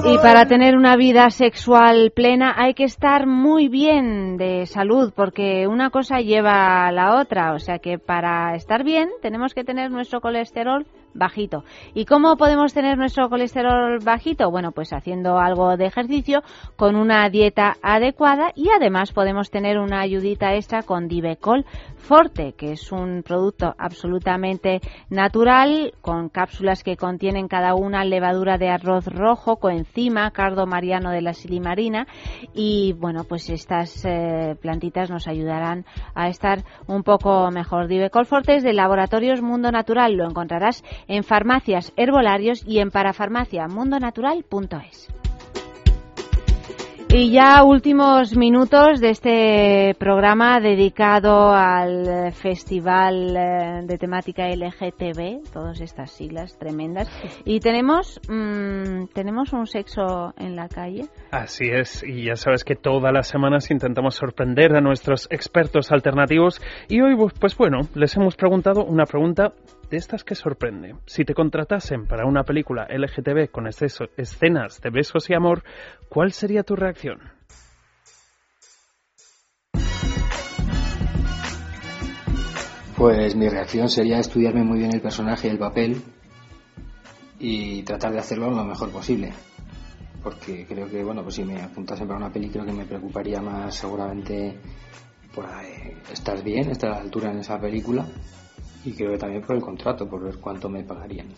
y 0.04 0.16
para 0.18 0.46
tener 0.46 0.76
una 0.76 0.96
vida 0.96 1.30
sexual 1.30 2.12
plena 2.14 2.54
hay 2.56 2.74
que 2.74 2.84
estar 2.84 3.26
muy 3.26 3.68
bien 3.68 4.36
de 4.36 4.66
salud, 4.66 5.12
porque 5.14 5.66
una 5.66 5.90
cosa 5.90 6.20
lleva 6.20 6.86
a 6.86 6.92
la 6.92 7.20
otra. 7.20 7.52
O 7.52 7.58
sea 7.58 7.78
que 7.78 7.98
para 7.98 8.54
estar 8.54 8.84
bien 8.84 9.10
tenemos 9.22 9.52
que 9.54 9.64
tener 9.64 9.90
nuestro 9.90 10.20
colesterol 10.20 10.86
bajito. 11.14 11.64
¿Y 11.94 12.04
cómo 12.04 12.36
podemos 12.36 12.72
tener 12.72 12.98
nuestro 12.98 13.28
colesterol 13.28 13.98
bajito? 14.02 14.50
Bueno, 14.50 14.72
pues 14.72 14.92
haciendo 14.92 15.38
algo 15.38 15.76
de 15.76 15.86
ejercicio, 15.86 16.42
con 16.76 16.96
una 16.96 17.28
dieta 17.30 17.76
adecuada 17.82 18.52
y 18.54 18.68
además 18.70 19.12
podemos 19.12 19.50
tener 19.50 19.78
una 19.78 20.00
ayudita 20.00 20.54
extra 20.54 20.82
con 20.82 21.08
Divecol 21.08 21.64
Forte, 21.96 22.54
que 22.56 22.72
es 22.72 22.92
un 22.92 23.22
producto 23.22 23.74
absolutamente 23.78 24.80
natural, 25.08 25.92
con 26.00 26.28
cápsulas 26.28 26.82
que 26.82 26.96
contienen 26.96 27.48
cada 27.48 27.74
una 27.74 28.04
levadura 28.04 28.58
de 28.58 28.68
arroz 28.68 29.06
rojo, 29.06 29.56
coenzima, 29.56 30.30
cardo 30.30 30.66
mariano 30.66 31.10
de 31.10 31.22
la 31.22 31.34
silimarina 31.34 32.06
y 32.54 32.94
bueno, 32.94 33.24
pues 33.24 33.50
estas 33.50 34.04
eh, 34.04 34.56
plantitas 34.60 35.10
nos 35.10 35.28
ayudarán 35.28 35.84
a 36.14 36.28
estar 36.28 36.64
un 36.86 37.02
poco 37.02 37.50
mejor. 37.50 37.88
Divecol 37.88 38.26
Forte 38.26 38.56
es 38.56 38.62
de 38.62 38.72
Laboratorios 38.72 39.42
Mundo 39.42 39.70
Natural, 39.70 40.12
lo 40.14 40.24
encontrarás 40.24 40.82
en 41.08 41.24
farmacias, 41.24 41.92
herbolarios 41.96 42.62
y 42.66 42.78
en 42.78 42.90
parafarmaciamundonatural.es. 42.90 45.08
Y 47.12 47.32
ya 47.32 47.64
últimos 47.64 48.36
minutos 48.36 49.00
de 49.00 49.10
este 49.10 49.96
programa 49.98 50.60
dedicado 50.60 51.52
al 51.52 52.32
festival 52.32 53.36
eh, 53.36 53.80
de 53.84 53.98
temática 53.98 54.46
LGTB, 54.46 55.50
todas 55.52 55.80
estas 55.80 56.12
siglas 56.12 56.56
tremendas. 56.56 57.10
Y 57.44 57.58
tenemos, 57.58 58.20
mmm, 58.28 59.06
tenemos 59.12 59.52
un 59.52 59.66
sexo 59.66 60.34
en 60.38 60.54
la 60.54 60.68
calle. 60.68 61.06
Así 61.32 61.68
es, 61.68 62.04
y 62.04 62.26
ya 62.26 62.36
sabes 62.36 62.62
que 62.62 62.76
todas 62.76 63.12
las 63.12 63.26
semanas 63.26 63.72
intentamos 63.72 64.14
sorprender 64.14 64.76
a 64.76 64.80
nuestros 64.80 65.26
expertos 65.32 65.90
alternativos 65.90 66.62
y 66.88 67.00
hoy, 67.00 67.16
pues 67.40 67.56
bueno, 67.56 67.80
les 67.96 68.16
hemos 68.16 68.36
preguntado 68.36 68.84
una 68.84 69.04
pregunta 69.04 69.52
de 69.90 69.96
estas 69.96 70.24
que 70.24 70.34
sorprende. 70.34 70.94
Si 71.06 71.24
te 71.24 71.34
contratasen 71.34 72.06
para 72.06 72.24
una 72.24 72.44
película 72.44 72.86
LGTB 72.88 73.50
con 73.50 73.66
escenas 73.66 74.80
de 74.80 74.90
besos 74.90 75.28
y 75.28 75.34
amor, 75.34 75.64
¿cuál 76.08 76.32
sería 76.32 76.62
tu 76.62 76.76
reacción? 76.76 77.18
Pues 82.96 83.34
mi 83.34 83.48
reacción 83.48 83.88
sería 83.88 84.18
estudiarme 84.18 84.62
muy 84.62 84.78
bien 84.78 84.94
el 84.94 85.00
personaje 85.00 85.48
y 85.48 85.50
el 85.50 85.58
papel 85.58 86.02
y 87.38 87.82
tratar 87.82 88.12
de 88.12 88.18
hacerlo 88.18 88.50
lo 88.50 88.64
mejor 88.64 88.90
posible. 88.90 89.32
Porque 90.22 90.66
creo 90.66 90.86
que, 90.86 91.02
bueno, 91.02 91.22
pues 91.22 91.36
si 91.36 91.44
me 91.44 91.62
apuntasen 91.62 92.06
para 92.06 92.18
una 92.18 92.30
peli, 92.30 92.50
creo 92.50 92.66
que 92.66 92.72
me 92.72 92.84
preocuparía 92.84 93.40
más 93.40 93.74
seguramente 93.74 94.60
por 95.34 95.46
eh, 95.46 95.96
estar 96.12 96.42
bien, 96.44 96.70
estar 96.70 96.90
a 96.90 96.96
la 96.96 97.00
altura 97.00 97.30
en 97.30 97.38
esa 97.38 97.58
película 97.58 98.06
y 98.84 98.92
creo 98.92 99.12
que 99.12 99.18
también 99.18 99.42
por 99.42 99.56
el 99.56 99.62
contrato, 99.62 100.08
por 100.08 100.22
ver 100.22 100.38
cuánto 100.38 100.68
me 100.68 100.82
pagarían. 100.84 101.28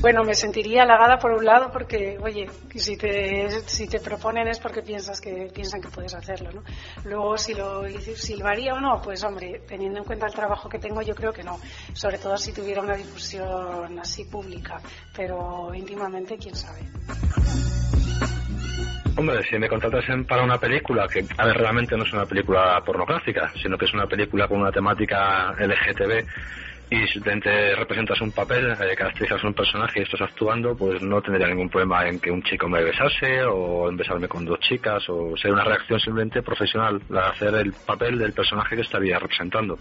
Bueno, 0.00 0.24
me 0.24 0.34
sentiría 0.34 0.84
halagada 0.84 1.18
por 1.18 1.32
un 1.32 1.44
lado 1.44 1.70
porque, 1.70 2.18
oye, 2.22 2.48
si 2.74 2.96
te, 2.96 3.50
si 3.68 3.86
te 3.86 4.00
proponen 4.00 4.48
es 4.48 4.58
porque 4.58 4.80
piensas 4.80 5.20
que 5.20 5.50
piensan 5.52 5.82
que 5.82 5.88
puedes 5.88 6.14
hacerlo, 6.14 6.50
¿no? 6.52 6.62
Luego, 7.04 7.36
si 7.36 7.52
lo, 7.52 7.82
si 8.16 8.36
lo 8.36 8.46
haría 8.46 8.72
o 8.72 8.80
no, 8.80 9.02
pues 9.02 9.22
hombre, 9.24 9.60
teniendo 9.68 9.98
en 9.98 10.06
cuenta 10.06 10.26
el 10.26 10.32
trabajo 10.32 10.70
que 10.70 10.78
tengo, 10.78 11.02
yo 11.02 11.14
creo 11.14 11.34
que 11.34 11.42
no. 11.42 11.60
Sobre 11.92 12.16
todo 12.16 12.38
si 12.38 12.52
tuviera 12.52 12.80
una 12.80 12.96
difusión 12.96 13.98
así 13.98 14.24
pública, 14.24 14.80
pero 15.14 15.74
íntimamente, 15.74 16.38
quién 16.38 16.56
sabe. 16.56 16.80
Hombre, 19.16 19.42
si 19.44 19.58
me 19.58 19.68
contratasen 19.68 20.24
para 20.24 20.42
una 20.42 20.58
película 20.58 21.06
que, 21.08 21.24
a 21.36 21.46
ver, 21.46 21.56
realmente 21.58 21.96
no 21.96 22.04
es 22.04 22.12
una 22.12 22.26
película 22.26 22.82
pornográfica, 22.84 23.52
sino 23.60 23.76
que 23.76 23.84
es 23.84 23.92
una 23.92 24.06
película 24.06 24.48
con 24.48 24.60
una 24.60 24.72
temática 24.72 25.52
LGTB 25.58 26.24
y 26.90 27.06
si 27.06 27.20
te 27.20 27.76
representas 27.76 28.20
un 28.20 28.32
papel, 28.32 28.72
eh, 28.72 28.96
caracterizas 28.96 29.44
un 29.44 29.54
personaje 29.54 30.00
y 30.00 30.02
estás 30.02 30.22
actuando, 30.22 30.76
pues 30.76 31.00
no 31.00 31.22
tendría 31.22 31.46
ningún 31.46 31.68
problema 31.68 32.08
en 32.08 32.18
que 32.18 32.32
un 32.32 32.42
chico 32.42 32.68
me 32.68 32.82
besase 32.82 33.44
o 33.44 33.88
en 33.88 33.96
besarme 33.96 34.26
con 34.26 34.44
dos 34.44 34.58
chicas 34.58 35.08
o 35.08 35.36
ser 35.36 35.52
una 35.52 35.62
reacción 35.62 36.00
simplemente 36.00 36.42
profesional, 36.42 37.00
la 37.08 37.22
de 37.22 37.28
hacer 37.28 37.54
el 37.54 37.72
papel 37.72 38.18
del 38.18 38.32
personaje 38.32 38.74
que 38.74 38.82
estaría 38.82 39.20
representando. 39.20 39.78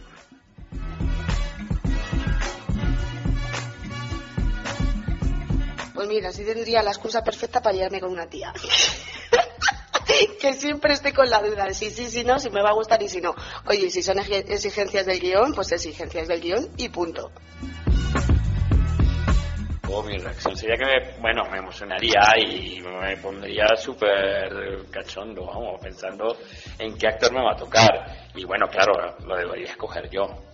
Pues 6.00 6.08
mira, 6.08 6.32
sí 6.32 6.46
tendría 6.46 6.82
la 6.82 6.92
excusa 6.92 7.22
perfecta 7.26 7.62
para 7.62 7.76
liarme 7.76 8.00
con 8.00 8.10
una 8.10 8.26
tía. 8.26 8.54
que 10.42 10.54
siempre 10.54 10.94
esté 10.94 11.12
con 11.12 11.30
la 11.30 11.42
duda 11.42 11.66
de 11.66 11.74
si 11.74 11.90
sí, 11.90 12.10
si 12.10 12.24
no, 12.24 12.40
si 12.40 12.50
me 12.50 12.62
va 12.62 12.70
a 12.70 12.74
gustar 12.74 13.04
y 13.04 13.10
si 13.10 13.20
no. 13.20 13.36
Oye, 13.66 13.90
si 13.90 14.02
son 14.02 14.18
exigencias 14.18 15.06
del 15.06 15.20
guion, 15.20 15.54
pues 15.54 15.74
exigencias 15.74 16.30
del 16.30 16.40
guion 16.40 16.70
y 16.78 16.88
punto. 16.88 17.34
Oh, 19.90 20.02
mi 20.02 20.18
reacción 20.18 20.56
sería 20.56 20.78
que, 20.78 20.86
me, 20.86 21.20
bueno, 21.20 21.44
me 21.52 21.58
emocionaría 21.58 22.22
y 22.38 22.80
me 22.80 23.18
pondría 23.18 23.66
súper 23.76 24.86
cachondo, 24.90 25.48
vamos, 25.48 25.82
pensando 25.82 26.38
en 26.78 26.98
qué 26.98 27.08
actor 27.08 27.34
me 27.34 27.44
va 27.44 27.52
a 27.52 27.58
tocar. 27.58 28.30
Y 28.36 28.46
bueno, 28.46 28.68
claro, 28.70 29.18
lo 29.26 29.36
debería 29.36 29.72
escoger 29.72 30.10
yo. 30.10 30.49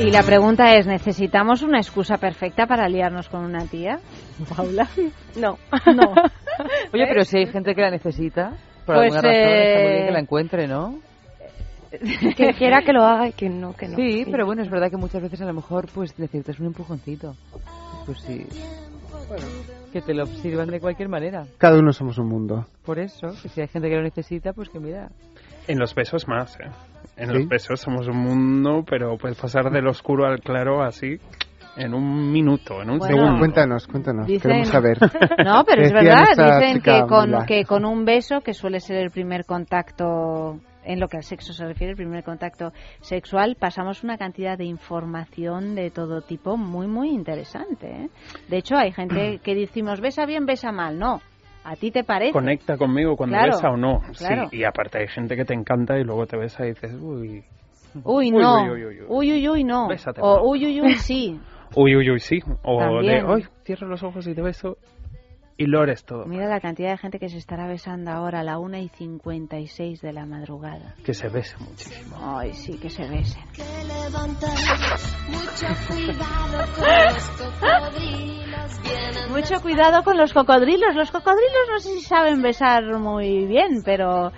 Y 0.00 0.10
la 0.10 0.22
pregunta 0.22 0.74
es, 0.74 0.86
¿necesitamos 0.86 1.62
una 1.62 1.78
excusa 1.78 2.18
perfecta 2.18 2.66
para 2.66 2.88
liarnos 2.88 3.28
con 3.28 3.44
una 3.44 3.64
tía? 3.66 4.00
Paula. 4.56 4.88
No. 5.36 5.56
No. 5.94 6.10
Oye, 6.92 7.06
pero 7.08 7.24
si 7.24 7.38
hay 7.38 7.46
gente 7.46 7.74
que 7.74 7.80
la 7.80 7.90
necesita, 7.90 8.50
por 8.84 8.96
Pues, 8.96 9.14
alguna 9.14 9.22
razón, 9.22 9.32
está 9.32 9.78
muy 9.80 9.88
bien 9.88 10.02
eh, 10.02 10.06
que 10.06 10.12
la 10.12 10.20
encuentre, 10.20 10.66
¿no? 10.66 10.98
Que 12.36 12.54
quiera 12.54 12.82
que 12.82 12.92
lo 12.92 13.04
haga 13.04 13.28
y 13.28 13.32
que 13.32 13.48
no, 13.48 13.72
que 13.74 13.86
no. 13.86 13.94
Sí, 13.94 14.26
pero 14.28 14.46
bueno, 14.46 14.62
es 14.62 14.68
verdad 14.68 14.90
que 14.90 14.96
muchas 14.96 15.22
veces 15.22 15.40
a 15.42 15.46
lo 15.46 15.54
mejor 15.54 15.86
pues 15.94 16.18
necesitas 16.18 16.58
un 16.58 16.66
empujoncito. 16.66 17.36
Pues 18.04 18.18
sí. 18.22 18.46
Bueno, 19.28 19.46
que 19.92 20.02
te 20.02 20.12
lo 20.12 20.26
sirvan 20.26 20.70
de 20.70 20.80
cualquier 20.80 21.08
manera. 21.08 21.46
Cada 21.56 21.78
uno 21.78 21.92
somos 21.92 22.18
un 22.18 22.28
mundo. 22.28 22.66
Por 22.84 22.98
eso, 22.98 23.28
que 23.40 23.48
si 23.48 23.60
hay 23.60 23.68
gente 23.68 23.88
que 23.88 23.94
lo 23.94 24.02
necesita, 24.02 24.52
pues 24.52 24.68
que 24.70 24.80
mira. 24.80 25.08
En 25.68 25.78
los 25.78 25.94
besos 25.94 26.26
más, 26.28 26.58
¿eh? 26.60 26.68
En 27.16 27.28
¿Sí? 27.28 27.34
los 27.34 27.48
besos 27.48 27.80
somos 27.80 28.08
un 28.08 28.16
mundo, 28.18 28.84
pero 28.88 29.16
puedes 29.16 29.38
pasar 29.38 29.70
del 29.70 29.86
oscuro 29.86 30.26
al 30.26 30.40
claro 30.40 30.82
así. 30.82 31.18
en 31.76 31.92
un 31.92 32.30
minuto, 32.30 32.80
en 32.82 32.88
un 32.90 32.98
Bueno. 32.98 33.16
segundo. 33.16 33.38
Cuéntanos, 33.40 33.86
cuéntanos, 33.88 34.26
Dicen- 34.28 34.42
queremos 34.42 34.68
saber. 34.68 34.96
No, 35.44 35.64
pero 35.64 35.82
es 35.82 35.92
verdad, 35.92 36.60
dicen 36.60 36.80
que 36.80 37.02
con, 37.08 37.46
que 37.46 37.64
con 37.64 37.84
un 37.84 38.04
beso, 38.04 38.42
que 38.42 38.54
suele 38.54 38.78
ser 38.78 38.98
el 38.98 39.10
primer 39.10 39.44
contacto, 39.44 40.60
en 40.84 41.00
lo 41.00 41.08
que 41.08 41.16
al 41.16 41.24
sexo 41.24 41.52
se 41.52 41.64
refiere, 41.66 41.90
el 41.90 41.96
primer 41.96 42.22
contacto 42.22 42.72
sexual, 43.00 43.56
pasamos 43.58 44.04
una 44.04 44.16
cantidad 44.18 44.56
de 44.56 44.66
información 44.66 45.74
de 45.74 45.90
todo 45.90 46.20
tipo 46.22 46.56
muy, 46.56 46.86
muy 46.86 47.08
interesante. 47.10 47.86
¿eh? 47.90 48.08
De 48.48 48.58
hecho, 48.58 48.76
hay 48.76 48.92
gente 48.92 49.38
que 49.42 49.56
decimos, 49.56 50.00
besa 50.00 50.26
bien, 50.26 50.46
besa 50.46 50.70
mal. 50.70 50.96
No, 50.96 51.20
a 51.64 51.76
ti 51.76 51.90
te 51.90 52.04
parece. 52.04 52.32
Conecta 52.32 52.76
conmigo 52.76 53.16
cuando 53.16 53.36
Claro, 53.36 53.52
besa 53.52 53.70
o 53.70 53.76
no. 53.76 54.00
claro. 54.16 54.48
Sí, 54.50 54.58
y 54.58 54.64
aparte 54.64 54.98
hay 54.98 55.08
gente 55.08 55.34
que 55.34 55.44
te 55.44 55.54
encanta 55.54 55.98
y 55.98 56.04
luego 56.04 56.26
te 56.26 56.36
besa 56.36 56.64
y 56.64 56.70
dices, 56.70 56.92
uy. 57.00 57.42
Uy, 58.04 58.30
no. 58.30 58.64
Uy, 58.64 58.70
uy, 58.70 58.84
uy, 58.84 59.00
uy. 59.08 59.48
Uy, 59.48 59.64
no. 59.64 59.88
Bésate, 59.88 60.20
o 60.20 60.40
por 60.40 60.46
uy, 60.48 60.66
uy, 60.66 60.80
uy, 60.82 60.94
sí. 60.96 61.40
Uy, 61.74 61.96
uy, 61.96 62.10
uy, 62.10 62.20
sí. 62.20 62.40
O 62.62 62.78
También. 62.78 63.26
de, 63.26 63.32
uy, 63.32 63.46
cierra 63.64 63.86
los 63.86 64.02
ojos 64.02 64.26
y 64.26 64.34
te 64.34 64.42
beso 64.42 64.76
y 65.56 65.66
lo 65.66 65.82
eres 65.82 66.04
todo. 66.04 66.26
Mira 66.26 66.48
la 66.48 66.60
cantidad 66.60 66.90
de 66.90 66.98
gente 66.98 67.18
que 67.18 67.28
se 67.28 67.38
estará 67.38 67.66
besando 67.66 68.10
ahora 68.10 68.40
a 68.40 68.42
la 68.42 68.58
1 68.58 68.78
y 68.78 68.88
56 68.88 70.00
de 70.00 70.12
la 70.12 70.26
madrugada. 70.26 70.94
Que 71.04 71.14
se 71.14 71.28
bese 71.28 71.56
muchísimo. 71.58 72.16
Ay, 72.20 72.52
sí, 72.52 72.78
que 72.78 72.90
se 72.90 73.02
besen. 73.08 73.42
Mucho 79.30 79.62
cuidado 79.62 80.02
con 80.02 80.16
los 80.16 80.32
cocodrilos. 80.32 80.94
Los 80.94 81.10
cocodrilos 81.10 81.68
no 81.70 81.78
sé 81.78 81.90
si 81.90 82.00
saben 82.00 82.42
besar 82.42 82.84
muy 82.98 83.46
bien, 83.46 83.82
pero 83.84 84.32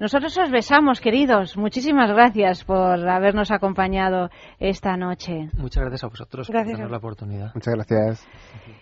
nosotros 0.00 0.36
os 0.38 0.50
besamos, 0.50 1.00
queridos. 1.00 1.56
Muchísimas 1.56 2.10
gracias 2.10 2.64
por 2.64 3.08
habernos 3.08 3.50
acompañado 3.50 4.30
esta 4.60 4.96
noche. 4.96 5.50
Muchas 5.54 5.82
gracias 5.82 6.04
a 6.04 6.08
vosotros 6.08 6.48
Gracias. 6.48 6.72
por 6.72 6.78
darnos 6.78 6.90
la 6.90 6.98
oportunidad. 6.98 7.54
Muchas 7.54 7.74
gracias. 7.74 8.28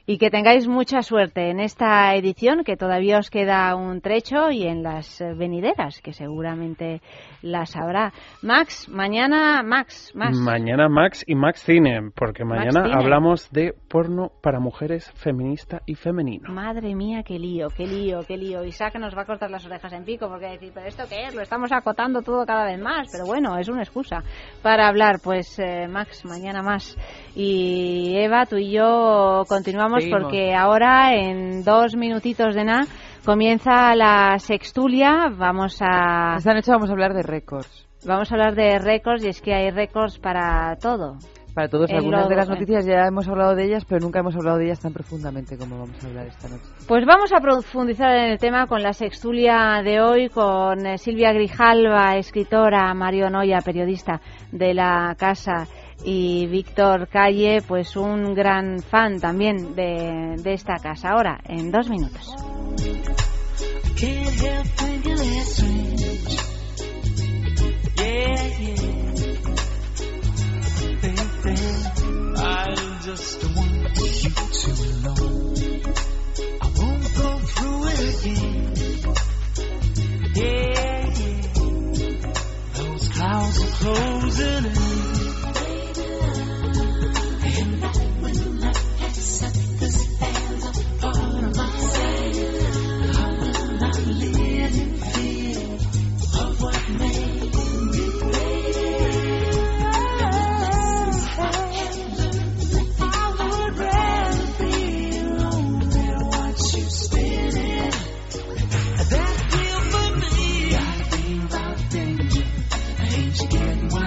Y 0.05 0.19
que 0.19 0.31
tengáis 0.31 0.69
mucha 0.69 1.03
suerte 1.03 1.51
en 1.51 1.61
esta 1.61 2.15
edición, 2.15 2.65
que 2.65 2.77
todavía 2.77 3.19
os 3.19 3.31
queda 3.31 3.75
un 3.75 4.01
trecho, 4.01 4.51
y 4.51 4.65
en 4.65 4.83
las 4.83 5.23
venideras, 5.37 6.01
que 6.03 6.13
seguramente 6.13 7.01
las 7.47 7.77
habrá. 7.77 8.13
Max, 8.43 8.89
mañana, 8.89 9.63
Max, 9.63 10.13
más. 10.15 10.37
Mañana 10.37 10.89
Max 10.89 11.25
y 11.27 11.35
Max 11.35 11.63
Cine, 11.63 12.11
porque 12.15 12.45
mañana 12.45 12.85
Cine. 12.85 12.95
hablamos 12.95 13.51
de 13.51 13.75
porno 13.89 14.31
para 14.43 14.61
mujeres 14.61 15.11
feminista 15.17 15.83
y 15.87 15.95
femenino. 15.95 16.53
Madre 16.53 16.95
mía, 16.95 17.23
qué 17.25 17.39
lío, 17.39 17.69
qué 17.77 17.87
lío, 17.87 18.21
qué 18.27 18.37
lío. 18.37 18.65
Isaac 18.65 18.97
nos 18.99 19.17
va 19.17 19.23
a 19.23 19.27
cortar 19.27 19.51
las 19.51 19.65
orejas 19.67 19.93
en 19.93 20.05
pico 20.05 20.29
porque 20.29 20.45
va 20.45 20.51
a 20.51 20.55
decir, 20.55 20.73
pero 20.75 20.87
¿esto 20.87 21.05
qué 21.09 21.27
es? 21.27 21.35
Lo 21.35 21.43
estamos 21.43 21.73
acotando 21.73 22.23
todo 22.23 22.45
cada 22.45 22.65
vez 22.67 22.81
más. 22.81 23.09
Pero 23.13 23.27
bueno, 23.27 23.57
es 23.59 23.69
una 23.69 23.83
excusa 23.83 24.23
para 24.63 24.89
hablar. 24.89 25.17
Pues 25.23 25.59
eh, 25.59 25.87
Max, 25.89 26.25
mañana 26.25 26.63
más. 26.63 26.97
Y 27.35 28.17
Eva, 28.17 28.47
tú 28.47 28.57
y 28.57 28.73
yo 28.73 29.45
continuamos 29.49 30.03
Seguimos. 30.03 30.23
porque 30.23 30.55
ahora 30.55 31.15
en 31.15 31.63
dos 31.65 31.97
minutitos 31.97 32.55
de 32.55 32.65
nada 32.65 32.85
comienza 33.27 33.95
la 33.97 34.39
sextulia. 34.39 35.29
Vamos 35.37 35.79
a... 35.81 36.37
Esta 36.39 36.55
noche 36.55 36.71
vamos 36.71 36.89
a 36.89 36.93
hablar 36.93 37.13
de 37.13 37.23
récords. 37.23 37.89
Vamos 38.07 38.31
a 38.31 38.35
hablar 38.37 38.55
de 38.55 38.79
récords 38.79 39.25
y 39.25 39.29
es 39.29 39.43
que 39.43 39.53
hay 39.53 39.71
récords 39.71 40.21
para 40.21 40.77
todo. 40.77 41.19
Para 41.53 41.69
todos, 41.69 41.91
algunas 41.91 42.29
de 42.29 42.37
las 42.37 42.51
noticias 42.51 42.85
ya 42.85 43.07
hemos 43.07 43.27
hablado 43.27 43.55
de 43.55 43.65
ellas, 43.65 43.87
pero 43.87 43.99
nunca 44.03 44.21
hemos 44.21 44.37
hablado 44.37 44.59
de 44.59 44.67
ellas 44.67 44.79
tan 44.79 44.93
profundamente 44.93 45.57
como 45.57 45.79
vamos 45.79 46.05
a 46.05 46.07
hablar 46.07 46.27
esta 46.27 46.49
noche. 46.49 46.65
Pues 46.87 47.07
vamos 47.07 47.33
a 47.33 47.41
profundizar 47.41 48.15
en 48.15 48.33
el 48.33 48.39
tema 48.39 48.67
con 48.67 48.83
la 48.83 48.93
sextulia 48.93 49.81
de 49.83 50.03
hoy, 50.03 50.29
con 50.29 50.85
eh, 50.85 50.99
Silvia 50.99 51.33
Grijalva, 51.33 52.19
escritora, 52.19 52.93
Mario 52.93 53.31
Noya, 53.31 53.61
periodista 53.65 54.21
de 54.53 54.75
la 54.75 55.17
casa, 55.19 55.67
y 56.05 56.47
Víctor 56.47 57.09
Calle, 57.09 57.63
pues 57.67 57.97
un 57.97 58.35
gran 58.35 58.81
fan 58.81 59.21
también 59.21 59.75
de, 59.75 60.37
esta 60.45 60.77
casa. 60.77 61.11
Ahora, 61.11 61.41
en 61.49 61.71
dos 61.71 61.89
minutos. 61.89 62.35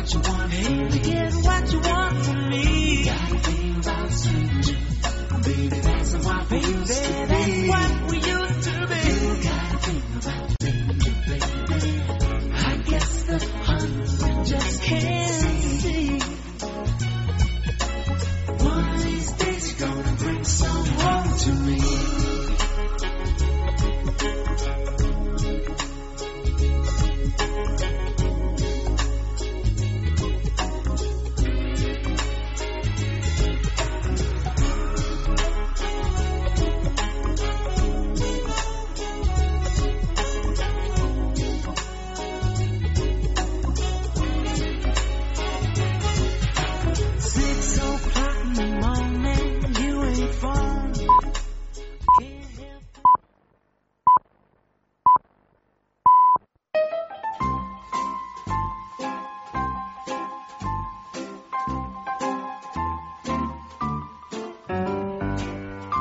What 0.10 0.26
you 0.26 0.31
want? 0.31 0.53
Ain't 0.53 0.94
you 0.95 0.99
getting 1.02 1.44
what 1.44 1.72
you 1.72 1.80
want 1.80 1.98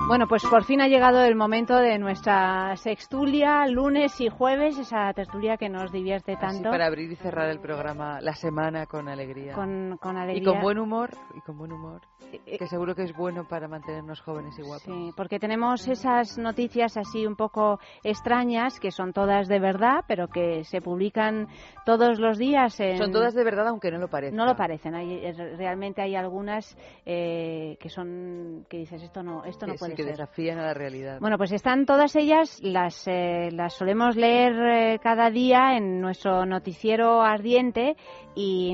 Bueno, 0.09 0.27
pues 0.27 0.43
por 0.47 0.65
fin 0.65 0.81
ha 0.81 0.89
llegado 0.89 1.23
el 1.23 1.37
momento 1.37 1.77
de 1.77 1.99
nuestra 1.99 2.75
sextulia, 2.77 3.67
lunes 3.67 4.19
y 4.23 4.31
jueves, 4.31 4.79
esa 4.79 5.13
tertulia 5.13 5.59
que 5.59 5.69
nos 5.69 5.93
divierte 5.93 6.33
Así 6.33 6.41
tanto. 6.41 6.71
para 6.71 6.87
abrir 6.87 7.13
y 7.13 7.17
cerrar 7.17 7.51
el 7.51 7.61
programa 7.61 8.19
la 8.23 8.33
semana 8.33 8.87
con 8.87 9.07
alegría. 9.07 9.53
Con, 9.53 9.99
con 10.01 10.17
alegría. 10.17 10.43
Y 10.43 10.47
con 10.47 10.63
buen 10.63 10.79
humor, 10.79 11.11
y 11.37 11.43
con 11.43 11.59
buen 11.59 11.73
humor, 11.73 12.01
que 12.47 12.67
seguro 12.69 12.95
que 12.95 13.03
es 13.03 13.15
bueno 13.15 13.47
para 13.47 13.69
mantenernos 13.69 14.23
jóvenes 14.23 14.59
y 14.59 14.63
guapos. 14.63 14.85
Sí, 14.85 15.13
porque 15.15 15.39
tenemos 15.39 15.87
esas 15.87 16.39
noticias 16.39 16.97
así 16.97 17.27
un 17.27 17.37
poco 17.37 17.79
extrañas, 18.03 18.81
que 18.81 18.91
son 18.91 19.13
todas 19.13 19.47
de 19.47 19.61
verdad, 19.61 20.05
pero 20.09 20.29
que 20.29 20.65
se 20.65 20.81
publican 20.81 21.49
todos 21.85 22.19
los 22.19 22.39
días. 22.39 22.81
En... 22.81 22.97
Son 22.97 23.13
todas 23.13 23.35
de 23.35 23.45
verdad, 23.45 23.69
aunque 23.69 23.91
no 23.91 23.99
lo 23.99 24.09
parezca. 24.09 24.35
No 24.35 24.47
lo 24.47 24.57
parecen. 24.57 24.95
Hay, 24.95 25.17
eh, 25.23 25.33
realmente 25.59 26.01
hay 26.01 26.17
algunas 26.17 26.79
eh, 27.05 27.77
que 27.79 27.91
son 27.91 28.65
que 28.71 28.79
dices 28.79 29.03
esto 29.03 29.23
no 29.23 29.45
esto 29.45 29.67
no 29.67 29.75
puede 29.75 29.98
que 29.99 30.05
desafían 30.05 30.61
a 30.61 30.63
la 30.63 30.75
realidad. 30.75 31.19
Bueno, 31.21 31.39
pues 31.39 31.51
están 31.51 31.85
todas 31.85 32.15
ellas, 32.15 32.61
las, 32.63 33.09
eh, 33.09 33.49
las 33.51 33.75
solemos 33.75 34.15
leer 34.15 34.53
eh, 34.55 34.99
cada 35.03 35.29
día 35.29 35.77
en 35.77 36.01
nuestro 36.01 36.47
noticiero 36.47 37.21
ardiente 37.23 37.97
y, 38.37 38.73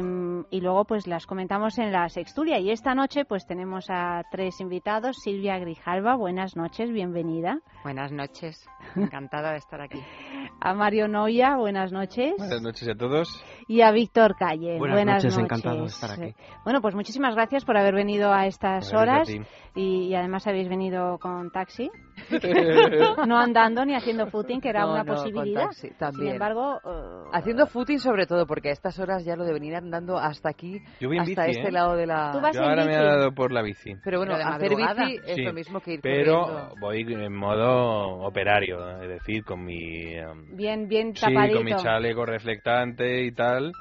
y 0.51 0.61
luego 0.61 0.85
pues 0.85 1.07
las 1.07 1.25
comentamos 1.25 1.79
en 1.79 1.93
la 1.93 2.11
sexturia. 2.11 2.59
Y 2.59 2.71
esta 2.71 2.95
noche 2.95 3.25
pues 3.25 3.47
tenemos 3.47 3.87
a 3.89 4.21
tres 4.31 4.61
invitados. 4.61 5.17
Silvia 5.23 5.59
Grijalva, 5.59 6.15
buenas 6.15 6.57
noches, 6.57 6.93
bienvenida. 6.93 7.61
Buenas 7.83 8.13
noches, 8.13 8.63
encantada 8.95 9.53
de 9.53 9.57
estar 9.57 9.81
aquí. 9.81 10.01
a 10.61 10.75
Mario 10.75 11.09
Noya, 11.09 11.57
buenas 11.57 11.91
noches. 11.91 12.35
Buenas 12.37 12.61
noches 12.61 12.87
a 12.87 12.95
todos. 12.95 13.43
Y 13.67 13.81
a 13.81 13.91
Víctor 13.93 14.37
Calle, 14.37 14.77
buenas, 14.77 15.25
noches, 15.25 15.39
encantado 15.39 15.81
de 15.81 15.87
estar 15.87 16.11
aquí. 16.11 16.35
Bueno, 16.65 16.83
pues 16.83 16.95
muchísimas 16.95 17.35
gracias 17.35 17.65
por 17.65 17.79
haber 17.79 17.95
venido 17.95 18.31
a 18.31 18.47
estas 18.47 18.91
Gracias 18.91 18.93
a 18.93 18.99
horas 18.99 19.29
ti. 19.29 19.41
y, 19.75 20.09
y 20.09 20.15
además 20.15 20.47
habéis 20.47 20.69
venido 20.69 21.14
con 21.19 21.51
taxi, 21.51 21.91
no 23.27 23.39
andando 23.39 23.85
ni 23.85 23.95
haciendo 23.95 24.27
footing, 24.29 24.61
que 24.61 24.69
era 24.69 24.81
No, 24.83 24.93
una 24.93 25.05
no, 25.05 25.15
con 25.15 25.17
posibilidad. 25.25 25.63
taxi, 25.65 25.91
también. 25.99 26.25
Sin 26.27 26.33
embargo, 26.35 26.81
eh, 26.85 27.29
Haciendo 27.33 27.67
footing 27.67 27.99
sobre 27.99 28.27
todo, 28.27 28.47
porque 28.47 28.69
a 28.71 28.73
estas 28.73 28.99
horas 28.99 29.25
ya 29.25 29.37
lo 29.37 29.45
de 29.45 29.53
venir 29.53 29.75
andando 29.75 30.17
hasta 30.19 30.49
aquí, 30.51 30.81
Yo 31.01 31.09
voy 31.09 31.17
en 31.19 31.23
hasta 31.23 31.47
bici, 31.47 31.59
este 31.59 31.69
¿eh? 31.69 31.73
lado 31.73 31.97
de 31.97 32.07
la... 32.07 32.33
Yo 32.53 32.63
ahora 32.63 32.85
me 32.85 32.95
ha 32.97 33.03
dado 33.03 33.33
por 33.33 33.53
la 33.53 33.63
bici. 33.63 33.95
Pero 34.05 34.19
bueno, 34.19 34.35
Pero 34.37 34.49
hacer 34.49 34.71
madrugada. 34.71 35.05
bici 35.07 35.21
es 35.27 35.35
Sí, 35.37 35.43
lo 35.43 35.53
mismo 35.53 35.81
que 35.81 35.95
ir 35.95 36.01
Pero 36.03 36.43
corriendo. 36.43 36.75
voy 36.81 37.25
en 37.25 37.35
modo 37.35 38.19
operario, 38.27 39.01
es 39.03 39.09
decir, 39.09 39.45
con 39.45 39.65
mi... 39.65 40.15
em, 40.15 40.57
bien, 40.57 40.89
bien 40.89 41.15
Sí, 41.15 41.21
tapadito. 41.23 41.57
con 41.57 41.65
mi 41.65 41.75
chaleco 41.77 42.25
reflectante 42.27 43.25
y 43.25 43.33
tal. 43.33 43.73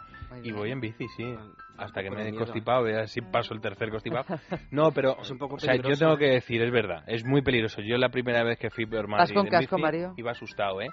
Y 0.44 0.52
voy 0.52 0.72
en 0.72 0.80
bici, 0.82 1.06
sí. 1.16 1.36
Hasta 1.78 2.04
que 2.04 2.10
me 2.12 2.18
den 2.18 2.32
miedo. 2.32 2.46
constipado, 2.46 2.88
y 2.90 2.94
así 2.94 3.22
paso 3.22 3.54
el 3.54 3.62
tercer 3.62 3.90
constipado. 3.90 4.26
No, 4.72 4.92
pero 4.92 5.18
Es 5.22 5.32
un 5.32 5.38
poco 5.40 5.56
o 5.56 5.60
sea, 5.60 5.76
yo 5.76 5.96
tengo 5.98 6.18
que 6.18 6.28
decir, 6.30 6.62
es 6.62 6.72
verdad, 6.72 7.04
es 7.08 7.26
muy 7.26 7.42
peligroso. 7.42 7.82
Yo 7.82 7.98
la 7.98 8.10
primera 8.10 8.44
vez 8.44 8.60
que 8.60 8.70
fui 8.70 8.86
por 8.86 9.02
¿Vas 9.08 9.10
Madrid 9.10 9.36
con 9.36 9.46
en 9.48 9.52
casco, 9.52 9.76
bici, 9.76 9.82
Mario? 9.82 10.14
iba 10.18 10.32
asustado, 10.32 10.82
¿eh? 10.82 10.90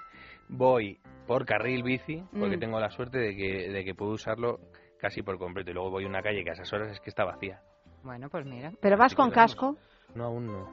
Voy 0.49 0.99
por 1.27 1.45
carril 1.45 1.83
bici, 1.83 2.23
porque 2.37 2.57
Mm. 2.57 2.59
tengo 2.59 2.79
la 2.79 2.89
suerte 2.89 3.17
de 3.19 3.35
que, 3.35 3.69
de 3.69 3.85
que 3.85 3.93
puedo 3.95 4.11
usarlo 4.11 4.59
casi 4.99 5.21
por 5.21 5.37
completo. 5.37 5.71
Y 5.71 5.73
luego 5.73 5.91
voy 5.91 6.03
a 6.05 6.07
una 6.07 6.21
calle 6.21 6.43
que 6.43 6.49
a 6.49 6.53
esas 6.53 6.71
horas 6.73 6.91
es 6.91 6.99
que 6.99 7.09
está 7.09 7.23
vacía. 7.25 7.61
Bueno, 8.03 8.29
pues 8.29 8.45
mira. 8.45 8.71
Pero 8.81 8.97
vas 8.97 9.13
con 9.15 9.29
casco. 9.31 9.77
No, 10.15 10.25
aún 10.25 10.47
no. 10.47 10.69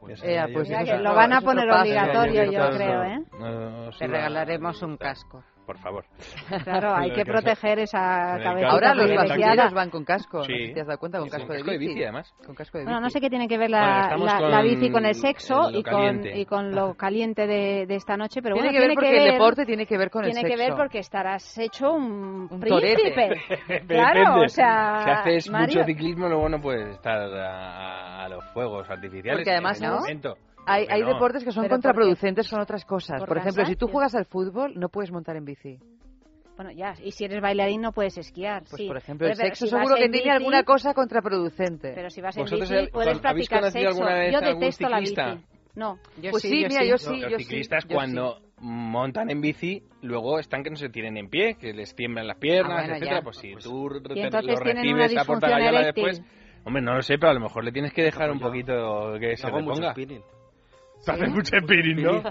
Pues 0.00 0.20
yo 0.20 0.26
pues 0.52 0.68
que 0.68 0.74
Mira 0.74 0.82
eso 0.82 0.90
que 0.92 0.96
es 0.96 1.00
lo 1.02 1.14
van 1.14 1.32
a 1.32 1.40
poner 1.40 1.70
obligatorio, 1.70 2.44
yo 2.44 2.70
creo, 2.76 2.98
no- 2.98 3.04
¿eh? 3.04 3.22
no 3.86 3.90
Te 3.98 4.06
regalaremos 4.06 4.82
un 4.82 4.96
casco. 4.98 5.42
Por 5.66 5.78
favor. 5.78 6.04
Claro, 6.64 6.94
hay 6.94 7.10
que 7.12 7.24
proteger 7.24 7.78
esa 7.78 8.38
cabecita 8.42 8.68
Ahora 8.70 8.94
los 8.94 9.10
vaqueros 9.14 9.72
van 9.72 9.88
con 9.90 10.04
casco, 10.04 10.44
Sí. 10.44 10.72
te 10.74 10.80
has 10.82 10.86
dado 10.86 10.98
cuenta, 10.98 11.18
con 11.18 11.28
casco, 11.30 11.46
con 11.46 11.56
casco 11.56 11.70
de 11.70 11.78
bici. 11.78 11.88
bici, 11.94 12.02
además. 12.04 12.34
Con 12.44 12.54
casco 12.54 12.78
de 12.78 12.84
Bueno, 12.84 13.00
no 13.00 13.06
bici. 13.06 13.12
sé 13.14 13.20
qué 13.22 13.30
tiene 13.30 13.48
que 13.48 13.56
ver 13.56 13.70
Bueno, 13.70 13.86
la, 13.86 14.00
estamos 14.02 14.26
la- 14.26 14.40
la 14.48 14.62
bici 14.62 14.90
con 14.90 15.06
el 15.06 15.14
sexo 15.14 15.70
y 15.70 15.82
con, 15.82 16.26
y 16.26 16.44
con 16.44 16.70
lo 16.74 16.94
caliente 16.98 17.46
de, 17.46 17.86
de 17.86 17.94
esta 17.94 18.16
noche, 18.16 18.42
pero 18.42 18.54
tiene 18.56 18.68
bueno, 18.68 18.72
que 18.72 18.78
ver 18.78 18.88
tiene 18.88 18.94
porque 18.94 19.08
que 19.10 19.18
ver, 19.18 19.26
el 19.26 19.32
deporte 19.32 19.64
tiene 19.66 19.86
que 19.86 19.98
ver 19.98 20.10
con 20.10 20.22
tiene 20.24 20.40
el 20.40 20.46
que 20.46 20.52
sexo. 20.56 20.68
ver 20.68 20.76
porque 20.76 20.98
estarás 20.98 21.58
hecho 21.58 21.92
un, 21.92 22.48
Un 22.50 22.60
príncipe. 22.60 23.40
Claro, 23.88 24.42
o 24.42 24.48
sea, 24.48 25.02
si 25.04 25.10
haces 25.10 25.50
Mario, 25.50 25.76
mucho 25.76 25.84
ciclismo, 25.86 26.28
luego 26.28 26.48
no 26.48 26.60
puedes 26.60 26.88
estar 26.90 27.18
a, 27.20 28.24
a- 28.24 28.28
los 28.28 28.44
fuegos 28.52 28.88
artificiales. 28.90 29.38
Porque 29.40 29.50
además, 29.50 29.78
en 29.80 29.84
ese 29.84 29.94
¿no? 29.94 30.00
momento. 30.00 30.36
Hay, 30.66 30.86
hay 30.88 31.02
No. 31.02 31.08
deportes 31.08 31.44
que 31.44 31.52
son 31.52 31.62
Pero 31.64 31.74
contraproducentes 31.74 32.48
con 32.48 32.60
otras 32.60 32.84
cosas. 32.84 33.20
por 33.20 33.28
Por, 33.28 33.38
ejemplo, 33.38 33.64
si 33.66 33.76
tú 33.76 33.88
juegas 33.88 34.14
al 34.14 34.24
fútbol, 34.24 34.72
no 34.76 34.88
puedes 34.88 35.10
montar 35.10 35.36
en 35.36 35.44
bici. 35.44 35.78
Bueno, 36.56 36.70
ya, 36.70 36.94
y 37.02 37.10
si 37.10 37.24
eres 37.24 37.40
bailarín 37.42 37.80
no 37.80 37.90
puedes 37.92 38.16
esquiar, 38.16 38.62
Pues, 38.62 38.76
sí. 38.82 38.86
por 38.86 38.96
ejemplo, 38.96 39.26
el 39.26 39.34
Pero 39.36 39.46
sexo 39.48 39.66
si 39.66 39.70
seguro 39.72 39.96
que 39.96 40.04
en 40.04 40.12
tiene 40.12 40.30
alguna 40.30 40.62
cosa 40.62 40.94
contraproducente. 40.94 41.92
Pero 41.94 42.10
si 42.10 42.20
vas 42.20 42.36
en 42.36 42.44
¿Vosotros 42.44 42.70
bici 42.70 42.82
el- 42.84 42.90
puedes 42.90 43.18
practicar 43.18 43.70
sexo. 43.72 43.88
alguna 43.88 44.14
vez 44.14 44.32
Yo 44.32 44.40
detesto 44.40 44.88
la 44.88 44.98
ciclista? 44.98 45.30
bici. 45.34 45.44
No. 45.74 45.98
Yo 46.22 46.30
Pues 46.30 46.42
sí, 46.44 46.48
sí, 46.50 46.62
yo 46.62 46.68
mira, 46.68 46.80
sí. 46.82 46.88
yo 46.88 46.98
sí, 46.98 47.20
los 47.20 47.42
ciclistas 47.42 47.84
cuando 47.86 48.38
montan 48.60 49.28
en 49.30 49.40
bici, 49.40 49.82
luego 50.02 50.38
están 50.38 50.62
que 50.62 50.70
no 50.70 50.76
se 50.76 50.88
tienen 50.88 51.16
en 51.16 51.28
pie, 51.28 51.56
que 51.56 51.72
les 51.72 51.92
tiemblan 51.96 52.28
las 52.28 52.38
piernas, 52.38 52.70
Ah, 52.70 52.80
bueno, 52.82 52.94
etcétera. 52.94 53.16
ya. 53.18 53.22
Pues 53.24 53.36
si 53.38 53.54
tú 53.56 53.88
re- 53.88 54.00
Y 54.14 54.20
entonces 54.20 54.46
lo 54.52 54.56
recibes 54.60 55.16
a 55.16 55.24
porta 55.24 55.48
disfunción 55.48 55.50
gallola 55.50 55.80
eréctil. 55.80 56.04
después, 56.04 56.32
hombre, 56.64 56.82
no 56.82 56.94
lo 56.94 57.02
sé, 57.02 57.18
pero 57.18 57.30
a 57.30 57.34
lo 57.34 57.40
mejor 57.40 57.64
le 57.64 57.72
tienes 57.72 57.92
que 57.92 58.02
dejar 58.04 58.30
un 58.30 58.38
poquito 58.38 59.14
que 59.18 59.36
se 59.36 59.48
reponga. 59.50 59.92
Spinning. 61.04 61.22
Haces 61.22 61.34
mucho 61.34 61.56
spinning, 61.60 62.02
¿no? 62.02 62.22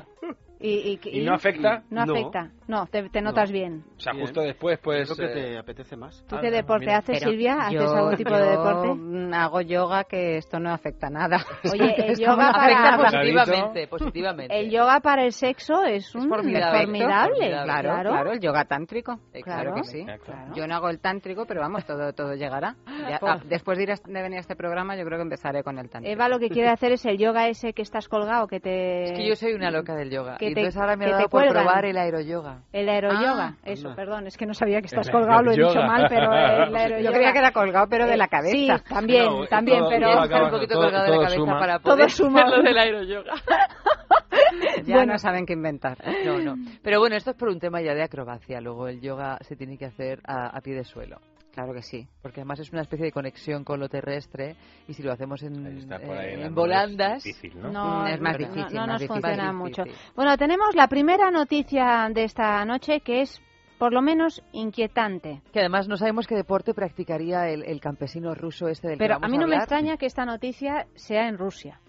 ¿Y, 0.60 1.00
y, 1.04 1.20
¿Y 1.20 1.22
no 1.26 1.34
afecta? 1.34 1.84
No 1.90 2.06
No. 2.06 2.14
afecta. 2.14 2.52
No, 2.68 2.86
te, 2.88 3.10
te 3.10 3.22
notas 3.22 3.52
bien. 3.52 3.84
O 3.98 4.00
sea, 4.00 4.14
Bien. 4.14 4.26
justo 4.26 4.42
después, 4.42 4.80
pues... 4.80 5.12
Creo 5.14 5.28
que 5.30 5.34
eh, 5.40 5.44
te 5.54 5.58
apetece 5.58 5.96
más. 5.98 6.24
¿Tú 6.28 6.36
Ah, 6.38 6.42
qué 6.42 6.50
deporte 6.52 6.86
mira. 6.86 6.98
haces, 7.00 7.20
Pero 7.20 7.32
Silvia? 7.32 7.54
¿Haces 7.60 7.74
yo- 7.74 7.96
algún 7.96 8.16
tipo 8.16 8.36
de 8.36 8.46
deporte? 8.50 8.94
mm, 8.96 9.34
Hago 9.34 9.62
yoga, 9.62 10.04
que 10.06 10.38
esto 10.38 10.60
no 10.60 10.72
afecta 10.72 11.10
nada. 11.10 11.38
Oye, 11.74 11.96
el 12.08 12.18
yoga 12.20 12.52
para- 12.52 12.64
Afecta 12.64 12.98
Para- 12.98 13.22
positivamente, 13.22 13.88
positivamente. 13.88 14.60
El 14.60 14.70
yoga 14.72 15.00
para 15.00 15.26
el 15.26 15.32
sexo 15.34 15.84
es 15.84 16.14
un 16.16 16.30
formidable. 16.30 16.80
formidable. 16.84 17.34
Formidable. 17.36 17.64
Claro, 17.66 17.82
claro. 17.90 18.10
claro, 18.12 18.32
el 18.32 18.40
yoga 18.40 18.66
tántrico. 18.66 19.14
Exacto. 19.34 19.44
Claro 19.44 19.76
que 19.76 19.84
sí. 19.84 20.00
Exacto. 20.02 20.34
Yo 20.56 20.68
no 20.68 20.76
hago 20.76 20.90
el 20.90 21.00
tántrico, 21.00 21.46
pero 21.46 21.62
vamos, 21.62 21.86
todo 21.86 22.14
todo 22.14 22.34
llegará. 22.36 22.76
Ya, 23.10 23.20
ah, 23.22 23.40
después 23.46 23.78
de, 23.78 23.84
ir 23.84 23.92
a- 23.92 23.96
de 24.06 24.22
venir 24.22 24.38
a 24.38 24.42
este 24.42 24.56
programa, 24.56 24.96
yo 24.96 25.04
creo 25.06 25.18
que 25.18 25.24
empezaré 25.24 25.64
con 25.64 25.78
el 25.80 25.90
tántrico. 25.90 26.14
Eva 26.14 26.30
lo 26.30 26.40
que 26.40 26.50
quiere 26.50 26.70
hacer 26.70 26.92
es 26.94 27.06
el 27.06 27.18
yoga 27.18 27.48
ese 27.48 27.74
que 27.74 27.82
estás 27.82 28.08
colgado, 28.08 28.48
que 28.48 28.60
te... 28.60 29.04
Es 29.06 29.12
que 29.14 29.28
yo 29.28 29.36
soy 29.36 29.54
una 29.54 29.72
loca 29.72 29.96
del 29.96 30.10
yoga. 30.10 30.38
que 30.38 30.46
y 30.50 30.54
te- 30.54 30.60
entonces 30.62 30.80
ahora 30.80 30.96
me 30.96 31.06
ha 31.06 31.10
dado 31.10 31.22
por 31.30 31.42
cuelgan. 31.42 31.64
probar 31.64 31.86
el 31.86 31.98
aeroyoga. 31.98 32.53
El 32.72 32.90
aeroyoga, 32.90 33.56
Ah, 33.56 33.58
eso, 33.66 33.90
anda. 33.90 33.96
perdón, 33.96 34.28
es 34.28 34.38
que 34.38 34.46
no 34.46 34.54
sabía 34.54 34.80
que 34.82 34.88
estás 34.88 35.08
El 35.08 35.14
colgado, 35.14 35.42
lo 35.44 35.52
he 35.52 35.56
dicho 35.58 35.82
mal, 35.82 36.06
pero 36.10 36.32
el 36.34 36.76
aeroyoga... 36.76 37.02
Yo 37.02 37.12
creía 37.12 37.32
que 37.34 37.40
era 37.40 37.52
colgado, 37.52 37.88
pero 37.90 38.06
de 38.06 38.18
la 38.18 38.28
cabeza. 38.28 38.78
Sí, 38.78 38.84
también, 38.90 39.26
No, 39.26 39.46
también, 39.48 39.80
todo- 39.80 39.90
pero... 39.90 40.12
todo 40.12 40.22
acaba- 40.22 40.46
un 40.46 40.52
poquito 40.52 40.74
todo- 40.76 40.84
colgado 40.84 41.04
de 41.06 41.10
la 41.10 41.16
todo 41.16 41.24
cabeza 41.26 41.40
suma. 41.42 41.60
para 41.60 41.80
Todo 41.80 41.94
poder 41.96 42.12
suma. 42.12 42.42
hacer 42.44 42.58
lo 42.58 42.64
del 42.64 42.78
aeroyoga. 42.78 43.34
Ya 44.86 44.96
Bueno. 44.98 45.14
no 45.14 45.20
saben 45.20 45.46
qué 45.46 45.54
inventar. 45.54 45.98
No, 46.26 46.38
no. 46.40 46.56
Pero 46.84 47.00
bueno, 47.00 47.16
esto 47.16 47.32
es 47.32 47.38
por 47.38 47.50
un 47.50 47.60
tema 47.60 47.82
ya 47.82 47.94
de 47.94 48.04
acrobacia. 48.04 48.60
Luego 48.62 48.88
el 48.88 49.00
yoga 49.02 49.38
se 49.42 49.56
tiene 49.56 49.78
que 49.78 49.86
hacer 49.86 50.20
a, 50.26 50.48
a 50.56 50.62
pie 50.62 50.76
de 50.76 50.84
suelo. 50.84 51.18
Claro 51.54 51.74
que 51.74 51.84
sí. 51.84 52.08
Porque 52.22 52.42
además 52.42 52.60
es 52.60 52.72
una 52.72 52.82
especie 52.82 53.06
de 53.06 53.12
conexión 53.12 53.64
con 53.64 53.80
lo 53.80 53.88
terrestre 53.88 54.56
y 54.88 54.94
si 54.96 55.04
lo 55.04 55.12
hacemos 55.12 55.44
en, 55.44 55.88
eh, 55.92 56.44
en 56.46 56.56
volandas... 56.56 57.24
difícil, 57.24 57.62
¿no? 57.62 57.72
No, 57.72 58.08
Es 58.08 58.20
más 58.20 58.38
difícil, 58.38 58.74
no 58.74 58.80
más 58.82 58.88
nos 58.88 59.02
difícil. 59.02 59.22
funciona 59.22 59.54
mucho. 59.54 59.84
Bueno, 60.16 60.36
tenemos 60.38 60.74
la 60.74 60.88
primera 60.88 61.30
noticia 61.30 62.10
de 62.12 62.24
esta 62.24 62.66
noche 62.66 63.02
que 63.02 63.22
es 63.22 63.40
por 63.78 63.94
lo 63.94 64.02
menos 64.02 64.42
inquietante. 64.52 65.42
Que 65.52 65.60
además 65.60 65.88
no 65.88 65.98
sabemos 65.98 66.26
qué 66.26 66.36
deporte 66.36 66.74
practicaría 66.74 67.50
el, 67.50 67.64
el 67.66 67.80
campesino 67.82 68.34
ruso 68.34 68.68
este 68.68 68.88
del 68.88 68.98
que 68.98 69.04
Pero 69.04 69.16
vamos 69.16 69.28
a 69.28 69.30
mí 69.32 69.38
no 69.38 69.46
me 69.46 69.56
hablar. 69.56 69.62
extraña 69.64 69.98
que 69.98 70.06
esta 70.08 70.26
noticia 70.26 70.88
sea 70.96 71.28
en 71.28 71.38
Rusia. 71.38 71.80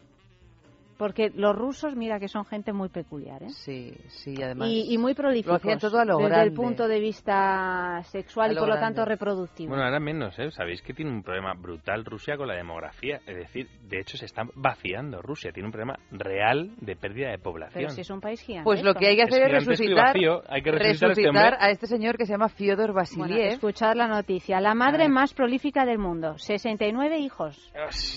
Porque 0.99 1.31
los 1.35 1.55
rusos, 1.55 1.97
mira 1.97 2.19
que 2.19 2.29
son 2.29 2.45
gente 2.45 2.73
muy 2.73 2.89
peculiar, 2.89 3.43
¿eh? 3.43 3.51
Sí, 3.51 3.95
sí, 4.09 4.35
además... 4.43 4.69
Y, 4.69 4.93
y 4.93 4.99
muy 4.99 5.15
prolíficos. 5.15 5.53
Lo 5.53 5.57
hacían 5.57 5.79
todo 5.79 5.99
a 5.99 6.05
lo 6.05 6.16
desde 6.16 6.29
grande. 6.31 6.49
el 6.49 6.55
punto 6.55 6.89
de 6.89 7.01
vista 7.01 8.03
sexual 8.05 8.51
A 8.51 8.53
y 8.53 8.57
por 8.57 8.69
lo 8.69 8.75
tanto 8.79 9.05
reproductivo. 9.05 9.71
Bueno, 9.71 9.85
ahora 9.85 10.01
menos, 10.01 10.39
¿eh? 10.39 10.51
Sabéis 10.51 10.83
que 10.83 10.95
tiene 10.95 11.11
un 11.11 11.23
problema 11.23 11.55
brutal 11.55 12.05
Rusia 12.05 12.37
con 12.37 12.49
la 12.49 12.55
demografía. 12.55 13.21
Es 13.27 13.37
decir, 13.37 13.69
de 13.89 14.01
hecho 14.01 14.16
se 14.16 14.27
está 14.27 14.43
vaciando 14.55 15.23
Rusia. 15.23 15.53
Tiene 15.53 15.69
un 15.69 15.73
problema 15.73 15.99
real 16.11 16.73
de 16.81 16.97
pérdida 16.97 17.31
de 17.31 17.39
población. 17.39 17.85
Pero 17.85 17.91
si 17.91 18.01
es 18.01 18.11
un 18.11 18.21
país 18.21 18.41
gigante. 18.41 18.65
Pues 18.65 18.83
lo 18.83 18.95
que 18.95 19.09
hay 19.09 19.16
que 19.16 19.23
hacer 19.23 19.43
es, 19.43 19.66
resucitar, 19.66 20.07
vacío. 20.07 20.43
Hay 20.49 20.62
que 20.62 20.73
resucitar 20.73 21.55
a 21.59 21.71
este 21.71 21.85
a 21.85 21.85
este 21.85 21.87
señor 21.87 22.16
que 22.16 22.25
se 22.25 22.33
llama 22.33 22.49
Fyodor 22.49 22.93
Bueno, 22.93 22.95
Vasiliev. 22.95 23.53
escuchad 23.53 23.95
la 23.95 24.09
noticia. 24.09 24.61
La 24.61 24.75
madre 24.75 25.09
más 25.09 25.35
prolífica 25.35 25.85
del 25.85 25.99
mundo. 25.99 26.39
69 26.39 27.19
hijos. 27.19 27.73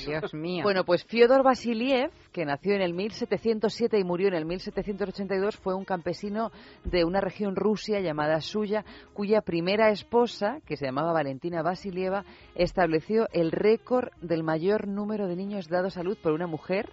Dios 0.06 0.34
mío. 0.34 0.64
Bueno, 0.64 0.84
pues 0.86 1.04
Fyodor 1.06 1.44
Vasiliev, 1.44 2.12
que 2.32 2.46
nació 2.46 2.76
en 2.78 2.84
el 2.84 2.94
1707 2.94 4.00
y 4.00 4.04
murió 4.04 4.28
en 4.30 4.36
el 4.36 4.46
1782, 4.46 5.58
fue 5.58 5.76
un 5.76 5.84
campesino 5.84 6.52
de 6.84 7.04
una 7.04 7.20
región 7.20 7.56
rusia 7.56 8.00
llamada 8.00 8.40
Suya, 8.40 8.86
cuya 9.14 9.42
primera 9.42 9.90
esposa, 9.90 10.60
que 10.66 10.78
se 10.78 10.86
llamaba 10.86 11.12
Valentina 11.12 11.64
Vasilieva, 11.64 12.24
estableció 12.56 13.28
el 13.34 13.52
récord 13.52 14.10
del 14.22 14.44
mayor 14.44 14.88
número 14.88 15.28
de 15.28 15.36
niños 15.36 15.68
dados 15.68 15.98
a 15.98 16.04
luz 16.04 16.18
por 16.20 16.32
una 16.32 16.48
mujer, 16.48 16.92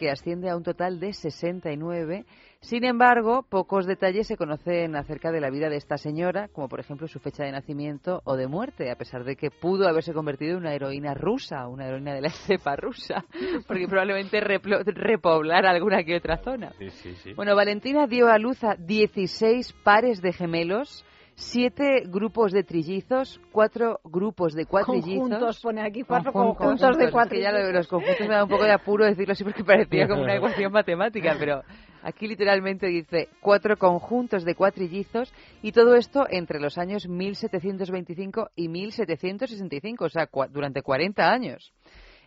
que 0.00 0.10
asciende 0.10 0.48
a 0.48 0.56
un 0.56 0.62
total 0.62 0.98
de 0.98 1.12
69. 1.12 2.24
Sin 2.60 2.84
embargo, 2.84 3.44
pocos 3.48 3.86
detalles 3.86 4.26
se 4.26 4.38
conocen 4.38 4.96
acerca 4.96 5.30
de 5.30 5.42
la 5.42 5.50
vida 5.50 5.68
de 5.68 5.76
esta 5.76 5.98
señora, 5.98 6.48
como 6.48 6.70
por 6.70 6.80
ejemplo 6.80 7.06
su 7.06 7.20
fecha 7.20 7.44
de 7.44 7.52
nacimiento 7.52 8.22
o 8.24 8.34
de 8.36 8.48
muerte, 8.48 8.90
a 8.90 8.96
pesar 8.96 9.24
de 9.24 9.36
que 9.36 9.50
pudo 9.50 9.86
haberse 9.86 10.14
convertido 10.14 10.52
en 10.52 10.58
una 10.58 10.74
heroína 10.74 11.12
rusa, 11.12 11.68
una 11.68 11.86
heroína 11.86 12.14
de 12.14 12.22
la 12.22 12.30
cepa 12.30 12.76
rusa, 12.76 13.26
porque 13.68 13.86
probablemente 13.86 14.40
repoblara 14.40 15.70
alguna 15.70 16.02
que 16.02 16.16
otra 16.16 16.38
zona. 16.38 16.72
Sí, 16.78 16.88
sí, 16.88 17.14
sí. 17.16 17.34
Bueno, 17.34 17.54
Valentina 17.54 18.06
dio 18.06 18.28
a 18.28 18.38
luz 18.38 18.64
a 18.64 18.76
16 18.76 19.74
pares 19.84 20.22
de 20.22 20.32
gemelos, 20.32 21.04
siete 21.40 22.02
grupos 22.06 22.52
de 22.52 22.62
trillizos, 22.64 23.40
cuatro 23.50 24.00
grupos 24.04 24.52
de 24.52 24.66
cuatrillizos. 24.66 25.28
Conjuntos, 25.28 25.60
pone 25.60 25.80
aquí 25.80 26.02
cuatro 26.02 26.32
Conjuntos, 26.32 26.58
conjuntos 26.58 26.98
de 26.98 27.04
es 27.06 27.10
cuatro. 27.10 27.30
que 27.36 27.42
ya 27.42 27.50
lo 27.50 27.66
de 27.66 27.72
los 27.72 27.88
conjuntos 27.88 28.20
me 28.28 28.34
da 28.34 28.44
un 28.44 28.50
poco 28.50 28.64
de 28.64 28.72
apuro 28.72 29.04
decirlo 29.06 29.32
así 29.32 29.42
porque 29.42 29.64
parecía 29.64 30.06
como 30.06 30.22
una 30.22 30.34
ecuación 30.36 30.70
matemática, 30.70 31.34
pero 31.38 31.62
aquí 32.02 32.28
literalmente 32.28 32.86
dice 32.88 33.28
cuatro 33.40 33.76
conjuntos 33.78 34.44
de 34.44 34.54
cuatrillizos 34.54 35.32
y 35.62 35.72
todo 35.72 35.94
esto 35.96 36.26
entre 36.28 36.60
los 36.60 36.76
años 36.76 37.08
1725 37.08 38.50
y 38.54 38.68
1765, 38.68 40.04
o 40.04 40.08
sea, 40.10 40.30
cua- 40.30 40.48
durante 40.48 40.82
40 40.82 41.32
años. 41.32 41.72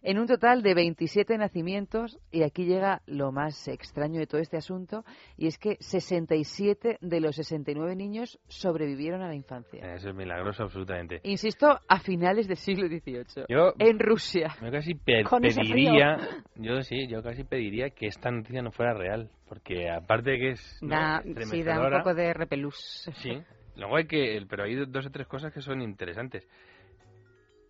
En 0.03 0.19
un 0.19 0.27
total 0.27 0.61
de 0.61 0.73
27 0.73 1.37
nacimientos, 1.37 2.19
y 2.31 2.43
aquí 2.43 2.65
llega 2.65 3.01
lo 3.07 3.31
más 3.31 3.67
extraño 3.67 4.19
de 4.19 4.27
todo 4.27 4.41
este 4.41 4.57
asunto, 4.57 5.03
y 5.37 5.47
es 5.47 5.57
que 5.57 5.77
67 5.79 6.97
de 7.01 7.19
los 7.21 7.35
69 7.37 7.95
niños 7.95 8.37
sobrevivieron 8.47 9.21
a 9.21 9.27
la 9.29 9.35
infancia. 9.35 9.93
Eso 9.95 10.09
es 10.09 10.15
milagroso 10.15 10.63
absolutamente. 10.63 11.21
Insisto, 11.23 11.79
a 11.87 11.99
finales 11.99 12.47
del 12.47 12.57
siglo 12.57 12.87
XVIII, 12.87 13.45
Yo- 13.47 13.73
en 13.79 13.99
Rusia. 13.99 14.55
Yo 14.61 14.71
casi 14.71 14.93
pe- 14.95 15.23
Con 15.23 15.45
ese 15.45 15.61
pediría, 15.61 16.17
yo 16.55 16.81
sí, 16.81 17.07
yo 17.07 17.23
casi 17.23 17.43
pediría 17.43 17.89
que 17.91 18.07
esta 18.07 18.29
noticia 18.29 18.61
no 18.61 18.71
fuera 18.71 18.93
real, 18.93 19.29
porque 19.47 19.89
aparte 19.89 20.31
de 20.31 20.37
que 20.39 20.49
es 20.51 20.79
¿no? 20.81 20.89
Da, 20.89 21.23
sí, 21.49 21.63
da 21.63 21.79
un 21.79 21.91
poco 21.91 22.13
de 22.13 22.33
repelús. 22.33 23.09
Sí, 23.15 23.41
luego 23.77 23.95
hay 23.95 24.05
que, 24.05 24.45
pero 24.49 24.63
hay 24.63 24.75
dos 24.85 25.05
o 25.05 25.09
tres 25.11 25.27
cosas 25.27 25.53
que 25.53 25.61
son 25.61 25.81
interesantes. 25.81 26.45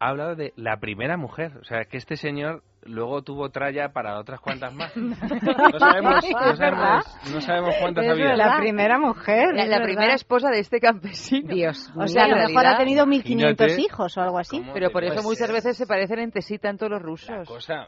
Ha 0.04 0.10
hablado 0.10 0.36
de 0.36 0.52
la 0.58 0.82
primera 0.82 1.16
mujer, 1.16 1.54
o 1.62 1.64
sea, 1.64 1.86
que 1.86 1.96
este 1.96 2.18
señor 2.18 2.62
luego 2.84 3.22
tuvo 3.22 3.52
tralla 3.52 3.94
para 3.94 4.20
otras 4.20 4.42
cuantas 4.42 4.74
más. 4.74 4.92
No 4.98 5.80
sabemos, 5.80 6.26
no 6.30 6.56
sabemos, 6.58 7.06
no 7.34 7.42
sabemos 7.42 7.76
cuántas 7.80 8.10
había. 8.10 8.36
La 8.36 8.58
primera 8.58 9.00
mujer. 9.00 9.54
La, 9.54 9.82
primera 9.82 10.14
esposa 10.14 10.50
de 10.50 10.60
este 10.60 10.82
campesino. 10.82 11.54
Dios 11.54 11.90
O 11.96 12.06
sea, 12.08 12.26
a 12.26 12.28
lo 12.28 12.36
mejor 12.36 12.66
ha 12.68 12.78
tenido 12.78 13.06
1500 13.06 13.80
hijos 13.80 14.18
o 14.18 14.22
algo 14.22 14.40
así. 14.40 14.62
Pero 14.74 14.92
por 14.92 15.06
eso 15.06 15.14
Pues, 15.14 15.26
muchas 15.26 15.50
veces 15.50 15.78
se 15.78 15.88
parecen 15.88 16.20
entre 16.20 16.42
sí 16.42 16.58
tanto 16.58 16.90
los 16.90 17.02
rusos. 17.02 17.48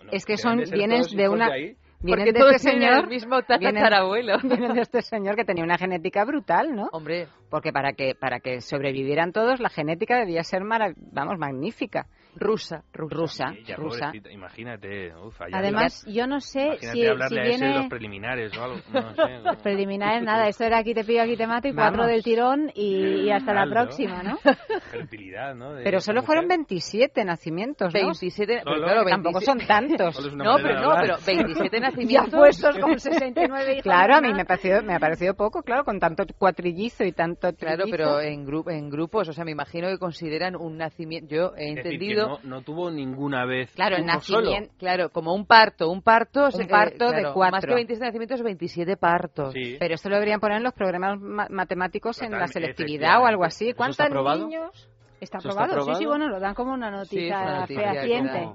Es 0.09 0.25
que 0.25 0.37
son, 0.37 0.63
vienen 0.71 1.01
de 1.17 1.27
una... 1.27 1.49
Vienen 2.01 2.25
Porque 2.25 2.39
de 2.45 2.55
este 2.55 2.69
señor, 2.71 3.03
el 3.05 3.07
mismo 3.07 3.37
vienen- 3.59 3.75
tatarabuelo. 3.75 4.37
Vienen 4.43 4.73
de 4.73 4.81
este 4.81 5.01
señor 5.01 5.35
que 5.35 5.45
tenía 5.45 5.63
una 5.63 5.77
genética 5.77 6.23
brutal, 6.25 6.75
¿no? 6.75 6.89
Hombre. 6.91 7.27
Porque 7.49 7.71
para 7.71 7.93
que 7.93 8.13
para 8.15 8.39
que 8.39 8.61
sobrevivieran 8.61 9.31
todos, 9.31 9.59
la 9.59 9.69
genética 9.69 10.19
debía 10.19 10.43
ser, 10.43 10.61
marav- 10.63 10.95
vamos, 10.97 11.37
magnífica. 11.39 12.07
Rusa, 12.37 12.83
rusa, 12.93 13.53
Ella, 13.57 13.75
rusa. 13.77 14.11
imagínate, 14.29 15.13
uf, 15.15 15.39
allá 15.41 15.57
Además, 15.57 16.05
yo 16.07 16.27
no 16.27 16.39
sé 16.41 16.77
si, 16.79 16.87
si 16.87 17.01
de 17.01 17.15
los 17.15 17.29
viene 17.29 17.87
preliminares 17.89 18.55
o 18.57 18.63
algo. 18.63 18.77
No 18.93 19.13
sé. 19.15 19.39
los 19.43 19.55
preliminares, 19.57 20.21
nada, 20.23 20.47
esto 20.47 20.65
era 20.65 20.79
aquí 20.79 20.93
te 20.93 21.03
pillo, 21.03 21.21
aquí 21.23 21.37
te 21.37 21.47
mato 21.47 21.67
y 21.67 21.71
Vamos. 21.71 21.91
cuatro 21.97 22.07
del 22.11 22.23
tirón 22.23 22.71
y, 22.75 23.21
y 23.27 23.31
hasta 23.31 23.53
la 23.53 23.65
próxima, 23.67 24.21
¿no? 24.23 24.37
Fertilidad, 24.91 25.55
¿no? 25.55 25.73
De 25.73 25.83
Pero 25.83 25.99
solo 26.01 26.21
mujer. 26.21 26.25
fueron 26.27 26.47
27 26.49 27.23
nacimientos, 27.25 27.93
¿no? 27.93 27.99
27, 28.01 28.61
pero 28.63 28.75
claro, 28.83 29.05
Tampoco 29.05 29.39
27 29.39 29.45
son 29.45 29.67
tantos. 29.67 30.35
No, 30.35 30.55
pero 30.57 30.81
no, 30.81 30.95
pero 31.01 31.15
27 31.25 31.77
Ya 31.79 31.79
nacimientos. 31.79 32.33
puestos 32.39 32.77
con 32.79 32.99
69 32.99 33.71
hijos. 33.71 33.83
Claro, 33.83 34.15
a 34.15 34.21
mí 34.21 34.33
me 34.33 34.41
ha 34.41 34.45
parecido, 34.45 34.83
me 34.83 34.93
ha 34.95 34.99
parecido 34.99 35.33
poco, 35.35 35.63
claro, 35.63 35.83
con 35.85 35.99
tanto 35.99 36.25
cuatrillizo 36.37 37.03
y 37.03 37.11
tanto 37.11 37.53
Claro, 37.53 37.83
trillizo. 37.83 37.97
pero 37.97 38.21
en, 38.21 38.45
gru- 38.45 38.71
en 38.71 38.89
grupos, 38.89 39.29
o 39.29 39.33
sea, 39.33 39.45
me 39.45 39.51
imagino 39.51 39.87
que 39.87 39.97
consideran 39.97 40.55
un 40.55 40.77
nacimiento. 40.77 41.33
Yo 41.35 41.53
he 41.57 41.69
entendido. 41.69 42.24
No, 42.27 42.39
no 42.43 42.61
tuvo 42.61 42.91
ninguna 42.91 43.45
vez. 43.45 43.71
Claro, 43.75 43.95
el 43.97 44.03
solo. 44.21 44.41
nacimiento- 44.49 44.73
Claro, 44.77 45.09
como 45.09 45.33
un 45.33 45.45
parto, 45.45 45.89
un 45.89 46.01
parto, 46.01 46.49
Un 46.53 46.61
eh, 46.61 46.67
parto 46.67 47.11
de 47.11 47.23
cuatro. 47.33 47.51
Más 47.57 47.65
que 47.65 47.73
27 47.73 48.05
nacimientos, 48.05 48.41
27 48.43 48.97
partos. 48.97 49.53
Sí. 49.53 49.75
Pero 49.79 49.95
esto 49.95 50.09
lo 50.09 50.15
deberían 50.15 50.39
poner 50.39 50.57
en 50.57 50.63
los 50.63 50.73
programas 50.73 51.19
ma- 51.19 51.47
matemáticos 51.49 52.21
en 52.21 52.31
la 52.31 52.47
selectividad 52.47 53.21
o 53.21 53.25
algo 53.25 53.43
así. 53.43 53.69
¿Eso 53.69 53.77
¿Cuántos 53.77 54.09
niños? 54.39 54.89
Está 55.21 55.37
¿Eso 55.39 55.49
está 55.49 55.63
aprobado, 55.63 55.93
sí, 55.93 55.99
sí, 55.99 56.05
bueno, 56.05 56.27
lo 56.27 56.39
dan 56.39 56.53
como 56.53 56.73
una 56.73 56.89
Sí, 57.05 57.15
noticia, 57.15 57.59
noticia 57.61 57.91
fehaciente. 57.93 58.49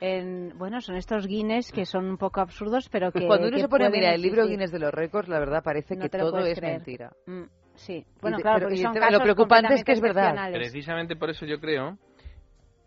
En, 0.00 0.52
bueno, 0.58 0.80
son 0.82 0.96
estos 0.96 1.26
Guinness 1.26 1.72
que 1.72 1.86
son 1.86 2.04
un 2.06 2.18
poco 2.18 2.40
absurdos, 2.40 2.88
pero 2.90 3.10
que. 3.12 3.26
Cuando 3.26 3.48
uno 3.48 3.56
que 3.56 3.62
se 3.62 3.68
pone 3.68 3.86
a 3.86 3.90
mirar 3.90 4.14
el 4.14 4.22
libro. 4.22 4.46
Guinness 4.46 4.70
de 4.70 4.78
los 4.78 4.92
récords, 4.92 5.28
la 5.28 5.38
verdad 5.38 5.62
parece 5.62 5.96
No 5.96 6.02
que 6.02 6.08
todo 6.10 6.38
es 6.40 6.58
creer. 6.58 6.74
mentira. 6.74 7.12
Mm, 7.26 7.42
sí, 7.76 8.04
bueno, 8.20 8.36
te- 8.36 8.42
claro, 8.42 8.56
pero- 8.58 8.66
porque 8.68 8.80
y 8.80 8.82
son 8.82 8.92
te- 8.92 8.98
casos 9.00 9.12
lo 9.14 9.20
preocupante 9.20 9.74
es 9.74 9.84
que 9.84 9.92
es 9.92 10.00
verdad. 10.02 10.50
Precisamente 10.52 11.16
por 11.16 11.30
eso 11.30 11.46
yo 11.46 11.58
creo 11.60 11.96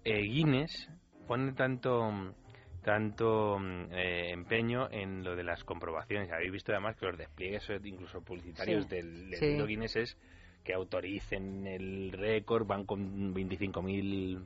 eh, 0.06 0.22
Guinness 0.24 0.90
pone 1.28 1.54
tanto 1.54 2.34
tanto 2.84 3.60
mm, 3.60 3.92
eh, 3.92 4.32
empeño 4.32 4.90
en 4.90 5.24
lo 5.24 5.36
de 5.36 5.44
las 5.44 5.64
comprobaciones. 5.66 6.32
Habéis 6.32 6.52
visto 6.54 6.72
además 6.72 6.96
que 6.96 7.06
los 7.08 7.18
despliegues 7.18 7.70
eh, 7.70 7.80
incluso 7.84 8.22
publicitarios 8.22 8.86
Sí. 8.86 8.96
del, 8.96 9.30
del 9.32 9.40
Sí. 9.40 9.64
Guinness 9.68 9.96
es 9.98 10.18
que 10.64 10.74
autoricen 10.74 11.68
el 11.68 12.12
récord, 12.14 12.66
van 12.66 12.86
con 12.86 13.34
25.000 13.34 14.42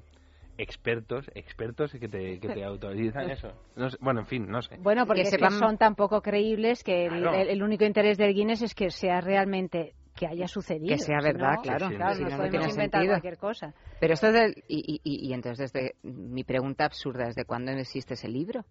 expertos, 0.57 1.25
expertos 1.35 1.91
que 1.93 2.07
te, 2.07 2.39
que 2.39 2.47
te 2.49 2.63
autorizan 2.63 3.29
eso. 3.29 3.53
No 3.75 3.89
sé, 3.89 3.97
bueno, 4.01 4.21
en 4.21 4.27
fin, 4.27 4.47
no 4.47 4.61
sé. 4.61 4.77
Bueno, 4.79 5.05
porque 5.05 5.25
sepan- 5.25 5.57
son 5.59 5.77
tan 5.77 5.95
poco 5.95 6.21
creíbles 6.21 6.83
que 6.83 7.05
el, 7.05 7.19
Claro. 7.21 7.35
el- 7.37 7.49
el 7.49 7.63
único 7.63 7.85
interés 7.85 8.17
del 8.17 8.33
Guinness 8.33 8.61
es 8.61 8.75
que 8.75 8.89
sea 8.89 9.21
realmente 9.21 9.93
que 10.15 10.27
haya 10.27 10.47
sucedido. 10.47 10.95
Que 10.95 10.99
sea 10.99 11.19
Si 11.19 11.25
verdad, 11.25 11.55
no, 11.55 11.61
claro. 11.61 11.87
sí, 11.89 11.95
claro, 11.95 12.15
sí, 12.15 12.21
nos 12.23 12.29
sí, 12.33 12.37
no 12.37 12.43
podemos 12.45 12.51
tiene 12.51 12.89
sentido. 12.89 13.07
cualquier 13.13 13.37
cosa. 13.37 13.73
Pero 13.99 14.13
esto 14.13 14.27
es 14.27 14.33
del- 14.33 14.63
y, 14.67 14.77
y- 14.95 15.01
y- 15.03 15.29
y 15.29 15.33
entonces 15.33 15.71
desde 15.71 15.95
mi 16.03 16.43
pregunta 16.43 16.85
absurda, 16.85 17.25
¿desde 17.27 17.45
cuándo 17.45 17.71
existe 17.71 18.13
ese 18.15 18.27
libro? 18.27 18.65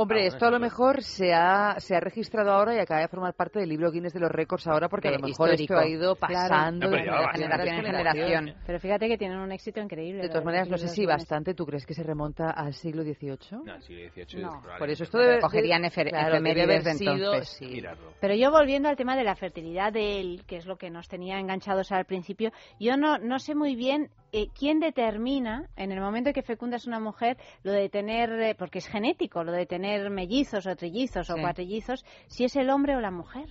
Hombre, 0.00 0.26
esto 0.26 0.46
a 0.46 0.50
lo 0.50 0.60
mejor 0.60 1.02
se 1.02 1.32
ha, 1.34 1.74
se 1.78 1.96
ha 1.96 2.00
registrado 2.00 2.52
ahora 2.52 2.74
y 2.74 2.78
acaba 2.78 3.00
de 3.00 3.08
formar 3.08 3.34
parte 3.34 3.58
del 3.58 3.68
libro 3.68 3.90
Guinness 3.90 4.12
de 4.12 4.20
los 4.20 4.30
récords 4.30 4.66
ahora 4.68 4.88
porque 4.88 5.08
a 5.08 5.12
lo 5.12 5.18
mejor 5.18 5.50
histórico. 5.50 5.74
esto 5.74 5.78
ha 5.78 5.88
ido 5.88 6.14
Claro. 6.14 6.34
pasando 6.34 6.86
No, 6.86 6.92
de 6.92 6.98
generación 7.02 7.34
en 7.34 7.40
generación 7.42 7.76
en 7.78 7.84
generación. 7.84 8.54
Pero 8.66 8.80
fíjate 8.80 9.08
que 9.08 9.18
tienen 9.18 9.38
un 9.38 9.50
éxito 9.50 9.80
increíble. 9.80 10.22
De 10.22 10.28
todas 10.28 10.44
maneras, 10.44 10.68
no 10.68 10.78
sé 10.78 10.86
si 10.88 11.04
bastante. 11.04 11.54
¿Tú 11.54 11.66
crees 11.66 11.84
que 11.84 11.94
se 11.94 12.02
remonta 12.04 12.50
al 12.50 12.74
siglo 12.74 13.02
XVIII? 13.02 13.64
No, 13.64 13.74
el 13.74 13.82
siglo 13.82 14.08
XVIII 14.12 14.42
No. 14.42 14.62
Por 14.78 14.88
eso 14.88 15.02
esto 15.04 15.18
debe... 15.18 15.40
Cogerían 15.40 15.82
efer- 15.82 16.10
claro, 16.10 16.36
debe 16.36 16.50
efemérides 16.50 16.64
haber 16.68 16.82
de 16.84 16.94
sido- 16.94 17.12
entonces. 17.34 17.48
sí. 17.58 17.82
Pero 18.20 18.34
yo 18.34 18.50
volviendo 18.52 18.88
al 18.88 18.96
tema 18.96 19.16
de 19.16 19.24
la 19.24 19.34
fertilidad 19.34 19.92
de 19.92 20.20
él, 20.20 20.42
que 20.46 20.56
es 20.58 20.66
lo 20.66 20.76
que 20.76 20.90
nos 20.90 21.08
tenía 21.08 21.40
enganchados 21.40 21.90
al 21.90 22.04
principio, 22.04 22.52
yo 22.78 22.96
no, 22.96 23.18
no 23.18 23.38
sé 23.40 23.54
muy 23.56 23.74
bien 23.74 24.10
eh, 24.32 24.46
quién 24.58 24.78
determina 24.78 25.68
en 25.76 25.90
el 25.90 26.00
momento 26.00 26.28
en 26.30 26.34
que 26.34 26.42
fecundas 26.42 26.86
una 26.86 27.00
mujer 27.00 27.36
lo 27.62 27.72
de 27.72 27.88
tener, 27.88 28.30
eh, 28.40 28.54
porque 28.58 28.78
es 28.78 28.86
genético, 28.86 29.42
lo 29.42 29.52
de 29.52 29.64
tener 29.66 29.87
mellizos 30.10 30.66
o 30.66 30.76
trillizos 30.76 31.30
o 31.30 31.36
cuatrillizos, 31.36 32.04
si 32.26 32.44
es 32.44 32.56
el 32.56 32.70
hombre 32.70 32.96
o 32.96 33.00
la 33.00 33.10
mujer. 33.10 33.46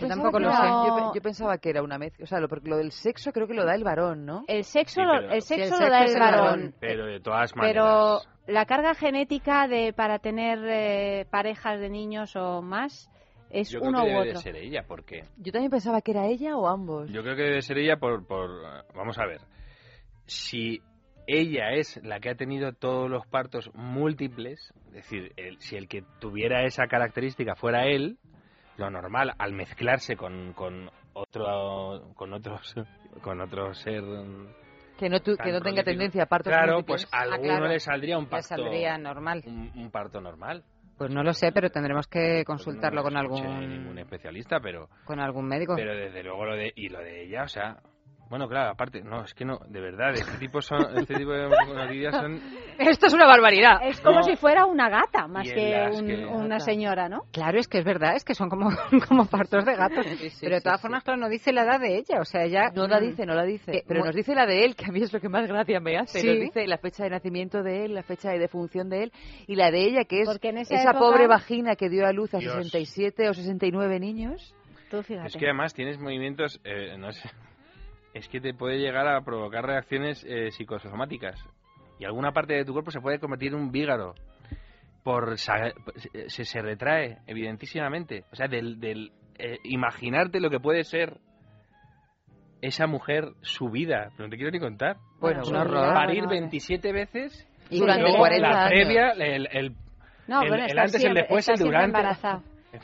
Yo, 0.00 0.08
tampoco 0.08 0.38
que 0.38 0.44
lo 0.44 0.48
era- 0.50 0.58
sé. 0.60 0.66
Yo, 0.88 0.96
pe- 0.96 1.18
yo 1.18 1.22
pensaba 1.22 1.58
que 1.58 1.70
era 1.70 1.82
una 1.84 1.98
mezcla. 1.98 2.24
O 2.24 2.26
sea, 2.26 2.40
lo, 2.40 2.48
porque 2.48 2.68
lo 2.68 2.78
del 2.78 2.90
sexo 2.90 3.30
creo 3.32 3.46
que 3.46 3.54
lo 3.54 3.64
da 3.64 3.76
el 3.76 3.84
varón, 3.84 4.26
¿no? 4.26 4.44
El 4.48 4.64
sexo, 4.64 5.00
Sí, 5.00 5.06
lo- 5.06 5.12
pero- 5.20 5.30
el 5.32 5.42
sexo 5.42 5.78
lo 5.80 5.88
da 5.88 6.02
el 6.04 6.10
el 6.14 6.18
varón. 6.18 6.44
varón. 6.44 6.74
Pero 6.80 7.06
de 7.06 7.20
todas 7.20 7.52
Pero 7.52 7.84
maneras. 7.84 8.28
la 8.48 8.66
carga 8.66 8.94
genética 8.94 9.68
de 9.68 9.92
para 9.92 10.18
tener 10.18 10.58
eh, 10.66 11.26
parejas 11.30 11.78
de 11.78 11.90
niños 11.90 12.34
o 12.34 12.60
más 12.60 13.08
es 13.50 13.70
Yo 13.70 13.78
creo 13.78 13.90
uno 13.90 14.02
que 14.04 14.10
u 14.10 14.14
debe 14.18 14.28
de 14.32 14.36
ser 14.36 14.56
ella, 14.56 14.84
porque 14.86 15.22
Yo 15.36 15.52
también 15.52 15.70
pensaba 15.70 16.00
que 16.02 16.10
era 16.10 16.26
ella 16.26 16.56
o 16.56 16.66
ambos. 16.66 17.08
Yo 17.12 17.22
creo 17.22 17.36
que 17.36 17.42
debe 17.42 17.62
ser 17.62 17.78
ella 17.78 17.98
por, 17.98 18.26
por... 18.26 18.50
Vamos 18.96 19.16
a 19.18 19.26
ver. 19.26 19.42
Si 20.26 20.82
ella 21.28 21.72
es 21.72 22.00
la 22.02 22.18
que 22.20 22.30
ha 22.30 22.34
tenido 22.34 22.72
todos 22.72 23.08
los 23.10 23.26
partos 23.26 23.70
múltiples, 23.74 24.72
es 24.88 24.92
decir, 24.92 25.32
el- 25.36 25.60
si 25.60 25.76
el 25.76 25.86
que 25.86 26.02
tuviera 26.20 26.64
esa 26.64 26.86
característica 26.86 27.54
fuera 27.54 27.84
él, 27.86 28.16
lo 28.78 28.90
normal, 28.90 29.32
al 29.38 29.52
mezclarse 29.52 30.16
con, 30.16 30.52
con 30.54 30.90
otro 31.12 32.12
con 32.14 32.32
otros 32.32 32.74
con 33.22 33.40
otro 33.40 33.74
ser 33.74 34.02
Que 34.98 35.08
no, 35.08 35.20
tu- 35.20 35.36
que 35.36 35.50
no 35.52 35.60
tenga 35.60 35.82
tendencia 35.82 36.22
a 36.22 36.26
partos 36.26 36.52
claro 36.52 36.74
múltiples. 36.76 37.04
pues 37.06 37.14
a 37.14 37.22
alguno 37.22 37.42
claro. 37.56 37.68
le 37.68 37.80
saldría 37.80 38.18
un 38.18 38.26
parto 38.28 38.46
saldría 38.48 38.96
normal. 38.98 39.42
un, 39.46 39.72
un 39.74 39.90
parto 39.90 40.20
normal 40.20 40.62
Pues 40.96 41.10
no 41.12 41.22
lo 41.24 41.32
sé, 41.32 41.50
pero 41.52 41.70
tendremos 41.70 42.06
que 42.06 42.18
Porque 42.18 42.44
consultarlo 42.44 42.98
no 43.00 43.02
con 43.04 43.16
algún 43.16 43.68
ningún 43.68 43.98
especialista 43.98 44.60
pero 44.60 44.88
con 45.04 45.18
algún 45.20 45.46
médico. 45.46 45.74
pero 45.76 45.94
desde 45.94 46.22
luego 46.22 46.44
lo 46.44 46.54
de 46.56 46.72
y 46.76 46.88
lo 46.88 47.00
de 47.00 47.24
ella 47.24 47.42
o 47.42 47.48
sea 47.48 47.78
bueno 48.30 48.48
claro 48.48 48.70
aparte 48.70 49.02
no 49.02 49.24
es 49.24 49.32
que 49.34 49.44
no 49.44 49.58
de 49.68 49.80
verdad 49.80 50.10
este 50.14 50.36
tipo 50.38 50.60
son 50.60 50.96
este 50.98 51.14
tipo 51.14 51.32
de 51.32 51.48
noticias 51.48 52.14
son 52.14 52.40
Esto 52.78 53.06
es 53.06 53.12
una 53.14 53.26
barbaridad. 53.26 53.80
Es 53.82 54.00
como 54.00 54.18
No. 54.20 54.22
si 54.22 54.36
fuera 54.36 54.64
una 54.66 54.88
gata 54.88 55.26
más 55.26 55.50
que, 55.50 55.88
un- 55.92 56.06
que- 56.06 56.24
una 56.26 56.60
señora, 56.60 57.08
¿no? 57.08 57.22
Claro, 57.32 57.58
es 57.58 57.66
que 57.66 57.78
es 57.78 57.84
verdad, 57.84 58.14
es 58.14 58.24
que 58.24 58.34
son 58.34 58.48
como, 58.48 58.70
como 59.08 59.26
partos 59.26 59.64
de 59.64 59.74
gatos. 59.74 60.06
Sí, 60.06 60.30
sí, 60.30 60.36
pero 60.42 60.56
de 60.56 60.60
todas 60.60 60.78
sí. 60.78 60.82
formas, 60.82 61.02
claro, 61.02 61.18
no 61.18 61.28
dice 61.28 61.52
la 61.52 61.62
edad 61.64 61.80
de 61.80 61.96
ella. 61.96 62.20
O 62.20 62.24
sea, 62.24 62.44
ella. 62.44 62.70
No 62.74 62.86
la 62.86 63.00
mm, 63.00 63.02
dice, 63.02 63.26
no 63.26 63.34
la 63.34 63.42
dice. 63.44 63.72
que 63.72 63.82
pero 63.86 64.04
nos 64.04 64.14
dice 64.14 64.32
la 64.34 64.46
de 64.46 64.64
él, 64.64 64.76
que 64.76 64.84
a 64.86 64.88
mí 64.92 65.00
es 65.02 65.12
lo 65.12 65.18
que 65.20 65.28
más 65.28 65.48
gracia 65.48 65.80
me 65.80 65.96
hace. 65.98 66.20
Sí. 66.20 66.26
Nos 66.28 66.38
dice 66.40 66.66
la 66.68 66.78
fecha 66.78 67.02
de 67.04 67.10
nacimiento 67.10 67.62
de 67.64 67.84
él, 67.86 67.94
la 67.94 68.04
fecha 68.04 68.30
de 68.30 68.38
defunción 68.38 68.88
de 68.88 69.04
él, 69.04 69.12
y 69.48 69.56
la 69.56 69.72
de 69.72 69.80
ella, 69.84 70.04
que 70.04 70.20
es 70.20 70.28
esa 70.28 70.60
esa 70.60 70.90
época- 70.90 70.98
pobre 70.98 71.26
vagina 71.26 71.74
que 71.74 71.88
dio 71.88 72.06
a 72.06 72.12
luz 72.12 72.32
a 72.34 72.38
Dios. 72.38 72.54
67 72.54 73.28
o 73.28 73.34
69 73.34 73.98
niños. 73.98 74.54
Tú 74.88 75.02
fíjate. 75.02 75.26
Es 75.28 75.36
que 75.36 75.46
además 75.46 75.74
tienes 75.74 75.98
movimientos, 75.98 76.60
eh, 76.64 76.96
no 76.96 77.10
sé, 77.12 77.28
es 78.18 78.28
que 78.28 78.40
te 78.40 78.54
puede 78.54 78.78
llegar 78.78 79.06
a 79.08 79.20
provocar 79.22 79.64
reacciones 79.64 80.24
eh, 80.28 80.50
psicosomáticas. 80.50 81.38
Y 81.98 82.04
alguna 82.04 82.32
parte 82.32 82.54
de 82.54 82.64
tu 82.64 82.72
cuerpo 82.72 82.90
se 82.90 83.00
puede 83.00 83.18
convertir 83.18 83.52
en 83.52 83.58
un 83.60 83.70
vígaro. 83.72 84.14
Por 85.02 85.38
se, 85.38 86.44
se 86.44 86.62
retrae, 86.62 87.18
evidentísimamente. 87.26 88.24
O 88.32 88.36
sea, 88.36 88.46
del, 88.48 88.78
del 88.78 89.12
eh, 89.38 89.58
imaginarte 89.64 90.40
lo 90.40 90.50
que 90.50 90.60
puede 90.60 90.84
ser 90.84 91.18
esa 92.60 92.86
mujer, 92.86 93.28
su 93.42 93.68
vida. 93.70 94.10
No 94.18 94.28
te 94.28 94.36
quiero 94.36 94.50
ni 94.50 94.58
contar. 94.58 94.96
Bueno, 95.20 95.20
Bueno, 95.20 95.38
un 95.40 95.44
su 95.46 95.54
horror. 95.54 95.82
vida, 95.84 95.94
Parir 95.94 96.24
bueno, 96.24 96.30
27 96.40 96.92
veces. 96.92 97.48
Y 97.70 97.78
durante 97.80 98.02
luego 98.02 98.18
40 98.18 98.48
la 98.48 98.58
años. 98.66 98.70
previa, 98.70 99.10
el, 99.12 99.48
el- 99.52 99.76
No, 100.26 100.42
el- 100.42 100.48
bueno, 100.48 100.64
el 100.66 100.78
antes, 100.78 100.94
el 100.96 101.00
siempre- 101.00 101.22
después, 101.22 101.48
estar 101.48 101.54
el 101.54 101.64
durante. 101.64 101.98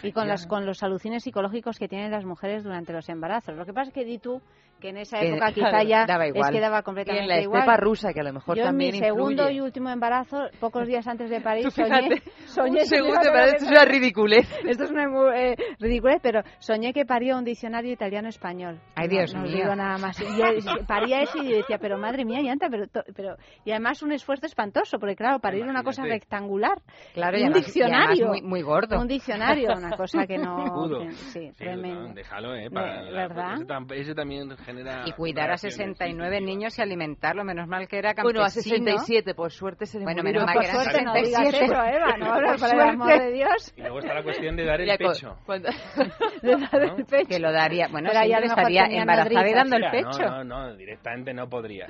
y 0.02 0.12
con, 0.12 0.28
las, 0.28 0.46
con 0.46 0.64
los 0.66 0.82
alucines 0.82 1.24
psicológicos 1.24 1.78
que 1.78 1.88
tienen 1.88 2.10
las 2.10 2.24
mujeres 2.24 2.62
durante 2.64 2.92
los 2.92 3.08
embarazos. 3.08 3.56
Lo 3.56 3.64
que 3.66 3.72
pasa 3.72 3.88
es 3.88 3.94
que 3.94 4.04
di 4.04 4.18
tú 4.18 4.40
que 4.84 4.90
en 4.90 4.98
esa 4.98 5.18
Que, 5.18 5.30
época 5.30 5.46
quizá 5.54 5.70
claro, 5.70 5.88
ya 5.88 6.04
daba 6.06 6.26
es 6.26 6.34
igual. 6.34 6.52
que 6.52 6.60
daba 6.60 6.76
Y 6.76 6.78
en 6.80 6.84
completamente 6.84 7.26
la 7.26 7.40
igual. 7.40 7.60
estepa 7.62 7.76
rusa, 7.78 8.12
que 8.12 8.20
a 8.20 8.22
lo 8.24 8.32
mejor 8.34 8.56
Yo 8.58 8.64
también 8.64 8.94
en 8.94 9.00
mi 9.00 9.06
segundo 9.06 9.42
influye. 9.44 9.54
y 9.54 9.60
último 9.60 9.88
embarazo, 9.88 10.42
pocos 10.60 10.86
días 10.86 11.06
antes 11.08 11.30
de 11.30 11.40
parir, 11.40 11.64
Tú 11.64 11.70
soñé, 11.70 12.22
soñé 12.46 12.80
un 12.80 12.86
segundo, 12.86 13.20
lo 13.22 13.38
esto 13.44 13.58
que 13.58 13.64
es 13.64 13.70
una 13.70 13.84
ridiculez. 13.86 14.46
Esto 14.68 14.84
es 14.84 14.90
una 14.90 15.04
eh, 15.34 15.56
ridiculez, 15.80 16.18
pero 16.22 16.42
soñé 16.58 16.92
que 16.92 17.06
paría 17.06 17.34
un 17.36 17.44
diccionario 17.44 17.92
italiano-español. 17.92 18.78
Ay, 18.94 19.08
No- 19.08 19.14
Dios 19.14 19.34
no 19.34 19.40
mío. 19.42 19.56
digo 19.56 19.74
nada 19.74 19.96
más. 19.96 20.20
Y 20.20 20.24
yo 20.36 20.86
paría 20.86 21.22
eso 21.22 21.38
y 21.42 21.48
yo 21.50 21.56
decía, 21.56 21.78
pero 21.78 21.96
madre 21.96 22.26
mía, 22.26 22.40
llanta, 22.42 22.68
pero, 22.70 22.86
to- 22.86 23.04
pero... 23.16 23.36
Y 23.64 23.70
además 23.70 24.02
un 24.02 24.12
esfuerzo 24.12 24.44
espantoso, 24.44 24.98
porque 24.98 25.16
claro, 25.16 25.38
parir 25.38 25.62
una 25.64 25.82
cosa 25.82 26.02
Imagínate. 26.02 26.24
rectangular. 26.26 26.78
Claro, 27.14 27.38
y 27.38 27.40
y 27.40 27.44
un 27.44 27.52
además- 27.52 27.62
y 27.62 27.64
diccionario. 27.64 28.28
muy- 28.28 28.42
muy 28.42 28.60
gordo. 28.60 29.00
Un 29.00 29.08
diccionario, 29.08 29.70
una 29.76 29.96
cosa 29.96 30.26
que 30.26 30.36
no... 30.36 30.98
Que- 31.00 31.10
sí, 31.12 31.48
Sí, 31.48 31.50
tremendo. 31.56 32.08
no, 32.08 32.14
déjalo, 32.14 32.54
¿eh? 32.54 32.68
Para 32.70 33.02
la- 33.02 33.28
¿verdad? 33.28 33.54
Ese, 33.54 33.64
tam- 33.66 33.92
ese 33.94 34.14
también 34.14 34.50
genera... 34.58 34.73
Y 35.06 35.12
cuidar 35.12 35.44
a 35.44 35.56
reacciones. 35.56 35.76
69 35.76 36.40
niños 36.40 36.78
y 36.78 36.82
alimentarlo, 36.82 37.44
menos 37.44 37.68
mal 37.68 37.86
que 37.88 37.98
era 37.98 38.14
campesino. 38.14 38.40
Bueno, 38.40 38.46
a 38.46 38.50
67, 38.50 39.34
por 39.34 39.50
suerte 39.50 39.86
se 39.86 39.98
le 39.98 40.04
Bueno, 40.04 40.22
menos 40.22 40.44
mal 40.44 40.58
que 40.60 40.66
no 41.02 41.14
digas 41.14 41.48
67. 41.48 41.64
eso, 41.64 41.74
Eva, 41.74 42.16
no 42.18 42.32
hablas 42.32 42.60
Por 42.60 42.74
el 42.74 42.80
amor 42.80 43.18
de 43.18 43.32
Dios. 43.32 43.74
Y 43.76 43.80
luego 43.80 43.98
está 43.98 44.14
la 44.14 44.22
cuestión 44.22 44.56
de 44.56 44.64
dar 44.64 44.80
el 44.80 44.98
pecho. 44.98 45.36
De 46.42 46.56
dar 46.56 46.82
el 46.82 47.04
pecho. 47.04 47.28
Que 47.28 47.38
lo 47.38 47.52
daría. 47.52 47.88
Bueno, 47.88 48.10
siempre 48.10 48.46
estaría 48.46 48.86
embarazada 48.86 49.48
y 49.48 49.54
dando 49.54 49.76
el 49.76 49.90
pecho. 49.90 50.22
No, 50.22 50.44
no, 50.44 50.68
no, 50.68 50.76
directamente 50.76 51.32
no 51.32 51.48
podría. 51.48 51.86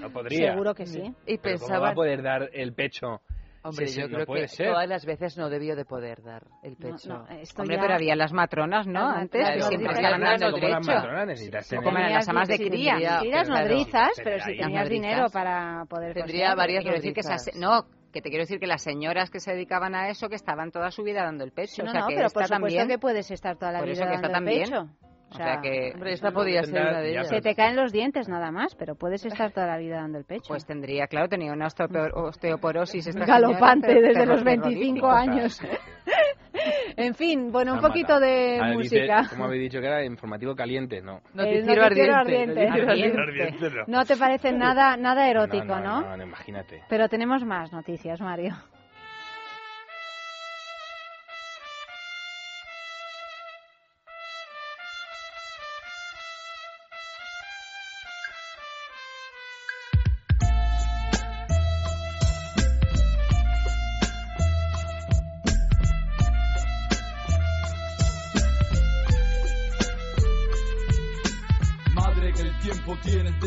No 0.00 0.10
podría. 0.10 0.52
Seguro 0.52 0.74
que 0.74 0.86
sí. 0.86 1.02
Y 1.26 1.38
Pero 1.38 1.58
¿Cómo 1.58 1.68
va 1.68 1.74
pensaba, 1.74 1.88
a 1.90 1.94
poder 1.94 2.22
dar 2.22 2.50
el 2.52 2.74
pecho? 2.74 3.20
Hombre, 3.62 3.86
Sí, 3.86 3.94
sí, 3.94 4.00
yo 4.00 4.08
no 4.08 4.14
creo 4.14 4.26
puede 4.26 4.42
que 4.42 4.48
ser. 4.48 4.66
todas 4.68 4.88
las 4.88 5.04
veces 5.06 5.36
no 5.38 5.48
debió 5.50 5.76
de 5.76 5.84
poder 5.84 6.22
dar 6.22 6.42
el 6.62 6.76
pecho. 6.76 7.08
No, 7.08 7.18
no, 7.24 7.28
esto 7.28 7.62
Hombre, 7.62 7.76
ya- 7.76 7.82
pero 7.82 7.94
había 7.94 8.16
las 8.16 8.32
matronas, 8.32 8.86
¿no? 8.86 9.08
Las 9.08 9.16
Antes, 9.16 9.48
que 9.54 9.62
siempre 9.62 9.92
estaban 9.92 10.20
dando 10.20 10.46
el 10.46 10.52
como 10.52 10.68
las 10.68 10.86
matronas 10.86 11.26
necesitas 11.26 11.68
tener... 11.68 11.84
Como 11.84 11.98
eran 11.98 12.12
las 12.12 12.28
amas 12.28 12.48
de 12.48 12.56
sí, 12.56 12.68
cría. 12.68 12.96
Sí, 13.20 13.28
las 13.28 13.48
Claro. 13.48 13.68
nodrizas, 13.68 14.10
pero 14.22 14.44
si 14.44 14.56
tenías 14.56 14.88
dinero 14.88 15.26
para 15.32 15.84
poder 15.88 16.14
Tendría 16.14 16.54
varias 16.54 16.80
Te 16.80 16.90
quiero 16.90 16.96
decir 16.96 17.14
que 17.14 17.22
nodrizas. 17.22 17.48
esas- 17.48 17.60
no, 17.60 17.86
que 18.12 18.20
te 18.20 18.28
quiero 18.28 18.42
decir 18.42 18.58
que 18.60 18.66
las 18.66 18.82
señoras 18.82 19.30
que 19.30 19.40
se 19.40 19.52
dedicaban 19.52 19.94
a 19.94 20.08
eso, 20.10 20.28
que 20.28 20.34
estaban 20.34 20.70
toda 20.70 20.90
su 20.90 21.02
vida 21.02 21.22
dando 21.24 21.44
el 21.44 21.52
pecho. 21.52 21.82
No, 21.82 21.88
o 21.88 21.92
sea, 21.92 22.00
no, 22.02 22.06
que 22.08 22.14
pero 22.16 22.24
por 22.28 22.44
supuesto 22.44 22.54
también, 22.54 22.88
que 22.88 22.98
puedes 22.98 23.30
estar 23.30 23.56
toda 23.56 23.72
la 23.72 23.78
por 23.78 23.88
vida 23.88 24.02
eso 24.02 24.06
que 24.08 24.14
esta 24.16 24.28
dando 24.28 24.50
el 24.50 24.60
también. 24.68 24.70
pecho. 24.70 25.01
O 25.32 25.36
sea, 25.36 25.60
que 25.62 25.92
Hombre, 25.94 26.12
esta 26.12 26.30
podía 26.30 26.62
ser 26.64 26.80
una 26.82 27.00
de 27.00 27.10
ellas. 27.10 27.28
Se 27.28 27.40
te 27.40 27.54
caen 27.54 27.76
los 27.76 27.92
dientes 27.92 28.28
nada 28.28 28.50
más, 28.50 28.74
pero 28.74 28.94
puedes 28.94 29.24
estar 29.24 29.50
toda 29.52 29.66
la 29.66 29.78
vida 29.78 29.96
dando 29.96 30.18
el 30.18 30.24
pecho. 30.24 30.48
pues 30.48 30.64
tendría, 30.66 31.06
claro, 31.06 31.28
tenía 31.28 31.52
una 31.52 31.66
osteopor- 31.66 32.12
osteoporosis 32.14 33.06
esta 33.06 33.24
Galopante 33.24 33.88
señora, 33.88 34.08
desde 34.08 34.26
los 34.26 34.42
terror- 34.42 34.62
25 34.62 35.00
terrorífico. 35.00 35.10
años. 35.10 35.60
en 36.96 37.14
fin, 37.14 37.50
bueno, 37.50 37.74
un 37.74 37.80
poquito 37.80 38.20
de 38.20 38.58
ver, 38.60 38.76
dice, 38.78 38.96
música. 38.98 39.26
¿Cómo 39.30 39.44
habéis 39.46 39.62
dicho 39.62 39.80
que 39.80 39.86
era 39.86 40.04
informativo 40.04 40.54
caliente? 40.54 41.00
No. 41.00 41.20
Noticiero 41.34 41.82
noticiero 41.82 42.14
ardiente. 42.16 42.66
ardiente. 42.68 42.86
Noticiero 42.86 43.22
Ardiente, 43.22 43.70
no. 43.70 43.84
No 43.86 44.04
te 44.04 44.16
parece 44.16 44.52
nada, 44.52 44.96
nada 44.96 45.28
erótico, 45.28 45.64
no, 45.64 45.80
¿no? 45.80 46.00
no, 46.02 46.16
no, 46.16 46.22
imagínate. 46.24 46.82
Pero 46.88 47.08
tenemos 47.08 47.44
más 47.44 47.72
noticias, 47.72 48.20
Mario. 48.20 48.54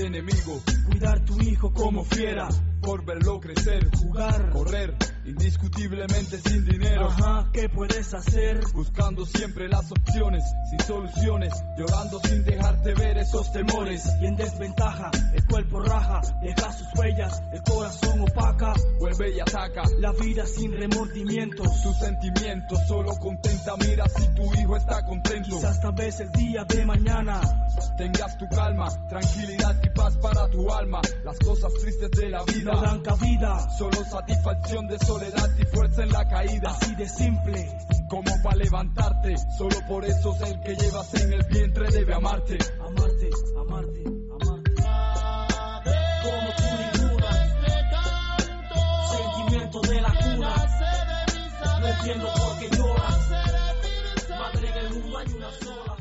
Enemigo. 0.05 0.61
Cuidar 0.87 1.25
tu 1.25 1.41
hijo 1.41 1.73
como 1.73 2.03
fiera. 2.05 2.47
Por 2.81 3.05
verlo 3.05 3.39
crecer, 3.39 3.89
jugar, 3.97 4.51
correr. 4.51 4.95
Indiscutiblemente 5.25 6.39
sin 6.39 6.65
dinero. 6.65 7.07
Ajá, 7.07 7.49
¿qué 7.51 7.67
puedes 7.67 8.13
hacer? 8.13 8.61
Buscando 8.73 9.25
siempre 9.25 9.67
las 9.67 9.91
opciones, 9.91 10.43
sin 10.69 10.79
soluciones. 10.81 11.51
Llorando 11.77 12.19
sin 12.19 12.43
dejarte 12.43 12.93
ver 12.93 13.17
esos 13.17 13.51
temores. 13.51 14.05
Y 14.21 14.27
en 14.27 14.35
desventaja, 14.35 15.09
el 15.33 15.43
cuerpo 15.47 15.79
raja, 15.79 16.21
deja 16.43 16.71
sus 16.73 16.87
huellas. 16.95 17.41
El 17.51 17.63
corazón 17.63 18.21
opaca, 18.21 18.73
vuelve 18.99 19.35
y 19.35 19.39
ataca. 19.39 19.83
La 19.99 20.11
vida 20.11 20.45
sin 20.45 20.71
remordimientos. 20.73 21.81
Sus 21.81 21.97
sentimientos 21.97 22.79
solo 22.87 23.15
contenta. 23.17 23.75
Mira 23.77 24.05
si 24.07 24.27
tu 24.35 24.53
hijo 24.53 24.77
está 24.77 25.03
contento. 25.05 25.55
Quizás 25.55 25.81
tal 25.81 25.93
vez 25.93 26.19
el 26.19 26.31
día 26.33 26.65
de 26.65 26.85
mañana 26.85 27.41
tengas 27.97 28.37
tu 28.37 28.47
calma, 28.47 28.87
tranquilidad 29.09 29.75
y 29.83 29.89
paz 29.89 30.17
para 30.17 30.47
tu 30.49 30.71
alma. 30.71 31.01
Las 31.23 31.39
cosas 31.39 31.73
tristes 31.81 32.11
de 32.11 32.29
la 32.29 32.43
vida 32.43 32.73
no 32.73 32.81
dan 32.81 33.01
cabida, 33.01 33.69
solo 33.77 34.03
satisfacción 34.05 34.87
de 34.87 34.99
soledad 35.15 35.49
y 35.57 35.65
fuerza 35.65 36.03
en 36.03 36.11
la 36.11 36.27
caída. 36.27 36.69
Así 36.69 36.95
de 36.95 37.07
simple, 37.07 37.67
como 38.09 38.31
para 38.43 38.57
levantarte. 38.57 39.35
Solo 39.57 39.77
por 39.87 40.03
eso 40.03 40.35
es 40.35 40.51
el 40.51 40.59
que 40.61 40.75
llevas 40.75 41.13
en 41.15 41.33
el 41.33 41.43
vientre 41.43 41.89
debe 41.91 42.13
amarte. 42.13 42.57
Amarte, 42.79 43.29
amarte, 43.57 44.03
amarte. 44.41 44.71
Como 46.23 46.49
tú 46.57 46.67
ninguna. 46.99 47.31
Sentimiento 49.07 49.81
de 49.81 50.01
la 50.01 50.13
cuna. 50.21 50.55
No 51.79 51.87
entiendo 51.87 52.27
por 52.35 52.59
qué 52.59 52.77
lloras. 52.77 53.31
Madre 54.29 54.67
el 54.79 54.89
mundo 54.93 55.17
hay 55.17 55.27
una 55.37 55.51
sola. 55.51 55.95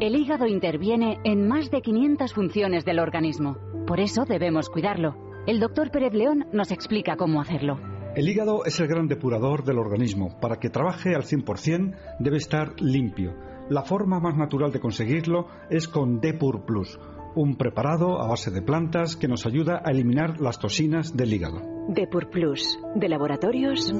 El 0.00 0.16
hígado 0.16 0.46
interviene 0.46 1.18
en 1.24 1.46
más 1.46 1.70
de 1.70 1.82
500 1.82 2.32
funciones 2.32 2.84
del 2.84 2.98
organismo. 3.00 3.58
Por 3.86 4.00
eso 4.00 4.24
debemos 4.24 4.70
cuidarlo. 4.70 5.14
El 5.46 5.60
doctor 5.60 5.90
Pérez 5.90 6.14
León 6.14 6.46
nos 6.52 6.70
explica 6.70 7.16
cómo 7.16 7.40
hacerlo. 7.40 7.93
El 8.14 8.28
hígado 8.28 8.64
es 8.64 8.78
el 8.78 8.86
gran 8.86 9.08
depurador 9.08 9.64
del 9.64 9.78
organismo. 9.78 10.38
Para 10.40 10.60
que 10.60 10.70
trabaje 10.70 11.16
al 11.16 11.22
100% 11.22 11.96
debe 12.20 12.36
estar 12.36 12.80
limpio. 12.80 13.34
La 13.68 13.82
forma 13.82 14.20
más 14.20 14.36
natural 14.36 14.70
de 14.70 14.78
conseguirlo 14.78 15.48
es 15.68 15.88
con 15.88 16.20
Depur 16.20 16.64
Plus, 16.64 16.96
un 17.34 17.56
preparado 17.56 18.22
a 18.22 18.28
base 18.28 18.52
de 18.52 18.62
plantas 18.62 19.16
que 19.16 19.26
nos 19.26 19.46
ayuda 19.46 19.82
a 19.84 19.90
eliminar 19.90 20.40
las 20.40 20.60
toxinas 20.60 21.16
del 21.16 21.32
hígado. 21.32 21.60
Depur 21.88 22.30
Plus, 22.30 22.78
de 22.94 23.08
laboratorios. 23.08 23.92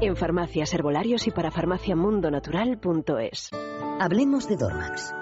En 0.00 0.16
farmacias, 0.16 0.72
herbolarios 0.72 1.26
y 1.26 1.32
para 1.32 1.50
farmaciamundonatural.es. 1.50 3.50
Hablemos 4.00 4.48
de 4.48 4.56
Dormax. 4.56 5.21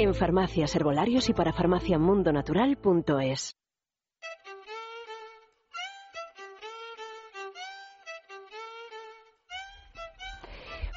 En 0.00 0.14
farmacias, 0.14 0.76
herbolarios 0.76 1.28
y 1.28 1.32
para 1.32 1.52
farmaciamundonatural.es. 1.52 3.56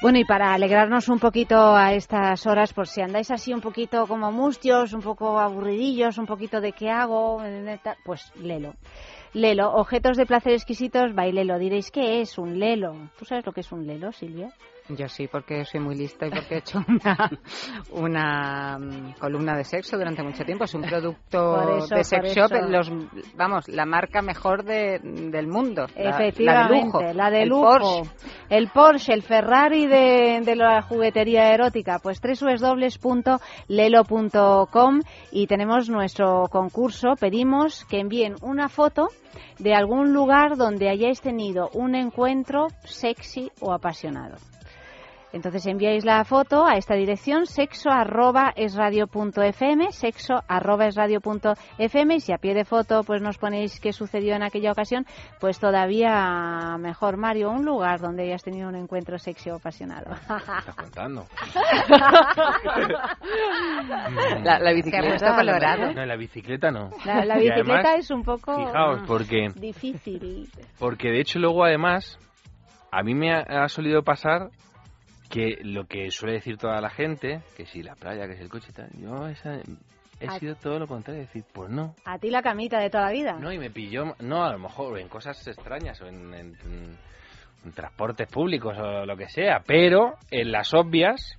Bueno, 0.00 0.20
y 0.20 0.24
para 0.24 0.54
alegrarnos 0.54 1.08
un 1.08 1.18
poquito 1.18 1.56
a 1.56 1.94
estas 1.94 2.46
horas, 2.46 2.72
por 2.72 2.86
si 2.86 3.00
andáis 3.00 3.32
así 3.32 3.52
un 3.52 3.60
poquito 3.60 4.06
como 4.06 4.30
mustios, 4.30 4.92
un 4.92 5.00
poco 5.00 5.40
aburridillos, 5.40 6.18
un 6.18 6.26
poquito 6.26 6.60
de 6.60 6.70
qué 6.70 6.88
hago, 6.88 7.42
pues 8.04 8.32
lelo. 8.36 8.74
Lelo, 9.32 9.72
objetos 9.72 10.16
de 10.16 10.26
placer 10.26 10.52
exquisitos, 10.52 11.12
bailelo. 11.12 11.58
Diréis, 11.58 11.90
¿qué 11.90 12.20
es 12.20 12.38
un 12.38 12.60
lelo? 12.60 13.10
¿Tú 13.18 13.24
sabes 13.24 13.44
lo 13.46 13.52
que 13.52 13.62
es 13.62 13.72
un 13.72 13.84
lelo, 13.84 14.12
Silvia? 14.12 14.52
Yo 14.88 15.08
sí, 15.08 15.28
porque 15.28 15.64
soy 15.64 15.80
muy 15.80 15.94
lista 15.94 16.26
y 16.26 16.30
porque 16.30 16.56
he 16.56 16.58
hecho 16.58 16.80
una, 16.88 17.30
una 17.92 18.78
mm, 18.78 19.12
columna 19.18 19.56
de 19.56 19.64
sexo 19.64 19.96
durante 19.96 20.22
mucho 20.22 20.44
tiempo. 20.44 20.64
Es 20.64 20.74
un 20.74 20.82
producto 20.82 21.78
eso, 21.78 21.94
de 21.94 22.04
sex 22.04 22.34
shop, 22.34 22.50
los, 22.68 22.90
vamos, 23.36 23.68
la 23.68 23.86
marca 23.86 24.22
mejor 24.22 24.64
de, 24.64 24.98
del 25.02 25.46
mundo. 25.46 25.86
la- 25.96 26.10
Efectivamente, 26.10 27.14
la 27.14 27.30
de 27.30 27.46
lujo. 27.46 27.68
de 27.68 27.70
el 27.70 27.80
lujo. 27.80 28.02
Porsche. 28.02 28.10
El 28.50 28.68
Porsche, 28.68 29.12
el 29.14 29.22
Ferrari 29.22 29.86
de, 29.86 30.40
de 30.44 30.56
la 30.56 30.82
juguetería 30.82 31.54
erótica, 31.54 31.98
pues 32.02 32.20
www.lelo.com 33.62 35.00
y 35.30 35.46
tenemos 35.46 35.88
nuestro 35.88 36.48
concurso. 36.50 37.14
Pedimos 37.18 37.84
que 37.86 38.00
envíen 38.00 38.34
una 38.42 38.68
foto 38.68 39.08
de 39.58 39.74
algún 39.74 40.12
lugar 40.12 40.56
donde 40.56 40.88
hayáis 40.90 41.20
tenido 41.20 41.70
un 41.72 41.94
encuentro 41.94 42.66
sexy 42.84 43.50
o 43.60 43.72
apasionado. 43.72 44.36
Entonces 45.32 45.66
enviáis 45.66 46.04
la 46.04 46.24
foto 46.24 46.66
a 46.66 46.76
esta 46.76 46.94
dirección 46.94 47.46
sexo 47.46 47.90
arroba 47.90 48.52
es 48.54 48.74
radio 48.74 49.06
punto 49.06 49.42
fm, 49.42 49.90
sexo 49.92 50.42
arroba 50.46 50.86
es 50.86 50.94
radio 50.94 51.20
punto 51.20 51.54
fm 51.78 52.16
y 52.16 52.20
si 52.20 52.32
a 52.32 52.38
pie 52.38 52.54
de 52.54 52.64
foto 52.64 53.02
pues 53.04 53.22
nos 53.22 53.38
ponéis 53.38 53.80
qué 53.80 53.92
sucedió 53.92 54.34
en 54.34 54.42
aquella 54.42 54.72
ocasión, 54.72 55.06
pues 55.40 55.58
todavía 55.58 56.76
mejor 56.78 57.16
Mario, 57.16 57.50
un 57.50 57.64
lugar 57.64 58.00
donde 58.00 58.24
hayas 58.24 58.42
tenido 58.42 58.68
un 58.68 58.76
encuentro 58.76 59.18
sexy 59.18 59.50
o 59.50 59.56
apasionado. 59.56 60.12
Estás 60.12 60.74
contando. 60.76 61.26
La- 64.42 64.58
la 64.58 64.72
bicicleta, 64.72 65.36
colorado. 65.36 65.92
No, 65.92 66.04
la 66.04 66.16
bicicleta 66.16 66.70
no. 66.70 66.90
La, 67.04 67.36
bicicleta 67.36 67.74
además, 67.74 67.98
es 67.98 68.10
un 68.10 68.22
poco 68.22 68.54
Fijaos, 68.56 69.02
porque, 69.06 69.48
difícil. 69.56 70.48
porque 70.78 71.08
de 71.10 71.20
hecho 71.20 71.38
luego 71.38 71.64
además, 71.64 72.18
a 72.90 73.02
mí 73.02 73.14
me 73.14 73.32
ha, 73.34 73.40
ha 73.64 73.68
solido 73.68 74.02
pasar 74.02 74.48
que 75.32 75.58
lo 75.62 75.86
que 75.86 76.10
suele 76.10 76.34
decir 76.34 76.58
toda 76.58 76.78
la 76.82 76.90
gente, 76.90 77.40
que 77.56 77.64
si 77.64 77.82
la 77.82 77.94
playa, 77.94 78.26
que 78.28 78.36
si 78.36 78.42
el 78.42 78.50
coche 78.50 78.66
y 78.68 78.72
tal, 78.74 78.90
yo 79.00 79.26
esa, 79.28 79.60
he 80.20 80.28
sido 80.38 80.54
todo 80.56 80.78
lo 80.78 80.86
contrario, 80.86 81.22
decir, 81.22 81.42
pues 81.52 81.70
no. 81.70 81.94
A 82.04 82.18
ti 82.18 82.28
la 82.28 82.42
camita 82.42 82.78
de 82.78 82.90
toda 82.90 83.06
la 83.06 83.12
vida. 83.12 83.32
No, 83.40 83.50
y 83.50 83.58
me 83.58 83.70
pilló, 83.70 84.14
no, 84.20 84.44
a 84.44 84.52
lo 84.52 84.58
mejor 84.58 84.98
en 84.98 85.08
cosas 85.08 85.44
extrañas 85.48 86.00
o 86.02 86.06
en, 86.06 86.34
en- 86.34 86.56
en- 86.66 86.98
en 87.64 87.72
transportes 87.72 88.28
públicos 88.28 88.76
o 88.78 89.06
lo 89.06 89.16
que 89.16 89.28
sea, 89.30 89.62
pero 89.66 90.16
en 90.30 90.52
las 90.52 90.74
obvias, 90.74 91.38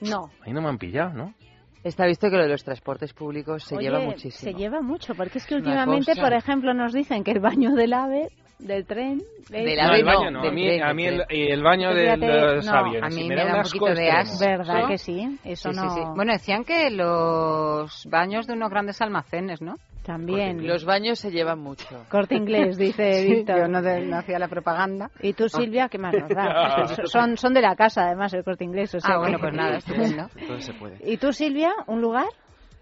No. 0.00 0.30
ahí 0.46 0.52
no 0.52 0.62
me 0.62 0.68
han 0.68 0.78
pillado, 0.78 1.12
¿no? 1.14 1.34
Está 1.82 2.06
visto 2.06 2.28
que 2.30 2.36
lo 2.36 2.42
de 2.42 2.48
los 2.50 2.62
transportes 2.64 3.12
públicos 3.12 3.64
se 3.64 3.76
Oye, 3.76 3.86
lleva 3.86 4.00
Se 4.00 4.06
muchísimo. 4.06 4.58
lleva 4.58 4.80
mucho, 4.82 5.14
porque 5.14 5.38
es 5.38 5.46
que 5.46 5.54
últimamente, 5.54 6.14
por 6.16 6.32
ejemplo, 6.32 6.74
nos 6.74 6.92
dicen 6.92 7.24
que 7.24 7.30
el 7.32 7.40
baño 7.40 7.74
del 7.74 7.92
AVE, 7.92 8.28
del 8.58 8.84
tren... 8.86 9.22
es- 9.50 9.76
no, 9.86 9.94
el 9.94 10.04
baño 10.04 10.30
no, 10.30 10.42
a 10.46 10.50
mí, 10.50 10.80
a 10.80 10.92
mí 10.92 11.06
el, 11.06 11.24
y 11.30 11.50
el 11.50 11.62
baño 11.62 11.94
de 11.94 12.16
los 12.16 12.66
no, 12.66 12.72
aviones. 12.72 13.02
a 13.02 13.08
mí 13.16 13.28
me 13.28 13.36
me 13.36 13.44
da 13.44 13.56
un 13.56 13.62
poquito 13.62 13.94
de 13.94 14.10
asco. 14.10 14.38
¿Verdad 14.44 14.80
¿Sí? 14.82 14.88
que 14.88 14.98
sí? 14.98 15.38
Eso 15.44 15.70
Sí, 15.72 15.76
no... 15.76 15.82
sí, 15.90 16.00
sí. 16.00 16.00
Bueno, 16.16 16.32
decían 16.32 16.64
que 16.64 16.90
los 16.90 18.06
baños 18.10 18.46
de 18.46 18.52
unos 18.54 18.70
grandes 18.70 19.00
almacenes, 19.00 19.62
¿no? 19.62 19.76
También. 20.04 20.66
Los 20.66 20.84
baños 20.86 21.18
se 21.18 21.30
llevan 21.30 21.58
mucho. 21.60 21.86
Corte 22.10 22.34
inglés, 22.34 22.78
dice 22.78 23.12
Sí, 23.22 23.34
Víctor. 23.34 23.58
yo 23.58 23.68
no, 23.68 23.82
de- 23.82 24.06
no 24.06 24.16
hacía 24.18 24.38
la 24.38 24.48
propaganda. 24.48 25.10
¿Y 25.20 25.34
tú, 25.34 25.48
Silvia, 25.48 25.88
qué 25.90 25.98
más 25.98 26.14
nos 26.14 26.28
da? 26.30 26.86
son, 27.04 27.36
son 27.36 27.52
de 27.54 27.60
la 27.60 27.76
casa, 27.76 28.06
además, 28.06 28.32
el 28.32 28.42
corte 28.42 28.64
inglés. 28.64 28.94
o 28.94 29.00
sea 29.00 29.14
Ah, 29.14 29.18
bueno, 29.18 29.38
pues 29.38 29.52
nada, 29.54 29.76
estupendo. 29.76 30.28
Se 30.60 30.72
puede. 30.74 30.96
¿Y 31.04 31.18
tú, 31.18 31.32
Silvia, 31.32 31.72
un 31.86 32.00
lugar? 32.00 32.26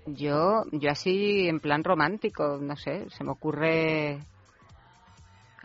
Yo, 0.06 0.62
yo 0.70 0.90
así 0.90 1.48
en 1.48 1.58
plan 1.58 1.82
romántico, 1.82 2.58
no 2.60 2.76
sé, 2.76 3.10
se 3.10 3.24
me 3.24 3.32
ocurre 3.32 4.18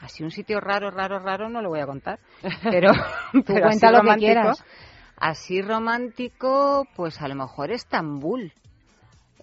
así 0.02 0.24
un 0.24 0.32
sitio 0.32 0.60
raro, 0.60 0.92
raro, 0.92 1.20
raro, 1.20 1.50
no 1.50 1.62
lo 1.62 1.70
voy 1.70 1.80
a 1.80 1.86
contar. 1.86 2.20
Pero, 2.64 2.92
Tú 3.32 3.44
pero 3.46 3.68
cuenta 3.68 3.88
así 3.90 3.96
lo 3.98 4.14
que 4.14 4.20
quieras. 4.20 4.64
Así 5.18 5.62
romántico, 5.62 6.88
pues 6.96 7.22
a 7.22 7.28
lo 7.28 7.36
mejor 7.36 7.72
Estambul. 7.72 8.54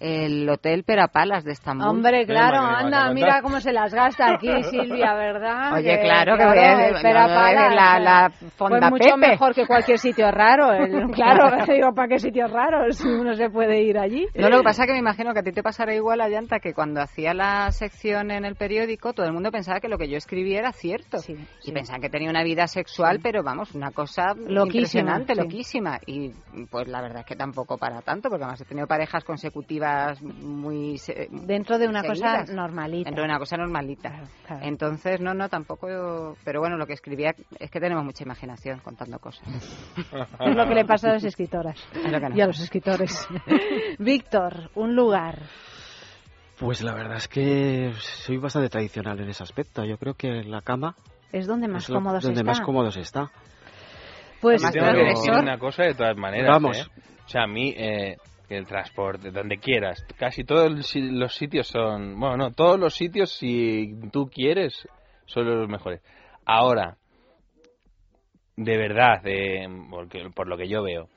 El 0.00 0.48
Hotel 0.48 0.84
Perapalas 0.84 1.42
de 1.44 1.52
Estambul. 1.52 1.88
Hombre, 1.88 2.24
claro, 2.24 2.58
a 2.58 2.78
anda, 2.78 3.12
mira 3.12 3.42
cómo 3.42 3.60
se 3.60 3.72
las 3.72 3.92
gasta 3.92 4.34
aquí 4.34 4.48
Silvia, 4.70 5.14
¿verdad? 5.14 5.72
Oye, 5.74 5.98
claro, 6.00 6.36
que 6.36 6.44
voy 6.44 6.58
a- 6.58 7.00
para 7.02 7.74
la- 7.74 7.98
la 7.98 8.30
Fonda 8.56 8.90
Pues 8.90 8.90
mucho 8.92 9.14
Pepe. 9.16 9.28
mejor 9.32 9.54
que 9.54 9.66
cualquier 9.66 9.98
sitio 9.98 10.30
raro. 10.30 10.72
el- 10.72 11.10
claro, 11.12 11.64
digo, 11.72 11.92
¿para 11.94 12.08
qué 12.08 12.18
sitios 12.20 12.50
raros? 12.50 13.00
Uno 13.04 13.34
se 13.34 13.50
puede 13.50 13.82
ir 13.82 13.98
allí. 13.98 14.26
No, 14.36 14.48
lo 14.48 14.58
que 14.58 14.64
pasa 14.64 14.82
es 14.84 14.86
que 14.86 14.92
me 14.92 15.00
imagino 15.00 15.32
que 15.32 15.40
a 15.40 15.42
ti 15.42 15.50
te 15.52 15.62
pasará 15.64 15.92
igual, 15.94 16.20
Ayanta, 16.20 16.60
que 16.60 16.72
cuando 16.74 17.00
hacía 17.00 17.34
la 17.34 17.70
sección 17.72 18.30
en 18.30 18.44
el 18.44 18.54
periódico, 18.54 19.12
todo 19.14 19.26
el 19.26 19.32
mundo 19.32 19.50
pensaba 19.50 19.80
que 19.80 19.88
lo 19.88 19.98
que 19.98 20.08
yo 20.08 20.16
escribía 20.16 20.60
era 20.60 20.72
cierto. 20.72 21.18
y 21.64 21.72
pensaban 21.72 22.00
que 22.00 22.08
tenía 22.08 22.30
una 22.30 22.44
vida 22.44 22.66
sexual, 22.68 23.18
pero 23.22 23.42
vamos, 23.42 23.74
una 23.74 23.90
cosa 23.90 24.34
Loquísima, 24.36 24.62
impresionante, 24.64 25.34
sí. 25.34 25.40
loquísima. 25.40 25.98
Y 26.06 26.30
pues 26.70 26.86
la 26.86 27.00
verdad 27.02 27.20
es 27.20 27.26
que 27.26 27.34
tampoco 27.36 27.78
para 27.78 28.00
tanto, 28.02 28.28
porque 28.28 28.44
además 28.44 28.60
he 28.60 28.64
tenido 28.64 28.86
parejas 28.86 29.24
consecutivas 29.24 29.87
muy... 30.22 30.98
se- 30.98 31.28
Dentro 31.30 31.78
de 31.78 31.88
una 31.88 32.02
cosa 32.02 32.14
seguidas. 32.38 32.50
normalita. 32.50 33.08
Dentro 33.08 33.22
de 33.24 33.28
una 33.30 33.38
cosa 33.38 33.56
normalita. 33.56 34.22
claro. 34.46 34.64
Entonces, 34.64 35.20
no, 35.20 35.34
no, 35.34 35.48
tampoco... 35.48 36.36
Pero 36.44 36.60
bueno, 36.60 36.76
lo 36.76 36.86
que 36.86 36.92
escribía 36.94 37.34
es 37.58 37.70
que 37.70 37.80
tenemos 37.80 38.04
mucha 38.04 38.24
imaginación 38.24 38.80
contando 38.80 39.18
cosas. 39.18 39.46
Es 40.40 40.54
lo 40.56 40.66
que 40.68 40.74
le 40.74 40.84
pasa 40.84 41.10
a 41.10 41.12
las 41.14 41.24
escritoras 41.24 41.76
no. 41.94 42.36
y 42.36 42.40
a 42.40 42.46
los 42.46 42.60
escritores. 42.60 43.26
Víctor, 43.98 44.70
un 44.74 44.94
lugar. 44.96 45.38
Pues 46.58 46.82
la 46.82 46.92
verdad 46.94 47.16
es 47.18 47.28
que 47.28 47.92
soy 48.00 48.36
bastante 48.38 48.68
tradicional 48.68 49.20
en 49.20 49.28
ese 49.28 49.42
aspecto. 49.42 49.84
Yo 49.84 49.96
creo 49.98 50.14
que 50.14 50.42
la 50.42 50.60
cama 50.62 50.94
Es 51.32 51.46
donde 51.46 51.68
más 51.68 51.84
es 51.84 51.88
lo- 51.90 51.96
cómodo 51.96 52.20
se 52.20 52.26
donde 52.28 52.40
está. 52.40 52.50
más 52.50 52.60
cómodo 52.60 52.90
se 52.90 53.00
está. 53.00 53.30
Pues 54.40 54.62
Yo 54.62 54.70
tengo 54.70 54.92
que 54.92 55.04
decir 55.04 55.32
una 55.32 55.58
cosa 55.58 55.82
de 55.84 55.94
todas 55.94 56.16
maneras. 56.16 56.50
Vamos. 56.50 56.78
¿eh? 56.78 56.84
O 57.26 57.28
sea, 57.28 57.42
a 57.42 57.46
mí, 57.46 57.74
eh, 57.76 58.16
el 58.48 58.66
transporte, 58.66 59.30
donde 59.30 59.58
quieras, 59.58 60.04
casi 60.16 60.44
todos 60.44 60.70
los 60.94 61.34
sitios 61.34 61.68
son. 61.68 62.18
Bueno, 62.18 62.36
no, 62.36 62.52
todos 62.52 62.78
los 62.78 62.94
sitios, 62.94 63.30
si 63.32 63.94
tú 64.10 64.30
quieres, 64.32 64.88
son 65.26 65.46
los 65.46 65.68
mejores. 65.68 66.02
Ahora, 66.44 66.96
de 68.56 68.76
verdad, 68.76 69.20
eh, 69.26 69.66
porque, 69.90 70.30
por 70.34 70.48
lo 70.48 70.56
que 70.56 70.68
yo 70.68 70.82
veo, 70.82 71.08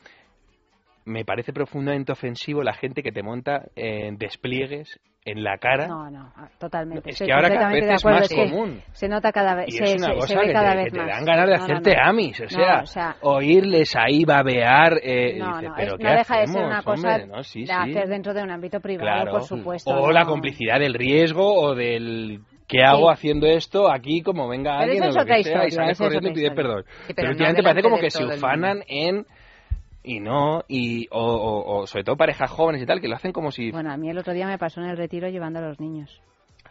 me 1.05 1.25
parece 1.25 1.53
profundamente 1.53 2.11
ofensivo 2.11 2.63
la 2.63 2.73
gente 2.73 3.01
que 3.01 3.11
te 3.11 3.23
monta 3.23 3.69
en 3.75 4.17
despliegues 4.17 4.99
en 5.23 5.43
la 5.43 5.57
cara. 5.59 5.87
No, 5.87 6.09
no, 6.09 6.33
totalmente. 6.57 7.09
Es 7.09 7.13
Estoy 7.15 7.27
que 7.27 7.33
ahora 7.33 7.49
cada 7.49 7.69
vez 7.69 7.83
es 7.83 8.03
más 8.05 8.31
es 8.31 8.37
común. 8.37 8.81
Se 8.91 9.07
nota 9.07 9.31
cada 9.31 9.53
vez, 9.55 9.67
Y 9.67 9.71
se, 9.73 9.83
es 9.83 9.95
una 9.97 10.07
se- 10.07 10.13
cosa 10.15 10.27
se 10.27 10.35
ve 10.37 10.45
que, 10.47 10.53
cada 10.53 10.71
te, 10.71 10.77
vez 10.77 10.85
que 10.85 10.99
te 10.99 11.05
dan 11.05 11.25
ganas 11.25 11.45
de 11.45 11.51
No, 11.51 11.57
no, 11.57 11.63
hacerte 11.63 11.95
no. 11.95 12.03
amis, 12.09 12.39
o 12.39 12.43
No, 12.43 12.49
sea, 12.49 12.79
o 12.81 12.85
sea, 12.87 13.15
oírles 13.21 13.95
ahí 13.95 14.25
babear. 14.25 14.93
Eh, 15.03 15.37
No, 15.37 15.47
dices, 15.57 15.69
no, 15.69 15.75
pero 15.75 15.87
es- 15.91 15.97
¿qué 15.99 16.03
no 16.03 16.11
deja 16.15 16.39
de 16.39 16.47
ser 16.47 16.63
una 16.63 16.81
cosa 16.81 17.07
hombre? 17.15 17.27
¿no? 17.27 17.43
Sí, 17.43 17.59
de 17.61 17.65
sí. 17.67 17.71
hacer 17.71 18.07
dentro 18.07 18.33
de 18.33 18.41
un 18.43 18.51
ámbito 18.51 18.79
privado, 18.79 19.09
Claro. 19.21 19.31
por 19.31 19.43
supuesto. 19.43 19.91
O 19.91 20.07
no. 20.07 20.11
la 20.11 20.25
complicidad 20.25 20.79
del 20.79 20.93
riesgo 20.95 21.53
o 21.53 21.75
del 21.75 22.39
¿qué 22.67 22.81
hago 22.83 23.09
Sí. 23.09 23.13
haciendo 23.13 23.47
esto 23.47 23.91
aquí 23.91 24.21
como 24.23 24.47
venga 24.47 24.71
Pero 24.79 24.83
alguien 24.91 25.03
eso 25.03 25.19
o 25.19 25.21
lo 25.21 25.25
que 25.25 25.27
sea 25.33 25.37
y 25.37 25.41
historia, 25.41 25.67
eso 25.67 25.81
es 25.91 25.97
corriendo 25.99 26.29
y 26.29 26.31
historia. 26.31 26.55
perdón? 26.55 26.83
Sí, 26.87 26.93
pero 26.95 27.15
pero 27.15 27.27
no 27.27 27.31
últimamente 27.31 27.63
parece 27.63 27.81
como 27.83 27.99
que 27.99 28.09
se 28.09 28.25
ufanan 28.25 28.83
en 28.87 29.25
y 30.03 30.19
no 30.19 30.63
y 30.67 31.07
o, 31.11 31.19
o- 31.23 31.79
o 31.81 31.87
sobre 31.87 32.03
todo 32.03 32.17
parejas 32.17 32.49
jóvenes 32.49 32.81
y 32.81 32.85
tal 32.85 33.01
que 33.01 33.07
lo 33.07 33.15
hacen 33.15 33.31
como 33.31 33.51
si 33.51 33.71
Bueno, 33.71 33.91
a 33.91 33.97
mí 33.97 34.09
el 34.09 34.17
otro 34.17 34.33
día 34.33 34.47
me 34.47 34.57
pasó 34.57 34.81
en 34.81 34.89
el 34.89 34.97
retiro 34.97 35.29
llevando 35.29 35.59
a 35.59 35.63
los 35.63 35.79
niños. 35.79 36.21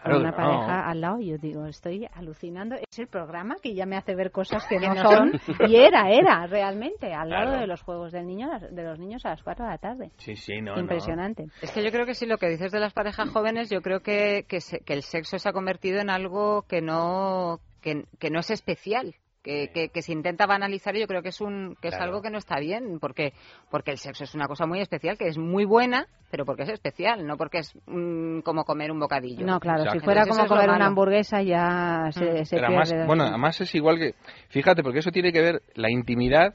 Claro 0.03 0.17
Con 0.17 0.21
una 0.29 0.31
no. 0.31 0.37
pareja 0.37 0.89
al 0.89 1.01
lado 1.03 1.21
y 1.21 1.27
yo 1.27 1.37
digo, 1.37 1.67
estoy 1.67 2.07
alucinando. 2.15 2.75
Es 2.77 2.99
el 2.99 3.07
programa 3.09 3.57
que 3.63 3.75
ya 3.75 3.85
me 3.85 3.97
hace 3.99 4.15
ver 4.15 4.31
cosas 4.31 4.67
que 4.67 4.79
no 4.81 4.95
son. 4.97 5.33
Y 5.69 5.77
era, 5.77 6.09
era, 6.11 6.47
realmente, 6.47 7.13
al 7.13 7.29
lado 7.29 7.49
Claro. 7.49 7.61
de 7.61 7.67
los 7.67 7.83
juegos 7.83 8.11
del 8.13 8.27
niño, 8.27 8.49
de 8.71 8.83
los 8.83 8.99
niños 8.99 9.27
a 9.27 9.31
las 9.31 9.43
4 9.43 9.63
de 9.67 9.71
la 9.73 9.79
tarde. 9.79 10.11
sí 10.17 10.37
sí 10.37 10.63
no 10.63 10.75
no. 10.75 10.81
Impresionante. 10.81 11.49
Es 11.61 11.71
que 11.73 11.85
yo 11.85 11.91
creo 11.91 12.07
que 12.07 12.15
sí, 12.15 12.25
lo 12.25 12.39
que 12.39 12.49
dices 12.49 12.73
de 12.73 12.81
las 12.81 12.95
parejas 12.95 13.29
jóvenes, 13.29 13.69
yo 13.69 13.83
creo 13.83 14.01
que, 14.01 14.47
que, 14.49 14.61
se- 14.63 14.81
que 14.81 14.95
el 14.95 15.03
sexo 15.03 15.39
se 15.39 15.49
ha 15.49 15.53
convertido 15.53 16.01
en 16.01 16.09
algo 16.09 16.63
que 16.63 16.81
no, 16.81 17.59
que, 17.83 18.05
que 18.19 18.31
no 18.31 18.41
es 18.41 18.51
especial. 18.51 19.15
Que, 19.43 19.71
que, 19.73 19.89
que 19.89 20.03
se 20.03 20.13
intenta 20.13 20.45
banalizar 20.47 20.95
y 20.97 21.01
yo 21.01 21.07
creo 21.07 21.23
que 21.23 21.31
es 21.31 21.41
un 21.41 21.75
que 21.81 21.89
es 21.89 21.95
Claro. 21.95 22.05
algo 22.11 22.21
que 22.21 22.29
no 22.29 22.37
está 22.37 22.61
bien 22.61 22.99
porque 23.01 23.33
porque 23.71 23.91
el 23.91 23.97
sexo 23.97 24.25
es 24.25 24.35
una 24.35 24.47
cosa 24.47 24.67
muy 24.67 24.81
especial 24.81 25.17
que 25.17 25.29
es 25.29 25.39
muy 25.39 25.65
buena 25.65 26.07
pero 26.31 26.45
porque 26.45 26.65
es 26.65 26.69
especial 26.69 27.27
no 27.27 27.39
porque 27.39 27.61
es 27.61 27.73
mm, 27.87 28.41
como 28.41 28.65
comer 28.65 28.91
un 28.93 29.01
bocadillo 29.01 29.47
No, 29.47 29.59
claro, 29.59 29.91
si 29.91 29.99
fuera 30.01 30.25
Entonces 30.25 30.45
como 30.47 30.49
comer 30.61 30.69
una 30.77 30.87
hamburguesa 30.87 31.41
ya 31.43 32.11
se, 32.13 32.45
se 32.45 32.57
Pero 32.57 32.69
pierde. 32.69 32.85
además, 32.85 33.07
bueno, 33.07 33.25
además 33.25 33.59
es 33.63 33.75
igual 33.75 33.99
que, 33.99 34.15
fíjate, 34.51 34.83
porque 34.83 34.99
eso 34.99 35.11
tiene 35.11 35.33
que 35.33 35.41
ver 35.41 35.63
la 35.75 35.91
intimidad 35.91 36.55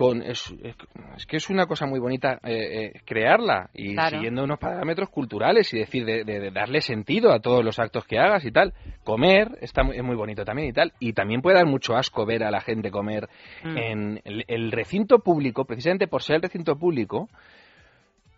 con, 0.00 0.22
es, 0.22 0.50
que 1.28 1.36
es 1.36 1.50
una 1.50 1.66
cosa 1.66 1.84
muy 1.84 1.98
bonita 2.00 2.40
eh, 2.42 2.94
eh, 2.94 3.00
crearla 3.04 3.68
y 3.74 3.92
Claro. 3.92 4.16
siguiendo 4.16 4.44
unos 4.44 4.58
parámetros 4.58 5.10
culturales 5.10 5.70
y 5.74 5.78
decir, 5.80 6.06
de, 6.06 6.24
de- 6.24 6.40
de 6.40 6.50
darle 6.50 6.80
sentido 6.80 7.30
a 7.34 7.40
todos 7.40 7.62
los 7.62 7.78
actos 7.78 8.06
que 8.06 8.18
hagas 8.18 8.46
y 8.46 8.50
tal. 8.50 8.72
Comer 9.04 9.58
está 9.60 9.82
muy, 9.82 9.98
es 9.98 10.02
muy 10.02 10.16
bonito 10.16 10.42
también 10.42 10.70
y 10.70 10.72
tal. 10.72 10.94
Y 11.00 11.12
también 11.12 11.42
puede 11.42 11.56
dar 11.58 11.66
mucho 11.66 11.96
asco 11.96 12.24
ver 12.24 12.44
a 12.44 12.50
la 12.50 12.62
gente 12.62 12.90
comer 12.90 13.28
Mm. 13.62 13.76
en 13.76 14.20
el, 14.24 14.44
el 14.48 14.72
recinto 14.72 15.18
público, 15.18 15.66
precisamente 15.66 16.08
por 16.08 16.22
ser 16.22 16.36
el 16.36 16.42
recinto 16.42 16.76
público, 16.78 17.28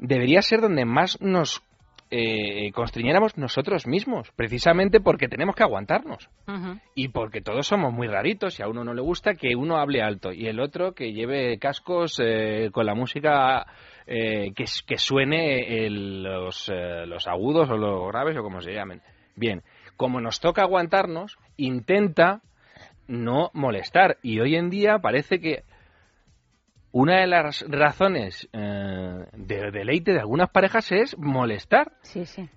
debería 0.01 0.43
ser 0.43 0.61
donde 0.61 0.85
más 0.85 1.21
nos 1.21 1.63
eh, 2.15 2.71
constriñéramos 2.73 3.39
nosotros 3.39 3.87
mismos, 3.87 4.31
precisamente 4.37 5.01
porque 5.01 5.29
tenemos 5.29 5.55
que 5.57 5.63
aguantarnos. 5.63 6.29
Y 6.95 7.09
porque 7.09 7.41
todos 7.41 7.67
somos 7.67 7.93
muy 7.93 8.07
raritos 8.07 8.61
y 8.61 8.63
a 8.63 8.69
uno 8.69 8.85
no 8.85 8.93
le 8.93 9.01
gusta 9.01 9.35
que 9.35 9.57
uno 9.57 9.79
hable 9.79 10.03
alto 10.03 10.33
y 10.33 10.47
el 10.47 10.61
otro 10.61 10.93
que 10.93 11.13
lleve 11.13 11.59
cascos 11.59 12.21
eh, 12.23 12.69
con 12.73 12.85
la 12.85 12.95
música 12.95 13.67
eh, 14.07 14.53
que, 14.55 14.65
que 14.87 14.99
suene 14.99 15.87
el- 15.87 16.23
los, 16.23 16.69
eh, 16.69 17.07
los 17.07 17.27
agudos 17.27 17.71
o 17.71 17.77
los 17.79 18.09
graves 18.09 18.37
o 18.37 18.43
como 18.43 18.61
se 18.61 18.73
llamen. 18.75 19.01
Bien, 19.35 19.63
como 19.97 20.21
nos 20.21 20.39
toca 20.41 20.63
aguantarnos, 20.63 21.39
intenta 21.57 22.43
no 23.09 23.51
molestar. 23.55 24.19
Y 24.23 24.41
hoy 24.41 24.57
en 24.57 24.69
día 24.71 24.99
parece 24.99 25.41
que 25.41 25.63
una 26.93 27.21
de 27.21 27.27
las 27.27 27.65
razones 27.69 28.49
eh, 28.53 29.25
de 29.33 29.71
deleite 29.71 30.13
de 30.13 30.21
algunas 30.21 30.51
parejas 30.51 30.93
es 30.93 31.17
molestar. 31.19 31.93
Sí, 32.03 32.27
sí. 32.27 32.49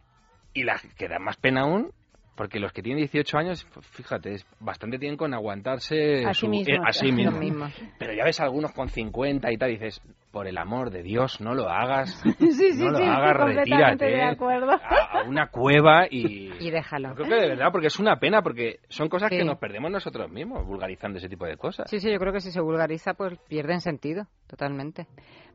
Y 0.53 0.63
la 0.63 0.79
que 0.97 1.07
da 1.07 1.19
más 1.19 1.37
pena 1.37 1.61
aún, 1.61 1.91
porque 2.35 2.59
los 2.59 2.71
que 2.73 2.81
tienen 2.81 2.99
18 2.99 3.37
años, 3.37 3.65
fíjate, 3.91 4.33
es- 4.33 4.45
bastante 4.59 4.99
tienen 4.99 5.17
con 5.17 5.33
aguantarse 5.33 6.25
A 6.25 6.33
sí 6.33 6.47
mismos. 6.47 7.01
eh, 7.01 7.11
mismos. 7.11 7.39
mismo. 7.39 7.67
Pero 7.97 8.13
ya 8.13 8.23
ves 8.25 8.39
algunos 8.41 8.71
con 8.73 8.89
50 8.89 9.51
y 9.51 9.57
tal, 9.57 9.69
y 9.71 9.73
dices, 9.73 10.01
por 10.31 10.47
el 10.47 10.57
amor 10.57 10.89
de 10.91 11.01
Dios, 11.01 11.39
no 11.39 11.53
lo 11.53 11.69
hagas. 11.69 12.21
Sí, 12.39 12.51
sí, 12.73 12.83
no 12.83 12.91
lo 12.91 12.97
sí, 12.97 13.03
hagas, 13.03 13.37
retírate 13.55 14.05
de 14.05 14.21
acuerdo. 14.23 14.71
a 14.71 15.23
una 15.27 15.47
cueva 15.47 16.07
y... 16.09 16.51
Y 16.59 16.71
déjalo. 16.71 17.09
Yo 17.09 17.15
creo 17.15 17.27
que 17.29 17.35
de 17.35 17.47
verdad, 17.49 17.71
porque 17.71 17.87
es 17.87 17.99
una 17.99 18.17
pena, 18.19 18.41
porque 18.41 18.79
son 18.89 19.07
cosas 19.09 19.29
que 19.29 19.43
nos 19.43 19.57
perdemos 19.57 19.91
nosotros 19.91 20.29
mismos 20.29 20.65
vulgarizando 20.65 21.17
ese 21.19 21.29
tipo 21.29 21.45
de 21.45 21.55
cosas. 21.57 21.89
Sí, 21.89 21.99
sí, 21.99 22.11
yo 22.11 22.19
creo 22.19 22.33
que 22.33 22.41
si 22.41 22.51
se 22.51 22.59
vulgariza, 22.61 23.13
pues 23.13 23.37
pierden 23.47 23.79
sentido, 23.81 24.27
totalmente. 24.47 25.07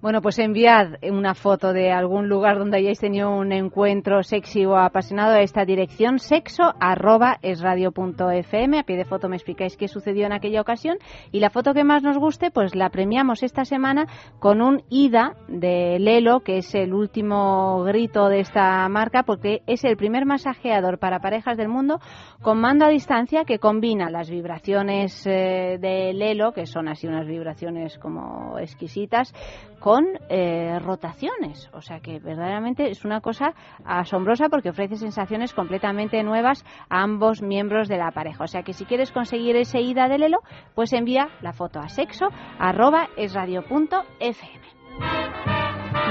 Bueno, 0.03 0.23
pues 0.23 0.39
enviad 0.39 0.95
una 1.03 1.35
foto 1.35 1.75
de 1.75 1.93
algún 1.93 2.31
lugar 2.31 2.59
donde 2.59 2.79
hayáis 2.79 2.99
tenido 2.99 3.31
un 3.31 3.53
encuentro 3.53 4.23
sexy 4.23 4.65
o 4.65 4.79
apasionado 4.79 5.35
a 5.35 5.43
esta 5.43 5.67
dirección, 5.67 6.19
sexo 6.19 6.73
arroba 6.81 7.37
es 7.43 7.61
radio 7.61 7.93
fm. 7.93 8.79
A 8.79 8.83
pie 8.85 8.97
de 8.97 9.05
foto 9.05 9.29
me 9.29 9.37
explicáis 9.37 9.77
qué 9.77 9.89
sucedió 9.89 10.25
en 10.25 10.33
aquella 10.33 10.63
ocasión 10.63 10.97
y 11.33 11.41
la 11.41 11.51
foto 11.51 11.75
que 11.75 11.85
más 11.85 12.03
nos 12.03 12.17
guste, 12.17 12.51
pues 12.51 12.75
la 12.75 12.89
premiamos 12.89 13.43
esta 13.43 13.67
semana 13.67 14.07
con 14.39 14.63
un 14.63 14.85
IDA 14.89 15.35
de 15.49 15.99
Lelo, 15.99 16.41
que 16.41 16.57
es 16.57 16.75
el 16.75 16.95
último 16.95 17.85
grito 17.85 18.31
de 18.31 18.41
esta 18.41 18.89
marca, 18.89 19.25
porque 19.25 19.61
es 19.67 19.85
el 19.85 19.99
primer 19.99 20.25
masajeador 20.25 20.99
para 20.99 21.21
parejas 21.21 21.59
del 21.59 21.69
mundo 21.69 22.01
con 22.41 22.59
mando 22.59 22.87
a 22.87 22.89
distancia 22.89 23.45
que 23.45 23.59
combina 23.59 24.09
las 24.09 24.31
vibraciones 24.31 25.27
eh, 25.27 25.77
de 25.79 26.15
Lelo, 26.15 26.53
que 26.53 26.65
son 26.65 26.89
así 26.89 27.07
unas 27.07 27.27
vibraciones 27.27 27.99
como 27.99 28.59
exquisitas, 28.59 29.35
con 29.79 29.90
eh, 30.29 30.79
rotaciones. 30.81 31.71
O 31.73 31.81
sea 31.81 32.01
que 32.01 32.19
verdaderamente 32.19 32.91
es 32.91 33.05
una 33.05 33.21
cosa 33.21 33.55
asombrosa 33.85 34.49
porque 34.49 34.71
ofrece 34.71 34.97
sensaciones 34.97 35.55
completamente 35.55 36.23
nuevas 36.23 36.65
a 36.89 37.03
ambos 37.03 37.43
miembros 37.43 37.89
de 37.89 37.99
la 37.99 38.11
pareja. 38.13 38.45
O 38.45 38.49
sea 38.49 38.63
que 38.63 38.73
si 38.73 38.85
quieres 38.85 39.13
conseguir 39.13 39.57
ese 39.57 39.81
ida 39.81 40.09
de 40.09 40.19
Lelo, 40.19 40.39
pues 40.75 40.93
envía 40.93 41.29
la 41.41 41.53
foto 41.53 41.81
a 41.81 41.89
sexo 41.89 42.29
arroba. 42.59 43.09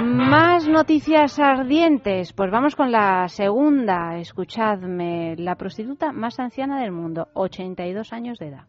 Más 0.03 0.67
noticias 0.67 1.39
ardientes. 1.39 2.33
Pues 2.33 2.51
vamos 2.51 2.75
con 2.75 2.91
la 2.91 3.27
segunda. 3.27 4.17
Escuchadme. 4.17 5.35
La 5.37 5.55
prostituta 5.55 6.11
más 6.11 6.39
anciana 6.39 6.79
del 6.79 6.91
mundo, 6.91 7.27
82 7.33 8.13
años 8.13 8.37
de 8.39 8.47
edad. 8.47 8.65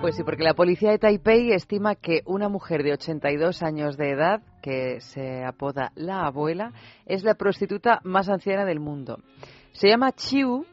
Pues 0.00 0.14
sí, 0.14 0.22
porque 0.22 0.44
la 0.44 0.54
policía 0.54 0.90
de 0.90 0.98
Taipei 0.98 1.52
estima 1.52 1.94
que 1.94 2.20
una 2.26 2.48
mujer 2.48 2.82
de 2.82 2.92
82 2.92 3.62
años 3.62 3.96
de 3.96 4.10
edad, 4.10 4.42
que 4.62 5.00
se 5.00 5.44
apoda 5.44 5.90
la 5.96 6.26
abuela, 6.26 6.72
es 7.06 7.24
la 7.24 7.34
prostituta 7.34 8.00
más 8.04 8.28
anciana 8.28 8.64
del 8.64 8.78
mundo. 8.78 9.18
Se 9.72 9.88
llama 9.88 10.12
Chiu 10.12 10.66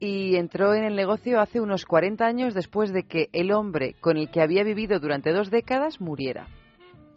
y 0.00 0.36
entró 0.36 0.74
en 0.74 0.84
el 0.84 0.96
negocio 0.96 1.40
hace 1.40 1.60
unos 1.60 1.84
40 1.84 2.24
años 2.24 2.54
después 2.54 2.92
de 2.92 3.04
que 3.04 3.28
el 3.32 3.52
hombre 3.52 3.94
con 4.00 4.16
el 4.16 4.30
que 4.30 4.42
había 4.42 4.64
vivido 4.64 4.98
durante 5.00 5.32
dos 5.32 5.50
décadas 5.50 6.00
muriera. 6.00 6.48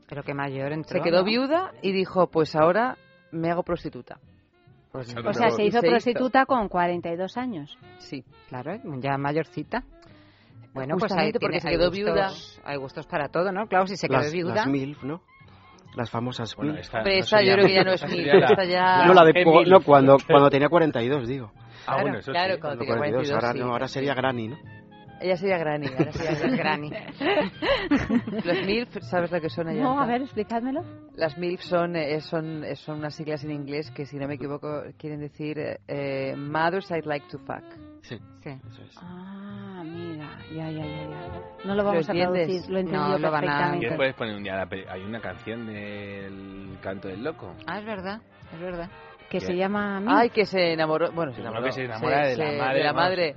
Pero 0.07 0.23
que 0.23 0.33
mayor 0.33 0.73
entró, 0.73 0.97
Se 0.97 1.03
quedó 1.03 1.19
¿no? 1.19 1.25
viuda 1.25 1.71
y 1.81 1.93
dijo, 1.93 2.27
pues 2.27 2.55
ahora 2.55 2.97
me 3.31 3.49
hago 3.49 3.63
prostituta. 3.63 4.19
O 4.91 5.03
sea, 5.33 5.51
se 5.51 5.63
hizo 5.63 5.79
Y 5.79 5.89
prostituta 5.89 6.45
con 6.45 6.67
42 6.67 7.37
años. 7.37 7.77
Sí. 7.99 8.23
Claro, 8.47 8.79
ya 8.99 9.17
mayorcita. 9.17 9.83
Bueno, 10.73 10.95
pues 10.97 11.11
hay, 11.13 11.31
porque 11.33 11.39
tiene- 11.39 11.59
se 11.61 11.67
hay 11.69 11.75
quedó 11.77 11.89
gustos, 11.89 12.61
hay 12.63 12.77
gustos 12.77 13.07
para 13.07 13.27
todo, 13.29 13.51
¿no? 13.51 13.67
Claro, 13.67 13.87
si 13.87 13.97
se 13.97 14.07
quedó 14.07 14.19
las, 14.19 14.31
viuda. 14.31 14.55
las 14.55 14.67
MILF, 14.67 15.03
¿no? 15.03 15.21
Las 15.95 16.09
famosas 16.11 16.55
Bueno, 16.55 16.73
MILF. 16.73 16.81
esta 16.85 17.03
Pero 17.03 17.15
no 17.15 17.21
esta 17.21 17.41
yo 17.41 17.53
creo 17.53 17.65
que 17.65 17.73
ya 17.73 17.83
no 17.83 17.91
es 17.91 18.03
MILF, 18.09 18.33
esta 18.33 18.65
ya- 18.65 19.05
No, 19.07 19.13
la 19.13 19.25
de, 19.25 19.65
no 19.67 19.81
cuando, 19.81 20.17
cuando 20.27 20.49
tenía 20.49 20.69
42, 20.69 21.27
digo. 21.27 21.51
Ah, 21.87 22.01
bueno, 22.01 22.19
eso 22.19 22.31
claro, 22.31 22.55
sí. 22.55 22.61
cuando 22.61 22.85
Cuando 22.85 22.85
tenía 22.85 22.97
42, 22.97 23.31
ahora, 23.31 23.53
sí, 23.53 23.59
no, 23.59 23.71
ahora 23.71 23.87
sí. 23.87 23.93
sería 23.95 24.13
Granny, 24.13 24.47
¿no? 24.49 24.57
Ella 25.21 25.35
sería 25.35 25.57
Granny, 25.57 25.87
ahora 25.87 26.11
sería 26.13 26.47
Granny. 26.57 26.91
Los 28.43 28.65
MILF, 28.65 28.97
¿sabes 29.01 29.31
lo 29.31 29.41
que 29.41 29.49
son 29.49 29.67
ellas? 29.69 29.83
No, 29.83 29.99
a 29.99 30.05
ver, 30.05 30.21
explicádmelo. 30.21 30.81
Las 31.15 31.37
MILF 31.37 31.61
son, 31.61 31.95
eh, 31.95 32.21
son, 32.21 32.63
son 32.75 32.99
unas 32.99 33.15
siglas 33.15 33.43
en 33.43 33.51
inglés 33.51 33.91
que, 33.91 34.05
si 34.05 34.17
no 34.17 34.27
me 34.27 34.35
equivoco, 34.35 34.83
quieren 34.97 35.19
decir 35.19 35.59
eh, 35.59 35.79
eh, 35.87 36.35
Mothers 36.37 36.89
I'd 36.91 37.05
Like 37.05 37.25
to 37.31 37.39
Fuck. 37.39 37.63
Sí. 38.03 38.17
Sí. 38.43 38.49
Ah, 39.01 39.68
mira, 39.68 39.68
ya, 40.51 40.69
ya, 40.71 40.83
ya. 40.83 41.05
No 41.65 41.75
lo 41.75 41.83
vamos 41.83 42.07
¿Lo 42.07 42.13
a 42.13 42.15
traducir, 42.15 42.69
lo 42.69 42.79
entendió 42.79 43.07
no, 43.07 43.17
lo 43.19 43.31
perfectamente. 43.31 43.85
Van 43.85 43.93
a... 43.93 43.97
puedes 43.97 44.15
poner 44.15 44.35
un 44.35 44.43
día 44.43 44.55
la 44.55 44.67
Hay 44.91 45.03
una 45.03 45.19
canción 45.19 45.67
del 45.67 46.77
canto 46.81 47.07
del 47.07 47.23
loco. 47.23 47.53
Ah, 47.67 47.79
es 47.79 47.85
verdad, 47.85 48.21
es 48.53 48.59
verdad. 48.59 48.89
Que 49.29 49.37
¿Qué? 49.37 49.45
se 49.45 49.55
llama... 49.55 50.01
Ay, 50.07 50.31
que 50.31 50.45
se 50.45 50.73
enamoró... 50.73 51.11
Bueno, 51.11 51.33
se 51.33 51.41
enamoró. 51.41 51.65
Que 51.65 51.71
se 51.71 51.83
enamora 51.83 52.27
de, 52.27 52.35
la 52.35 52.51
madre, 52.57 52.77
de 52.77 52.83
la 52.83 52.93
madre. 52.93 53.35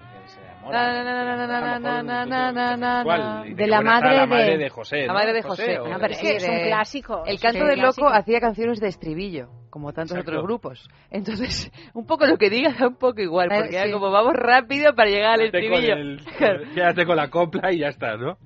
De 3.55 3.67
la 3.67 3.83
madre 3.83 4.57
de 4.57 4.71
José. 4.71 5.07
La 5.07 5.13
madre 5.13 5.33
de 5.35 5.43
José. 5.43 5.75
Es 5.75 6.49
un 6.49 6.61
clásico. 6.67 7.25
El 7.27 7.39
canto 7.39 7.67
del 7.67 7.81
loco 7.81 8.09
hacía 8.09 8.41
canciones 8.41 8.81
de 8.81 8.89
estribillo 8.89 9.62
como 9.73 9.93
tantos 9.93 10.13
Exacto. 10.19 10.31
otros 10.31 10.45
grupos. 10.45 10.89
Entonces, 11.11 11.73
un 11.95 12.07
poco 12.07 12.27
lo 12.27 12.37
que 12.37 12.51
diga 12.51 12.73
da 12.79 12.87
un 12.87 12.95
poco 12.97 13.21
igual, 13.21 13.51
Eh, 13.51 13.57
porque 13.59 13.83
sí. 13.87 13.91
como 13.91 14.13
vamos 14.13 14.35
rápido 14.35 14.95
para 14.95 15.11
llegar 15.11 15.33
al 15.35 15.47
estribillo. 15.47 15.95
el- 15.95 16.21
Quédate 16.75 17.05
con 17.07 17.17
la 17.17 17.29
copla 17.31 17.73
y 17.73 17.79
ya 17.81 17.89
está, 17.89 18.17
¿no? 18.17 18.37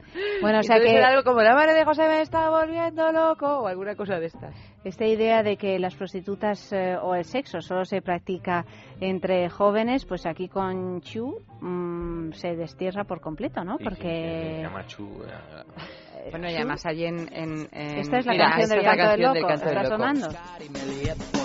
Bueno, 0.40 0.60
o 0.60 0.62
sea 0.62 0.76
Entonces 0.76 0.92
que 0.92 0.96
era 0.98 1.08
algo 1.08 1.22
como 1.24 1.42
la 1.42 1.54
madre 1.54 1.74
de 1.74 1.84
José 1.84 2.06
me 2.08 2.20
está 2.22 2.48
volviendo 2.48 3.10
loco 3.12 3.46
o 3.60 3.66
alguna 3.66 3.94
cosa 3.96 4.18
de 4.20 4.26
estas. 4.26 4.54
esta 4.84 5.04
idea 5.04 5.42
de 5.42 5.56
que 5.56 5.78
las 5.78 5.94
prostitutas 5.96 6.72
eh, 6.72 6.96
o 7.02 7.14
el 7.14 7.24
sexo 7.24 7.60
solo 7.60 7.84
se 7.84 8.00
practica 8.02 8.64
entre 9.00 9.48
jóvenes, 9.50 10.04
pues 10.06 10.24
aquí 10.26 10.48
con 10.48 11.00
Chu 11.00 11.40
mm, 11.60 12.32
se 12.32 12.54
destierra 12.54 13.04
por 13.04 13.20
completo, 13.20 13.64
¿no? 13.64 13.76
Se 13.78 13.84
Porque 13.84 14.60
llama 14.62 14.86
Chu. 14.86 15.22
eh, 15.26 15.64
Bueno, 16.30 16.50
y 16.50 16.54
además 16.56 16.84
allí 16.86 17.04
en... 17.06 17.28
en- 17.32 17.68
en- 17.72 17.98
esta 17.98 18.18
es 18.18 18.26
la 18.26 18.32
Mira, 18.32 18.44
canción 18.50 18.68
del 18.68 18.78
esta 18.78 18.92
es 18.92 18.96
la 18.96 18.96
canto 18.96 19.10
del 19.10 19.22
canción 19.22 19.32
del 19.32 19.42
loco. 19.42 19.48
canto 19.48 19.66
del 19.66 19.76
¿Está 19.76 19.82
loco. 19.82 19.96
sonando? 19.96 20.28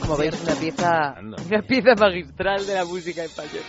Como 0.01 0.17
veis, 0.17 0.41
una 0.43 0.55
pieza, 0.55 1.15
una 1.45 1.61
pieza 1.61 1.95
magistral 1.95 2.65
de 2.67 2.73
la 2.73 2.85
música 2.85 3.23
española. 3.23 3.65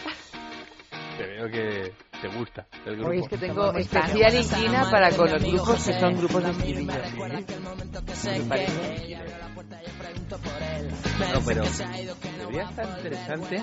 Te 1.19 1.27
veo 1.27 1.47
que 1.49 1.93
te 2.23 2.29
gusta 2.29 2.67
el 2.87 2.95
grupo. 2.97 3.11
Hoy 3.11 3.19
es 3.21 3.29
que 3.29 3.37
tengo 3.39 3.73
especial 3.75 4.35
inquina 4.35 4.91
para 4.91 5.11
con 5.15 5.31
los 5.31 5.43
grupos 5.43 5.85
que 5.85 5.93
son 6.01 6.17
grupos 6.17 6.45
de 6.45 6.51
estribillo. 6.51 6.93
Me 6.93 8.45
parece. 8.49 8.77
No, 11.33 11.41
pero 11.47 11.63
debería 12.39 12.63
estar 12.65 12.87
interesante. 12.97 13.63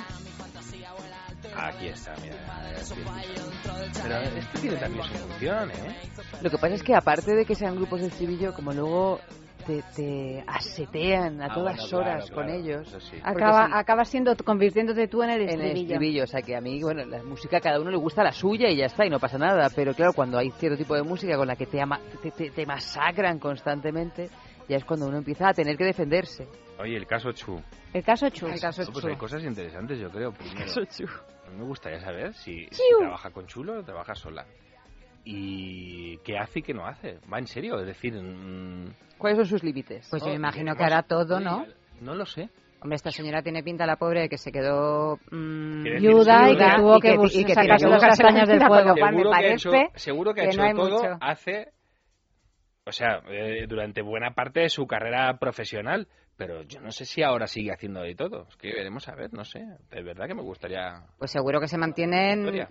Aquí 1.56 1.88
está, 1.88 2.14
mira. 2.22 2.36
Pero 4.02 4.16
este 4.22 4.60
tiene 4.62 4.78
también 4.78 5.04
su 5.06 5.14
función, 5.14 5.72
¿eh? 5.72 5.96
Lo 6.42 6.50
que 6.50 6.58
pasa 6.58 6.76
es 6.76 6.84
que 6.84 6.96
aparte 6.96 7.36
de 7.36 7.46
que 7.46 7.56
sean 7.56 7.76
grupos 7.76 8.02
de 8.02 8.08
estribillo, 8.08 8.54
como 8.54 8.72
luego 8.74 9.20
te, 9.68 9.84
te 9.96 10.44
asetean 10.48 11.42
a 11.42 11.46
Ah, 11.48 11.54
todas 11.54 11.76
bueno, 11.76 11.90
claro, 11.90 11.98
horas 12.12 12.32
con 12.32 12.44
claro, 12.46 12.60
ellos. 12.60 12.98
sí. 13.10 13.18
Acaba, 13.24 13.66
sí, 13.68 13.72
acaba 13.76 14.06
siendo 14.06 14.36
convirtiéndote 14.38 15.08
tú 15.08 15.22
en 15.24 15.32
el 15.32 15.42
en 15.42 15.50
el 15.50 15.50
estribillo. 15.62 15.94
estribillo, 15.94 16.24
o 16.24 16.28
sea 16.28 16.42
que 16.42 16.56
a 16.56 16.62
mí, 16.62 16.82
bueno, 16.82 17.04
la 17.06 17.24
música 17.24 17.58
a 17.58 17.62
cada 17.62 17.80
uno 17.80 17.92
le 17.92 17.98
gusta 17.98 18.24
la 18.24 18.32
suya 18.32 18.70
y 18.70 18.78
ya 18.78 18.86
está, 18.86 19.06
y 19.06 19.10
no 19.10 19.20
pasa 19.20 19.38
nada, 19.38 19.70
pero 19.76 19.94
claro, 19.94 20.14
cuando 20.14 20.38
hay 20.38 20.52
cierto 20.52 20.78
tipo 20.78 20.96
de 20.96 21.04
música 21.04 21.36
con 21.38 21.48
la 21.48 21.56
que 21.56 21.66
te, 21.66 21.82
ama- 21.82 22.00
te, 22.22 22.32
te- 22.32 22.52
te 22.52 22.66
masacran 22.66 23.38
constantemente, 23.40 24.30
ya 24.68 24.78
es 24.78 24.86
cuando 24.86 25.08
uno 25.08 25.18
empieza 25.18 25.50
a 25.50 25.54
tener 25.54 25.76
que 25.78 25.84
defenderse. 25.86 26.48
Oye, 26.80 26.96
el 26.96 27.06
caso 27.06 27.32
Chu. 27.34 27.62
El 27.94 28.04
caso 28.04 28.30
Chu. 28.30 28.48
El 28.48 28.60
caso 28.62 28.84
No, 28.84 28.92
pues 28.94 29.04
Chu. 29.04 29.10
hay 29.10 29.18
cosas 29.18 29.44
interesantes, 29.44 30.00
yo 30.00 30.10
creo. 30.10 30.32
Primero, 30.32 30.60
Caso 30.62 30.82
Chu. 30.86 31.06
A 31.50 31.52
mí 31.52 31.58
me 31.60 31.66
gustaría 31.66 32.00
saber 32.00 32.34
si, 32.34 32.68
si 32.72 32.84
trabaja 33.00 33.32
con 33.32 33.48
Chulo 33.48 33.80
o 33.80 33.84
trabaja 33.84 34.16
sola. 34.16 34.46
Y 35.26 36.18
qué 36.20 36.38
hace 36.38 36.60
y 36.60 36.62
qué 36.62 36.74
no 36.74 36.86
hace. 36.86 37.20
Va 37.32 37.40
en 37.40 37.48
serio, 37.48 37.80
es 37.80 37.86
decir... 37.86 38.14
mm, 38.14 38.94
¿Cuáles 39.18 39.38
son 39.38 39.46
sus 39.48 39.64
límites? 39.64 40.08
Pues 40.10 40.22
yo 40.22 40.28
no, 40.28 40.34
me 40.34 40.38
imagino 40.40 40.74
que 40.74 40.78
que 40.80 40.84
hará 40.86 41.04
todo, 41.04 41.40
¿no? 41.40 41.66
No 42.02 42.16
lo 42.16 42.26
sé. 42.26 42.50
Hombre, 42.82 42.96
esta 42.96 43.12
señora 43.12 43.42
tiene 43.42 43.62
pinta, 43.62 43.86
la 43.86 43.98
pobre, 43.98 44.22
de 44.22 44.30
que 44.30 44.38
se 44.38 44.52
quedó 44.52 45.18
mm, 45.32 45.84
decir, 45.84 46.00
Viuda 46.00 46.50
y 46.50 46.58
que 46.58 46.66
tuvo 46.78 47.00
que, 47.02 47.16
y 47.34 47.44
que 47.44 47.54
sacarse 47.54 47.88
las 47.90 48.02
castañas 48.02 48.48
del 48.48 48.62
fuego. 48.66 48.96
Seguro 48.96 49.32
que 49.32 49.36
ha 49.36 49.54
hecho, 49.54 49.72
seguro 49.96 50.34
que 50.34 50.42
ha 50.42 50.44
que 50.46 50.50
hecho 50.52 50.62
no 50.64 50.74
todo 50.74 50.98
mucho. 50.98 51.18
hace... 51.20 51.74
O 52.86 52.92
sea, 52.92 53.22
eh, 53.30 53.66
durante 53.68 54.02
buena 54.02 54.32
parte 54.34 54.62
de 54.62 54.70
su 54.70 54.88
carrera 54.88 55.38
profesional, 55.38 56.08
pero 56.40 56.64
yo 56.64 56.80
no 56.80 56.90
sé 56.90 57.04
si 57.04 57.22
ahora 57.22 57.48
sigue 57.48 57.70
haciendo 57.74 58.00
de 58.02 58.16
todo. 58.16 58.48
Es 58.48 58.56
que 58.56 58.72
veremos 58.72 59.06
a 59.10 59.14
ver, 59.14 59.34
no 59.34 59.44
sé. 59.44 59.60
De 59.92 60.02
verdad 60.02 60.26
que 60.26 60.34
me 60.34 60.42
gustaría. 60.42 61.04
Pues 61.18 61.32
seguro 61.32 61.60
que 61.60 61.68
se 61.68 61.78
mantienen, 61.78 62.48
eh, 62.48 62.68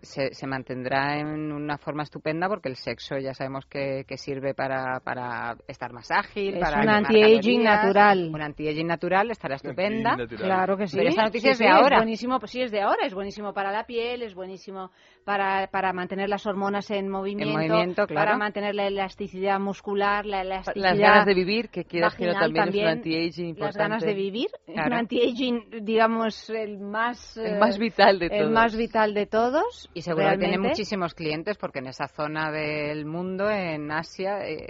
se, 0.00 0.32
se 0.32 0.46
mantendrá 0.46 1.18
en 1.18 1.52
una 1.52 1.76
forma 1.76 2.02
estupenda 2.02 2.48
porque 2.48 2.70
el 2.70 2.76
sexo 2.76 3.18
ya 3.18 3.34
sabemos 3.34 3.66
que, 3.66 4.06
que 4.08 4.16
sirve 4.16 4.54
para, 4.54 5.00
para 5.00 5.54
estar 5.68 5.92
más 5.92 6.10
ágil, 6.10 6.54
Es 6.54 6.60
para 6.60 6.80
un 6.80 6.88
anti-aging 6.88 7.62
natural. 7.62 8.30
Un 8.32 8.40
anti-aging 8.40 8.86
natural 8.86 9.30
estará 9.30 9.56
estupenda. 9.56 10.16
Claro 10.38 10.78
que 10.78 10.86
sí. 10.86 10.96
Pero 10.96 11.10
esta 11.10 11.24
noticia 11.24 11.50
Sí, 11.50 11.52
es 11.52 11.58
de 11.58 11.64
sí, 11.66 11.70
ahora. 11.70 11.98
buenísimo, 11.98 12.38
pues 12.40 12.50
sí, 12.52 12.62
es 12.62 12.70
de 12.70 12.80
ahora. 12.80 13.04
Es 13.04 13.12
buenísimo 13.12 13.52
para 13.52 13.70
la 13.70 13.84
piel, 13.84 14.22
es 14.22 14.34
buenísimo 14.34 14.92
para, 15.30 15.68
para 15.68 15.92
mantener 15.92 16.28
las 16.28 16.44
hormonas 16.44 16.90
en 16.90 17.08
movimiento, 17.08 17.54
movimiento, 17.54 18.06
claro. 18.08 18.26
para 18.26 18.36
mantener 18.36 18.74
la 18.74 18.88
elasticidad 18.88 19.60
muscular, 19.60 20.26
la 20.26 20.40
elasticidad 20.40 20.90
Las 20.90 20.98
ganas 20.98 21.24
de 21.24 21.34
vivir, 21.34 21.68
que 21.68 21.84
quieras 21.84 22.16
que 22.16 22.26
vaginal 22.26 22.52
también, 22.52 22.86
es 22.86 22.92
un 22.92 22.98
anti-aging 22.98 23.46
importante. 23.46 23.78
Las 23.78 23.88
ganas 23.90 24.02
de 24.02 24.14
vivir, 24.14 24.48
Claro. 24.66 24.88
un 24.88 24.92
anti-aging, 24.94 25.84
digamos, 25.84 26.50
el 26.50 26.80
más... 26.80 27.36
El 27.36 27.54
eh, 27.54 27.58
más 27.60 27.78
vital 27.78 28.18
de 28.18 28.26
El 28.26 28.38
todos. 28.40 28.50
más 28.50 28.76
vital 28.76 29.14
de 29.14 29.26
todos. 29.26 29.90
Y 29.94 30.02
seguro 30.02 30.24
que 30.24 30.30
tiene 30.30 30.46
realmente. 30.48 30.68
muchísimos 30.70 31.14
clientes 31.14 31.56
porque 31.58 31.78
en 31.78 31.86
esa 31.86 32.08
zona 32.08 32.50
del 32.50 33.06
mundo, 33.06 33.48
en 33.48 33.88
Asia, 33.92 34.44
eh, 34.44 34.66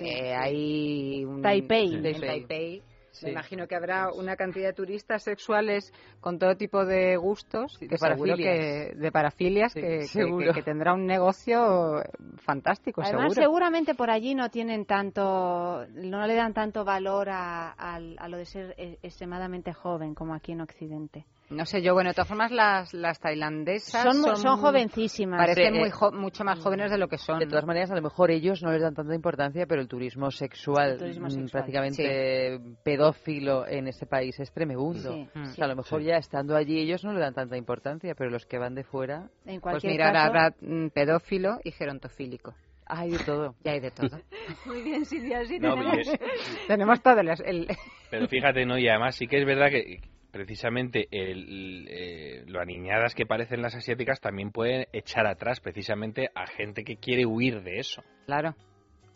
eh, 0.00 0.34
hay 0.34 1.24
un... 1.24 1.40
Taipei. 1.40 1.94
En. 1.94 2.20
Taipei. 2.20 2.82
Sí. 3.12 3.26
Me 3.26 3.32
imagino 3.32 3.68
que 3.68 3.74
habrá 3.76 4.10
una 4.10 4.36
cantidad 4.36 4.68
de 4.68 4.72
turistas 4.72 5.22
sexuales 5.22 5.92
con 6.20 6.38
todo 6.38 6.56
tipo 6.56 6.84
de 6.86 7.16
gustos, 7.16 7.78
de 7.78 7.86
que 7.88 7.98
seguro 7.98 8.32
parafilias. 8.32 8.58
que, 8.58 8.94
de 8.96 9.12
parafilias, 9.12 9.72
Sí, 9.72 9.80
que, 9.80 9.86
que- 9.98 10.06
seguro. 10.06 10.46
que- 10.46 10.54
que 10.60 10.62
tendrá 10.62 10.94
un 10.94 11.06
negocio 11.06 12.02
fantástico, 12.38 13.02
Además, 13.02 13.34
seguro. 13.34 13.42
seguramente 13.42 13.94
por 13.94 14.10
allí 14.10 14.34
no 14.34 14.48
tienen 14.50 14.86
tanto, 14.86 15.86
no 15.92 16.26
le 16.26 16.34
dan 16.34 16.54
tanto 16.54 16.84
valor 16.84 17.28
a, 17.30 17.70
a 17.72 18.28
lo 18.28 18.36
de 18.36 18.44
ser 18.46 18.74
eh, 18.78 18.98
extremadamente 19.02 19.72
joven 19.72 20.14
como 20.14 20.34
aquí 20.34 20.52
en 20.52 20.62
Occidente. 20.62 21.24
No 21.52 21.66
sé 21.66 21.82
yo, 21.82 21.94
bueno, 21.94 22.10
de 22.10 22.14
todas 22.14 22.28
formas 22.28 22.50
las, 22.50 22.92
las 22.94 23.20
tailandesas 23.20 24.02
Son 24.02 24.36
son 24.36 24.56
jovencísimas. 24.56 25.38
Parecen 25.38 25.72
Sí, 25.74 25.78
muy 25.78 25.88
eh, 25.88 25.92
jo- 25.92 26.12
mucho 26.12 26.44
más 26.44 26.58
jóvenes 26.58 26.90
de 26.90 26.98
lo 26.98 27.08
que 27.08 27.18
son. 27.18 27.38
De 27.38 27.46
todas 27.46 27.64
maneras, 27.66 27.90
a 27.90 27.94
lo 27.94 28.02
mejor 28.02 28.30
ellos 28.30 28.62
no 28.62 28.72
les 28.72 28.82
dan 28.82 28.94
tanta 28.94 29.14
importancia, 29.14 29.66
pero 29.66 29.80
el 29.80 29.88
turismo 29.88 30.30
sexual, 30.30 30.92
El 30.92 30.98
turismo 30.98 31.26
mm, 31.26 31.30
sexual, 31.30 31.50
prácticamente 31.50 32.60
pedófilo 32.84 33.66
en 33.66 33.88
ese 33.88 34.06
país 34.06 34.38
es 34.40 34.52
tremebundo. 34.52 35.12
Sí, 35.14 35.28
O 35.40 35.44
sí. 35.46 35.52
sea, 35.54 35.64
a 35.66 35.68
lo 35.68 35.76
mejor 35.76 36.02
ya 36.02 36.16
estando 36.16 36.56
allí 36.56 36.78
ellos 36.80 37.04
no 37.04 37.12
le 37.12 37.20
dan 37.20 37.34
tanta 37.34 37.56
importancia, 37.56 38.14
pero 38.14 38.30
los 38.30 38.46
que 38.46 38.58
van 38.58 38.74
de 38.74 38.84
fuera... 38.84 39.28
En 39.44 39.60
Pues 39.60 39.60
cualquier 39.60 39.92
mira, 39.92 40.12
caso- 40.12 40.26
habrá 40.26 40.54
mm, 40.60 40.88
pedófilo 40.88 41.58
y 41.64 41.70
gerontofílico. 41.72 42.54
Hay 42.86 43.10
de 43.10 43.18
todo. 43.20 43.54
Ya 43.64 43.72
hay 43.72 43.80
de 43.80 43.90
todo. 43.90 44.18
Muy 44.66 44.82
bien, 44.82 45.04
Silvia, 45.04 45.44
sí 45.44 45.58
No, 45.58 45.74
tenemos. 45.74 45.96
y 45.96 46.00
es- 46.00 46.20
Tenemos 46.66 47.02
todo 47.02 47.20
el, 47.20 47.28
el- 47.28 47.68
Pero 48.10 48.28
fíjate, 48.28 48.66
¿no? 48.66 48.78
Y 48.78 48.88
además 48.88 49.14
sí 49.16 49.26
que 49.26 49.38
es 49.40 49.46
verdad 49.46 49.68
que 49.70 50.00
precisamente 50.32 51.06
el, 51.10 51.86
eh, 51.88 52.42
lo 52.46 52.60
aniñadas 52.60 53.14
que 53.14 53.26
parecen 53.26 53.62
las 53.62 53.76
asiáticas 53.76 54.20
también 54.20 54.50
pueden 54.50 54.86
echar 54.92 55.26
atrás 55.26 55.60
precisamente 55.60 56.30
a 56.34 56.46
gente 56.46 56.82
que 56.82 56.96
quiere 56.96 57.26
huir 57.26 57.62
de 57.62 57.78
eso. 57.78 58.02
Claro. 58.26 58.56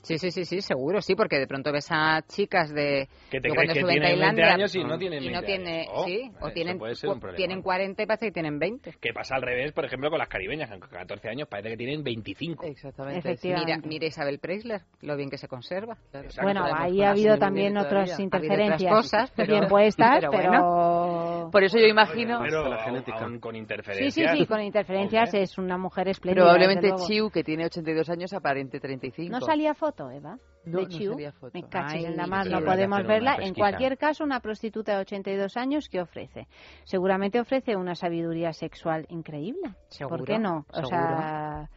Sí, 0.07 0.19
sí, 0.19 0.31
sí, 0.31 0.45
sí, 0.45 0.61
seguro, 0.61 1.03
sí, 1.03 1.17
porque 1.17 1.37
de 1.39 1.49
pronto 1.49 1.73
ves 1.73 1.89
a 1.91 2.23
chicas 2.29 2.73
de... 2.73 3.09
Que 3.29 3.41
te 3.41 3.49
cuando 3.49 3.73
que 3.73 3.81
en 3.81 3.87
tienen 3.87 4.03
20 4.03 4.07
Tailandia, 4.21 4.55
años 4.55 4.75
y 4.77 4.85
no 4.85 4.97
tienen 4.99 5.23
y 5.25 5.27
no 5.31 5.41
20 5.43 5.47
tiene, 5.47 5.81
años. 5.81 5.93
Oh, 5.93 6.05
sí, 6.05 6.31
o 6.41 6.51
tienen, 6.53 6.79
puede 6.79 6.95
ser 6.95 7.09
un 7.11 7.15
cu- 7.17 7.21
problema. 7.21 7.37
tienen 7.37 7.63
40 7.63 8.03
y 8.03 8.07
parece 8.07 8.27
que 8.27 8.33
tienen 8.33 8.59
20. 8.61 8.95
Que 9.01 9.13
pasa 9.13 9.35
al 9.35 9.43
revés, 9.43 9.73
por 9.73 9.85
ejemplo, 9.85 10.09
con 10.09 10.19
las 10.21 10.29
caribeñas, 10.29 10.71
que 10.71 10.79
con 10.79 10.89
14 10.91 11.29
años 11.29 11.49
parece 11.49 11.71
que 11.71 11.77
tienen 11.77 12.05
25. 12.05 12.65
Exactamente. 12.67 13.37
Mira, 13.43 13.79
mira 13.85 14.07
Isabel 14.07 14.39
Preisler, 14.39 14.83
lo 15.01 15.17
bien 15.17 15.29
que 15.29 15.39
se 15.39 15.49
conserva. 15.49 15.97
Bueno, 16.41 16.65
ahí 16.73 17.03
ha 17.03 17.11
habido 17.11 17.37
también 17.39 17.77
otras 17.77 18.19
interferencias. 18.21 18.93
cosas, 18.93 19.33
pero- 19.35 19.53
bien 19.55 19.67
puestas, 19.69 20.17
pero 20.21 20.31
pero... 20.31 20.51
bueno. 20.51 21.49
Por 21.51 21.65
eso 21.65 21.79
yo 21.79 21.87
imagino... 21.87 22.41
Pero 22.43 22.69
la 22.69 22.85
genética. 22.85 23.19
aún 23.25 23.39
con 23.41 23.55
Sí, 23.55 23.59
interferencias. 23.59 24.33
sí, 24.33 24.39
sí, 24.39 24.47
con 24.47 24.61
interferencias 24.61 25.33
es 25.35 25.59
una 25.59 25.79
mujer 25.79 26.09
espléndida. 26.09 26.45
Probablemente. 26.45 26.91
Chiu, 27.07 27.31
que 27.31 27.43
tiene 27.43 27.65
82 27.67 28.09
años, 28.11 28.33
aparente 28.33 28.79
35. 28.81 29.31
¿No 29.31 29.41
salía 29.41 29.75
foto, 29.75 29.96
Eva? 30.11 30.39
No, 30.65 30.79
de 30.79 30.85
no 30.85 30.89
Chiu? 30.89 31.17
foto. 31.33 31.53
Me 31.55 31.69
cachis 31.69 31.95
Ay, 31.95 32.07
en 32.07 32.17
la 32.17 32.27
mar, 32.27 32.45
pero 32.45 32.57
no 32.57 32.65
que 32.65 32.71
podemos 32.73 33.07
verla. 33.07 33.37
En 33.41 33.55
cualquier 33.55 33.97
caso, 33.97 34.25
una 34.25 34.41
prostituta 34.41 34.95
de 34.97 35.01
82 35.03 35.57
años, 35.57 35.89
¿qué 35.89 36.01
ofrece? 36.01 36.49
Seguramente 36.85 37.41
ofrece 37.41 37.77
una 37.77 37.95
sabiduría 37.95 38.53
sexual 38.53 39.07
increíble. 39.09 39.75
Seguro, 39.89 40.19
¿Por 40.19 40.27
qué 40.27 40.39
no? 40.39 40.67
O 40.71 40.75
seguro. 40.75 40.89
sea, 40.89 41.71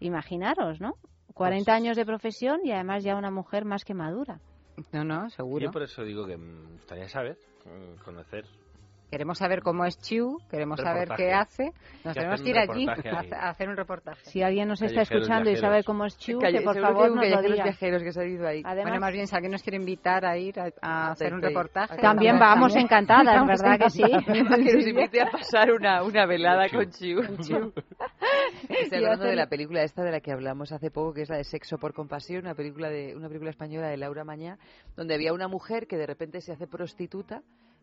imaginaros, 0.00 0.80
¿no? 0.80 0.94
40 1.34 1.72
años 1.72 1.96
de 1.96 2.04
profesión 2.06 2.60
y 2.64 2.72
además 2.72 3.04
ya 3.04 3.16
una 3.16 3.30
mujer 3.30 3.64
más 3.64 3.84
que 3.84 3.94
madura. 3.94 4.40
No, 4.92 5.04
no, 5.04 5.28
seguro. 5.30 5.66
Yo 5.66 5.70
por 5.70 5.82
eso 5.82 6.02
digo 6.02 6.26
que 6.26 6.36
me 6.36 6.72
gustaría 6.72 7.08
saber, 7.08 7.38
mm, 7.64 8.02
conocer. 8.02 8.46
Queremos 9.12 9.36
saber 9.36 9.60
cómo 9.60 9.84
es 9.84 9.98
Chiu, 9.98 10.38
queremos 10.50 10.80
saber 10.80 11.06
qué 11.18 11.34
hace. 11.34 11.64
Nos 12.02 12.14
Que 12.14 12.20
tenemos 12.20 12.40
que 12.40 12.48
ir 12.48 12.58
allí 12.58 12.86
a, 12.88 13.50
hacer 13.50 13.68
un 13.68 13.76
reportaje. 13.76 14.24
Si 14.24 14.42
alguien 14.42 14.66
nos 14.68 14.80
está 14.80 15.02
escuchando 15.02 15.50
y 15.50 15.56
sabe 15.58 15.84
cómo 15.84 16.06
es 16.06 16.16
Chiu, 16.16 16.38
Calle- 16.38 16.60
que 16.60 16.64
por 16.64 16.76
que 16.76 16.80
favor 16.80 17.10
un 17.10 17.16
nos 17.16 17.28
lo 17.28 17.42
diga. 17.42 17.64
viajeros 17.64 18.02
que 18.02 18.10
se 18.10 18.22
ha 18.22 18.24
ido 18.24 18.48
ahí. 18.48 18.62
Además, 18.64 18.92
bueno, 18.92 19.00
más 19.02 19.12
bien, 19.12 19.26
si 19.26 19.34
alguien 19.36 19.52
nos 19.52 19.62
quiere 19.62 19.76
invitar 19.76 20.24
a 20.24 20.38
ir 20.38 20.58
a, 20.58 20.70
a 20.80 21.10
hacer 21.10 21.34
un 21.34 21.42
reportaje. 21.42 21.98
También 21.98 22.38
vamos 22.38 22.74
encantadas, 22.74 23.46
¿verdad 23.46 23.78
que 23.80 23.90
sí? 23.90 24.02
que 24.02 24.42
nos 24.44 24.86
invite 24.86 25.20
a 25.20 25.26
pasar 25.30 25.72
una, 25.72 26.02
una 26.04 26.24
velada 26.24 26.70
con 26.70 26.88
Chiu. 26.90 27.20
Y 28.70 28.74
Estoy 28.84 28.98
hablando 29.04 29.26
de 29.26 29.36
la 29.36 29.46
película 29.48 29.82
esta 29.82 30.02
de 30.02 30.10
la 30.10 30.20
que 30.20 30.32
hablamos 30.32 30.72
hace 30.72 30.90
poco, 30.90 31.12
que 31.12 31.22
es 31.22 31.28
la 31.28 31.36
de 31.36 31.44
Sexo 31.44 31.76
por 31.76 31.92
Compasión, 31.92 32.44
una 32.44 32.54
película 32.54 32.88
de 32.88 33.14
una 33.14 33.28
película 33.28 33.50
española 33.50 33.88
de 33.88 33.98
Laura 33.98 34.24
Mañá, 34.24 34.56
donde 34.96 35.14
había 35.14 35.34
una 35.34 35.48
mujer 35.48 35.86
que 35.86 35.98
de 35.98 36.06
repente 36.06 36.40
se 36.40 36.52
hace 36.52 36.66
prostituta 36.66 37.42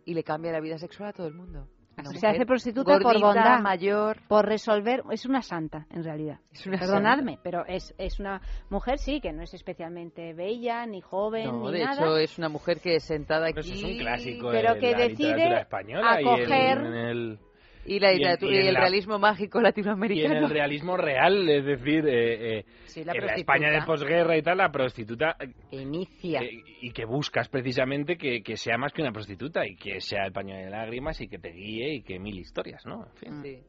y 0.09 0.13
le 0.15 0.23
cambia 0.23 0.51
la 0.51 0.59
vida 0.59 0.77
sexual 0.77 1.09
a 1.09 1.13
todo 1.13 1.27
el 1.27 1.33
mundo. 1.35 1.67
Una 1.97 2.11
Se 2.11 2.25
hace 2.27 2.45
prostituta 2.45 2.93
por 2.93 3.03
gordita, 3.03 3.27
bondad, 3.27 3.59
mayor. 3.61 4.21
por 4.29 4.45
resolver. 4.45 5.03
Es 5.11 5.25
una 5.25 5.41
santa, 5.41 5.85
en 5.91 6.03
realidad. 6.05 6.39
una 6.65 6.79
Perdonadme, 6.79 7.39
pero 7.43 7.65
es, 7.67 7.93
es 7.97 8.19
una 8.21 8.41
mujer, 8.69 8.99
sí, 8.99 9.19
que 9.19 9.33
no 9.33 9.43
es 9.43 9.53
especialmente 9.53 10.33
bella, 10.33 10.85
ni 10.85 11.01
joven, 11.01 11.47
No, 11.47 11.69
ni 11.69 11.79
de 11.79 11.83
nada. 11.85 12.01
hecho 12.01 12.17
es 12.17 12.37
una 12.37 12.47
mujer 12.47 12.79
que 12.79 13.01
sentada 13.01 13.47
aquí 13.47 13.59
Eso 13.59 13.73
es 13.73 13.83
un 13.83 13.97
clásico 13.97 14.47
pero 14.49 14.75
de 14.75 14.79
que 14.79 14.91
la 14.91 14.97
decide 14.97 15.65
acoger- 15.65 16.85
en 16.85 16.93
el, 16.93 17.39
y 17.85 17.99
la 17.99 18.11
y 18.13 18.17
literatura 18.17 18.51
y 18.51 18.55
y, 18.63 18.67
el 18.67 18.73
la- 18.73 18.79
realismo 18.81 19.19
mágico 19.19 19.59
y 19.59 19.63
latinoamericano. 19.63 20.35
en 20.35 20.43
el 20.43 20.49
realismo 20.49 20.97
real, 20.97 21.49
es 21.49 21.65
decir, 21.65 22.05
eh, 22.07 22.59
eh, 22.59 22.65
Sí, 22.85 23.03
la 23.03 23.13
en 23.13 23.25
la. 23.25 23.33
España 23.35 23.69
de 23.71 23.81
posguerra 23.83 24.37
y 24.37 24.41
tal, 24.41 24.57
la 24.57 24.69
prostituta 24.71 25.35
eh, 25.39 25.47
Inicia. 25.71 26.41
eh, 26.41 26.49
y 26.81 26.91
que 26.91 27.05
buscas 27.05 27.47
precisamente 27.49 28.17
que, 28.17 28.41
que 28.43 28.57
sea 28.57 28.77
más 28.77 28.91
que 28.93 29.01
una 29.01 29.11
prostituta 29.11 29.65
y 29.65 29.75
que 29.75 30.01
sea 30.01 30.25
el 30.25 30.31
paño 30.33 30.55
de 30.55 30.69
lágrimas 30.69 31.19
y 31.21 31.27
que 31.27 31.39
te 31.39 31.49
guíe 31.51 31.93
y 31.95 32.01
que 32.03 32.19
mil 32.19 32.37
historias, 32.37 32.85
¿no? 32.85 33.05
En 33.05 33.15
fin. 33.15 33.41
Sí. 33.43 33.63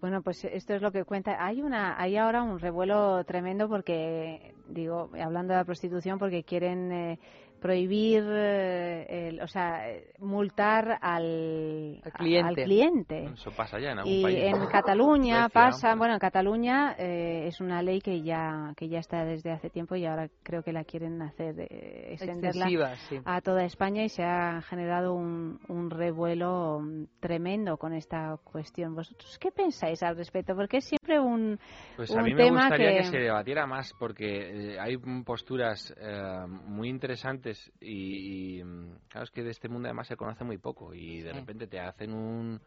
Bueno, 0.00 0.22
pues 0.22 0.42
esto 0.46 0.74
es 0.74 0.80
lo 0.80 0.90
que 0.92 1.04
cuenta. 1.04 1.36
Hay 1.44 1.60
una, 1.60 2.00
hay 2.00 2.16
ahora 2.16 2.42
un 2.42 2.58
revuelo 2.58 3.22
tremendo 3.24 3.68
porque, 3.68 4.54
digo, 4.66 5.10
hablando 5.22 5.52
de 5.52 5.58
la 5.58 5.64
prostitución, 5.66 6.18
porque 6.18 6.42
quieren 6.42 6.90
eh, 6.90 7.18
prohibir, 7.60 8.24
eh, 8.26 9.28
el- 9.28 9.40
o 9.40 9.46
sea, 9.46 9.82
multar 10.18 10.98
al, 11.00 12.00
Al 12.04 12.12
cliente. 12.12 12.48
al 12.48 12.54
cliente. 12.66 13.24
Eso 13.34 13.50
pasa 13.56 13.78
ya 13.78 13.92
en 13.92 13.98
algún 13.98 14.12
Y 14.12 14.22
país. 14.22 14.38
en 14.44 14.66
Cataluña 14.66 15.48
pasa, 15.48 15.94
bueno, 15.94 16.14
en 16.14 16.20
Cataluña 16.20 16.94
eh, 16.98 17.46
es 17.46 17.60
una 17.60 17.82
ley 17.82 18.00
que 18.00 18.22
ya 18.22 18.72
que 18.76 18.88
ya 18.88 18.98
está 18.98 19.24
desde 19.24 19.50
hace 19.50 19.70
tiempo 19.70 19.96
y 19.96 20.06
ahora 20.06 20.28
creo 20.42 20.62
que 20.62 20.72
la 20.72 20.84
quieren 20.84 21.20
hacer 21.22 21.54
eh, 21.60 22.12
extenderla 22.12 22.96
sí. 23.08 23.18
a 23.24 23.40
toda 23.40 23.64
España 23.64 24.02
y 24.04 24.08
se 24.08 24.22
ha 24.24 24.60
generado 24.62 25.14
un, 25.14 25.60
un 25.68 25.90
revuelo 25.90 26.80
tremendo 27.20 27.76
con 27.76 27.92
esta 27.92 28.36
cuestión. 28.44 28.94
¿Vosotros 28.94 29.38
qué 29.38 29.50
pensáis 29.50 30.02
al 30.02 30.16
respecto? 30.16 30.54
Porque 30.54 30.78
es 30.78 30.84
siempre 30.84 31.18
un, 31.20 31.58
Pues 31.96 32.10
un 32.10 32.20
a 32.20 32.22
mí 32.22 32.34
me 32.34 32.44
tema 32.44 32.60
gustaría 32.62 32.90
que... 32.90 32.96
que 32.98 33.04
se 33.04 33.18
debatiera 33.18 33.66
más 33.66 33.92
porque 33.98 34.72
eh, 34.74 34.80
hay 34.80 34.96
posturas 35.24 35.94
eh, 36.00 36.46
muy 36.66 36.88
interesantes 36.88 37.49
y, 37.80 38.58
y, 38.60 38.64
mm, 38.64 38.96
claro 39.08 39.24
es 39.24 39.30
que 39.30 39.42
de 39.42 39.50
este 39.50 39.68
mundo 39.68 39.88
además 39.88 40.06
se 40.08 40.16
conoce 40.16 40.44
muy 40.44 40.58
poco 40.58 40.94
y 40.94 41.20
de 41.22 41.32
Sí. 41.32 41.38
repente 41.38 41.66
te 41.66 41.80
hacen 41.80 42.12
un 42.12 42.60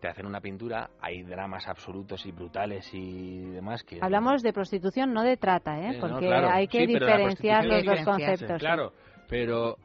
te 0.00 0.08
hacen 0.08 0.26
una 0.26 0.40
pintura, 0.40 0.90
hay 1.00 1.22
dramas 1.22 1.68
absolutos 1.68 2.26
y 2.26 2.32
brutales 2.32 2.92
y 2.92 3.38
demás 3.50 3.84
que 3.84 4.00
hablamos 4.02 4.42
de 4.42 4.52
prostitución, 4.52 5.12
no 5.12 5.22
de 5.22 5.36
trata, 5.36 5.78
¿eh? 5.78 5.92
Sí, 5.92 5.98
no, 6.00 6.08
porque 6.08 6.26
claro. 6.26 6.50
hay 6.50 6.66
que 6.66 6.78
Sí, 6.78 6.86
diferenciar 6.86 7.64
los 7.66 7.84
dos 7.84 8.00
conceptos. 8.04 8.50
sí. 8.50 8.58
Claro, 8.58 8.92
pero 9.28 9.76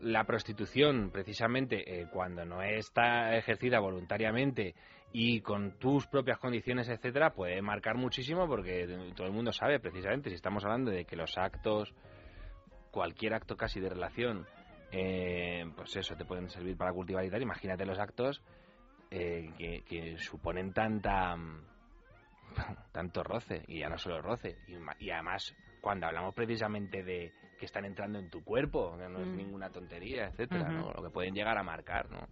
la 0.00 0.24
prostitución, 0.24 1.10
precisamente, 1.10 2.00
eh, 2.00 2.06
cuando 2.10 2.44
no 2.46 2.62
está 2.62 3.36
ejercida 3.36 3.78
voluntariamente 3.78 4.74
y 5.12 5.40
con 5.40 5.72
tus 5.78 6.06
propias 6.06 6.38
condiciones, 6.38 6.88
etcétera, 6.88 7.30
puede 7.34 7.60
marcar 7.62 7.96
muchísimo 7.96 8.46
porque 8.48 8.86
todo 9.14 9.26
el 9.26 9.32
mundo 9.32 9.52
sabe, 9.52 9.78
precisamente, 9.78 10.30
si 10.30 10.36
estamos 10.36 10.64
hablando 10.64 10.90
de 10.90 11.04
que 11.04 11.16
los 11.16 11.36
actos, 11.36 11.92
cualquier 12.96 13.34
acto 13.34 13.58
casi 13.58 13.78
de 13.78 13.90
relación, 13.90 14.46
eh, 14.90 15.70
pues 15.76 15.94
eso, 15.96 16.16
te 16.16 16.24
pueden 16.24 16.48
servir 16.48 16.78
para 16.78 16.94
cultivar 16.94 17.22
y 17.26 17.30
tal. 17.30 17.42
Imagínate 17.42 17.84
los 17.84 17.98
actos 17.98 18.40
eh, 19.10 19.50
que, 19.58 19.82
que 19.82 20.16
suponen 20.16 20.72
tanta 20.72 21.36
tanto 22.92 23.22
roce, 23.22 23.62
y 23.68 23.80
ya 23.80 23.90
no 23.90 23.98
solo 23.98 24.22
roce, 24.22 24.56
y, 24.98 25.10
además 25.10 25.54
cuando 25.82 26.06
hablamos 26.06 26.34
precisamente 26.34 27.02
de 27.02 27.34
que 27.58 27.66
están 27.66 27.84
entrando 27.84 28.18
en 28.18 28.30
tu 28.30 28.42
cuerpo, 28.42 28.96
que 28.96 29.08
no 29.10 29.20
es 29.20 29.28
Mm. 29.28 29.36
ninguna 29.36 29.68
tontería, 29.68 30.28
etcétera. 30.28 30.70
¿no? 30.72 30.90
Lo 30.92 31.02
que 31.02 31.10
pueden 31.10 31.34
llegar 31.34 31.58
a 31.58 31.62
marcar, 31.62 32.10
¿no? 32.10 32.26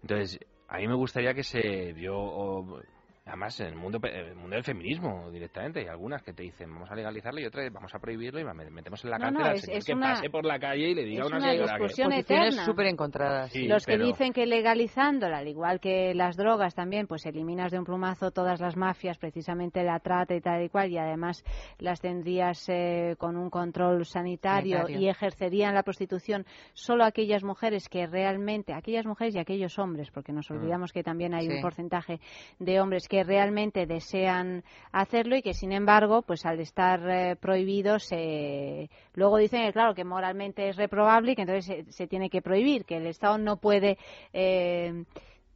Entonces, 0.00 0.38
a 0.68 0.78
mí 0.78 0.86
me 0.86 0.94
gustaría 0.94 1.34
que 1.34 1.42
se 1.42 1.92
vio, 1.92 2.80
además, 3.24 3.58
en 3.60 3.66
el 3.68 3.76
mundo, 3.76 4.00
pe- 4.00 4.18
el 4.18 4.34
mundo 4.34 4.56
del 4.56 4.64
feminismo 4.64 5.30
directamente. 5.30 5.80
Hay 5.80 5.86
algunas 5.86 6.22
que 6.22 6.32
te 6.32 6.42
dicen, 6.42 6.70
vamos 6.72 6.90
a 6.90 6.94
legalizarlo 6.94 7.40
y 7.40 7.44
otras, 7.44 7.72
vamos 7.72 7.94
a 7.94 7.98
prohibirlo 7.98 8.40
y 8.40 8.44
me- 8.44 8.70
metemos 8.70 9.04
en 9.04 9.10
la 9.10 9.18
No, 9.18 9.24
cárcel 9.24 9.40
no, 9.42 9.46
al 9.48 9.54
es- 9.56 9.60
señor 9.62 9.78
es 9.78 9.84
que 9.84 9.92
una- 9.94 10.08
pase 10.14 10.30
por 10.30 10.44
la 10.44 10.58
calle 10.58 10.88
y 10.90 10.94
le 10.94 11.04
diga 11.04 11.20
es 11.20 11.24
a 11.24 11.26
una 11.28 11.36
una 11.38 11.50
señora 11.52 11.74
que... 11.76 11.82
discusión 11.82 12.12
eterna. 12.12 12.64
súper 12.64 12.86
encontradas. 12.86 13.50
Sí, 13.52 13.66
los 13.68 13.86
que 13.86 13.92
pero- 13.92 14.06
dicen 14.06 14.32
que 14.32 14.46
legalizándola, 14.46 15.38
al 15.38 15.48
igual 15.48 15.80
que 15.80 16.14
las 16.14 16.36
drogas 16.36 16.74
también, 16.74 17.06
pues 17.06 17.24
eliminas 17.26 17.70
de 17.70 17.78
un 17.78 17.84
plumazo 17.84 18.30
todas 18.32 18.60
las 18.60 18.76
mafias, 18.76 19.18
precisamente 19.18 19.82
la 19.84 19.98
trata 20.00 20.34
y 20.34 20.40
tal 20.40 20.62
y 20.64 20.68
cual, 20.68 20.90
y 20.90 20.98
además 20.98 21.44
las 21.78 22.00
tendrías 22.00 22.68
eh, 22.68 23.14
con 23.18 23.36
un 23.36 23.50
control 23.50 24.04
sanitario, 24.04 24.78
Sanitario. 24.78 25.00
y 25.00 25.08
ejercerían 25.08 25.74
la 25.74 25.82
prostitución 25.82 26.44
solo 26.72 27.04
aquellas 27.04 27.44
mujeres 27.44 27.88
que 27.88 28.06
realmente, 28.06 28.72
aquellas 28.74 29.06
mujeres 29.06 29.34
y 29.34 29.38
aquellos 29.38 29.78
hombres, 29.78 30.10
porque 30.10 30.32
nos 30.32 30.50
Mm. 30.50 30.54
olvidamos 30.54 30.92
que 30.92 31.02
también 31.02 31.34
hay 31.34 31.46
Sí. 31.46 31.54
un 31.54 31.60
porcentaje 31.62 32.20
de 32.58 32.80
hombres 32.80 33.08
que 33.12 33.24
realmente 33.24 33.84
desean 33.84 34.64
hacerlo 34.90 35.36
y 35.36 35.42
que 35.42 35.52
sin 35.52 35.70
embargo, 35.70 36.22
pues 36.22 36.46
al 36.46 36.60
estar 36.60 36.98
eh, 37.10 37.36
prohibidos, 37.36 38.08
eh, 38.10 38.88
luego 39.12 39.36
dicen 39.36 39.66
que 39.66 39.72
claro 39.74 39.94
que 39.94 40.02
moralmente 40.02 40.66
es 40.70 40.76
reprobable 40.76 41.32
y 41.32 41.36
que 41.36 41.42
entonces 41.42 41.66
se, 41.66 41.92
se 41.92 42.06
tiene 42.06 42.30
que 42.30 42.40
prohibir, 42.40 42.86
que 42.86 42.96
el 42.96 43.06
Estado 43.06 43.36
no 43.36 43.58
puede 43.58 43.98
eh, 44.32 45.04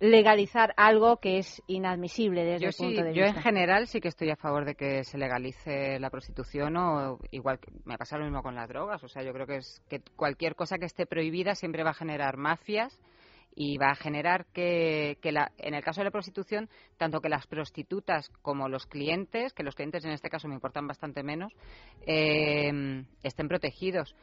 legalizar 0.00 0.74
algo 0.76 1.16
que 1.16 1.38
es 1.38 1.62
inadmisible 1.66 2.44
desde 2.44 2.60
Yo 2.60 2.66
el 2.68 2.72
sí, 2.74 2.82
punto 2.84 3.02
de 3.04 3.14
yo 3.14 3.22
vista. 3.24 3.38
en 3.38 3.42
general 3.42 3.86
sí 3.86 4.02
que 4.02 4.08
estoy 4.08 4.28
a 4.28 4.36
favor 4.36 4.66
de 4.66 4.74
que 4.74 5.02
se 5.04 5.16
legalice 5.16 5.98
la 5.98 6.10
prostitución 6.10 6.76
o 6.76 7.18
igual 7.30 7.58
que 7.58 7.72
me 7.86 7.96
pasa 7.96 8.18
lo 8.18 8.24
mismo 8.24 8.42
con 8.42 8.54
las 8.54 8.68
drogas, 8.68 9.02
o 9.02 9.08
sea, 9.08 9.22
yo 9.22 9.32
creo 9.32 9.46
que 9.46 9.56
es 9.56 9.82
que 9.88 10.02
cualquier 10.14 10.56
cosa 10.56 10.76
que 10.76 10.84
esté 10.84 11.06
prohibida 11.06 11.54
siempre 11.54 11.84
va 11.84 11.92
a 11.92 11.94
generar 11.94 12.36
mafias 12.36 13.00
y 13.55 13.78
va 13.78 13.90
a 13.90 13.94
generar 13.97 14.47
que, 14.52 15.18
que 15.23 15.32
la, 15.32 15.52
en 15.59 15.74
el 15.74 15.82
caso 15.82 16.01
de 16.01 16.06
la 16.06 16.10
prostitución, 16.10 16.68
tanto 16.98 17.20
que 17.20 17.28
las 17.28 17.47
prostitutas 17.47 18.28
como 18.43 18.68
los 18.68 18.86
clientes, 18.86 19.52
que 19.52 19.62
los 19.62 19.74
clientes 19.74 20.05
en 20.05 20.10
este 20.12 20.28
caso 20.28 20.48
me 20.48 20.55
importan 20.55 20.86
bastante 20.86 21.23
menos, 21.23 21.52
eh, 22.06 23.05
estén 23.23 23.48
protegidos. 23.48 24.14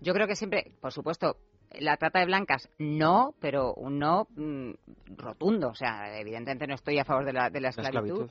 Yo 0.00 0.12
creo 0.12 0.26
que 0.26 0.36
siempre, 0.36 0.72
por 0.80 0.92
supuesto, 0.92 1.36
la 1.78 1.96
trata 1.96 2.20
de 2.20 2.26
blancas 2.26 2.68
no, 2.78 3.34
pero 3.40 3.72
un 3.74 3.98
no 3.98 4.26
mm, 4.36 4.72
rotundo. 5.16 5.68
O 5.68 5.74
sea, 5.74 6.18
evidentemente 6.18 6.66
no 6.66 6.74
estoy 6.74 6.98
a 6.98 7.04
favor 7.04 7.24
de 7.24 7.32
la, 7.32 7.50
de 7.50 7.60
la 7.60 7.70
esclavitud. 7.70 8.30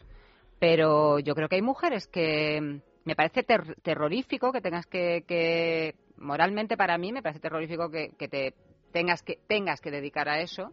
Pero 0.60 1.18
yo 1.20 1.34
creo 1.34 1.50
que 1.50 1.56
hay 1.56 1.62
mujeres 1.62 2.08
que 2.08 2.62
mm, 2.62 2.82
me 3.06 3.16
parece 3.16 3.44
ter- 3.44 3.76
terrorífico 3.82 4.52
que 4.52 4.62
tengas 4.62 4.86
que, 4.86 5.24
que, 5.28 5.96
moralmente 6.18 6.78
para 6.78 6.98
mí 6.98 7.12
me 7.12 7.24
parece 7.24 7.40
terrorífico 7.40 7.90
que, 7.90 8.10
que 8.18 8.28
te 8.28 8.54
tengas 8.92 9.24
que 9.24 9.40
tengas 9.48 9.82
que 9.82 9.92
dedicar 9.92 10.30
a 10.30 10.40
eso. 10.42 10.72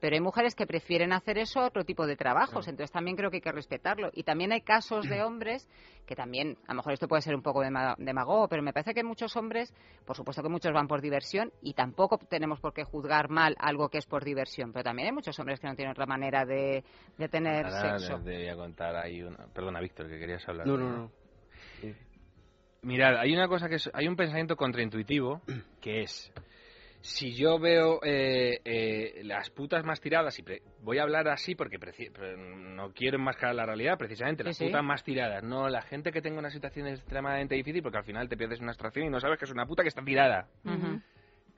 Pero 0.00 0.16
hay 0.16 0.20
mujeres 0.20 0.54
que 0.54 0.66
prefieren 0.66 1.14
hacer 1.14 1.38
eso 1.38 1.60
a 1.60 1.66
otro 1.66 1.82
tipo 1.84 2.06
de 2.06 2.14
trabajos, 2.14 2.68
entonces 2.68 2.90
también 2.92 3.16
creo 3.16 3.30
que 3.30 3.36
hay 3.36 3.40
que 3.40 3.52
respetarlo. 3.52 4.10
Y 4.12 4.24
también 4.24 4.52
hay 4.52 4.60
casos 4.60 5.08
de 5.08 5.22
hombres 5.22 5.66
que 6.04 6.14
también, 6.14 6.58
a 6.66 6.72
lo 6.74 6.78
mejor 6.78 6.92
esto 6.92 7.08
puede 7.08 7.22
ser 7.22 7.34
un 7.34 7.40
poco 7.40 7.62
dema- 7.62 7.94
demagogo, 7.96 8.46
pero 8.48 8.62
me 8.62 8.74
parece 8.74 8.92
que 8.92 9.02
muchos 9.02 9.34
hombres, 9.36 9.72
por 10.04 10.14
supuesto 10.14 10.42
que 10.42 10.50
muchos 10.50 10.72
van 10.74 10.88
por 10.88 11.00
diversión 11.00 11.52
y 11.62 11.72
tampoco 11.72 12.18
tenemos 12.18 12.60
por 12.60 12.74
qué 12.74 12.84
juzgar 12.84 13.30
mal 13.30 13.56
algo 13.58 13.88
que 13.88 13.96
es 13.96 14.04
por 14.04 14.24
diversión, 14.24 14.72
pero 14.74 14.82
también 14.84 15.06
hay 15.08 15.14
muchos 15.14 15.38
hombres 15.38 15.58
que 15.58 15.68
no 15.68 15.74
tienen 15.74 15.92
otra 15.92 16.04
manera 16.06 16.44
de, 16.44 16.84
de 17.16 17.28
tener 17.30 17.64
Ahora 17.64 17.98
sexo. 17.98 18.18
debía 18.18 18.56
contar 18.56 18.96
ahí 18.96 19.22
una... 19.22 19.46
Perdona, 19.54 19.80
Víctor, 19.80 20.08
que 20.08 20.18
querías 20.18 20.46
hablar. 20.46 20.66
No, 20.66 20.76
no, 20.76 20.90
no. 20.90 21.10
Mirad, 22.82 23.16
hay 23.18 23.32
una 23.32 23.48
cosa 23.48 23.68
que 23.70 23.76
es... 23.76 23.90
Hay 23.94 24.06
un 24.06 24.16
pensamiento 24.16 24.56
contraintuitivo 24.56 25.40
que 25.80 26.02
es... 26.02 26.30
Si 27.06 27.34
yo 27.34 27.58
veo 27.58 28.00
eh, 28.02 28.60
eh, 28.64 29.20
las 29.24 29.50
putas 29.50 29.84
más 29.84 30.00
tiradas, 30.00 30.38
y 30.38 30.42
pre- 30.42 30.62
voy 30.80 30.96
a 30.96 31.02
hablar 31.02 31.28
así 31.28 31.54
porque 31.54 31.76
no 32.38 32.94
quiero 32.94 33.18
enmascarar 33.18 33.54
la 33.54 33.66
realidad, 33.66 33.98
precisamente, 33.98 34.42
las 34.42 34.56
Sí, 34.56 34.64
sí. 34.64 34.70
putas 34.70 34.82
más 34.82 35.04
tiradas, 35.04 35.42
no 35.42 35.68
la 35.68 35.82
gente 35.82 36.10
que 36.12 36.22
tenga 36.22 36.38
una 36.38 36.48
situación 36.48 36.86
extremadamente 36.88 37.56
difícil, 37.56 37.82
porque 37.82 37.98
al 37.98 38.04
final 38.04 38.26
te 38.30 38.38
pierdes 38.38 38.60
una 38.60 38.70
abstracción 38.70 39.04
y 39.04 39.10
no 39.10 39.20
sabes 39.20 39.38
que 39.38 39.44
es 39.44 39.50
una 39.50 39.66
puta 39.66 39.82
que 39.82 39.90
está 39.90 40.02
tirada. 40.02 40.48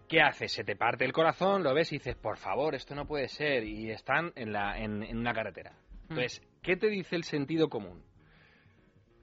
¿Qué 0.09 0.20
haces? 0.20 0.51
Se 0.52 0.64
te 0.64 0.74
parte 0.74 1.05
el 1.05 1.12
corazón, 1.12 1.62
lo 1.62 1.73
ves 1.74 1.93
y 1.93 1.98
dices, 1.98 2.16
por 2.16 2.39
favor, 2.39 2.74
esto 2.74 2.97
no 2.97 3.06
puede 3.06 3.28
ser. 3.28 3.62
Y 3.62 3.93
están 3.93 4.32
en, 4.35 4.52
la, 4.52 4.77
en, 4.77 5.05
en 5.05 5.16
una 5.16 5.32
carretera. 5.32 5.74
Entonces, 6.09 6.43
¿qué 6.60 6.77
te 6.77 6.89
dice 6.89 7.14
el 7.14 7.23
sentido 7.23 7.68
común? 7.68 8.02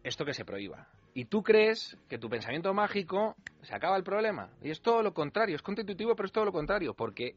Esto 0.03 0.23
que 0.23 0.33
se 0.33 0.45
prohíba. 0.45 0.87
Y 1.13 1.25
tú 1.25 1.43
crees 1.43 1.97
que 2.09 2.17
tu 2.17 2.29
pensamiento 2.29 2.73
mágico 2.73 3.35
se 3.61 3.75
acaba 3.75 3.97
el 3.97 4.03
problema. 4.03 4.49
Y 4.61 4.71
es 4.71 4.81
todo 4.81 5.03
lo 5.03 5.13
contrario. 5.13 5.55
Es 5.55 5.61
contraintuitivo, 5.61 6.15
pero 6.15 6.25
es 6.25 6.31
todo 6.31 6.45
lo 6.45 6.51
contrario. 6.51 6.93
Porque 6.95 7.35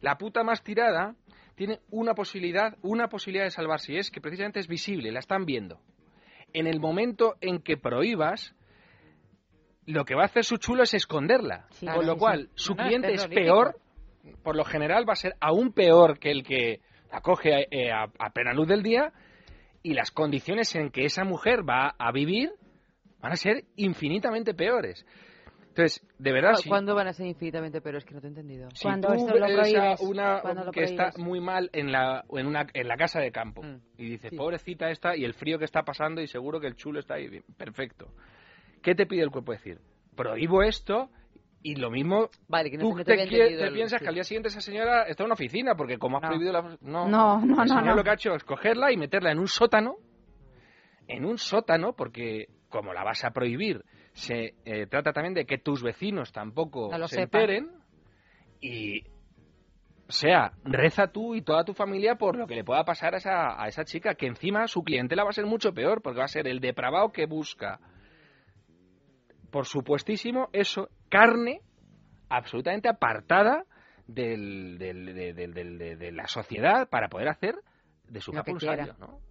la 0.00 0.18
puta 0.18 0.42
más 0.42 0.62
tirada 0.64 1.14
tiene 1.54 1.80
una 1.90 2.14
posibilidad, 2.14 2.76
una 2.82 3.08
posibilidad 3.08 3.44
de 3.44 3.50
salvarse. 3.50 3.92
Y 3.92 3.98
es 3.98 4.10
que 4.10 4.20
precisamente 4.20 4.58
es 4.58 4.66
visible, 4.66 5.12
la 5.12 5.20
están 5.20 5.44
viendo. 5.44 5.80
En 6.52 6.66
el 6.66 6.80
momento 6.80 7.36
en 7.40 7.60
que 7.60 7.76
prohíbas, 7.76 8.54
lo 9.86 10.04
que 10.04 10.16
va 10.16 10.22
a 10.22 10.26
hacer 10.26 10.44
su 10.44 10.56
chulo 10.56 10.82
es 10.82 10.92
esconderla. 10.94 11.66
Claro, 11.78 11.98
Con 11.98 12.06
lo 12.06 12.14
sí, 12.14 12.18
cual, 12.18 12.48
sí. 12.48 12.52
su 12.56 12.74
No, 12.74 12.78
no, 12.78 12.82
es 12.82 12.88
cliente 12.88 13.12
es 13.14 13.26
peor, 13.28 13.76
por 14.42 14.56
lo 14.56 14.64
general 14.64 15.08
va 15.08 15.12
a 15.12 15.16
ser 15.16 15.36
aún 15.40 15.72
peor 15.72 16.18
que 16.18 16.32
el 16.32 16.42
que 16.42 16.80
la 17.10 17.20
coge 17.20 17.68
eh, 17.70 17.92
a, 17.92 18.04
a 18.18 18.30
plena 18.30 18.52
luz 18.52 18.66
del 18.66 18.82
día 18.82 19.12
y 19.82 19.94
las 19.94 20.10
condiciones 20.10 20.74
en 20.74 20.90
que 20.90 21.04
esa 21.04 21.24
mujer 21.24 21.68
va 21.68 21.94
a 21.98 22.12
vivir 22.12 22.52
van 23.22 23.32
a 23.32 23.36
ser 23.36 23.64
infinitamente 23.76 24.52
peores. 24.52 25.06
Entonces, 25.68 26.06
de 26.18 26.32
verdad, 26.32 26.52
¿Cu- 26.56 26.62
si, 26.62 26.68
¿Cuándo 26.68 26.94
van 26.94 27.06
a 27.06 27.14
ser 27.14 27.26
infinitamente 27.26 27.80
pero 27.80 27.96
Es 27.96 28.04
que 28.04 28.12
no 28.12 28.20
te 28.20 28.26
he 28.26 28.28
entendido. 28.28 28.68
si 28.74 28.86
tú 29.00 29.08
ves 29.08 29.74
a 29.74 29.96
una 30.02 30.42
que 30.70 30.82
está 30.84 31.12
muy 31.16 31.40
mal 31.40 31.70
en 31.72 31.90
la, 31.90 32.24
en, 32.30 32.46
una, 32.46 32.66
en 32.74 32.88
la 32.88 32.96
casa 32.98 33.20
de 33.20 33.32
campo 33.32 33.62
Mm. 33.62 33.76
y 33.96 34.10
dices, 34.10 34.32
pobrecita 34.36 34.90
esta 34.90 35.16
y 35.16 35.24
el 35.24 35.32
frío 35.32 35.58
que 35.58 35.64
está 35.64 35.82
pasando 35.82 36.20
y 36.20 36.26
seguro 36.26 36.60
que 36.60 36.66
el 36.66 36.74
chulo 36.76 37.00
está 37.00 37.14
ahí, 37.14 37.28
bien, 37.28 37.44
perfecto. 37.56 38.08
¿Qué 38.82 38.94
te 38.94 39.06
pide 39.06 39.22
el 39.22 39.30
cuerpo 39.30 39.52
decir? 39.52 39.78
Prohíbo 40.14 40.62
esto 40.62 41.08
y 41.62 41.76
lo 41.76 41.90
mismo 41.90 42.28
Vale, 42.48 42.70
que 42.70 42.76
no 42.76 42.82
tú 42.82 42.90
se 42.90 42.96
me 42.96 43.04
te, 43.04 43.16
te 43.28 43.64
el- 43.64 43.72
piensas 43.72 43.98
sí. 44.00 44.04
que 44.04 44.08
al 44.10 44.14
día 44.14 44.24
siguiente 44.24 44.48
esa 44.48 44.60
señora 44.60 45.04
está 45.04 45.22
en 45.22 45.26
una 45.28 45.34
oficina 45.34 45.74
porque 45.74 45.96
como 45.96 46.18
has 46.18 46.24
prohibido 46.28 46.52
la... 46.52 46.62
No, 46.82 47.08
No, 47.08 47.40
no, 47.40 47.64
no, 47.64 47.80
no. 47.80 47.94
lo 47.96 48.04
que 48.04 48.10
ha 48.10 48.14
hecho 48.14 48.34
es 48.34 48.44
cogerla 48.44 48.92
y 48.92 48.98
meterla 48.98 49.30
en 49.32 49.38
un 49.38 49.48
sótano 49.48 49.96
en 51.08 51.24
un 51.24 51.38
sótano 51.38 51.94
porque 51.94 52.48
como 52.72 52.92
la 52.92 53.04
vas 53.04 53.24
a 53.24 53.30
prohibir 53.30 53.84
se 54.14 54.54
eh, 54.64 54.86
trata 54.88 55.12
también 55.12 55.34
de 55.34 55.46
que 55.46 55.58
tus 55.58 55.82
vecinos 55.82 56.32
tampoco 56.32 56.88
No 56.90 56.98
lo 56.98 57.06
se 57.06 57.16
sepan. 57.16 57.40
enteren 57.42 57.70
y 58.60 59.02
o 60.08 60.12
sea, 60.14 60.52
reza 60.64 61.06
tú 61.06 61.34
y 61.34 61.42
toda 61.42 61.64
tu 61.64 61.72
familia 61.72 62.16
por 62.16 62.36
lo 62.36 62.46
que 62.46 62.54
le 62.56 62.64
pueda 62.64 62.84
pasar 62.84 63.14
a 63.14 63.18
esa, 63.18 63.62
a 63.62 63.68
esa 63.68 63.84
chica, 63.84 64.14
que 64.14 64.26
encima 64.26 64.66
su 64.68 64.82
clientela 64.82 65.24
va 65.24 65.30
a 65.30 65.32
ser 65.32 65.46
mucho 65.46 65.72
peor, 65.72 66.02
porque 66.02 66.18
va 66.18 66.24
a 66.26 66.28
ser 66.28 66.46
el 66.48 66.60
depravado 66.60 67.12
que 67.12 67.24
busca, 67.24 67.78
por 69.50 69.64
supuestísimo, 69.66 70.48
eso, 70.52 70.88
carne 71.08 71.60
absolutamente 72.28 72.88
apartada 72.90 73.64
del, 74.06 74.76
del- 74.78 75.14
de, 75.14 75.32
del- 75.96 76.16
la 76.16 76.26
sociedad 76.26 76.88
para 76.90 77.08
poder 77.08 77.28
hacer 77.28 77.54
de 78.08 78.20
su 78.20 78.32
Lo 78.32 78.42
que. 78.44 78.50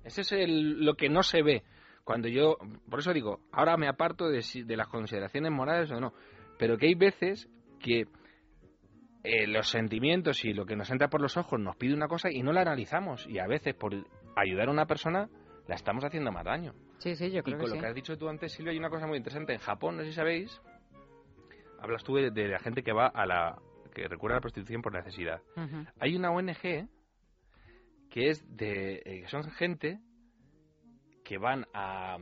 Ese 0.03 0.21
es 0.21 0.31
el- 0.31 0.83
lo 0.83 0.95
que 0.95 1.09
no 1.09 1.21
se 1.21 1.43
ve. 1.43 1.63
Cuando 2.03 2.27
yo, 2.27 2.57
por 2.89 2.99
eso 2.99 3.13
digo, 3.13 3.39
ahora 3.51 3.77
me 3.77 3.87
aparto 3.87 4.27
de, 4.29 4.41
si- 4.41 4.63
de 4.63 4.75
las 4.77 4.87
consideraciones 4.87 5.51
morales 5.51 5.91
o 5.91 5.99
no, 5.99 6.13
pero 6.57 6.77
que 6.77 6.87
hay 6.87 6.95
veces 6.95 7.49
que 7.79 8.05
eh, 9.23 9.47
los 9.47 9.69
sentimientos 9.69 10.43
y 10.45 10.53
lo 10.53 10.65
que 10.65 10.75
nos 10.75 10.89
entra 10.89 11.09
por 11.09 11.21
los 11.21 11.37
ojos 11.37 11.59
nos 11.59 11.75
pide 11.75 11.93
una 11.93 12.07
cosa 12.07 12.29
y 12.31 12.41
no 12.41 12.51
la 12.53 12.61
analizamos. 12.61 13.25
Y 13.27 13.39
a 13.39 13.47
veces, 13.47 13.75
por 13.75 13.93
ayudar 14.35 14.67
a 14.67 14.71
una 14.71 14.85
persona, 14.87 15.29
la 15.67 15.75
estamos 15.75 16.03
haciendo 16.03 16.31
más 16.31 16.43
daño. 16.43 16.73
Sí, 16.97 17.15
sí, 17.15 17.29
yo 17.31 17.39
Y 17.39 17.43
creo 17.43 17.57
con 17.57 17.65
que 17.65 17.67
lo 17.69 17.73
sí. 17.75 17.79
que 17.79 17.85
has 17.87 17.95
dicho 17.95 18.17
tú 18.17 18.29
antes, 18.29 18.51
Silvia, 18.53 18.71
hay 18.71 18.79
una 18.79 18.89
cosa 18.89 19.07
muy 19.07 19.17
interesante. 19.17 19.53
En 19.53 19.59
Japón, 19.59 19.97
no 19.97 20.03
sé 20.03 20.09
si 20.09 20.15
sabéis, 20.15 20.59
hablas 21.79 22.03
tú 22.03 22.15
de, 22.15 22.31
de 22.31 22.47
la 22.47 22.59
gente 22.59 22.83
que 22.83 22.93
va 22.93 23.07
a 23.07 23.25
la. 23.25 23.59
que 23.93 24.07
recurre 24.07 24.33
a 24.33 24.37
la 24.37 24.41
prostitución 24.41 24.81
por 24.81 24.93
necesidad. 24.93 25.41
Hay 25.99 26.15
una 26.15 26.31
ONG 26.31 26.87
que 28.09 28.29
es 28.29 28.43
de. 28.57 29.01
eh, 29.05 29.23
son 29.27 29.43
gente 29.51 29.99
que 31.31 31.37
van 31.37 31.65
a. 31.73 32.17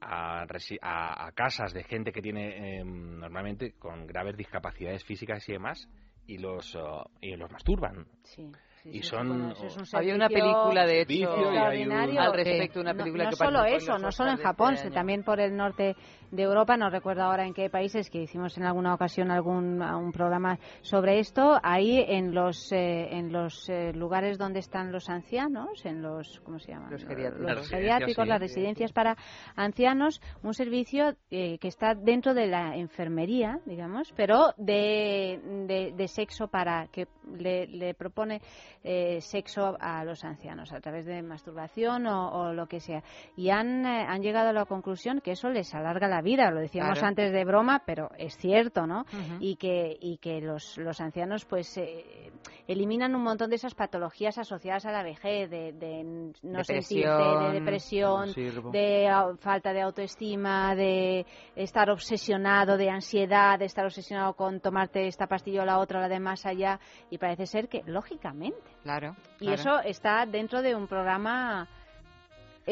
A, 0.00 0.44
a- 0.80 1.26
a 1.26 1.32
casas 1.32 1.74
de 1.74 1.82
gente 1.82 2.12
que 2.12 2.22
tiene 2.22 2.78
em, 2.78 3.18
normalmente 3.18 3.72
con 3.80 4.06
graves 4.06 4.36
discapacidades 4.36 5.04
físicas 5.04 5.46
y 5.48 5.52
demás 5.52 5.88
y 6.26 6.38
los 6.38 6.78
y 7.20 7.34
los 7.34 7.50
masturban 7.50 8.06
Sí. 8.22 8.48
y 8.84 9.02
son... 9.02 9.50
eso 9.50 9.66
es 9.66 9.76
un 9.76 9.98
Había 9.98 10.14
una 10.14 10.28
película, 10.28 10.86
de 10.86 11.00
hecho, 11.00 11.08
servicio 11.08 11.52
y 11.52 11.56
hay 11.56 11.82
un- 11.82 11.92
extraordinario. 11.92 12.20
al 12.20 12.32
respecto, 12.32 12.80
una 12.80 12.92
No- 12.92 12.98
película 12.98 13.24
no, 13.24 13.30
que 13.30 13.36
solo 13.36 13.64
eso, 13.64 13.98
no 13.98 14.12
solo 14.12 14.30
en 14.30 14.36
Japón, 14.36 14.74
este 14.74 14.86
año. 14.86 14.94
también 14.94 15.24
por 15.24 15.40
el 15.40 15.56
norte 15.56 15.96
de 16.30 16.42
Europa, 16.42 16.76
no 16.76 16.90
recuerdo 16.90 17.22
ahora 17.22 17.46
en 17.46 17.54
qué 17.54 17.70
países, 17.70 18.10
que 18.10 18.22
hicimos 18.22 18.56
en 18.58 18.64
alguna 18.64 18.94
ocasión 18.94 19.30
algún 19.30 19.82
un 19.82 20.12
programa 20.12 20.58
sobre 20.82 21.18
esto, 21.18 21.58
ahí 21.62 22.04
en 22.06 22.34
los 22.34 22.70
eh, 22.72 23.08
en 23.16 23.32
los 23.32 23.68
eh, 23.68 23.92
lugares 23.94 24.38
donde 24.38 24.58
están 24.60 24.92
los 24.92 25.08
ancianos, 25.08 25.84
en 25.84 26.02
los 26.02 26.40
¿cómo 26.40 26.58
se 26.58 26.72
llaman? 26.72 26.90
Los 26.90 27.04
geriátricos. 27.04 27.46
Los 27.46 27.56
Las 27.56 27.68
geriátricos, 27.68 28.26
residencias, 28.26 28.28
las 28.28 28.38
sí. 28.38 28.46
residencias 28.46 28.92
para 28.92 29.16
ancianos, 29.56 30.20
un 30.42 30.54
servicio 30.54 31.14
eh, 31.30 31.58
que 31.58 31.68
está 31.68 31.94
dentro 31.94 32.34
de 32.34 32.46
la 32.46 32.76
enfermería, 32.76 33.60
digamos, 33.64 34.12
pero 34.16 34.52
de, 34.56 35.40
de, 35.66 35.92
de 35.96 36.08
sexo 36.08 36.48
para 36.48 36.88
que 36.88 37.06
le, 37.36 37.66
le 37.66 37.94
propone 37.94 38.40
eh, 38.82 39.20
sexo 39.20 39.76
a 39.80 40.04
los 40.04 40.24
ancianos 40.24 40.72
a 40.72 40.80
través 40.80 41.06
de 41.06 41.22
masturbación 41.22 42.06
o, 42.06 42.30
o 42.30 42.52
lo 42.52 42.66
que 42.66 42.80
sea. 42.80 43.02
Y 43.36 43.50
han, 43.50 43.84
eh, 43.86 44.06
han 44.08 44.22
llegado 44.22 44.48
a 44.50 44.52
la 44.52 44.64
conclusión 44.64 45.20
que 45.20 45.32
eso 45.32 45.50
les 45.50 45.74
alarga 45.74 46.08
la 46.08 46.17
vida, 46.22 46.50
lo 46.50 46.60
decíamos 46.60 46.94
Claro. 46.94 47.08
antes 47.08 47.32
de 47.32 47.44
broma, 47.44 47.82
pero 47.86 48.10
es 48.18 48.36
cierto, 48.36 48.86
¿no? 48.86 49.04
Y 49.40 49.56
que, 49.56 49.96
y 50.00 50.18
que 50.18 50.40
los, 50.40 50.76
los 50.78 51.00
ancianos 51.00 51.44
pues 51.44 51.76
eh, 51.76 52.30
eliminan 52.66 53.14
un 53.14 53.22
montón 53.22 53.50
de 53.50 53.56
esas 53.56 53.74
patologías 53.74 54.38
asociadas 54.38 54.86
a 54.86 54.92
la 54.92 55.02
vejez, 55.02 55.50
de, 55.50 55.72
de 55.72 56.32
no 56.42 56.64
sentirse, 56.64 56.94
de 57.08 57.52
Depresión. 57.60 58.32
depresión, 58.32 58.72
de 58.72 59.36
falta 59.40 59.72
de 59.72 59.82
autoestima, 59.82 60.74
de 60.74 61.26
estar 61.56 61.90
obsesionado, 61.90 62.76
de 62.76 62.90
ansiedad, 62.90 63.58
de 63.58 63.64
estar 63.66 63.84
obsesionado 63.84 64.34
con 64.34 64.60
tomarte 64.60 65.06
esta 65.06 65.26
pastilla 65.26 65.62
o 65.62 65.64
la 65.66 65.78
otra, 65.78 66.00
la 66.00 66.08
de 66.08 66.20
más 66.20 66.46
allá, 66.46 66.78
y 67.10 67.18
parece 67.18 67.46
ser 67.46 67.68
que, 67.68 67.82
lógicamente. 67.86 68.58
Claro. 68.82 69.16
Y 69.40 69.46
claro. 69.46 69.54
eso 69.60 69.80
está 69.80 70.26
dentro 70.26 70.62
de 70.62 70.74
un 70.74 70.86
programa 70.86 71.68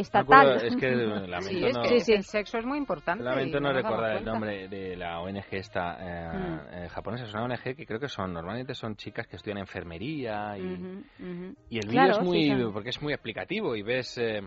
estatal. 0.00 0.40
acuerdo, 0.50 0.66
es 0.66 0.76
que 0.76 0.90
lamento 1.26 1.48
Sí, 1.48 1.64
es 1.64 1.74
no, 1.76 1.82
que 1.82 2.14
el 2.14 2.24
sexo 2.24 2.58
es 2.58 2.64
muy 2.66 2.78
importante. 2.78 3.24
lamento 3.24 3.60
no 3.60 3.72
recordar 3.72 4.16
el 4.18 4.24
nombre 4.24 4.68
de 4.68 4.96
la 4.96 5.20
ONG 5.20 5.44
esta 5.50 5.96
eh, 6.00 6.36
Mm. 6.36 6.74
eh, 6.84 6.88
japonesa. 6.88 7.24
Es 7.24 7.34
una 7.34 7.44
ONG 7.44 7.62
que 7.76 7.86
creo 7.86 7.98
que 8.00 8.08
son, 8.08 8.32
normalmente 8.32 8.74
son 8.74 8.96
chicas 8.96 9.26
que 9.26 9.36
estudian 9.36 9.58
enfermería 9.58 10.56
y, 10.58 10.62
y 11.70 11.78
el 11.78 11.88
vídeo 11.88 12.02
Claro, 12.06 12.10
es 12.12 12.30
sí, 12.30 12.50
muy, 12.50 12.72
porque 12.72 12.90
es 12.90 13.00
muy 13.02 13.12
explicativo 13.12 13.74
y 13.76 13.82
ves... 13.82 14.16
eh, 14.18 14.42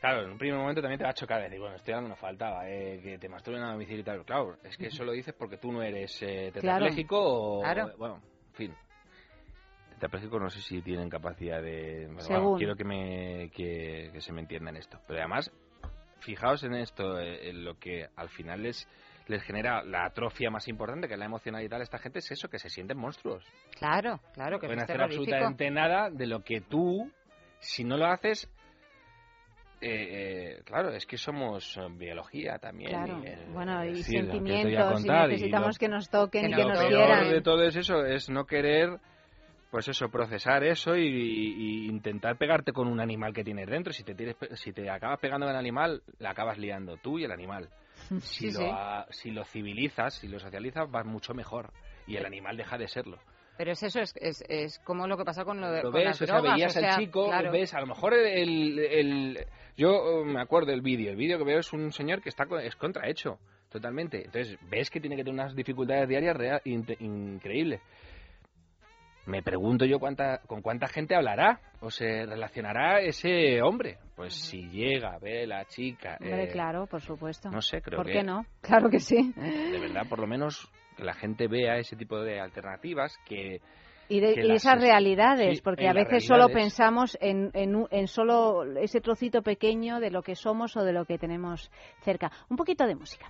Claro, 0.00 0.22
en 0.24 0.32
un 0.32 0.38
primer 0.38 0.58
momento 0.58 0.82
también 0.82 0.98
te 0.98 1.04
va 1.04 1.10
a 1.10 1.14
chocar 1.14 1.40
decir, 1.42 1.58
bueno, 1.58 1.76
esto 1.76 1.90
ya 1.90 1.98
no 1.98 2.08
nos 2.08 2.18
faltaba, 2.18 2.68
eh, 2.68 3.00
que 3.02 3.16
te 3.16 3.26
masturben 3.26 3.62
a 3.62 3.72
domicilio 3.72 4.00
y 4.00 4.04
tal. 4.04 4.22
Claro, 4.26 4.58
es 4.62 4.76
que 4.76 4.88
eso 4.88 5.02
lo 5.02 5.12
dices 5.12 5.32
porque 5.32 5.56
tú 5.56 5.72
no 5.72 5.82
eres 5.82 6.20
eh, 6.20 6.50
Claro. 6.52 6.84
tetrapléjico 6.84 7.16
o... 7.18 7.62
Claro. 7.62 7.90
Bueno, 7.96 8.20
en 8.48 8.54
fin. 8.54 8.74
Tetrapléjicos 10.04 10.42
no 10.42 10.50
sé 10.50 10.60
si 10.60 10.82
tienen 10.82 11.08
capacidad 11.08 11.62
de... 11.62 12.08
bueno, 12.28 12.56
quiero 12.58 12.76
que, 12.76 12.84
me, 12.84 13.50
que, 13.54 14.10
que 14.12 14.20
se 14.20 14.32
me 14.34 14.42
entienda 14.42 14.68
en 14.70 14.76
esto. 14.76 14.98
Pero 15.06 15.20
además, 15.20 15.50
fijaos 16.20 16.62
en 16.62 16.74
esto, 16.74 17.18
eh, 17.18 17.48
en 17.48 17.64
lo 17.64 17.78
que 17.78 18.06
al 18.14 18.28
final 18.28 18.62
les, 18.64 18.86
les 19.28 19.42
genera 19.42 19.82
la 19.82 20.04
atrofia 20.04 20.50
más 20.50 20.68
importante, 20.68 21.08
que 21.08 21.14
es 21.14 21.18
la 21.18 21.24
emocional 21.24 21.62
y 21.64 21.70
tal, 21.70 21.80
esta 21.80 21.96
gente, 21.98 22.18
es 22.18 22.30
eso, 22.30 22.48
que 22.50 22.58
se 22.58 22.68
sienten 22.68 22.98
monstruos. 22.98 23.42
Claro, 23.78 24.20
claro, 24.34 24.58
que 24.60 24.66
pueden 24.66 24.80
es 24.80 24.84
hacer 24.84 25.00
absolutamente 25.00 25.70
nada 25.70 26.10
de 26.10 26.26
lo 26.26 26.44
que 26.44 26.60
tú, 26.60 27.10
si 27.60 27.82
no 27.82 27.96
lo 27.96 28.04
haces, 28.04 28.46
eh, 29.80 30.58
eh, 30.58 30.62
claro, 30.66 30.90
es 30.90 31.06
que 31.06 31.16
somos 31.16 31.78
eh, 31.78 31.80
biología 31.96 32.58
también. 32.58 32.90
Claro, 32.90 33.22
y, 33.24 33.26
eh, 33.26 33.38
bueno, 33.54 33.82
y 33.86 34.00
es 34.00 34.06
sentimientos, 34.06 35.02
y 35.04 35.08
necesitamos 35.10 35.76
lo- 35.76 35.78
que 35.78 35.88
nos 35.88 36.10
toquen 36.10 36.44
y 36.44 36.48
lo 36.50 36.56
que 36.58 36.64
nos 36.64 36.78
peor 36.78 36.88
quieran. 36.90 37.30
de 37.30 37.40
todo 37.40 37.62
es 37.62 37.76
eso, 37.76 38.04
es 38.04 38.28
no 38.28 38.44
querer, 38.44 38.98
pues 39.74 39.88
eso, 39.88 40.08
procesar 40.08 40.62
eso 40.62 40.96
y, 40.96 41.02
y 41.04 41.86
intentar 41.88 42.36
pegarte 42.38 42.72
con 42.72 42.86
un 42.86 43.00
animal 43.00 43.34
que 43.34 43.42
tienes 43.42 43.68
dentro. 43.68 43.92
Si 43.92 44.04
te, 44.04 44.14
tienes, 44.14 44.36
si 44.52 44.72
te 44.72 44.88
acabas 44.88 45.18
pegando 45.18 45.46
con 45.46 45.52
el 45.52 45.58
animal, 45.58 46.00
la 46.20 46.30
acabas 46.30 46.58
liando 46.58 46.96
tú 46.98 47.18
y 47.18 47.24
el 47.24 47.32
animal. 47.32 47.68
Si, 48.20 48.50
Sí, 48.50 48.52
lo, 48.52 48.60
sí. 48.60 48.66
si 49.10 49.30
lo 49.32 49.44
civilizas, 49.44 50.14
si 50.14 50.28
lo 50.28 50.38
socializas, 50.38 50.88
vas 50.88 51.04
mucho 51.04 51.34
mejor. 51.34 51.72
Y 52.06 52.14
el 52.16 52.24
animal 52.24 52.56
deja 52.56 52.78
de 52.78 52.86
serlo. 52.86 53.18
Pero 53.58 53.72
es 53.72 53.82
eso, 53.82 53.98
es, 54.00 54.14
es, 54.20 54.44
es 54.48 54.78
como 54.84 55.08
lo 55.08 55.16
que 55.16 55.24
pasa 55.24 55.44
con 55.44 55.60
lo 55.60 55.70
de 55.72 55.82
Lo 55.82 55.90
con 55.90 55.98
ves, 55.98 56.04
las 56.06 56.22
o 56.22 56.26
sea, 56.26 56.36
drogas, 56.36 56.54
veías 56.54 56.76
o 56.76 56.80
sea, 56.80 56.94
al 56.94 57.00
chico, 57.00 57.26
claro. 57.26 57.50
ves, 57.50 57.74
a 57.74 57.80
lo 57.80 57.86
mejor 57.88 58.14
el... 58.14 58.78
el- 58.78 59.46
yo 59.76 60.22
eh, 60.22 60.24
me 60.24 60.40
acuerdo 60.40 60.70
del 60.70 60.82
vídeo, 60.82 61.10
el 61.10 61.16
vídeo 61.16 61.36
que 61.38 61.44
veo 61.44 61.58
es 61.58 61.72
un 61.72 61.90
señor 61.90 62.22
que 62.22 62.28
está 62.28 62.44
es 62.62 62.76
contrahecho, 62.76 63.40
totalmente. 63.70 64.24
Entonces, 64.26 64.56
ves 64.70 64.88
que 64.88 65.00
tiene 65.00 65.16
que 65.16 65.24
tener 65.24 65.34
unas 65.40 65.56
dificultades 65.56 66.08
diarias 66.08 66.62
increíbles. 67.00 67.80
Me 69.26 69.42
pregunto 69.42 69.84
yo 69.86 69.98
cuánta, 69.98 70.38
con 70.46 70.60
cuánta 70.60 70.86
gente 70.86 71.14
hablará 71.14 71.58
o 71.80 71.90
se 71.90 72.26
relacionará 72.26 73.00
ese 73.00 73.62
hombre. 73.62 73.96
Pues 74.14 74.34
si 74.34 74.68
llega, 74.68 75.18
ve 75.18 75.46
la 75.46 75.64
chica... 75.64 76.18
Hombre, 76.20 76.44
eh, 76.44 76.48
claro, 76.48 76.86
por 76.86 77.00
supuesto. 77.00 77.50
no 77.50 77.62
sé, 77.62 77.80
creo 77.80 77.96
¿Por 77.98 78.06
que- 78.06 78.12
qué 78.12 78.22
no? 78.22 78.44
Claro 78.60 78.90
que 78.90 79.00
sí. 79.00 79.32
De 79.34 79.78
verdad, 79.80 80.02
por 80.08 80.18
lo 80.18 80.26
menos 80.26 80.70
que 80.96 81.04
la 81.04 81.14
gente 81.14 81.48
vea 81.48 81.78
ese 81.78 81.96
tipo 81.96 82.20
de 82.20 82.38
alternativas 82.38 83.18
que... 83.26 83.60
Y, 84.10 84.20
de, 84.20 84.32
y 84.32 84.42
las 84.42 84.58
esas 84.62 84.76
es- 84.76 84.82
realidades, 84.82 85.56
sí, 85.56 85.62
porque 85.64 85.88
a 85.88 85.94
veces 85.94 86.26
solo 86.26 86.48
pensamos 86.50 87.16
en, 87.22 87.50
en, 87.54 87.86
en 87.90 88.06
solo 88.06 88.64
ese 88.76 89.00
trocito 89.00 89.40
pequeño 89.40 89.98
de 90.00 90.10
lo 90.10 90.22
que 90.22 90.36
somos 90.36 90.76
o 90.76 90.84
de 90.84 90.92
lo 90.92 91.06
que 91.06 91.16
tenemos 91.18 91.70
cerca. 92.02 92.30
Un 92.50 92.58
poquito 92.58 92.86
de 92.86 92.94
música. 92.94 93.26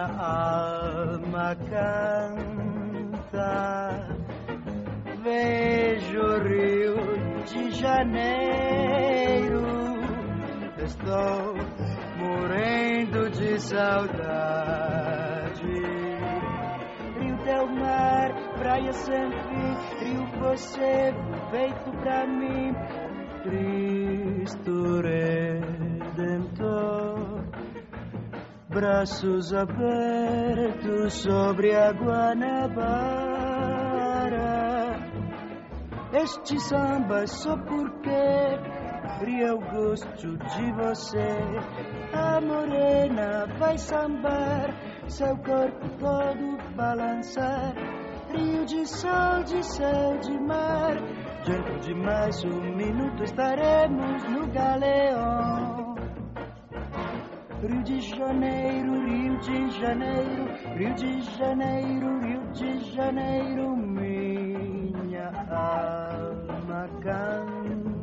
Minha 0.00 0.06
alma 0.06 1.54
canta. 1.68 3.28
Vejo 5.22 6.18
o 6.18 6.38
Rio 6.42 6.96
de 7.44 7.70
Janeiro, 7.72 9.62
estou 10.78 11.54
morrendo 12.18 13.30
de 13.30 13.60
saudade. 13.60 14.80
Rio 17.18 17.36
del 17.44 17.66
Mar, 17.66 18.32
praia 18.58 18.92
sem 18.92 19.30
fim, 19.30 19.76
Rio 20.04 20.26
você 20.38 21.12
feito 21.50 21.90
pra 22.00 22.26
mim, 22.26 22.74
Cristo 23.42 25.02
Redentor 25.02 26.70
braços 28.70 29.52
abertos 29.52 31.12
sobre 31.14 31.74
a 31.74 31.92
Guanabara. 31.92 33.50
Este 36.12 36.58
samba 36.60 37.26
só 37.26 37.56
porque 37.56 38.10
eu 39.50 39.58
gosto 39.58 40.36
de 40.36 40.72
você. 40.72 41.28
A 42.12 42.40
morena 42.40 43.46
vai 43.58 43.76
sambar, 43.78 44.74
seu 45.08 45.36
corpo 45.38 45.88
todo 45.98 46.74
balançar. 46.76 47.74
Rio 48.32 48.64
de 48.64 48.86
sol, 48.86 49.42
de 49.44 49.64
céu, 49.64 50.18
de 50.18 50.38
mar. 50.40 50.94
Dentro 51.44 51.80
de 51.80 51.94
mais 51.94 52.44
um 52.44 52.76
minuto 52.76 53.24
estaremos 53.24 54.22
no 54.30 54.46
galeão. 54.52 55.89
Rio 57.62 57.82
de 57.84 58.00
Janeiro, 58.00 58.94
Rio 59.04 59.38
de 59.40 59.70
Janeiro, 59.80 60.48
Rio 60.76 60.94
de 60.94 61.20
Janeiro, 61.36 62.18
Rio 62.20 62.40
de 62.54 62.80
Janeiro, 62.96 63.76
minha 63.76 65.28
alma 65.50 66.88
canta. 67.02 68.00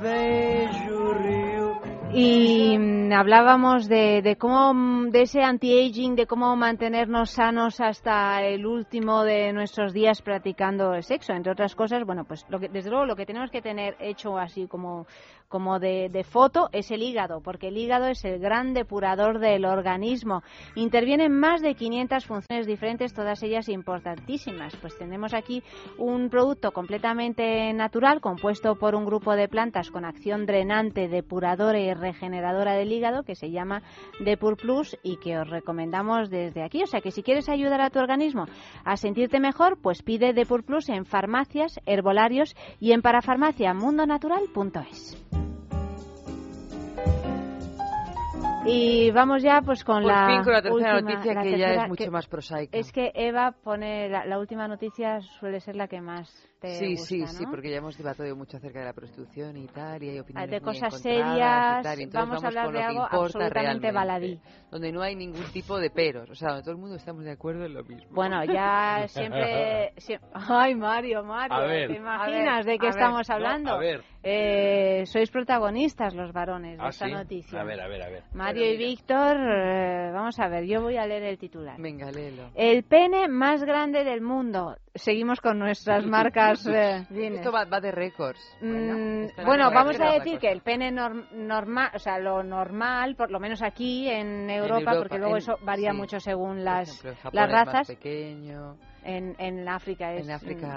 Vejo 0.00 1.12
Rio 1.14 1.80
Y 2.12 2.92
hablábamos 3.12 3.88
de, 3.88 4.20
de 4.22 4.36
cómo, 4.36 5.10
de 5.10 5.22
ese 5.22 5.42
anti-aging, 5.42 6.16
de 6.16 6.26
cómo 6.26 6.56
mantenernos 6.56 7.30
sanos 7.30 7.80
hasta 7.80 8.42
el 8.42 8.66
último 8.66 9.22
de 9.22 9.52
nuestros 9.52 9.92
días 9.92 10.22
practicando 10.22 10.94
el 10.94 11.02
sexo. 11.02 11.32
Entre 11.32 11.52
otras 11.52 11.74
cosas, 11.74 12.04
bueno, 12.04 12.24
pues 12.24 12.44
lo 12.48 12.58
que, 12.58 12.68
desde 12.68 12.90
luego 12.90 13.06
lo 13.06 13.16
que 13.16 13.26
tenemos 13.26 13.50
que 13.50 13.62
tener 13.62 13.96
hecho 14.00 14.38
así 14.38 14.66
como, 14.66 15.06
como 15.52 15.78
de, 15.78 16.24
foto 16.24 16.70
es 16.72 16.90
el 16.90 17.02
hígado, 17.02 17.42
porque 17.42 17.68
el 17.68 17.76
hígado 17.76 18.06
es 18.06 18.24
el 18.24 18.40
gran 18.40 18.72
depurador 18.72 19.38
del 19.38 19.66
organismo. 19.66 20.42
Intervienen 20.74 21.38
más 21.38 21.60
de 21.60 21.74
500 21.74 22.24
funciones 22.24 22.66
diferentes, 22.66 23.12
todas 23.12 23.42
ellas 23.42 23.68
importantísimas. 23.68 24.74
Pues 24.76 24.96
tenemos 24.96 25.34
aquí 25.34 25.62
un 25.98 26.30
producto 26.30 26.72
completamente 26.72 27.70
natural, 27.74 28.22
compuesto 28.22 28.76
por 28.76 28.94
un 28.94 29.04
grupo 29.04 29.36
de 29.36 29.46
plantas 29.46 29.90
con 29.90 30.06
acción 30.06 30.46
drenante, 30.46 31.08
depuradora 31.08 31.78
y 31.78 31.92
regeneradora 31.92 32.72
del 32.72 32.90
hígado, 32.90 33.22
que 33.22 33.34
se 33.34 33.50
llama 33.50 33.82
Depur 34.20 34.56
Plus 34.56 34.96
y 35.02 35.18
que 35.18 35.36
os 35.36 35.50
recomendamos 35.50 36.30
desde 36.30 36.64
aquí. 36.64 36.82
O 36.82 36.86
sea 36.86 37.02
que 37.02 37.10
si 37.10 37.22
quieres 37.22 37.50
ayudar 37.50 37.82
a 37.82 37.90
tu 37.90 37.98
organismo 37.98 38.46
a 38.86 38.96
sentirte 38.96 39.38
mejor, 39.38 39.76
pues 39.82 40.02
pide 40.02 40.32
Depur 40.32 40.64
Plus 40.64 40.88
en 40.88 41.04
farmacias, 41.04 41.78
herbolarios 41.84 42.56
y 42.80 42.92
en 42.92 43.02
parafarmaciamundonatural.es. 43.02 45.41
Y 48.64 49.10
vamos 49.10 49.42
ya 49.42 49.60
pues 49.62 49.82
con 49.82 50.02
Por 50.02 50.12
la, 50.12 50.26
fin, 50.26 50.44
con 50.44 50.52
la 50.52 50.62
tercera 50.62 50.94
última, 50.94 51.00
noticia 51.00 51.34
la 51.34 51.42
que 51.42 51.50
tercera, 51.50 51.74
ya 51.74 51.82
es 51.82 51.88
mucho 51.88 52.10
más 52.10 52.26
prosaica. 52.26 52.78
Es 52.78 52.92
que 52.92 53.10
Eva 53.14 53.52
pone 53.62 54.08
la, 54.08 54.24
la 54.24 54.38
última 54.38 54.68
noticia 54.68 55.20
suele 55.40 55.60
ser 55.60 55.74
la 55.74 55.88
que 55.88 56.00
más 56.00 56.51
sí, 56.62 56.96
Sí, 56.96 57.26
sí, 57.26 57.46
porque 57.46 57.70
ya 57.70 57.78
hemos 57.78 57.96
debatido 57.96 58.34
mucho 58.36 58.56
acerca 58.56 58.80
de 58.80 58.84
la 58.86 58.92
prostitución 58.92 59.56
y 59.56 59.66
tal, 59.66 60.02
y 60.02 60.10
hay 60.10 60.18
opiniones 60.20 60.50
De 60.50 60.60
cosas 60.60 61.00
serias, 61.00 61.84
vamos, 62.12 62.42
a 62.42 62.46
hablar 62.46 62.72
de 62.72 62.82
algo 62.82 63.06
absolutamente 63.10 63.90
baladí. 63.92 64.40
Donde 64.70 64.92
no 64.92 65.02
hay 65.02 65.14
ningún 65.16 65.44
tipo 65.52 65.78
de 65.78 65.90
peros, 65.90 66.30
o 66.30 66.34
sea, 66.34 66.50
donde 66.50 66.62
todo 66.62 66.72
el 66.72 66.80
mundo 66.80 66.96
estamos 66.96 67.24
de 67.24 67.32
acuerdo 67.32 67.64
en 67.64 67.74
lo 67.74 67.84
mismo. 67.84 68.10
Bueno, 68.10 68.44
ya 68.44 69.04
siempre... 69.08 69.92
siempre... 69.96 70.28
Ay, 70.34 70.74
Mario, 70.74 71.22
Mario, 71.22 71.68
ver, 71.68 71.90
imaginas 71.90 72.64
de 72.64 72.78
qué 72.78 72.88
estamos 72.88 73.28
hablando? 73.28 73.78
No, 73.78 74.02
eh, 74.24 75.04
sois 75.06 75.30
protagonistas 75.30 76.14
los 76.14 76.32
varones 76.32 76.78
de 76.78 76.84
¿Ah, 76.84 76.88
esta 76.90 77.08
noticia. 77.08 77.60
A 77.60 77.64
ver, 77.64 77.80
a 77.80 77.88
ver, 77.88 78.02
a 78.02 78.08
ver. 78.08 78.22
Mario 78.34 78.72
y 78.72 78.76
Víctor, 78.76 79.36
eh, 79.36 80.10
vamos 80.12 80.38
a 80.38 80.48
ver, 80.48 80.64
yo 80.64 80.80
voy 80.80 80.96
a 80.96 81.06
leer 81.06 81.24
el 81.24 81.38
titular. 81.38 81.76
Venga, 81.80 82.10
léelo. 82.10 82.50
El 82.54 82.84
pene 82.84 83.26
más 83.26 83.64
grande 83.64 84.04
del 84.04 84.20
mundo 84.20 84.76
seguimos 84.94 85.40
con 85.40 85.58
nuestras 85.58 86.04
marcas. 86.06 86.66
Esto 86.66 87.52
va, 87.52 87.64
de 87.64 87.90
récords. 87.92 88.40
Mm, 88.60 89.26
bueno, 89.44 89.70
vamos 89.70 90.00
a 90.00 90.12
decir 90.12 90.38
que 90.38 90.50
el 90.50 90.60
pene 90.60 90.92
nor- 90.92 91.30
normal, 91.32 91.90
o 91.94 91.98
sea, 91.98 92.18
lo 92.18 92.42
normal, 92.42 93.16
por 93.16 93.30
lo 93.30 93.40
menos 93.40 93.62
aquí 93.62 94.08
en 94.08 94.48
Europa, 94.50 94.92
porque 94.98 95.18
luego 95.18 95.36
eso 95.36 95.58
varía 95.62 95.92
mucho 95.92 96.20
según 96.20 96.64
las, 96.64 97.02
razas. 97.32 97.86
pequeño 97.88 98.76
en, 99.04 99.34
en 99.38 99.64
mm, 99.64 99.68
África 99.68 100.14
es 100.14 100.26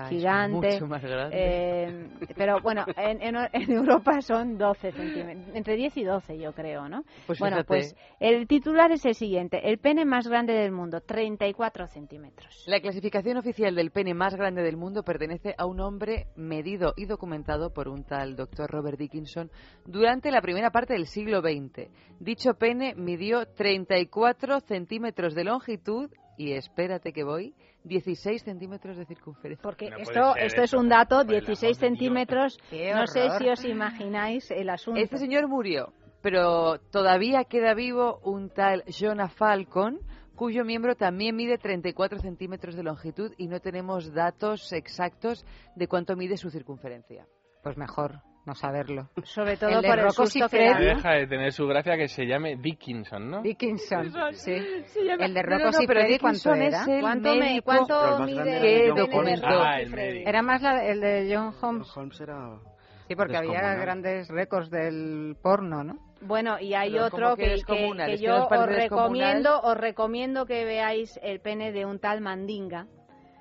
gigante. 0.09 0.73
Mucho 0.73 0.87
más 0.87 1.01
grande. 1.01 1.35
Eh, 1.37 2.09
pero 2.35 2.59
bueno, 2.61 2.85
en, 2.97 3.21
en, 3.21 3.35
Europa 3.71 4.21
son 4.21 4.57
12 4.57 4.91
centímetros, 4.91 5.55
entre 5.55 5.75
10 5.75 5.97
y 5.97 6.03
12 6.03 6.37
yo 6.37 6.53
creo, 6.53 6.87
¿no? 6.89 7.03
Pues 7.27 7.39
bueno, 7.39 7.63
pues 7.65 7.95
el 8.19 8.47
titular 8.47 8.91
es 8.91 9.05
el 9.05 9.15
siguiente, 9.15 9.69
el 9.69 9.77
pene 9.77 10.05
más 10.05 10.27
grande 10.27 10.53
del 10.53 10.71
mundo, 10.71 11.01
34 11.01 11.87
centímetros. 11.87 12.63
La 12.67 12.79
clasificación 12.79 13.37
oficial 13.37 13.75
del 13.75 13.91
pene 13.91 14.13
más 14.13 14.35
grande 14.35 14.61
del 14.61 14.77
mundo 14.77 15.03
pertenece 15.03 15.53
a 15.57 15.65
un 15.65 15.79
hombre 15.79 16.27
medido 16.35 16.93
y 16.95 17.05
documentado 17.05 17.71
por 17.71 17.87
un 17.87 18.03
tal 18.03 18.35
doctor 18.35 18.69
Robert 18.69 18.97
Dickinson 18.97 19.51
durante 19.85 20.31
la 20.31 20.41
primera 20.41 20.71
parte 20.71 20.93
del 20.93 21.07
siglo 21.07 21.41
XX. 21.41 21.89
Dicho 22.19 22.53
pene 22.55 22.95
midió 22.95 23.45
34 23.45 24.59
centímetros 24.61 25.35
de 25.35 25.43
longitud 25.43 26.09
y 26.37 26.53
espérate 26.53 27.13
que 27.13 27.23
voy, 27.23 27.53
16 27.85 28.43
centímetros 28.43 28.97
de 28.97 29.05
circunferencia. 29.05 29.61
Porque 29.61 29.89
esto, 29.97 30.35
esto 30.35 30.61
es 30.61 30.73
un 30.73 30.89
dato, 30.89 31.23
16 31.23 31.77
centímetros. 31.77 32.57
No 32.71 33.07
sé 33.07 33.29
si 33.37 33.49
os 33.49 33.63
imagináis 33.63 34.51
el 34.51 34.69
asunto. 34.69 34.99
Este 34.99 35.17
señor 35.17 35.47
murió, 35.47 35.93
pero 36.21 36.79
todavía 36.91 37.45
queda 37.45 37.73
vivo 37.73 38.19
un 38.23 38.49
tal 38.49 38.83
Jonah 38.87 39.29
Falcon 39.29 39.99
cuyo 40.35 40.65
miembro 40.65 40.95
también 40.95 41.35
mide 41.35 41.57
34 41.57 42.19
centímetros 42.19 42.75
de 42.75 42.83
longitud 42.83 43.31
y 43.37 43.47
no 43.47 43.61
tenemos 43.61 44.13
datos 44.13 44.73
exactos 44.73 45.45
de 45.75 45.87
cuánto 45.87 46.15
mide 46.15 46.37
su 46.37 46.49
circunferencia. 46.49 47.25
Pues 47.63 47.77
mejor 47.77 48.21
no 48.45 48.53
saberlo. 48.53 49.09
Sobre 49.23 49.57
todo 49.57 49.69
el 49.79 49.85
por 49.85 49.99
el 49.99 50.11
susto 50.11 50.47
que 50.49 50.65
da, 50.65 50.79
¿no? 50.79 50.85
Deja 50.85 51.11
de 51.11 51.27
tener 51.27 51.51
su 51.51 51.65
gracia 51.65 51.97
que 51.97 52.07
se 52.07 52.25
llame 52.25 52.55
Dickinson, 52.57 53.29
¿no? 53.29 53.41
Dickinson, 53.41 54.11
sí. 54.33 54.55
Llama... 55.03 55.25
El 55.25 55.33
de 55.33 55.41
Rocco 55.41 55.71
no, 55.71 55.81
no, 55.81 56.19
¿cuánto 56.19 56.53
era? 56.53 56.85
¿Cuánto, 57.01 57.33
¿Cuánto 57.63 58.19
mide? 58.25 58.61
¿Qué 58.61 58.91
documento? 58.95 59.47
Ah, 59.47 59.79
el 59.79 59.89
médico. 59.89 60.29
Era 60.29 60.41
más 60.41 60.61
la, 60.61 60.85
el 60.85 61.01
de 61.01 61.33
John 61.33 61.53
Holmes. 61.59 61.97
Holmes 61.97 62.21
era... 62.21 62.59
Sí, 63.07 63.15
porque 63.15 63.37
había 63.37 63.75
grandes 63.75 64.29
récords 64.29 64.69
del 64.69 65.35
porno, 65.41 65.83
¿no? 65.83 65.99
Bueno, 66.21 66.59
y 66.59 66.73
hay 66.73 66.93
Pero 66.93 67.05
otro 67.05 67.35
que, 67.35 67.55
que, 67.55 67.63
que, 67.63 68.05
que 68.05 68.17
yo 68.17 68.47
os 68.47 68.65
recomiendo, 68.65 69.61
os 69.61 69.77
recomiendo 69.77 70.45
que 70.45 70.65
veáis 70.65 71.19
el 71.21 71.39
pene 71.39 71.71
de 71.71 71.85
un 71.85 71.99
tal 71.99 72.21
Mandinga 72.21 72.87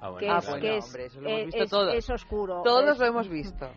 Ah, 0.04 0.16
que 0.18 0.28
ah, 0.28 0.36
es, 0.36 0.48
bueno, 0.50 0.66
es, 0.66 1.14
lo 1.16 1.28
hemos 1.30 1.54
visto 1.54 1.88
es 1.94 2.10
oscuro. 2.10 2.60
Todos 2.62 2.98
lo 2.98 3.06
hemos 3.06 3.26
visto. 3.26 3.70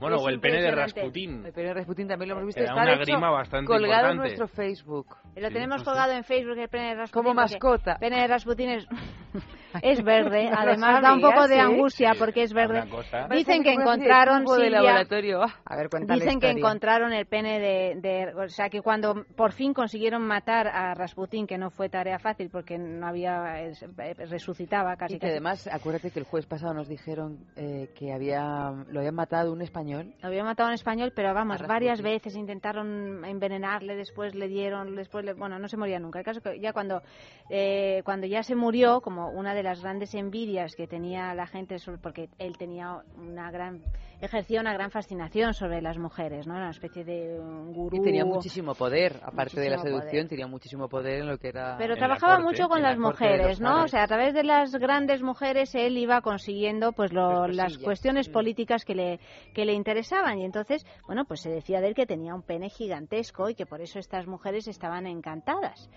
bueno, 0.00 0.16
o 0.16 0.28
el 0.30 0.40
pene 0.40 0.62
de 0.62 0.70
Rasputín. 0.70 1.44
El 1.44 1.52
pene 1.52 1.68
de 1.68 1.74
Rasputín 1.74 2.08
también 2.08 2.30
lo 2.30 2.36
hemos 2.36 2.46
visto. 2.46 2.62
Está 2.62 2.74
una 2.74 2.96
grima 2.96 3.30
bastante 3.30 3.66
colgado 3.66 3.84
importante. 3.84 4.12
en 4.12 4.16
nuestro 4.16 4.48
Facebook. 4.48 5.16
Lo 5.36 5.50
tenemos 5.50 5.80
sí, 5.80 5.84
colgado 5.84 6.12
en 6.12 6.24
Facebook 6.24 6.56
el 6.56 6.68
pene 6.70 6.88
de 6.88 6.94
Rasputín. 6.94 7.22
Como 7.22 7.34
mascota. 7.34 7.98
Pene 7.98 8.22
de 8.22 8.26
Rasputín 8.26 8.70
es... 8.70 8.86
Es 9.82 10.02
verde, 10.02 10.50
además 10.56 11.02
da 11.02 11.14
un 11.14 11.20
poco 11.20 11.48
de 11.48 11.60
angustia 11.60 12.12
porque 12.18 12.42
es 12.42 12.52
verde. 12.52 12.84
Dicen 13.30 13.62
que 13.62 13.72
encontraron 13.72 14.44
Dicen 16.06 16.40
que 16.40 16.50
encontraron 16.50 17.12
el 17.12 17.26
pene 17.26 17.60
de, 17.60 18.00
de, 18.00 18.34
o 18.34 18.48
sea, 18.48 18.68
que 18.68 18.80
cuando 18.80 19.24
por 19.36 19.52
fin 19.52 19.74
consiguieron 19.74 20.22
matar 20.22 20.68
a 20.68 20.94
Rasputín, 20.94 21.46
que 21.46 21.58
no 21.58 21.70
fue 21.70 21.88
tarea 21.88 22.18
fácil 22.18 22.50
porque 22.50 22.78
no 22.78 23.06
había 23.06 23.62
eh, 23.62 23.74
resucitaba 24.28 24.96
casi. 24.96 25.16
Y 25.16 25.18
que 25.18 25.28
además, 25.28 25.68
acuérdate 25.70 26.10
que 26.10 26.20
el 26.20 26.24
jueves 26.24 26.46
pasado 26.46 26.74
nos 26.74 26.88
dijeron 26.88 27.38
eh, 27.56 27.90
que 27.94 28.12
había 28.12 28.72
lo 28.88 29.00
habían 29.00 29.14
matado 29.14 29.52
un 29.52 29.62
español. 29.62 30.14
Lo 30.22 30.28
habían 30.28 30.46
matado 30.46 30.68
un 30.68 30.74
español, 30.74 31.12
pero 31.14 31.32
vamos, 31.34 31.62
varias 31.66 32.02
veces 32.02 32.36
intentaron 32.36 33.24
envenenarle, 33.24 33.96
después 33.96 34.34
le 34.34 34.48
dieron, 34.48 34.94
después 34.94 35.24
le, 35.24 35.34
bueno, 35.34 35.58
no 35.58 35.68
se 35.68 35.76
moría 35.76 35.98
nunca. 35.98 36.18
El 36.18 36.24
caso 36.24 36.40
que 36.40 36.60
ya 36.60 36.72
cuando 36.72 37.02
eh, 37.48 38.02
cuando 38.04 38.26
ya 38.26 38.42
se 38.42 38.54
murió, 38.54 39.00
como 39.00 39.30
una 39.30 39.54
de 39.54 39.62
las 39.66 39.82
grandes 39.82 40.14
envidias 40.14 40.76
que 40.76 40.86
tenía 40.86 41.34
la 41.34 41.46
gente, 41.48 41.80
sobre, 41.80 41.98
porque 41.98 42.28
él 42.38 42.56
tenía 42.56 43.02
una 43.18 43.50
gran, 43.50 43.82
ejercía 44.20 44.60
una 44.60 44.72
gran 44.72 44.92
fascinación 44.92 45.54
sobre 45.54 45.82
las 45.82 45.98
mujeres, 45.98 46.46
¿no? 46.46 46.54
Era 46.54 46.66
una 46.66 46.70
especie 46.70 47.04
de 47.04 47.36
gurú. 47.74 47.96
Y 47.96 48.00
tenía 48.00 48.24
muchísimo 48.24 48.76
poder, 48.76 49.18
aparte 49.24 49.60
de 49.60 49.70
la 49.70 49.78
seducción, 49.78 50.28
tenía 50.28 50.46
muchísimo 50.46 50.88
poder 50.88 51.22
en 51.22 51.26
lo 51.26 51.36
que 51.38 51.48
era. 51.48 51.76
Pero 51.78 51.96
trabajaba 51.96 52.38
mucho 52.38 52.68
con 52.68 52.80
las 52.80 52.96
mujeres, 52.96 53.60
¿no? 53.60 53.82
O 53.82 53.88
sea, 53.88 54.04
a 54.04 54.06
través 54.06 54.34
de 54.34 54.44
las 54.44 54.72
grandes 54.76 55.20
mujeres 55.20 55.74
él 55.74 55.98
iba 55.98 56.20
consiguiendo 56.20 56.92
pues 56.92 57.12
lo, 57.12 57.26
pues, 57.26 57.40
pues 57.46 57.56
las 57.56 57.78
cuestiones 57.78 58.28
mm. 58.28 58.32
políticas 58.32 58.84
que 58.84 58.94
le, 58.94 59.20
que 59.52 59.64
le 59.64 59.72
interesaban. 59.72 60.38
Y 60.38 60.44
entonces, 60.44 60.86
bueno, 61.06 61.24
pues 61.24 61.40
se 61.40 61.50
decía 61.50 61.80
de 61.80 61.88
él 61.88 61.94
que 61.94 62.06
tenía 62.06 62.36
un 62.36 62.42
pene 62.42 62.70
gigantesco 62.70 63.50
y 63.50 63.56
que 63.56 63.66
por 63.66 63.80
eso 63.80 63.98
estas 63.98 64.28
mujeres 64.28 64.68
estaban 64.68 65.08
encantadas. 65.08 65.90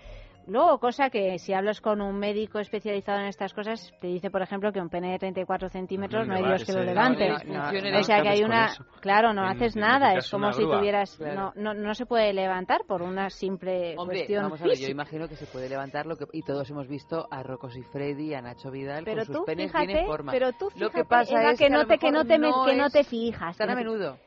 Luego, 0.50 0.80
cosa 0.80 1.10
que 1.10 1.38
si 1.38 1.52
hablas 1.52 1.80
con 1.80 2.00
un 2.00 2.18
médico 2.18 2.58
especializado 2.58 3.20
en 3.20 3.26
estas 3.26 3.54
cosas, 3.54 3.94
te 4.00 4.08
dice, 4.08 4.32
por 4.32 4.42
ejemplo, 4.42 4.72
que 4.72 4.80
un 4.80 4.88
pene 4.88 5.12
de 5.12 5.18
34 5.20 5.68
centímetros 5.68 6.26
no, 6.26 6.34
hay 6.34 6.42
Dios 6.42 6.64
que 6.64 6.72
lo 6.72 6.82
levante. 6.82 7.28
No, 7.46 7.68
o 8.00 8.02
sea, 8.02 8.20
que 8.20 8.30
hay 8.30 8.42
una... 8.42 8.72
Claro, 9.00 9.32
no 9.32 9.44
haces 9.44 9.76
nada, 9.76 10.14
es 10.14 10.28
como 10.28 10.52
si 10.52 10.64
tuvieras... 10.64 11.16
Claro. 11.16 11.52
No, 11.54 11.72
no, 11.72 11.94
se 11.94 12.04
puede 12.04 12.32
levantar 12.32 12.80
por 12.84 13.00
una 13.00 13.30
simple 13.30 13.94
cuestión 13.94 14.42
vamos 14.42 14.60
a 14.60 14.64
ver, 14.64 14.76
yo 14.76 14.88
imagino 14.88 15.28
que 15.28 15.36
se 15.36 15.46
puede 15.46 15.68
levantar 15.68 16.06
lo 16.06 16.16
que... 16.16 16.24
Y 16.32 16.42
todos 16.42 16.68
hemos 16.68 16.88
visto 16.88 17.28
a 17.30 17.44
Rocos 17.44 17.76
y 17.76 17.84
Freddy, 17.84 18.34
a 18.34 18.42
Nacho 18.42 18.72
Vidal, 18.72 19.04
pero 19.04 19.24
con 19.24 19.36
sus 19.36 19.44
penes 19.46 19.70
fíjate, 19.70 19.86
tienen 19.86 20.06
forma. 20.06 20.32
Pero 20.32 20.50
tú 20.50 20.70
fíjate, 20.70 20.80
lo 20.80 20.90
que 20.90 21.04
pasa 21.04 21.50
es 21.52 21.58
que, 21.60 21.70
no 21.70 21.86
te, 21.86 21.96
que 21.98 22.10
no 22.10 22.24
te, 22.24 22.40
que 22.40 22.76
no 22.76 22.90
te 22.90 23.04
fijas. 23.04 23.56
Tan 23.56 23.70
a 23.70 23.76
menudo. 23.76 24.18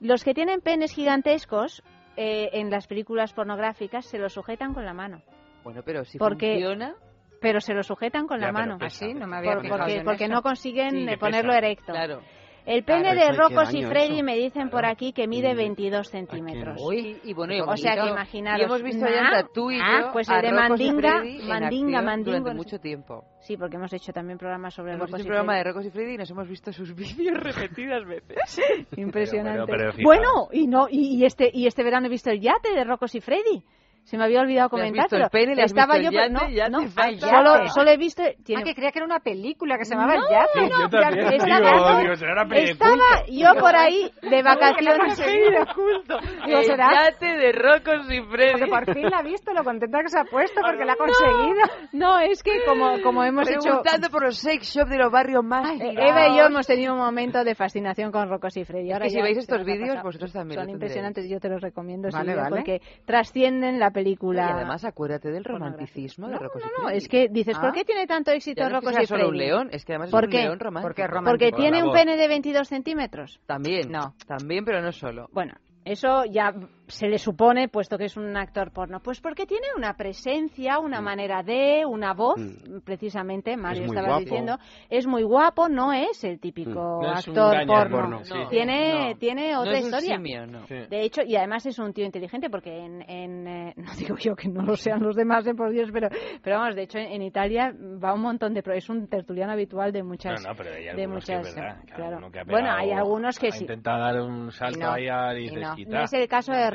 Los 0.00 0.24
que 0.24 0.34
tienen 0.34 0.60
penes 0.60 0.92
gigantescos... 0.92 1.84
Eh, 2.18 2.48
en 2.58 2.70
las 2.70 2.86
películas 2.86 3.34
pornográficas 3.34 4.06
se 4.06 4.16
lo 4.16 4.30
sujetan 4.30 4.72
con 4.72 4.86
la 4.86 4.94
mano. 4.94 5.20
Bueno, 5.66 5.82
pero 5.84 6.04
si 6.04 6.16
porque, 6.16 6.52
funciona... 6.52 6.94
Pero 7.40 7.60
se 7.60 7.74
lo 7.74 7.82
sujetan 7.82 8.28
con 8.28 8.38
ya, 8.38 8.46
la 8.46 8.52
mano. 8.52 8.78
Así, 8.80 9.10
ah, 9.10 9.14
no 9.18 9.26
me 9.26 9.38
había 9.38 9.56
Por, 9.56 9.68
porque, 9.68 10.02
porque 10.04 10.28
no 10.28 10.40
consiguen 10.40 10.90
sí, 10.90 11.08
eh, 11.08 11.18
ponerlo 11.18 11.50
pesa. 11.50 11.58
erecto. 11.58 11.92
Claro. 11.92 12.20
El 12.64 12.84
pene 12.84 13.12
claro, 13.12 13.20
de 13.20 13.32
Rocco 13.36 13.62
y 13.72 13.82
Freddy 13.82 14.22
me 14.22 14.36
dicen 14.36 14.68
claro. 14.68 14.70
por 14.70 14.86
aquí 14.86 15.12
que 15.12 15.26
mide 15.26 15.54
22 15.56 16.08
centímetros. 16.08 16.80
Uy, 16.80 17.20
y 17.24 17.34
bueno, 17.34 17.52
y 17.54 17.60
o 17.60 17.76
sea 17.76 17.94
que 18.00 18.08
imaginaros. 18.08 18.60
Y 18.60 18.64
hemos 18.64 18.82
visto 18.82 19.06
ah, 19.06 19.10
ya 19.10 19.20
entre 19.20 19.52
tú 19.52 19.70
y 19.72 19.78
ah, 19.80 20.02
yo 20.02 20.12
pues 20.12 20.28
el 20.28 20.42
de 20.42 20.52
Mandinga, 20.52 21.24
Mandinga, 21.48 22.02
Mandinga. 22.02 22.38
Durante 22.38 22.54
mucho 22.54 22.78
tiempo. 22.78 23.24
Sí, 23.40 23.56
porque 23.56 23.76
hemos 23.76 23.92
hecho 23.92 24.12
también 24.12 24.38
programas 24.38 24.72
sobre 24.72 24.92
hemos 24.92 25.08
Rocco 25.08 25.16
hecho 25.16 25.24
un 25.24 25.28
programa 25.28 25.52
Freddy. 25.52 25.64
de 25.64 25.72
Rocco 25.72 25.86
y 25.86 25.90
Freddy 25.90 26.14
y 26.14 26.16
nos 26.16 26.30
hemos 26.30 26.48
visto 26.48 26.72
sus 26.72 26.94
vídeos 26.96 27.38
repetidas 27.38 28.04
veces. 28.06 28.60
Impresionante. 28.96 29.64
Pero, 29.66 29.78
pero, 29.78 29.92
pero, 29.92 30.04
bueno, 30.04 30.48
y 30.52 30.68
no 30.68 30.86
y, 30.88 31.18
y, 31.18 31.24
este 31.24 31.50
y 31.52 31.66
este 31.66 31.82
verano 31.82 32.06
he 32.06 32.10
visto 32.10 32.30
el 32.30 32.40
yate 32.40 32.72
de 32.72 32.84
Rocco 32.84 33.06
y 33.12 33.20
Freddy 33.20 33.64
se 34.06 34.16
me 34.16 34.22
había 34.22 34.40
olvidado 34.40 34.70
comentar, 34.70 35.08
pero 35.32 35.52
estaba 35.64 35.98
yo, 35.98 36.12
yate, 36.12 36.30
no, 36.30 36.38
ah, 36.42 36.48
yate, 36.48 36.70
no, 36.70 36.82
yate. 36.84 37.18
solo, 37.18 37.68
solo 37.70 37.90
he 37.90 37.96
visto, 37.96 38.22
tiene... 38.44 38.62
ah, 38.62 38.64
que 38.64 38.72
creía 38.72 38.92
que 38.92 39.00
era 39.00 39.06
una 39.06 39.18
película 39.18 39.76
que 39.76 39.84
se 39.84 39.96
llamaba 39.96 40.14
no, 40.14 40.22
El 40.22 40.30
Yate. 40.30 40.60
No, 40.60 40.80
yo 40.82 40.88
también, 40.88 41.32
estaba, 41.32 41.58
digo, 41.58 42.14
digo, 42.14 42.14
una 42.14 42.62
estaba 42.62 43.26
yo 43.26 43.54
por 43.58 43.74
ahí 43.74 44.12
de 44.22 44.42
vacaciones. 44.44 45.18
¿Digo, 46.46 46.58
El 46.60 46.76
Yate 46.76 47.26
de 47.26 47.50
Rocos 47.50 48.06
y 48.08 48.22
Freddy. 48.22 48.52
Porque 48.52 48.66
por 48.68 48.94
fin 48.94 49.10
la 49.10 49.18
ha 49.18 49.22
visto, 49.22 49.52
lo 49.52 49.64
contenta 49.64 49.98
que 50.02 50.08
se 50.08 50.20
ha 50.20 50.24
puesto 50.24 50.60
porque 50.60 50.84
la 50.84 50.92
ha 50.92 50.96
conseguido. 51.04 51.88
No, 51.90 52.20
es 52.20 52.44
que 52.44 52.64
como, 52.64 53.02
como 53.02 53.24
hemos 53.24 53.50
hecho... 53.50 53.82
por 54.12 54.22
los 54.22 54.38
sex 54.38 54.72
shops 54.72 54.90
de 54.90 54.98
los 54.98 55.10
barrios 55.10 55.42
más... 55.42 55.68
Ay, 55.68 55.80
Eva 55.96 56.28
y 56.28 56.36
yo 56.36 56.44
hemos 56.44 56.64
tenido 56.64 56.92
un 56.92 57.00
momento 57.00 57.42
de 57.42 57.56
fascinación 57.56 58.12
con 58.12 58.28
Rocos 58.28 58.56
y 58.56 58.64
Freddy. 58.64 58.92
Ahora 58.92 59.06
es 59.06 59.12
que 59.12 59.18
si 59.18 59.22
veis 59.22 59.38
estos 59.38 59.64
vídeos, 59.64 60.00
vosotros 60.00 60.32
también 60.32 60.60
Son 60.60 60.70
impresionantes, 60.70 61.28
yo 61.28 61.40
te 61.40 61.48
los 61.48 61.60
recomiendo, 61.60 62.08
porque 62.50 62.80
trascienden 63.04 63.80
la 63.80 63.90
película. 63.96 64.46
Y 64.48 64.52
además, 64.52 64.84
acuérdate 64.84 65.30
del 65.30 65.44
romanticismo 65.44 66.28
de 66.28 66.38
Rocco 66.38 66.58
no, 66.58 66.66
no, 66.66 66.82
no, 66.84 66.90
es 66.90 67.08
que 67.08 67.28
dices, 67.28 67.56
¿Ah? 67.56 67.62
¿por 67.62 67.72
qué 67.72 67.84
tiene 67.84 68.06
tanto 68.06 68.30
éxito 68.30 68.60
ya 68.60 68.68
no 68.68 68.76
Rocco 68.76 68.90
es 68.90 68.96
que 68.96 69.06
sea 69.06 69.16
solo 69.16 69.30
un 69.30 69.38
león, 69.38 69.68
es 69.72 69.84
que 69.84 69.92
además 69.92 70.10
¿Por 70.10 70.24
es 70.24 70.28
un 70.28 70.32
qué? 70.32 70.42
león 70.42 70.58
romántico. 70.60 70.88
Porque, 70.88 71.06
romántico. 71.06 71.30
Porque 71.30 71.52
tiene 71.52 71.82
un 71.82 71.92
pene 71.92 72.16
de 72.16 72.28
22 72.28 72.68
centímetros. 72.68 73.40
También, 73.46 73.90
no. 73.90 74.14
También, 74.26 74.64
pero 74.64 74.82
no 74.82 74.92
solo. 74.92 75.28
Bueno, 75.32 75.54
eso 75.84 76.24
ya 76.24 76.52
se 76.88 77.08
le 77.08 77.18
supone, 77.18 77.68
puesto 77.68 77.98
que 77.98 78.04
es 78.04 78.16
un 78.16 78.36
actor 78.36 78.70
porno? 78.72 79.00
Pues 79.00 79.20
porque 79.20 79.46
tiene 79.46 79.66
una 79.76 79.94
presencia, 79.94 80.78
una 80.78 81.00
manera 81.00 81.42
de, 81.42 81.84
una 81.86 82.14
voz, 82.14 82.36
precisamente, 82.84 83.56
Mario 83.56 83.82
muy 83.82 83.90
estaba 83.90 84.08
guapo. 84.08 84.20
diciendo, 84.20 84.58
es 84.88 85.06
muy 85.06 85.22
guapo, 85.22 85.68
no 85.68 85.92
es 85.92 86.22
el 86.24 86.38
típico 86.40 87.00
No 87.02 87.14
es 87.18 87.26
un 87.28 87.38
actor 87.38 87.66
porno. 87.66 87.96
porno, 87.96 88.24
sí. 88.24 88.34
Tiene, 88.50 89.10
No. 89.12 89.18
tiene 89.18 89.52
No 89.52 89.60
otra 89.60 89.72
es 89.78 89.84
un 89.84 89.86
historia. 89.90 90.16
simio, 90.16 90.46
no. 90.46 90.66
Sí. 90.66 90.74
De 90.88 91.00
hecho, 91.02 91.22
y 91.26 91.36
además 91.36 91.66
es 91.66 91.78
un 91.78 91.92
tío 91.92 92.04
inteligente 92.04 92.50
porque 92.50 92.78
en, 92.84 93.02
en, 93.08 93.46
eh, 93.46 93.74
no 93.76 93.92
digo 93.98 94.16
yo 94.18 94.36
que 94.36 94.48
no 94.48 94.62
lo 94.62 94.76
sean 94.76 95.02
los 95.02 95.16
demás, 95.16 95.46
eh, 95.46 95.54
por 95.54 95.70
Dios, 95.70 95.90
pero, 95.92 96.08
pero 96.42 96.58
vamos, 96.58 96.74
de 96.76 96.82
hecho 96.82 96.98
en 96.98 97.22
Italia 97.22 97.72
va 98.02 98.14
un 98.14 98.22
montón 98.22 98.54
de, 98.54 98.62
es 98.74 98.88
un 98.88 99.08
tertuliano 99.08 99.52
habitual 99.52 99.92
de 99.92 100.02
muchas, 100.02 100.42
No, 100.42 100.50
no, 100.50 100.56
pero 100.56 100.70
hay 100.74 100.84
de 100.84 100.90
algunos 100.90 101.24
que 101.24 101.32
muchas, 101.36 101.48
es 101.48 101.54
verdad, 101.56 101.76
claro. 101.94 102.30
que 102.30 102.40
ha 102.40 102.44
Bueno, 102.44 102.70
hay 102.70 102.90
algunos 102.92 103.38
que 103.38 103.48
ha 103.48 103.52
sí. 103.52 103.64
intentado 103.64 104.00
dar 104.00 104.20
un 104.20 104.50
salto 104.52 104.78
Y 104.78 104.82
no, 104.82 104.90
ahí 104.92 105.08
a 105.08 105.38
y. 105.38 105.48
"Quita". 105.76 105.98
No 105.98 106.04
es 106.04 106.12
el 106.12 106.28
caso 106.28 106.52
de 106.52 106.70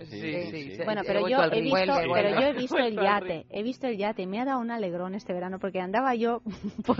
Sí, 0.00 0.44
sí, 0.50 0.70
sí. 0.76 0.82
Bueno, 0.84 1.02
pero 1.06 1.28
yo 1.28 1.42
he 1.44 1.60
visto, 1.60 1.70
Vuelve, 1.70 1.94
pero 1.94 2.08
vuelve. 2.08 2.32
yo 2.32 2.46
he 2.48 2.52
visto 2.52 2.78
el 2.78 2.94
yate, 2.96 3.46
he 3.50 3.62
visto 3.62 3.86
el 3.86 3.96
yate, 3.96 4.26
me 4.26 4.40
ha 4.40 4.44
dado 4.44 4.60
un 4.60 4.70
alegrón 4.70 5.14
este 5.14 5.32
verano 5.32 5.58
porque 5.58 5.80
andaba 5.80 6.14
yo 6.14 6.40
por, 6.86 6.96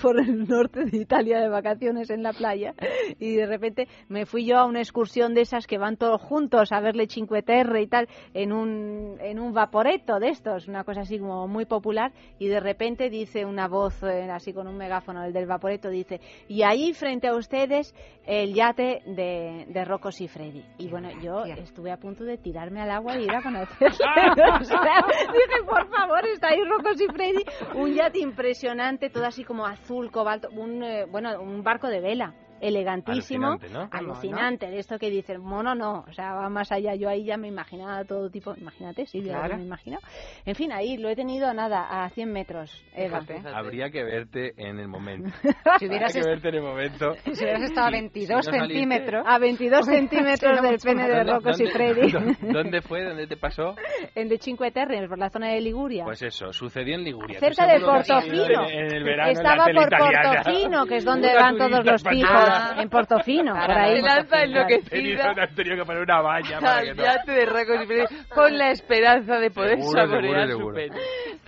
por 0.00 0.20
el 0.20 0.46
norte 0.48 0.84
de 0.84 0.96
Italia 0.96 1.40
de 1.40 1.48
vacaciones 1.48 2.10
en 2.10 2.22
la 2.22 2.32
playa 2.32 2.74
y 3.18 3.34
de 3.34 3.46
repente 3.46 3.88
me 4.08 4.26
fui 4.26 4.44
yo 4.46 4.58
a 4.58 4.66
una 4.66 4.80
excursión 4.80 5.34
de 5.34 5.42
esas 5.42 5.66
que 5.66 5.78
van 5.78 5.96
todos 5.96 6.20
juntos 6.20 6.72
a 6.72 6.80
verle 6.80 7.06
Cinque 7.08 7.42
Terre 7.42 7.82
y 7.82 7.86
tal 7.86 8.08
en 8.34 8.52
un 8.52 9.16
en 9.20 9.38
un 9.38 9.52
vaporeto 9.52 10.18
de 10.18 10.28
estos, 10.28 10.68
una 10.68 10.84
cosa 10.84 11.02
así 11.02 11.18
como 11.18 11.46
muy 11.48 11.64
popular 11.66 12.12
y 12.38 12.48
de 12.48 12.60
repente 12.60 13.10
dice 13.10 13.44
una 13.44 13.68
voz 13.68 14.02
eh, 14.02 14.28
así 14.30 14.52
con 14.52 14.66
un 14.66 14.76
megáfono 14.76 15.24
el 15.24 15.32
del 15.32 15.46
vaporeto 15.46 15.88
dice 15.88 16.20
y 16.48 16.62
ahí 16.62 16.92
frente 16.92 17.28
a 17.28 17.34
ustedes 17.34 17.94
el 18.26 18.54
yate 18.54 19.02
de, 19.06 19.66
de 19.68 19.84
Rocco 19.84 20.10
Siffredi 20.12 20.64
y 20.78 20.88
bueno 20.88 21.10
yo 21.22 21.44
estuve 21.62 21.90
a 21.90 21.96
punto 21.96 22.24
de 22.24 22.38
tirarme 22.38 22.80
al 22.80 22.90
agua 22.90 23.16
y 23.16 23.24
ir 23.24 23.34
a 23.34 23.42
conocerle 23.42 23.88
O 24.60 24.64
sea, 24.64 25.04
dije 25.32 25.64
por 25.66 25.88
favor 25.88 26.24
está 26.26 26.48
ahí 26.48 26.62
Rocco 26.64 26.94
Siffredi 26.94 27.44
un 27.74 27.94
yate 27.94 28.18
impresionante 28.18 29.10
todo 29.10 29.24
así 29.24 29.44
como 29.44 29.66
azul 29.66 30.10
cobalto 30.10 30.48
un 30.50 30.82
eh, 30.82 31.06
bueno 31.06 31.40
un 31.40 31.62
barco 31.62 31.88
de 31.88 32.00
vela 32.00 32.34
elegantísimo, 32.62 33.48
Alucinante, 33.48 33.68
¿no? 33.70 33.88
alucinante, 33.90 34.70
de 34.70 34.78
esto 34.78 34.98
que 34.98 35.10
dicen, 35.10 35.40
mono 35.42 35.74
no, 35.74 36.04
o 36.08 36.12
sea, 36.12 36.32
va 36.34 36.48
más 36.48 36.70
allá, 36.72 36.94
yo 36.94 37.08
ahí 37.08 37.24
ya 37.24 37.36
me 37.36 37.48
imaginaba 37.48 38.04
todo 38.04 38.30
tipo, 38.30 38.54
imagínate, 38.56 39.04
sí, 39.06 39.20
yo 39.20 39.32
Claro. 39.32 39.56
me 39.56 39.64
imagino. 39.64 39.98
En 40.46 40.54
fin, 40.54 40.72
ahí 40.72 40.96
lo 40.96 41.08
he 41.08 41.16
tenido 41.16 41.52
nada, 41.52 42.04
a 42.04 42.08
100 42.10 42.32
metros, 42.32 42.84
Eva. 42.94 43.20
Habría 43.54 43.90
que 43.90 44.04
verte 44.04 44.52
en 44.56 44.78
el 44.78 44.88
momento. 44.88 45.30
Si 45.78 45.86
hubieras 45.88 46.14
Habría 46.14 46.22
que 46.22 46.28
verte 46.30 46.48
en 46.50 46.54
el 46.54 46.62
momento. 46.62 47.14
Si 47.32 47.44
hubieras 47.44 47.62
estado 47.62 47.86
a 47.86 47.90
Sí, 47.90 47.96
22 47.96 48.44
si 48.44 48.50
no 48.52 48.58
centímetros. 48.66 49.24
A 49.26 49.38
22 49.38 49.86
centímetros 49.86 50.62
del 50.62 50.76
pene 50.78 51.08
de 51.08 51.16
¿Dónde- 51.16 51.32
Rocco 51.32 51.50
dónde- 51.50 51.54
Siffredi, 51.66 52.10
dónde- 52.12 52.36
¿Dónde 52.52 52.82
fue? 52.82 53.04
¿Dónde 53.04 53.26
te 53.26 53.36
pasó? 53.36 53.74
en 54.14 54.28
de 54.28 54.38
Cinque 54.38 54.70
Terre, 54.70 55.08
por 55.08 55.18
la 55.18 55.30
zona 55.30 55.48
de 55.48 55.60
Liguria. 55.60 56.04
Pues 56.04 56.22
eso, 56.22 56.52
sucedió 56.52 56.94
en 56.94 57.04
Liguria. 57.04 57.40
Cerca 57.40 57.66
de 57.66 57.80
Portofino. 57.80 58.68
En, 58.68 58.78
en 58.86 58.94
el 58.94 59.04
verano 59.04 59.30
en 59.30 59.34
la 59.34 59.50
Estaba 59.50 59.64
por. 59.66 59.88
Portofino, 59.98 60.86
que 60.86 60.96
es 60.96 61.04
donde 61.04 61.34
van 61.34 61.56
todos 61.56 61.84
los 61.84 62.02
pijos, 62.02 62.30
española. 62.54 62.82
en 62.82 62.88
Portofino, 62.88 63.52
por 63.52 63.70
ahí. 63.70 63.96
Se 63.96 64.02
lanza 64.02 64.42
enloquecida 64.42 65.30
Han 65.30 65.54
tenido 65.54 65.76
que 65.76 65.84
poner 65.84 66.02
una 66.02 66.20
valla 66.20 66.60
para 66.60 66.82
que 66.82 66.90
al 66.90 66.96
no... 66.96 67.02
de 67.32 67.46
Siffredi 67.78 68.04
con 68.34 68.58
la 68.58 68.70
esperanza 68.70 69.38
de 69.38 69.50
poder 69.50 69.78
Seguro, 69.80 70.02
saborear 70.06 70.48
seguro, 70.48 70.68
su 70.68 70.74
pene. 70.74 70.96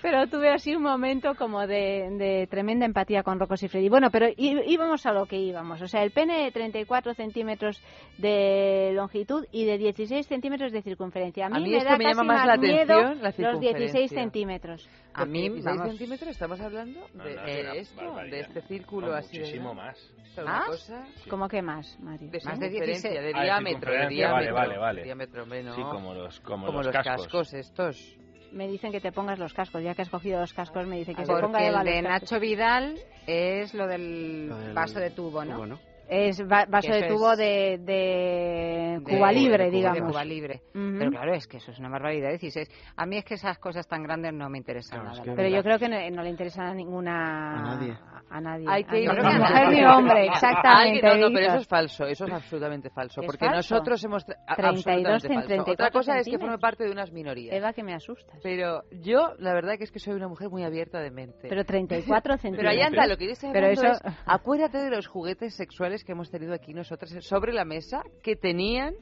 Pero 0.01 0.27
tuve 0.27 0.49
así 0.49 0.75
un 0.75 0.83
momento 0.83 1.35
como 1.35 1.65
de, 1.67 2.09
de 2.17 2.47
tremenda 2.49 2.85
empatía 2.85 3.23
con 3.23 3.39
Rocco 3.39 3.57
Siffredi. 3.57 3.89
Bueno, 3.89 4.09
pero 4.11 4.27
íbamos 4.37 5.05
a 5.05 5.11
lo 5.13 5.25
que 5.25 5.37
íbamos. 5.37 5.81
O 5.81 5.87
sea, 5.87 6.03
el 6.03 6.11
pene 6.11 6.43
de 6.43 6.51
34 6.51 7.13
centímetros 7.13 7.81
de 8.17 8.91
longitud 8.93 9.45
y 9.51 9.65
de 9.65 9.77
16 9.77 10.27
centímetros 10.27 10.71
de 10.71 10.81
circunferencia. 10.81 11.47
A 11.47 11.49
mí, 11.49 11.57
A 11.57 11.59
mí 11.59 11.71
me 11.71 11.83
da 11.83 11.97
me 11.97 12.03
casi 12.05 12.17
llama 12.17 12.23
más 12.23 12.37
más 12.37 12.47
la 12.47 12.57
miedo 12.57 12.93
atención, 12.93 13.21
la 13.21 13.29
los 13.51 13.59
16 13.59 13.65
circunferencia. 13.65 14.19
centímetros. 14.21 14.89
A 15.17 15.25
mí, 15.25 15.41
16 15.49 15.63
vamos. 15.65 15.87
centímetros, 15.87 16.29
estamos 16.31 16.59
hablando 16.59 16.99
de, 17.13 17.13
No, 17.13 17.23
no, 17.23 17.31
de 17.47 17.79
esto, 17.79 17.95
barbaridad. 18.05 18.31
de 18.31 18.39
este 18.41 18.61
círculo 18.63 19.07
No, 19.07 19.13
así. 19.13 19.37
de 19.37 19.39
muchísimo 19.39 19.73
grande. 19.73 19.91
más. 19.91 20.11
¿Ah? 20.45 20.63
cosa 20.67 21.05
¿Cómo 21.29 21.47
que 21.47 21.61
más, 21.61 21.97
Mario? 22.01 22.29
de 22.29 22.39
Más 22.43 22.59
de 22.59 22.69
circunferencia, 22.69 23.09
16. 23.11 23.13
de 23.13 23.19
Ah, 23.19 23.21
de 23.39 23.43
diámetro, 23.45 23.91
de 23.91 23.97
circunferencia, 23.97 24.31
vale, 24.31 24.43
diámetro. 24.45 24.55
vale, 24.55 24.77
vale. 24.77 25.03
Diámetro, 25.03 25.45
no. 25.45 25.75
Sí, 25.75 25.81
como 25.83 26.13
los, 26.13 26.39
como 26.41 26.65
Como 26.67 26.83
los, 26.83 26.91
cascos. 26.91 27.23
cascos 27.23 27.53
estos. 27.53 28.17
Me 28.51 28.67
dicen 28.67 28.91
que 28.91 29.01
te 29.01 29.11
pongas 29.11 29.39
los 29.39 29.53
cascos. 29.53 29.81
Ya 29.83 29.95
que 29.95 30.01
has 30.01 30.09
cogido 30.09 30.39
los 30.39 30.53
cascos, 30.53 30.85
me 30.87 30.97
dicen 30.97 31.15
que 31.15 31.25
se 31.25 31.31
Porque 31.31 31.45
ponga 31.45 31.65
Eva 31.65 31.79
el 31.81 31.85
de. 31.87 32.01
Nacho 32.01 32.39
Vidal 32.39 32.97
es 33.27 33.73
lo 33.73 33.87
del 33.87 34.47
Lo 34.49 34.57
del 34.57 34.73
vaso 34.73 34.99
de 34.99 35.09
tubo, 35.11 35.43
¿no? 35.45 35.55
tubo, 35.55 35.65
¿no? 35.65 35.79
Es 36.07 36.41
va- 36.41 36.65
vaso 36.65 36.87
Que 36.91 37.01
de 37.01 37.07
tubo 37.07 37.31
es- 37.33 37.37
de, 37.37 37.77
de 37.79 38.99
De- 38.99 39.17
Cuba 39.17 39.31
Libre, 39.31 39.65
de 39.65 39.69
Cuba- 39.69 39.77
digamos. 39.77 39.99
De 39.99 40.07
Cuba 40.07 40.25
Libre. 40.25 40.61
Ujú. 40.73 40.95
Pero 40.99 41.11
claro, 41.11 41.33
es 41.33 41.47
que 41.47 41.57
eso 41.57 41.71
es 41.71 41.79
una 41.79 41.89
barbaridad. 41.89 42.29
16. 42.29 42.69
A 42.95 43.05
mí 43.05 43.17
es 43.17 43.25
que 43.25 43.33
esas 43.35 43.57
cosas 43.59 43.87
tan 43.87 44.03
grandes 44.03 44.33
no 44.33 44.49
me 44.49 44.57
interesan 44.57 44.99
Claro, 44.99 45.11
es 45.13 45.19
nada. 45.19 45.23
que- 45.23 45.29
la 45.31 45.35
Pero 45.35 45.49
yo 45.55 45.63
creo 45.63 45.79
que 45.79 45.89
no, 45.89 46.15
no 46.15 46.23
le 46.23 46.29
interesa 46.29 46.63
a 46.67 46.73
ninguna... 46.73 47.59
A 47.59 47.61
nadie. 47.75 47.97
A 48.29 48.41
nadie. 48.41 48.65
Hay 48.67 48.83
A 48.83 48.87
que 48.87 48.95
ni 48.97 49.03
ir 49.03 49.09
mujer 49.13 49.67
ni 49.69 49.85
hombre, 49.85 50.25
exactamente. 50.27 51.07
Ay, 51.07 51.19
no, 51.21 51.29
no, 51.29 51.33
pero 51.33 51.47
eso 51.47 51.57
es 51.57 51.67
falso, 51.67 52.05
eso 52.05 52.25
es 52.25 52.33
absolutamente 52.33 52.89
falso. 52.89 53.21
¿Es 53.21 53.27
porque 53.27 53.45
falso? 53.45 53.55
nosotros 53.75 54.03
hemos. 54.03 54.25
tra- 54.25 54.35
a- 54.47 54.55
32 54.55 55.13
absolutamente 55.13 55.27
en 55.27 55.33
falso. 55.35 55.47
34 55.47 55.73
Otra 55.73 55.91
cosa 55.91 56.17
es 56.19 56.27
que 56.27 56.39
forme 56.39 56.57
parte 56.57 56.83
de 56.85 56.91
unas 56.91 57.11
minorías. 57.11 57.55
Eva, 57.55 57.71
que 57.73 57.83
me 57.83 57.93
asustas. 57.93 58.39
Pero 58.41 58.81
yo, 58.91 59.35
la 59.37 59.53
verdad, 59.53 59.77
que 59.77 59.83
es 59.83 59.91
que 59.91 59.99
soy 59.99 60.15
una 60.15 60.27
mujer 60.27 60.49
muy 60.49 60.63
abierta 60.63 60.99
de 60.99 61.11
mente. 61.11 61.47
Pero 61.47 61.63
34 61.65 62.37
centímetros. 62.37 62.57
Pero 62.65 62.69
ahí 62.69 62.81
anda, 62.81 63.05
lo 63.05 63.15
que 63.15 63.29
estoy 63.29 63.51
Pero 63.53 63.67
eso... 63.67 63.85
es, 63.87 64.01
acuérdate 64.25 64.79
de 64.79 64.89
los 64.89 65.07
juguetes 65.07 65.53
sexuales 65.55 65.94
que 66.03 66.11
hemos 66.11 66.29
tenido 66.29 66.53
aquí 66.53 66.73
nosotros 66.73 67.11
sobre 67.21 67.53
la 67.53 67.65
mesa, 67.65 68.03
que 68.23 68.35
tenían 68.35 68.95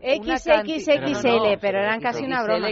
XXXL, 0.00 1.58
pero 1.60 1.78
eran 1.78 2.00
casi 2.00 2.24
una 2.24 2.42
broma. 2.42 2.70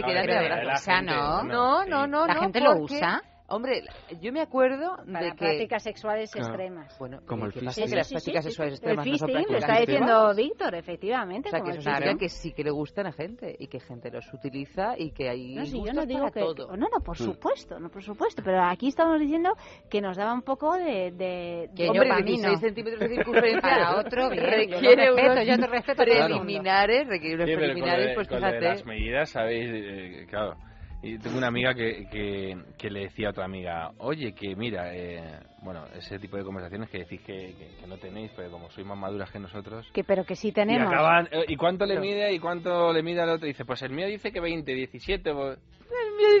No. 1.03 1.43
No, 1.43 1.85
no, 1.85 2.07
no, 2.07 2.27
¿La 2.27 2.35
gente 2.35 2.59
lo 2.59 2.77
usa? 2.79 3.21
Hombre, 3.49 3.83
yo 4.21 4.31
me 4.31 4.41
acuerdo 4.41 4.97
Para 5.11 5.25
de 5.25 5.31
que... 5.31 5.37
prácticas 5.37 5.83
sexuales 5.83 6.31
Claro. 6.31 6.47
extremas. 6.49 6.97
Bueno, 6.99 7.19
Como 7.25 7.45
el 7.45 7.51
fisting. 7.51 7.85
Que 7.89 7.95
las 7.95 8.07
Sí, 8.07 8.09
sí, 8.09 8.31
prácticas 8.31 8.43
sí, 8.45 8.49
sexuales 8.51 8.73
sí. 8.73 8.75
extremas 8.85 9.05
El 9.05 9.11
no 9.11 9.17
son 9.17 9.27
fisting, 9.27 9.41
lo 9.41 9.47
prácticas 9.47 9.69
está 9.69 9.79
diciendo 9.81 10.13
extremas. 10.29 10.35
Víctor, 10.37 10.75
efectivamente. 10.75 11.49
O 11.49 11.51
sea, 11.51 11.61
que 11.61 11.69
eso 11.71 11.81
significa 11.81 12.15
que 12.17 12.29
sí 12.29 12.53
que 12.53 12.63
le 12.63 12.71
gustan 12.71 13.07
a 13.07 13.11
gente 13.11 13.55
y 13.59 13.67
que 13.67 13.79
gente 13.79 14.11
los 14.11 14.33
utiliza 14.33 14.97
y 14.97 15.11
que 15.11 15.29
hay 15.29 15.55
No, 15.55 15.65
si 15.65 15.71
yo 15.73 15.77
gustos 15.79 15.95
no 15.95 16.05
digo 16.05 16.19
para 16.21 16.31
que... 16.31 16.39
todo. 16.39 16.77
No, 16.77 16.87
no, 16.93 17.03
por 17.03 17.17
supuesto, 17.17 17.79
no, 17.79 17.89
por 17.89 18.03
supuesto. 18.03 18.41
Pero 18.45 18.63
aquí 18.63 18.87
estamos 18.89 19.19
diciendo 19.19 19.53
que 19.89 20.01
nos 20.01 20.17
daba 20.17 20.33
un 20.33 20.41
poco 20.43 20.73
de... 20.73 21.11
de, 21.11 21.69
Que 21.75 21.83
de- 21.83 21.89
Hombre, 21.89 22.13
mí 22.17 22.23
16 22.23 22.53
no. 22.53 22.59
centímetros 22.59 22.99
de 23.01 23.09
circunferencia 23.15 23.61
Para 23.61 23.99
otro, 23.99 24.29
bien, 24.29 24.43
yo 24.43 24.49
requiere 24.49 25.05
respeto, 25.07 25.31
unos 25.33 25.45
yo 25.47 25.55
te 25.59 25.67
respeto 25.67 26.01
a 26.01 26.05
preliminares, 26.05 27.07
requiere 27.07 27.35
unos 27.35 27.49
Sí, 27.49 27.55
preliminares, 27.55 28.15
pues 28.15 28.27
fíjate. 28.27 28.61
las 28.61 28.85
medidas, 28.85 29.29
sabéis, 29.29 29.69
Eh, 29.73 30.25
claro. 30.29 30.55
Y 31.01 31.17
tengo 31.17 31.37
una 31.37 31.47
amiga 31.47 31.73
que, 31.73 32.07
que, 32.11 32.57
que 32.77 32.89
le 32.89 33.01
decía 33.05 33.27
a 33.27 33.31
otra 33.31 33.45
amiga, 33.45 33.91
oye, 33.99 34.33
que 34.33 34.53
mira, 34.55 34.93
eh, 34.93 35.39
bueno, 35.61 35.85
ese 35.95 36.19
tipo 36.19 36.35
de 36.35 36.43
conversaciones 36.43 36.89
que 36.89 36.99
decís 36.99 37.21
que, 37.21 37.55
que- 37.79 37.87
no 37.87 37.97
tenéis, 37.97 38.31
porque 38.31 38.49
como 38.49 38.69
sois 38.69 38.85
más 38.85 38.97
maduras 38.97 39.31
que 39.31 39.39
nosotros. 39.39 39.89
Que, 39.93 40.03
pero 40.03 40.25
que 40.25 40.35
sí 40.35 40.49
Y 40.49 40.51
tenemos. 40.51 40.91
acaban, 40.91 41.27
eh, 41.31 41.45
¿y 41.47 41.55
cuánto 41.55 41.85
le 41.85 41.99
mide 42.01 42.33
y 42.33 42.39
cuánto 42.39 42.91
le 42.91 43.01
mide 43.01 43.21
al 43.21 43.29
otro? 43.29 43.47
Dice, 43.47 43.63
pues 43.63 43.81
el 43.81 43.91
mío 43.91 44.07
dice 44.07 44.31
que 44.33 44.41
20, 44.41 44.73
17. 44.73 45.33
pues- 45.33 45.57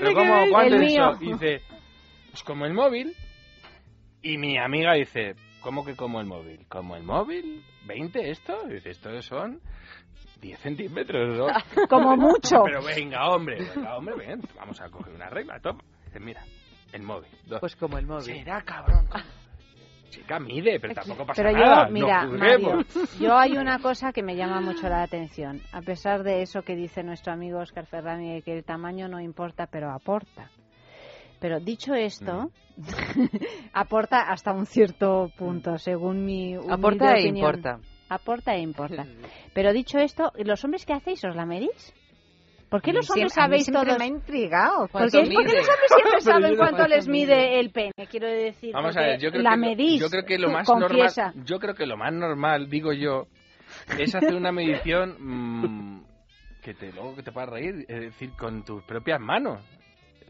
¿Pero 0.01 0.13
cómo, 0.13 0.33
cuánto 0.51 0.75
El 0.75 0.83
es 0.83 0.91
mío. 0.93 1.09
eso? 1.11 1.23
Y 1.23 1.31
dice, 1.33 1.61
pues 2.31 2.43
como 2.43 2.65
el 2.65 2.73
móvil. 2.73 3.13
Y 4.21 4.37
mi 4.37 4.57
amiga 4.57 4.93
dice, 4.93 5.35
¿cómo 5.61 5.85
que 5.85 5.95
como 5.95 6.19
el 6.19 6.27
móvil? 6.27 6.65
¿Como 6.67 6.97
el 6.97 7.03
móvil? 7.03 7.63
¿20 7.87 8.11
esto? 8.29 8.57
Y 8.69 8.73
dice, 8.73 8.89
esto 8.89 9.21
son 9.21 9.61
10 10.41 10.59
centímetros, 10.59 11.37
¿no? 11.37 11.47
Como 11.89 12.15
mucho. 12.15 12.63
Pero 12.63 12.81
venga, 12.83 13.27
hombre, 13.29 13.57
venga, 13.75 13.97
hombre, 13.97 14.15
ven, 14.15 14.41
vamos 14.55 14.79
a 14.81 14.89
coger 14.89 15.13
una 15.13 15.29
regla, 15.29 15.59
toma. 15.59 15.81
Dice, 16.05 16.19
mira, 16.19 16.43
el 16.93 17.03
móvil. 17.03 17.29
dos. 17.45 17.59
Pues 17.59 17.75
como 17.75 17.97
el 17.97 18.05
móvil. 18.07 18.35
Será, 18.37 18.61
cabrón. 18.63 19.07
Chica, 20.09 20.39
mide, 20.39 20.79
pero 20.79 20.95
tampoco 20.95 21.23
pasa 21.27 21.43
Pero 21.43 21.55
nada. 21.55 21.85
yo, 21.87 21.93
mira, 21.93 22.25
no 22.25 22.31
Mario, 22.37 22.79
yo 23.19 23.37
hay 23.37 23.57
una 23.57 23.77
cosa 23.77 24.11
que 24.11 24.23
me 24.23 24.35
llama 24.35 24.59
mucho 24.59 24.89
la 24.89 25.03
atención. 25.03 25.61
A 25.71 25.81
pesar 25.81 26.23
de 26.23 26.41
eso 26.41 26.63
que 26.63 26.75
dice 26.75 27.03
nuestro 27.03 27.31
amigo 27.31 27.59
Oscar 27.59 27.85
Ferrani, 27.85 28.33
de 28.33 28.41
que 28.41 28.57
el 28.57 28.63
tamaño 28.63 29.07
no 29.07 29.19
importa, 29.19 29.67
pero 29.67 29.91
aporta. 29.91 30.49
Pero 31.39 31.59
dicho 31.59 31.93
esto, 31.93 32.49
aporta 33.73 34.21
hasta 34.31 34.51
un 34.51 34.65
cierto 34.65 35.29
punto, 35.37 35.77
según 35.77 36.25
mi 36.25 36.55
humilde 36.57 36.73
Aporta 36.73 37.11
e 37.11 37.19
opinión. 37.19 37.37
importa. 37.37 37.79
Aporta 38.09 38.55
e 38.55 38.59
importa. 38.59 39.05
Pero 39.53 39.71
dicho 39.71 39.99
esto, 39.99 40.31
¿los 40.37 40.63
hombres 40.63 40.85
qué 40.85 40.93
hacéis? 40.93 41.23
¿Os 41.23 41.35
la 41.35 41.45
medís? 41.45 41.93
¿Por 42.69 42.83
qué 42.83 42.93
los 42.93 43.09
hombres 43.09 43.33
sabéis 43.33 43.65
todos? 43.71 43.97
me 43.97 44.03
ha 44.03 44.07
intrigado. 44.07 44.87
Porque, 44.91 45.09
¿Cuánto 45.09 45.19
es 45.19 45.29
porque 45.33 45.57
los 45.57 45.67
hombres 45.67 45.91
siempre 45.95 46.21
saben 46.21 46.55
cuánto 46.55 46.87
les 46.87 47.07
mide 47.07 47.59
el 47.59 47.71
pene, 47.71 47.93
quiero 48.09 48.27
decir. 48.27 48.73
Vamos 48.73 48.95
a 48.95 49.01
ver, 49.01 49.19
yo 49.19 49.31
creo, 49.31 49.41
la 49.41 49.51
que 49.51 49.55
lo, 49.57 49.61
medís. 49.61 49.99
yo 49.99 50.09
creo 50.09 50.23
que 50.23 50.37
lo 50.37 50.51
más 50.51 50.67
confiesa. 50.67 51.27
normal, 51.27 51.45
yo 51.45 51.59
creo 51.59 51.73
que 51.73 51.85
lo 51.87 51.97
más 51.97 52.13
normal, 52.13 52.69
digo 52.69 52.93
yo, 52.93 53.25
es 53.97 54.13
hacer 54.13 54.35
una 54.35 54.51
medición 54.51 55.15
mm, 55.19 56.03
que 56.61 56.75
te 56.75 56.91
luego 56.93 57.15
que 57.15 57.23
te 57.23 57.31
puedas 57.31 57.49
reír, 57.49 57.85
es 57.87 58.01
decir, 58.01 58.31
con 58.37 58.63
tus 58.63 58.83
propias 58.83 59.19
manos. 59.19 59.59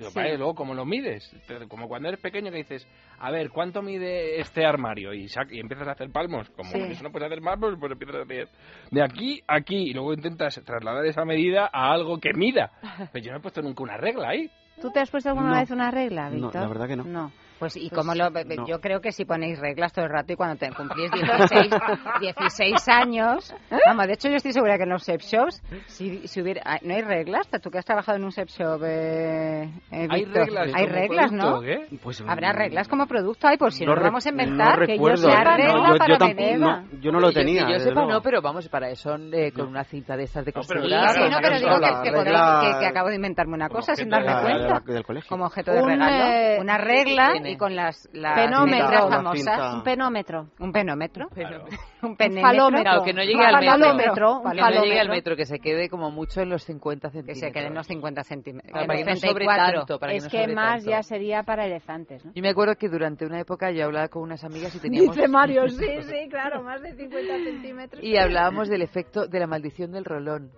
Sí. 0.08 0.14
que 0.20 0.38
luego, 0.38 0.56
¿cómo 0.56 0.74
lo 0.74 0.86
mides? 0.86 1.30
Como 1.68 1.88
cuando 1.88 2.08
eres 2.08 2.20
pequeño 2.22 2.52
que 2.52 2.58
dices, 2.58 2.88
a 3.20 3.30
ver, 3.32 3.50
¿cuánto 3.50 3.82
mide 3.82 4.40
este 4.40 4.66
armario? 4.66 5.14
Y, 5.14 5.28
empiezas 5.52 5.88
a 5.88 5.92
hacer 5.92 6.10
palmos. 6.12 6.50
Como 6.52 6.72
Sí. 6.72 6.80
eso 6.80 7.04
no 7.04 7.12
puedes 7.12 7.28
hacer 7.28 7.42
palmos, 7.42 7.76
pues 7.80 7.92
empiezas 7.92 8.16
a 8.16 8.22
hacer 8.24 8.48
de 8.92 9.04
aquí 9.04 9.42
a 9.48 9.56
aquí. 9.56 9.90
Y 9.90 9.94
luego 9.94 10.14
intentas 10.14 10.60
trasladar 10.66 11.06
esa 11.06 11.26
medida 11.26 11.70
a 11.72 11.92
algo 11.92 12.18
que 12.20 12.34
mida. 12.34 12.72
Pero 13.12 13.26
yo 13.26 13.32
no 13.32 13.38
he 13.38 13.42
puesto 13.42 13.62
nunca 13.62 13.84
una 13.84 13.98
regla 13.98 14.30
ahí. 14.30 14.50
¿Tú 14.82 14.90
te 14.92 15.02
has 15.02 15.10
puesto 15.12 15.30
alguna 15.30 15.50
No. 15.52 15.56
vez 15.60 15.70
una 15.72 15.92
regla, 15.92 16.30
No, 16.30 16.36
Víctor? 16.48 16.62
la 16.62 16.68
verdad 16.70 16.88
que 16.88 16.96
no. 16.96 17.04
No. 17.04 17.32
Pues 17.60 17.76
y 17.76 17.90
Pues, 17.90 18.00
como 18.00 18.16
lo, 18.16 18.30
no. 18.30 18.68
yo 18.68 18.80
creo 18.80 19.02
que 19.02 19.12
si 19.12 19.26
ponéis 19.26 19.60
reglas 19.60 19.92
todo 19.92 20.06
el 20.06 20.12
rato 20.12 20.32
y 20.32 20.36
cuando 20.38 20.56
te 20.56 20.72
cumplís 20.72 21.12
16, 21.12 21.74
16 22.22 22.88
años, 22.88 23.54
vamos, 23.86 24.08
de 24.08 24.14
hecho 24.14 24.30
yo 24.30 24.36
estoy 24.38 24.54
segura 24.54 24.78
que 24.78 24.84
en 24.84 24.90
los 24.90 25.04
sex 25.04 25.26
shops, 25.26 25.62
si, 25.88 26.28
si 26.28 26.42
hubiera, 26.42 26.62
ah, 26.66 26.78
no 26.82 26.94
hay 26.96 27.02
reglas, 27.02 27.48
tú 27.62 27.70
que 27.70 27.78
has 27.80 27.86
trabajado 27.86 28.18
en 28.18 28.24
un 28.24 28.32
sex 28.32 28.58
shop, 28.58 28.82
eh, 28.86 29.64
eh, 29.92 30.08
¿Hay 30.10 30.26
reglas 30.26 30.70
hay 30.74 30.86
reglas, 30.86 31.32
producto 31.32 31.62
¿no? 31.62 32.00
Pues, 32.02 32.22
Habrá 32.26 32.54
mm, 32.54 32.56
reglas 32.56 32.88
como 32.88 33.08
producto, 33.08 33.48
ay, 33.48 33.58
por 33.58 33.74
si 33.74 33.86
no 33.86 33.94
nos 33.96 34.04
vamos 34.04 34.26
a 34.26 34.32
no 34.32 34.42
inventar, 34.42 34.86
que 34.86 34.98
yo 34.98 35.04
no, 35.04 35.10
regla 35.10 35.68
yo- 35.68 35.74
yo 35.94 35.98
para 35.98 36.18
tampoco- 36.18 36.36
Beneva. 36.36 36.82
no, 36.82 37.00
yo 37.02 37.12
no 37.12 37.20
lo 37.20 37.32
tenía, 37.32 37.66
Que 37.66 37.74
yo 37.74 37.80
sepa, 37.80 38.06
no, 38.06 38.22
pero 38.22 38.42
vamos, 38.42 38.70
para 38.70 38.90
eso 38.90 39.16
eh, 39.34 39.52
con 39.52 39.68
una 39.68 39.84
cinta 39.84 40.16
de 40.16 40.24
estas 40.24 40.46
de 40.46 40.52
pero 40.54 40.62
costura. 40.66 41.10
Sí, 41.14 41.20
sí, 41.24 41.30
no, 41.30 41.38
pero 41.42 41.60
digo 41.60 41.80
que, 41.80 42.10
que 42.10 42.16
podéis- 42.16 42.24
regla- 42.26 42.60
que- 42.74 42.80
que 42.80 42.86
acabo 42.88 43.10
de 43.10 43.16
inventarme 43.16 43.54
una 43.56 43.68
cosa 43.70 43.96
sin 43.96 44.10
darme 44.10 44.32
cuenta. 44.42 44.82
Como 45.28 45.46
objeto 45.46 45.72
de 45.72 45.82
regalo. 45.86 46.62
una 46.62 46.78
regla. 46.78 47.32
Y 47.50 47.58
con 47.58 47.76
las, 47.76 48.08
las 48.14 48.36
Penómetro. 48.40 49.10
famosas. 49.10 49.74
Un 49.76 49.84
penómetro. 49.84 50.48
Un 50.60 50.72
penómetro. 50.72 51.28
Un 51.36 51.70
Un 52.02 52.16
penémetro. 52.16 52.48
falómetro. 52.50 52.84
Claro, 52.84 53.04
que 53.04 53.14
no 53.14 53.24
llegue 53.24 53.44
al 53.46 53.56
metro. 53.96 54.42
Que 54.44 54.62
no 54.62 54.84
llegue 54.84 55.00
al 55.00 55.10
metro, 55.10 55.36
que 55.36 55.46
se 55.46 55.60
quede 55.60 55.90
como 55.90 56.12
mucho 56.12 56.42
en 56.42 56.50
los 56.50 56.64
50 56.64 57.10
Que 57.10 57.12
centímetros. 57.14 57.40
se 57.40 57.52
queden 57.52 57.74
los 57.74 57.88
50 57.88 58.24
centímetros. 58.24 58.72
Claro, 58.72 58.84
en 58.84 58.88
para 58.88 59.00
que 59.00 59.06
no 59.06 59.16
sobre 59.18 59.46
34. 59.46 59.80
tanto, 59.80 60.00
para 60.00 60.12
que 60.12 60.18
es 60.18 60.24
no 60.24 60.30
que 60.30 60.48
más 60.48 60.76
tanto. 60.76 60.90
ya 60.92 61.04
sería 61.04 61.44
para 61.44 61.66
elefantes, 61.66 62.24
¿no? 62.26 62.32
Yo 62.34 62.42
me 62.42 62.50
acuerdo 62.50 62.76
que 62.76 62.88
durante 62.90 63.26
una 63.26 63.40
época 63.40 63.72
yo 63.72 63.86
hablaba 63.86 64.08
con 64.08 64.24
unas 64.24 64.44
amigas 64.44 64.74
y 64.76 64.80
teníamos... 64.82 65.16
Dice 65.16 65.28
Mario, 65.28 65.68
sí, 65.68 65.86
sí, 66.04 66.30
claro, 66.30 66.64
más 66.64 66.82
de 66.82 66.94
50 66.96 67.34
centímetros. 67.44 68.04
Y 68.04 68.16
hablábamos 68.18 68.70
del 68.70 68.82
efecto 68.82 69.28
de 69.28 69.40
la 69.40 69.48
maldición 69.48 69.92
del 69.92 70.06
rolón. 70.06 70.52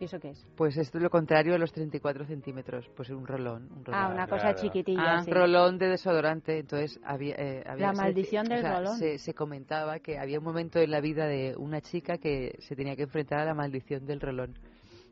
¿Y 0.00 0.06
eso 0.06 0.18
qué 0.18 0.30
es? 0.30 0.46
Pues 0.56 0.76
esto 0.76 0.98
es 0.98 1.04
lo 1.04 1.08
contrario 1.10 1.54
a 1.54 1.58
los 1.58 1.72
34 1.72 2.24
centímetros. 2.26 2.84
Pues 2.96 3.10
un 3.10 3.26
rolón. 3.26 3.68
Un 3.76 3.84
rolón. 3.84 4.00
Ah, 4.02 4.08
una 4.08 4.26
cosa 4.26 4.54
chiquitilla, 4.54 5.18
Ah, 5.18 5.22
sí. 5.22 5.30
rolón 5.30 5.78
de 5.78 5.88
desodorante. 5.88 6.58
Entonces 6.58 6.98
había... 7.04 7.36
eh, 7.36 7.62
había- 7.64 7.86
La 7.88 7.94
se- 7.94 8.02
maldición 8.02 8.44
del 8.46 8.58
o 8.58 8.62
sea, 8.62 8.78
rolón. 8.78 8.96
Se, 8.98 9.18
se 9.18 9.34
comentaba 9.34 10.00
que 10.00 10.18
había 10.18 10.38
un 10.40 10.44
momento 10.44 10.80
en 10.80 10.90
la 10.90 11.00
vida 11.00 11.26
de 11.26 11.54
una 11.56 11.80
chica 11.80 12.18
que 12.18 12.56
se 12.58 12.74
tenía 12.74 12.96
que 12.96 13.02
enfrentar 13.04 13.38
a 13.38 13.44
la 13.44 13.54
maldición 13.54 14.04
del 14.04 14.20
rolón. 14.20 14.58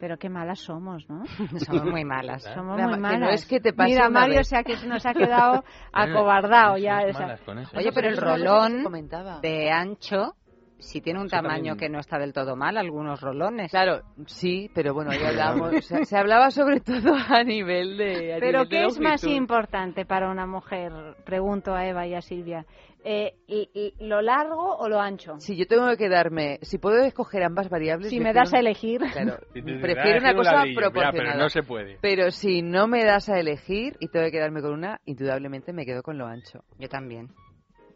Pero 0.00 0.18
qué 0.18 0.28
malas 0.28 0.58
somos, 0.58 1.08
¿no? 1.08 1.22
Somos 1.64 1.84
muy 1.84 2.04
malas. 2.04 2.42
Somos 2.42 2.76
La 2.76 2.88
muy 2.88 2.98
malas. 2.98 3.20
no 3.20 3.28
es 3.30 3.46
que 3.46 3.60
te 3.60 3.72
pase 3.72 3.90
Mira, 3.90 4.08
una 4.08 4.18
Mario 4.20 4.38
vez. 4.38 4.48
se 4.48 4.56
ha, 4.56 4.64
que 4.64 4.76
se 4.76 4.88
nos 4.88 5.06
ha 5.06 5.14
quedado 5.14 5.62
acobardado 5.92 6.76
ya. 6.76 7.02
o 7.08 7.12
sea. 7.12 7.38
Oye, 7.76 7.92
pero 7.94 8.08
el 8.08 8.16
rolón 8.16 8.82
comentaba. 8.82 9.38
de 9.40 9.70
ancho, 9.70 10.34
si 10.82 11.00
tiene 11.00 11.20
un 11.20 11.26
Eso 11.26 11.36
tamaño 11.36 11.54
también- 11.54 11.76
que 11.78 11.88
no 11.88 11.98
está 12.00 12.18
del 12.18 12.32
todo 12.32 12.56
mal, 12.56 12.76
algunos 12.76 13.20
rolones. 13.20 13.70
Claro, 13.70 14.02
sí, 14.26 14.70
pero 14.74 14.92
bueno, 14.94 15.10
ahí 15.12 15.18
o 15.20 15.80
sea, 15.82 16.04
se 16.04 16.16
hablaba 16.18 16.50
sobre 16.50 16.80
todo 16.80 17.14
a 17.14 17.42
nivel 17.44 17.96
de... 17.96 18.34
a 18.34 18.38
Pero 18.40 18.64
nivel 18.64 18.68
de 18.68 18.76
¿qué 18.76 18.84
es 18.86 19.00
más 19.00 19.24
importante 19.24 20.04
para 20.04 20.30
una 20.30 20.46
mujer? 20.46 20.92
Pregunto 21.24 21.74
a 21.74 21.86
Eva 21.86 22.06
y 22.06 22.14
a 22.14 22.20
Silvia. 22.20 22.66
Eh, 23.04 23.34
y- 23.48 23.68
y 23.74 24.04
¿Lo 24.06 24.22
largo 24.22 24.76
o 24.76 24.88
lo 24.88 25.00
ancho? 25.00 25.34
Si 25.40 25.56
yo 25.56 25.66
tengo 25.66 25.88
que 25.90 25.96
quedarme, 25.96 26.58
si 26.62 26.78
puedo 26.78 27.02
escoger 27.02 27.42
ambas 27.42 27.68
variables... 27.68 28.10
Si 28.10 28.20
me 28.20 28.32
das 28.32 28.54
a 28.54 28.60
elegir. 28.60 29.00
Claro, 29.12 29.38
Si 29.52 29.60
prefiero 29.60 30.20
una 30.20 30.30
un 30.30 30.36
cosa 30.36 30.52
ladrillo, 30.52 30.80
ya, 30.80 30.84
proporcionada. 30.86 31.32
pero 31.32 31.42
no 31.42 31.48
se 31.48 31.62
puede. 31.64 31.98
Pero 32.00 32.30
si 32.30 32.62
no 32.62 32.86
me 32.86 33.04
das 33.04 33.28
a 33.28 33.38
elegir 33.40 33.96
y 33.98 34.06
tengo 34.08 34.26
que 34.26 34.30
quedarme 34.32 34.62
con 34.62 34.72
una, 34.72 35.00
indudablemente 35.04 35.72
me 35.72 35.84
quedo 35.84 36.02
con 36.04 36.16
lo 36.16 36.26
ancho. 36.26 36.60
Yo 36.78 36.88
también. 36.88 37.28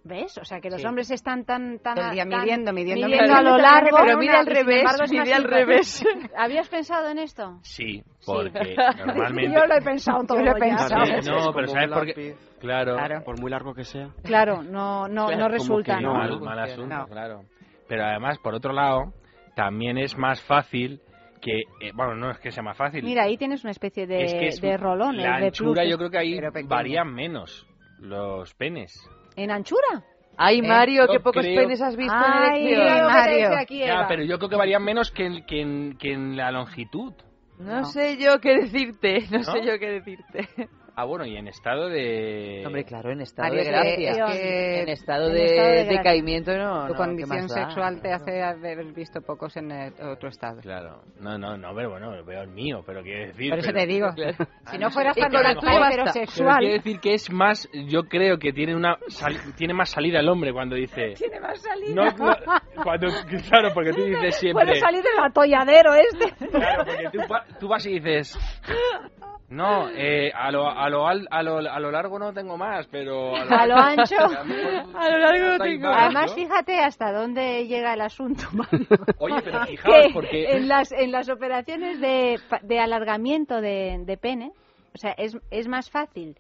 ¿Ves? 0.07 0.39
O 0.39 0.45
sea, 0.45 0.61
que 0.61 0.70
los 0.70 0.81
Sí. 0.81 0.87
hombres 0.87 1.11
están 1.11 1.45
tan... 1.45 1.81
tan 1.81 1.97
Todo 1.97 2.07
el 2.07 2.12
día 2.12 2.24
tan- 2.24 2.41
midiendo, 2.41 2.73
midiendo, 2.73 3.07
midiendo 3.09 3.24
midiendo, 3.27 3.35
a 3.35 3.43
lo 3.43 3.59
largo. 3.62 3.97
pero 4.01 4.19
mira 4.19 4.39
al 4.39 4.47
revés, 4.47 4.85
más 4.85 5.01
al 5.01 5.45
revés. 5.45 6.05
¿Habías 6.37 6.69
pensado 6.69 7.09
en 7.11 7.19
esto? 7.19 7.59
Sí, 7.62 8.03
porque 8.24 8.65
Sí. 8.65 8.74
normalmente... 9.05 9.55
Yo 9.59 9.66
lo 9.66 9.74
he 9.74 9.81
pensado 9.83 10.24
todo 10.28 10.39
Yo 10.39 10.45
lo 10.45 10.57
he 10.57 10.61
pensado. 10.61 11.05
No, 11.05 11.53
pero 11.53 11.66
¿sabes 11.69 11.91
por 11.91 12.07
qué? 12.07 12.37
Claro. 12.61 12.95
Claro. 12.97 13.24
Por 13.24 13.41
muy 13.41 13.51
largo 13.51 13.74
que 13.74 13.83
sea. 13.85 14.11
Claro, 14.23 14.62
no, 14.62 15.09
no, 15.09 15.27
Claro, 15.27 15.41
no 15.43 15.49
resulta, 15.49 16.01
¿no? 16.01 16.15
mal, 16.15 16.31
No 16.31 16.41
mal 16.41 16.59
asunto, 16.61 16.95
No. 16.97 17.07
claro. 17.09 17.41
Pero 17.89 18.05
además, 18.05 18.39
por 18.39 18.55
otro 18.55 18.73
lado, 18.73 19.12
también 19.57 19.99
es 19.99 20.16
más 20.16 20.41
fácil 20.43 21.01
que... 21.41 21.61
eh, 21.81 21.91
bueno, 21.95 22.15
no 22.15 22.31
es 22.31 22.39
que 22.39 22.51
sea 22.53 22.62
más 22.62 22.77
fácil. 22.77 23.03
Mira, 23.05 23.24
ahí 23.24 23.37
tienes 23.37 23.65
una 23.65 23.73
especie 23.73 24.07
de, 24.07 24.23
es 24.24 24.35
que 24.35 24.47
es- 24.49 24.61
de 24.61 24.77
rolón. 24.77 25.16
La 25.16 25.35
el 25.35 25.41
de 25.41 25.47
anchura 25.49 25.85
yo 25.85 25.99
creo 25.99 26.11
que 26.11 26.19
ahí 26.19 26.39
varían 26.69 27.12
menos 27.12 27.66
los 27.99 28.53
penes. 28.55 28.93
¿En 29.37 29.51
anchura? 29.51 30.03
Ay, 30.39 30.61
Mario, 30.61 31.07
yo 31.07 31.13
qué 31.13 31.21
pocos 31.21 31.43
creo- 31.43 31.63
penes 31.63 31.81
has 31.81 31.97
visto 31.97 32.13
Ay, 32.15 32.67
en 32.75 32.81
elección. 32.81 33.07
Mario. 33.07 33.49
aquí, 33.59 33.79
Ya, 33.81 34.07
pero 34.09 34.23
yo 34.25 34.37
creo 34.39 34.51
que 34.51 34.57
varían 34.57 34.83
menos 34.85 35.11
que 35.11 35.25
en, 35.27 35.47
que 35.47 35.61
en, 35.63 35.97
que 35.99 36.13
en 36.13 36.37
la 36.37 36.51
longitud. 36.51 37.15
No, 37.59 37.85
sé 37.87 38.19
yo 38.19 38.39
qué 38.41 38.55
decirte, 38.59 39.21
no, 39.31 39.39
¿No? 39.39 39.45
sé 39.45 39.65
yo 39.65 39.79
qué 39.79 39.91
decirte. 40.01 40.49
Ah, 40.98 41.05
bueno, 41.05 41.27
y 41.27 41.36
en 41.36 41.47
estado 41.47 41.90
de... 41.90 42.62
Hombre, 42.66 42.85
claro, 42.85 43.10
en 43.12 43.20
estado 43.20 43.55
de 43.55 43.64
gracia. 43.64 44.10
es 44.12 44.39
que 44.39 44.81
en 44.81 44.89
estado 44.89 45.27
en 45.28 45.35
de, 45.35 45.40
de 45.43 45.55
gracia. 45.55 45.85
decaimiento 45.98 46.56
no. 46.56 46.86
tu 46.86 46.93
no, 46.94 46.98
condición 46.98 47.36
¿qué 47.36 47.43
más 47.43 47.55
da? 47.55 47.64
sexual 47.66 48.01
te 48.01 48.12
hace 48.14 48.43
haber 48.43 48.82
visto 48.94 49.20
pocos 49.20 49.55
en 49.59 49.73
eh, 49.73 49.93
otro 50.10 50.31
estado. 50.31 50.62
Claro, 50.62 51.02
no, 51.20 51.36
no, 51.36 51.59
no, 51.59 51.74
pero 51.74 51.90
bueno, 51.90 52.24
veo 52.24 52.40
el 52.40 52.48
mío, 52.48 52.82
pero 52.86 53.02
quiero 53.02 53.27
decir... 53.27 53.51
Por 53.51 53.59
eso 53.59 53.68
pero- 53.73 53.78
te 53.81 53.86
digo. 53.86 54.09
Claro. 54.14 54.36
Si 54.70 54.78
no 54.78 54.90
fueras 54.90 55.14
tan. 55.16 55.31
Pero 55.31 55.51
heterosexual. 55.51 56.59
quiero 56.60 56.73
decir 56.74 56.98
que 57.01 57.12
es 57.12 57.31
más, 57.31 57.68
yo 57.74 58.05
creo 58.05 58.39
que 58.39 58.55
tiene 58.55 58.74
una 58.74 58.97
sal- 59.09 59.55
tiene 59.55 59.74
más 59.74 59.90
salida 59.90 60.20
el 60.20 60.28
hombre 60.31 60.51
cuando 60.55 60.77
dice... 60.77 61.12
Tiene 61.18 61.40
más 61.40 61.60
salida. 61.60 61.94
No, 61.94 62.05
no, 62.06 62.36
cuando, 62.82 63.09
claro, 63.51 63.68
porque 63.74 63.93
tú 63.93 64.02
dices 64.02 64.36
siempre... 64.36 64.64
Puede 64.64 64.81
salir 64.81 65.02
del 65.02 65.23
atolladero 65.23 65.94
este. 65.94 66.47
Claro, 66.48 66.85
porque 66.86 67.10
tú, 67.12 67.18
tú 67.60 67.68
vas 67.68 67.85
y 67.85 68.01
dices... 68.01 68.39
No, 69.48 69.89
eh, 69.90 70.32
a, 70.35 70.51
lo, 70.51 70.68
a, 70.68 70.89
lo, 70.90 71.06
al- 71.06 71.28
a, 71.31 71.43
lo, 71.43 71.59
a 71.59 71.78
lo 71.78 71.90
largo 71.93 72.18
no 72.18 72.32
tengo 72.32 72.56
más, 72.59 72.86
pero... 72.89 73.36
A 73.48 73.66
lo 73.66 73.77
ancho. 73.77 74.16
A 74.97 75.09
lo 75.10 75.18
largo 75.18 75.44
no 75.52 75.59
tengo 75.59 75.89
más, 75.89 76.02
Además, 76.05 76.35
fíjate 76.35 76.78
hasta 76.81 77.12
dónde 77.12 77.66
llega 77.68 77.94
el 77.94 78.01
asunto, 78.01 78.43
Mario. 78.52 78.86
Oye, 79.18 79.40
pero 79.44 79.64
fijaos, 79.66 79.94
que 80.06 80.10
porque... 80.12 80.56
en 80.56 80.66
las, 80.68 80.90
en 80.90 81.12
las 81.12 81.28
operaciones 81.28 82.01
de, 82.01 82.40
pa- 82.48 82.60
de 82.62 82.81
alargamiento 82.81 83.60
de, 83.60 83.98
de 84.05 84.16
pene, 84.16 84.51
o 84.94 84.98
sea, 84.98 85.12
es, 85.12 85.36
es 85.51 85.68
más 85.68 85.90
fácil 85.90 86.36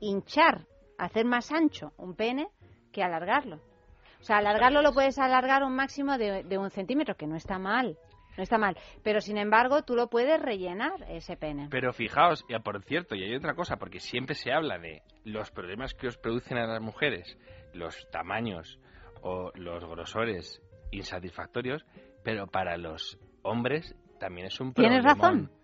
hinchar, 0.00 0.60
hacer 0.96 1.24
más 1.26 1.52
ancho 1.52 1.92
un 1.98 2.14
pene 2.14 2.48
que 2.92 3.02
alargarlo. 3.02 3.56
O 4.20 4.24
sea, 4.24 4.38
alargarlo 4.38 4.82
lo 4.82 4.92
puedes 4.92 5.18
alargar 5.18 5.62
un 5.62 5.74
máximo 5.76 6.16
de, 6.18 6.42
de 6.44 6.58
un 6.58 6.70
centímetro, 6.70 7.14
que 7.14 7.26
no 7.26 7.36
está 7.36 7.58
mal. 7.58 7.96
No 8.38 8.44
está 8.44 8.56
mal. 8.56 8.78
Pero 9.02 9.20
sin 9.20 9.36
embargo, 9.36 9.82
tú 9.82 9.96
lo 9.96 10.08
puedes 10.08 10.40
rellenar 10.40 10.92
ese 11.08 11.36
pene. 11.36 11.66
Pero 11.70 11.92
fijaos, 11.92 12.44
y 12.48 12.56
por 12.60 12.80
cierto, 12.84 13.16
y 13.16 13.24
hay 13.24 13.34
otra 13.34 13.54
cosa, 13.54 13.76
porque 13.76 13.98
siempre 13.98 14.36
se 14.36 14.52
habla 14.52 14.78
de 14.78 15.02
los 15.24 15.50
problemas 15.50 15.92
que 15.92 16.06
os 16.06 16.16
producen 16.16 16.56
a 16.56 16.66
las 16.68 16.80
mujeres, 16.80 17.36
los 17.74 18.08
tamaños 18.12 18.78
o 19.22 19.50
los 19.56 19.84
grosores 19.84 20.62
insatisfactorios, 20.92 21.84
pero 22.22 22.46
para 22.46 22.76
los 22.76 23.18
hombres 23.42 23.96
también 24.20 24.46
es 24.46 24.60
un 24.60 24.72
Tienes 24.72 25.02
problemón. 25.02 25.48
razón. 25.48 25.57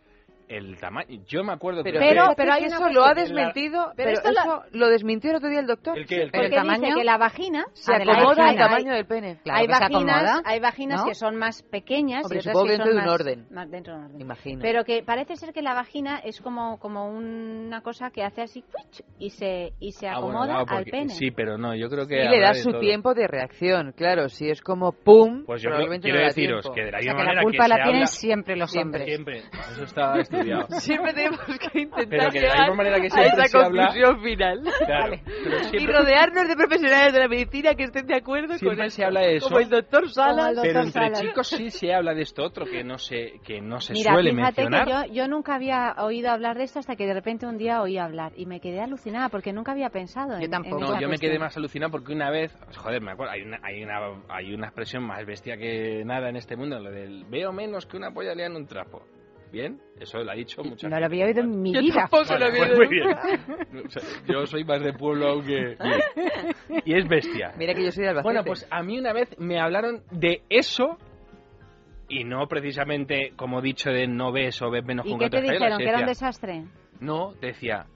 El 0.57 0.77
tamaño, 0.79 1.09
yo 1.27 1.43
me 1.43 1.53
acuerdo 1.53 1.83
Pero, 1.83 1.99
que- 2.01 2.07
Pero- 2.07 2.23
pero, 2.23 2.35
pero 2.37 2.53
hay 2.53 2.65
eso 2.65 2.89
lo 2.91 3.05
ha 3.05 3.15
desmentido, 3.15 3.93
Pero 3.97 4.09
pero, 4.09 4.11
esto 4.13 4.31
lo- 4.33 4.41
eso 4.41 4.63
lo 4.73 4.89
desmintió 4.89 5.31
el 5.31 5.37
otro 5.37 5.49
día 5.49 5.61
el 5.61 5.67
doctor. 5.67 5.99
¿El 5.99 6.07
qué? 6.07 6.23
El 6.23 6.31
qué? 6.31 6.39
Porque 6.39 6.47
¿El 6.47 6.55
tamaño? 6.55 6.81
dice 6.83 6.95
que 6.99 7.05
la 7.05 7.19
vagina 7.19 7.65
Se 7.73 7.95
Ah, 7.95 7.99
la 8.05 8.13
acomoda 8.13 8.49
al 8.51 8.57
tamaño 8.57 8.91
hay- 8.91 8.97
del 8.97 9.07
pene. 9.07 9.39
Claro 9.43 9.59
hay 9.61 9.67
vaginas, 9.67 9.91
acomoda, 9.91 10.43
hay 10.45 10.61
vaginas 10.61 11.01
¿no? 11.01 11.07
que 11.09 11.15
son 11.15 11.37
más 11.37 11.63
pequeñas 11.63 12.25
Hombre, 12.25 12.37
y 12.37 12.41
otras 12.41 12.53
supongo 12.53 12.65
que 12.67 12.71
dentro 12.73 12.87
son 12.87 12.95
de 12.95 13.01
un 13.01 13.05
más, 13.07 13.15
orden. 13.21 13.47
más 13.51 13.71
dentro 13.71 13.93
de 13.95 13.99
un 13.99 14.05
orden. 14.07 14.21
Imagino. 14.21 14.59
Pero 14.63 14.85
que 14.85 15.03
parece 15.03 15.37
ser 15.37 15.53
que 15.53 15.63
la 15.63 15.75
vagina 15.75 16.19
es 16.19 16.41
como 16.41 16.79
como 16.79 17.09
una 17.09 17.81
cosa 17.81 18.11
que 18.11 18.23
hace 18.23 18.43
así 18.43 18.65
y 19.19 19.31
se 19.31 19.73
y 19.81 19.93
se 19.93 20.07
Ah, 20.09 20.21
bueno, 20.21 20.43
acomoda 20.43 20.65
claro, 20.65 20.79
al 20.79 20.85
pene. 20.85 21.09
Sí, 21.11 21.31
pero 21.31 21.59
no, 21.59 21.75
yo 21.75 21.89
creo 21.89 22.07
que... 22.07 22.25
y 22.25 22.29
le 22.29 22.41
da 22.41 22.55
su 22.55 22.71
todo. 22.71 22.81
tiempo 22.81 23.15
de 23.15 23.27
reacción, 23.27 23.93
claro. 23.97 24.29
Si 24.29 24.49
es 24.49 24.61
como 24.61 24.93
pum, 24.93 25.45
Pues 25.47 25.63
yo 25.63 25.69
probablemente 25.71 26.05
quiero 26.05 26.21
no 26.21 26.27
deciros 26.27 26.71
que 26.75 26.85
de 26.85 26.91
la 26.93 26.99
misma 26.99 27.13
que 27.13 27.19
la 27.19 27.25
manera 27.25 27.43
culpa 27.43 27.69
la 27.69 27.83
tienen 27.85 28.07
siempre 28.07 28.57
los 28.57 28.77
hombres. 28.77 29.05
Siempre, 29.07 29.39
eso 29.73 29.85
está 29.85 30.15
estudiado. 30.45 30.66
Siempre 30.81 31.12
tenemos 31.15 31.41
que 31.41 31.81
intentar 31.81 32.09
Pero 32.09 32.31
que 32.31 32.41
de 32.41 32.49
la 32.49 32.55
misma 32.61 32.75
manera 32.75 32.97
que 33.01 33.07
a 33.07 33.23
esa 33.27 33.45
se 33.47 33.59
habla- 33.59 33.87
conclusión 33.89 34.23
final. 34.23 34.62
Claro, 34.87 35.12
pero 35.45 35.59
Y 35.59 35.65
siempre, 35.65 35.93
rodearnos 35.99 36.49
de 36.49 36.57
profesionales 36.57 37.12
de 37.12 37.19
la 37.21 37.29
medicina 37.29 37.75
que 37.75 37.85
estén 37.85 38.07
de 38.07 38.15
acuerdo 38.16 38.49
con 38.49 38.59
siempre 38.59 38.87
esto. 38.87 38.97
se 38.97 39.05
habla 39.05 39.21
de 39.21 39.37
eso. 39.37 39.47
Como 39.49 39.59
el 39.61 39.69
doctor 39.69 40.11
Salas. 40.11 40.49
El 40.51 40.55
Pero 40.62 40.83
doctor 40.83 40.87
entre 40.87 41.03
Salas. 41.16 41.21
chicos 41.21 41.49
sí 41.49 41.71
se 41.71 41.95
habla 41.95 42.15
de 42.15 42.23
esto 42.23 42.43
otro 42.45 42.65
que 42.66 42.85
no 42.85 42.99
se, 42.99 43.41
que 43.45 43.61
no 43.61 43.81
se 43.81 43.93
Mira, 43.93 44.12
suele 44.12 44.31
fíjate 44.35 44.62
mencionar. 44.62 44.85
que 45.05 45.09
yo, 45.09 45.15
yo 45.15 45.29
nunca 45.29 45.55
había 45.55 45.95
oído 45.99 46.31
hablar 46.31 46.57
de 46.59 46.65
esto 46.65 46.79
hasta 46.79 46.97
que 46.97 47.07
de 47.07 47.15
repente 47.15 47.47
un 47.47 47.59
día 47.59 47.81
oí 47.83 47.99
hablar 47.99 48.33
y 48.37 48.47
me 48.47 48.61
quedé 48.61 48.81
alucinada 48.81 49.29
porque 49.29 49.53
nunca 49.53 49.73
había 49.73 49.91
pensado 49.91 50.37
en, 50.39 50.51
tampoco. 50.51 50.77
en 50.77 50.81
No, 50.83 51.01
yo 51.01 51.09
me 51.09 51.19
quedé 51.19 51.31
cuestión. 51.31 51.41
más 51.43 51.57
alucinado 51.57 51.91
porque 51.93 52.12
una 52.12 52.31
vez, 52.31 52.57
joder, 52.77 53.01
me 53.03 53.12
acuerdo, 53.12 53.33
hay 53.33 53.43
una, 53.43 53.59
hay 53.62 53.83
una, 53.83 53.99
hay 54.29 54.55
una 54.55 54.66
expresión 54.66 55.05
más 55.05 55.25
bestia 55.27 55.57
que 55.57 56.03
nada 56.05 56.29
en 56.29 56.37
este 56.37 56.57
mundo, 56.57 56.79
lo 56.79 56.91
del 56.91 57.25
veo 57.25 57.53
menos 57.53 57.87
que 57.87 57.97
una 57.97 58.11
polla 58.12 58.35
liada 58.35 58.51
en 58.51 58.57
un 58.57 58.66
trapo. 58.66 59.03
¿Bien? 59.55 59.79
Eso 60.01 60.19
lo 60.19 60.33
ha 60.33 60.35
dicho 60.35 60.65
muchas 60.65 60.91
No 60.91 60.99
lo 60.99 61.07
había 61.07 61.27
oído 61.27 61.43
en 61.43 61.63
mi 61.63 61.73
Yo 61.73 61.81
vida. 61.81 61.95
tampoco 62.11 62.37
lo 62.37 62.45
había 62.47 62.63
oído 62.65 62.77
pues 62.77 62.91
nunca. 63.71 63.87
O 63.87 63.89
sea, 63.89 64.03
yo 64.27 64.47
soy 64.47 64.65
más 64.65 64.83
de 64.83 64.93
pueblo, 64.95 65.29
aunque... 65.29 65.77
Bien. 65.81 66.83
Y 66.85 66.99
es 66.99 67.07
bestia. 67.09 67.53
Mira 67.57 67.73
que 67.73 67.85
yo 67.85 67.93
soy 67.93 68.03
de 68.03 68.09
Albacete. 68.11 68.27
Bueno, 68.33 68.43
pues 68.45 68.67
a 68.69 68.83
mí 68.83 68.99
una 68.99 69.13
vez 69.13 69.29
me 69.39 69.61
hablaron 69.61 70.03
de 70.11 70.43
eso 70.49 70.99
y 72.09 72.25
no 72.25 72.49
precisamente 72.49 73.33
como 73.37 73.63
dicho 73.63 73.91
de 73.91 74.09
no 74.09 74.33
ves 74.33 74.61
o 74.61 74.71
ves 74.71 74.85
menos 74.85 75.07
¿Y 75.07 75.11
con 75.11 75.21
qué 75.21 75.31
te 75.31 75.41
dijeron? 75.41 75.79
¿Que 75.79 75.89
era 75.89 76.01
un 76.01 76.07
desastre? 76.07 76.65
No, 76.99 77.33
decía, 77.41 77.87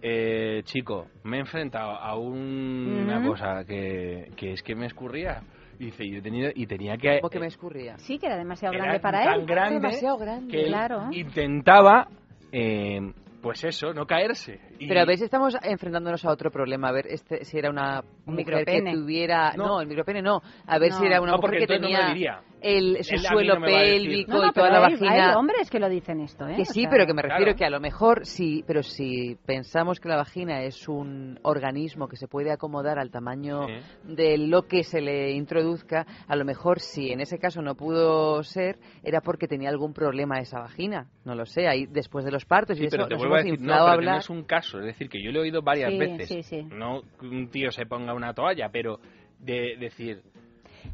eh, 0.00 0.62
chico, 0.64 1.06
me 1.24 1.36
he 1.36 1.40
enfrentado 1.40 1.90
a 1.92 2.16
un- 2.16 3.02
una 3.04 3.18
Ujú. 3.18 3.28
cosa 3.32 3.64
que, 3.66 4.30
que 4.36 4.52
es 4.54 4.62
que 4.62 4.74
me 4.74 4.86
escurría. 4.86 5.42
Y 5.78 5.86
dice, 5.86 6.08
yo 6.08 6.18
he 6.18 6.22
tenido, 6.22 6.50
y 6.54 6.66
tenía 6.66 6.96
que... 6.96 7.20
¿Cómo 7.20 7.30
que 7.30 7.40
me 7.40 7.46
escurría? 7.46 7.98
Sí, 7.98 8.18
que 8.18 8.26
era 8.26 8.36
demasiado 8.36 8.74
Era 8.74 8.84
grande 8.84 9.00
para 9.00 9.24
tan 9.24 9.40
él. 9.40 9.46
grande 9.46 9.74
Demasiado 9.80 10.18
grande. 10.18 10.48
que 10.52 10.60
él 10.62 10.68
Claro. 10.68 11.08
intentaba, 11.12 12.08
eh, 12.52 13.00
pues 13.40 13.64
eso, 13.64 13.92
no 13.92 14.06
caerse. 14.06 14.60
Y- 14.78 14.86
Pero 14.86 15.00
a 15.00 15.04
veces 15.04 15.22
estamos 15.24 15.56
enfrentándonos 15.62 16.24
a 16.24 16.30
otro 16.30 16.50
problema. 16.50 16.88
A 16.88 16.92
ver 16.92 17.06
este, 17.08 17.44
si 17.44 17.58
era 17.58 17.70
una 17.70 18.00
Un 18.26 18.34
mujer 18.34 18.46
micropene. 18.46 18.90
que 18.92 18.96
tuviera... 18.96 19.52
No. 19.56 19.66
No. 19.66 19.80
el 19.80 19.88
micropene 19.88 20.22
no. 20.22 20.40
A 20.66 20.78
ver 20.78 20.90
No. 20.90 20.98
si 21.00 21.06
era 21.06 21.20
una 21.20 21.32
No, 21.32 21.36
mujer 21.38 21.50
porque 21.50 21.66
que 21.66 21.74
no 21.78 21.80
me 21.88 21.94
tenía 21.94 22.06
diría. 22.08 22.40
El, 22.62 23.02
su 23.04 23.16
suelo 23.18 23.58
no 23.58 23.66
pélvico 23.66 24.32
No, 24.32 24.42
no, 24.42 24.48
y 24.48 24.52
toda 24.52 24.70
la 24.70 24.86
hay, 24.86 24.92
vagina... 24.94 25.30
hay 25.30 25.34
hombres 25.36 25.70
que 25.70 25.78
lo 25.80 25.88
dicen 25.88 26.20
esto, 26.20 26.46
¿eh? 26.46 26.56
Que 26.56 26.62
O 26.62 26.64
sí, 26.66 26.82
sea, 26.82 26.90
pero 26.90 27.06
que 27.06 27.14
me 27.14 27.22
refiero 27.22 27.44
claro. 27.44 27.56
que 27.58 27.64
a 27.64 27.70
lo 27.70 27.80
mejor 27.80 28.24
sí, 28.26 28.64
pero 28.66 28.82
si 28.82 29.36
pensamos 29.46 30.00
que 30.00 30.08
la 30.08 30.16
vagina 30.16 30.62
es 30.62 30.88
un 30.88 31.38
organismo 31.42 32.08
que 32.08 32.16
se 32.16 32.28
puede 32.28 32.50
acomodar 32.52 32.98
al 32.98 33.10
tamaño 33.10 33.66
Sí. 33.66 33.74
de 34.14 34.38
lo 34.38 34.62
que 34.62 34.84
se 34.84 35.00
le 35.00 35.32
introduzca, 35.32 36.06
a 36.26 36.36
lo 36.36 36.44
mejor 36.44 36.80
si 36.80 37.10
en 37.10 37.20
ese 37.20 37.38
caso 37.38 37.62
no 37.62 37.74
pudo 37.74 38.42
ser, 38.42 38.78
era 39.02 39.20
porque 39.20 39.48
tenía 39.48 39.68
algún 39.68 39.92
problema 39.92 40.38
esa 40.38 40.60
vagina. 40.60 41.08
No 41.24 41.34
lo 41.34 41.46
sé, 41.46 41.66
ahí 41.68 41.86
después 41.86 42.24
de 42.24 42.30
los 42.32 42.44
partos 42.44 42.76
y 42.76 42.80
Sí, 42.80 42.86
eso 42.86 42.96
pero 42.96 43.08
te 43.08 43.14
nos 43.14 43.18
vuelvo 43.20 43.34
a 43.34 43.38
hemos 43.40 43.44
decir, 43.50 43.60
inflado 43.60 43.86
a 43.86 43.90
que 43.90 43.96
no 43.96 43.98
hablar. 44.00 44.18
es 44.18 44.30
un 44.30 44.44
caso, 44.44 44.78
es 44.80 44.84
decir, 44.86 45.08
que 45.08 45.22
yo 45.22 45.30
lo 45.32 45.38
he 45.40 45.42
oído 45.42 45.62
varias 45.62 45.90
Sí, 45.90 45.98
veces. 45.98 46.28
sí, 46.28 46.42
sí. 46.42 46.62
No 46.62 47.02
que 47.18 47.26
un 47.26 47.48
tío 47.50 47.70
se 47.70 47.86
ponga 47.86 48.14
una 48.14 48.32
toalla, 48.34 48.68
pero 48.70 48.98
de 49.38 49.76
decir, 49.78 50.22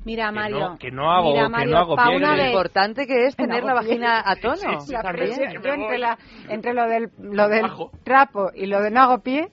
Mira, 0.04 0.26
Que 0.28 0.32
Mario. 0.32 0.58
no- 0.60 0.78
que 0.78 0.90
no 0.90 1.10
hago- 1.12 1.30
mira, 1.32 1.42
que 1.44 1.48
Mario, 1.50 1.70
no 1.72 1.78
hago 1.78 1.96
pa' 1.96 2.04
pliegue. 2.04 2.16
una 2.24 2.36
Lo 2.36 2.46
importante 2.46 3.06
que 3.06 3.26
es 3.26 3.36
Que 3.36 3.42
no 3.42 3.48
tener 3.48 3.64
la 3.64 3.74
vagina 3.74 4.22
a 4.24 4.36
tono. 4.36 4.56
Sí, 4.56 4.66
sí, 4.86 4.92
la 4.92 5.02
presión 5.02 5.52
Yo 5.62 5.72
entre, 5.72 5.98
la, 5.98 6.18
entre 6.48 6.72
lo 6.74 6.86
del, 6.88 7.10
lo 7.18 7.48
del 7.48 7.66
trapo 8.04 8.50
y 8.54 8.66
lo 8.66 8.80
de 8.80 8.90
no 8.90 9.00
hago 9.02 9.18
pie, 9.18 9.48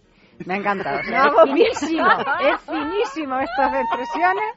me 0.45 0.53
ha 0.55 0.57
encantado. 0.57 0.99
No 1.09 1.17
hago 1.17 1.43
es 1.45 1.51
finísimo, 1.79 2.07
es 2.09 2.61
finísimo 2.61 3.39
estas 3.39 3.73
expresiones. 3.81 4.53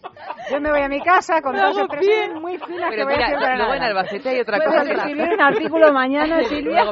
Yo 0.50 0.60
me 0.60 0.70
voy 0.70 0.80
a 0.80 0.88
mi 0.88 1.00
casa 1.00 1.40
con 1.42 1.54
dos 1.56 1.76
pie. 2.00 2.34
muy 2.34 2.58
finas 2.58 2.90
que 2.90 2.96
Pero 2.96 3.04
voy 3.04 3.14
mira, 3.14 3.26
haciendo 3.26 3.56
luego 3.56 3.74
en 3.74 3.82
Albacete 3.82 4.28
hay 4.28 4.40
otra 4.40 4.58
cosa. 4.58 4.82
escribir 4.82 5.28
un 5.32 5.40
artículo 5.40 5.92
mañana, 5.92 6.42
Silvia, 6.48 6.82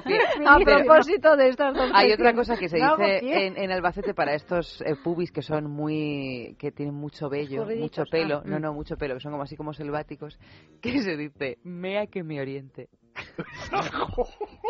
a 0.47 0.59
propósito 0.59 1.37
de 1.37 1.49
estas 1.49 1.75
dos 1.75 1.91
Hay 1.95 2.13
otra 2.13 2.35
cosa 2.35 2.57
que 2.57 2.69
se 2.69 2.77
dice 2.77 3.19
en, 3.23 3.57
en 3.57 3.71
Albacete 3.73 4.15
para 4.15 4.35
estos 4.35 4.81
eh, 4.83 4.95
pubis 5.03 5.33
que 5.33 5.43
son 5.43 5.71
muy 5.71 6.57
que 6.59 6.73
tienen 6.73 6.95
mucho 6.95 7.29
vello, 7.29 7.67
mucho 7.67 8.05
pelo, 8.11 8.39
ah, 8.39 8.43
no 8.45 8.59
no 8.59 8.73
mucho 8.73 8.97
pelo, 8.97 9.15
que 9.15 9.21
son 9.21 9.33
como 9.33 9.43
así 9.45 9.57
como 9.57 9.73
selváticos, 9.73 10.39
que 10.83 11.01
se 11.01 11.17
dice 11.17 11.59
mea 11.65 12.07
que 12.07 12.23
me 12.23 12.41
oriente. 12.41 12.89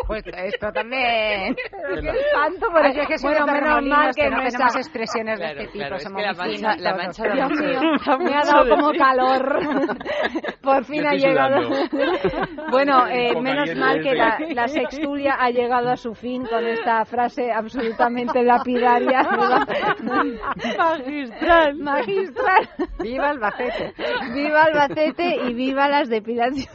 Pues 0.07 0.23
esto 0.27 0.73
también. 0.73 1.57
Espanto, 1.57 2.67
por 2.71 2.85
Así 2.87 3.01
es 3.01 3.07
que 3.09 3.17
bueno, 3.23 3.47
de 3.47 3.53
menos 3.53 3.83
mal 3.85 4.15
que, 4.15 4.31
no 4.31 4.37
tenemos 4.39 4.55
esa- 4.55 4.79
expresiones 4.79 5.39
de 5.39 5.45
Claro, 5.45 5.61
este 5.61 5.73
tipo. 5.73 5.79
claro, 5.79 5.97
es 5.97 6.05
que 6.05 6.23
la 6.23 6.35
mancha- 6.35 6.77
la 6.79 6.95
mancha 6.97 7.23
da 7.29 7.35
Dios 7.35 7.51
mío, 7.51 7.81
me 8.21 8.35
ha 8.35 8.43
dado 8.45 8.65
de 8.65 8.71
como 8.71 8.93
calor. 8.93 9.59
Por 10.63 10.85
fin 10.85 11.07
ha 11.07 11.13
llegado. 11.15 11.69
bueno, 12.71 13.07
eh, 13.09 13.35
menos 13.41 13.75
mal 13.77 14.01
que 14.03 14.15
la, 14.15 14.39
la 14.55 14.69
sextulia 14.69 15.37
ha 15.41 15.51
llegado 15.51 15.91
a 15.91 15.97
su 15.97 16.15
fin 16.15 16.45
con 16.47 16.65
esta 16.67 17.05
frase 17.05 17.51
absolutamente 17.53 18.43
lapidaria. 18.43 19.23
Magistral. 20.79 21.77
Magistral. 21.79 22.69
Viva 23.01 23.31
Albacete. 23.31 23.95
Viva 24.35 24.63
Albacete 24.65 25.37
y 25.49 25.55
viva 25.55 25.89
las 25.89 26.09
depilaciones. 26.09 26.67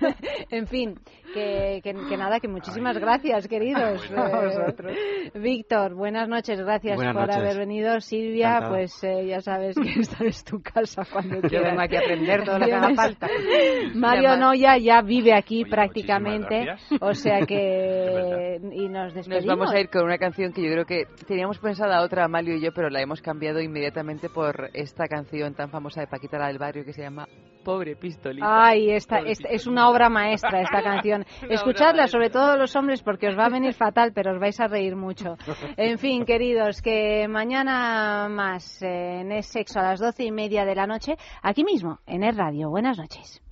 en 0.50 0.66
fin, 0.66 0.98
que, 1.34 1.80
que, 1.82 1.92
que 2.08 2.16
nada, 2.16 2.40
que 2.40 2.48
muchísimas 2.48 2.96
gracias, 2.98 3.46
queridos. 3.48 4.02
Eh. 4.14 5.30
Víctor, 5.38 5.94
buenas 5.94 6.28
noches, 6.28 6.60
gracias 6.60 6.96
Buenas 6.96 7.14
por 7.14 7.26
noches. 7.26 7.36
haber 7.36 7.58
venido. 7.58 8.00
Silvia, 8.00 8.48
Encantado. 8.48 8.74
pues 8.74 9.04
eh, 9.04 9.26
ya 9.26 9.40
sabes 9.40 9.76
que 9.76 9.88
esta 10.00 10.24
es 10.24 10.44
tu 10.44 10.60
casa 10.62 11.02
cuando 11.10 11.36
Yo 11.36 11.48
quieras. 11.48 11.70
vengo 11.70 11.80
aquí 11.82 11.96
a 11.96 12.00
aprender 12.00 12.44
todo 12.44 12.58
lo 12.58 12.66
que 12.66 12.72
haga 12.72 12.94
falta. 12.94 13.28
Mario 13.94 14.36
Noya 14.36 14.76
ya 14.78 15.02
vive 15.02 15.34
aquí 15.34 15.62
Oye, 15.62 15.70
prácticamente, 15.70 16.66
o 17.00 17.14
sea 17.14 17.40
que 17.46 18.60
y 18.72 18.88
nos 18.88 19.14
despedimos. 19.14 19.46
Nos 19.46 19.58
vamos 19.58 19.74
a 19.74 19.80
ir 19.80 19.88
con 19.90 20.04
una 20.04 20.18
canción 20.18 20.52
que 20.52 20.62
yo 20.62 20.70
creo 20.72 20.84
que 20.86 21.04
teníamos 21.26 21.58
pensada 21.58 22.02
otra, 22.02 22.24
Amalio 22.24 22.54
y 22.56 22.60
yo, 22.60 22.70
pero 22.74 22.88
la 22.90 23.00
hemos 23.00 23.20
cambiado 23.20 23.60
inmediatamente 23.60 24.28
por 24.28 24.70
esta 24.74 25.06
canción 25.06 25.54
tan 25.54 25.70
famosa 25.70 26.00
de 26.00 26.06
Paquita 26.06 26.38
la 26.38 26.48
del 26.48 26.58
barrio 26.58 26.84
que 26.84 26.92
se 26.92 27.02
llama 27.02 27.26
Pobre 27.64 27.96
Pistolita. 27.96 28.46
Ay, 28.46 28.90
esta, 28.90 29.18
esta- 29.20 29.48
es 29.48 29.66
una 29.66 29.88
obra 29.88 30.08
maestra 30.08 30.60
esta 30.60 30.82
canción. 30.82 31.23
Escuchadla, 31.48 32.06
sobre 32.06 32.30
todo 32.30 32.56
los 32.56 32.74
hombres, 32.76 33.02
porque 33.02 33.28
os 33.28 33.38
va 33.38 33.46
a 33.46 33.50
venir 33.50 33.74
fatal, 33.74 34.12
pero 34.14 34.32
os 34.32 34.40
vais 34.40 34.58
a 34.60 34.66
reír 34.66 34.96
mucho. 34.96 35.36
En 35.76 35.98
fin, 35.98 36.24
queridos, 36.26 36.80
que 36.82 37.26
mañana 37.28 38.28
más 38.28 38.82
eh, 38.82 39.20
en 39.20 39.32
Es 39.32 39.46
Sexo 39.46 39.80
a 39.80 39.82
las 39.82 40.00
doce 40.00 40.24
y 40.24 40.32
media 40.32 40.64
de 40.64 40.74
la 40.74 40.86
noche, 40.86 41.16
aquí 41.42 41.64
mismo, 41.64 42.00
en 42.06 42.24
Es 42.24 42.36
Radio. 42.36 42.70
Buenas 42.70 42.98
noches. 42.98 43.42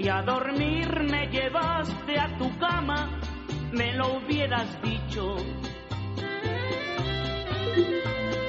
Si 0.00 0.08
a 0.08 0.22
dormir 0.22 0.88
me 1.10 1.26
llevaste 1.26 2.18
a 2.18 2.34
tu 2.38 2.58
cama, 2.58 3.20
me 3.70 3.92
lo 3.92 4.16
hubieras 4.16 4.80
dicho. 4.80 5.36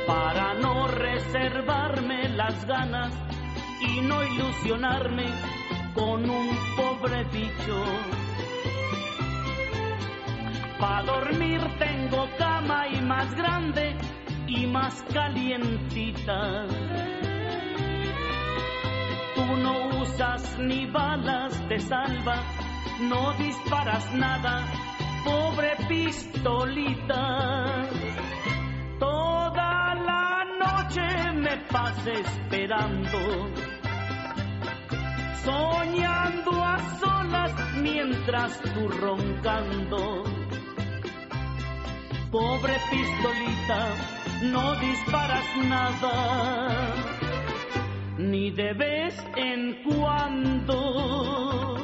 Para 0.07 0.53
no 0.53 0.88
reservarme 0.88 2.30
las 2.30 2.65
ganas 2.65 3.14
y 3.82 3.99
no 3.99 4.23
ilusionarme 4.23 5.26
con 5.94 6.30
un 6.30 6.57
pobre 6.78 7.26
bicho. 7.26 7.84
Para 10.80 11.03
dormir 11.03 11.60
tengo 11.80 12.30
cama 12.38 12.88
y 12.88 13.02
más 13.02 13.36
grande 13.36 13.98
y 14.48 14.68
más 14.68 15.03
calientita. 15.11 16.65
Tú 19.41 19.57
no 19.57 19.88
usas 20.03 20.59
ni 20.59 20.85
balas 20.85 21.68
de 21.68 21.80
salva, 21.80 22.43
no 23.09 23.34
disparas 23.39 24.13
nada, 24.13 24.68
pobre 25.26 25.76
pistolita. 25.88 27.88
Toda 28.99 29.95
la 29.95 30.45
noche 30.63 31.31
me 31.34 31.57
pasé 31.72 32.19
esperando, 32.19 33.49
soñando 35.43 36.63
a 36.63 36.77
solas 36.99 37.51
mientras 37.77 38.61
tú 38.61 38.89
roncando. 38.89 40.23
Pobre 42.30 42.76
pistolita, 42.91 43.88
no 44.43 44.76
disparas 44.76 45.45
nada 45.68 47.31
ni 48.22 48.52
de 48.52 48.73
vez 48.73 49.15
en 49.35 49.84
cuando. 49.84 51.76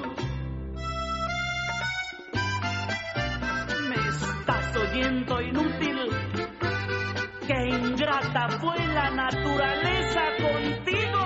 Me 3.90 3.96
estás 3.96 4.76
oyendo 4.76 5.42
inútil, 5.42 5.98
que 7.48 7.70
ingrata 7.70 8.50
fue 8.60 8.78
la 8.88 9.10
naturaleza 9.10 10.22
contigo. 10.38 11.24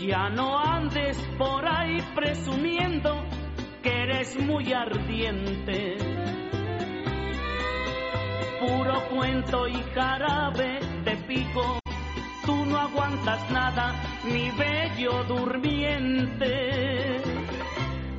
Ya 0.00 0.30
no 0.30 0.58
andes 0.58 1.16
por 1.36 1.68
ahí 1.68 1.98
presumiendo 2.14 3.27
que 3.82 4.02
eres 4.02 4.38
muy 4.40 4.72
ardiente. 4.72 5.96
Puro 8.60 9.08
cuento 9.08 9.68
y 9.68 9.82
jarabe 9.94 10.80
de 11.04 11.16
pico, 11.28 11.78
tú 12.44 12.64
no 12.66 12.78
aguantas 12.78 13.50
nada, 13.50 13.94
mi 14.24 14.50
bello 14.50 15.24
durmiente. 15.24 16.52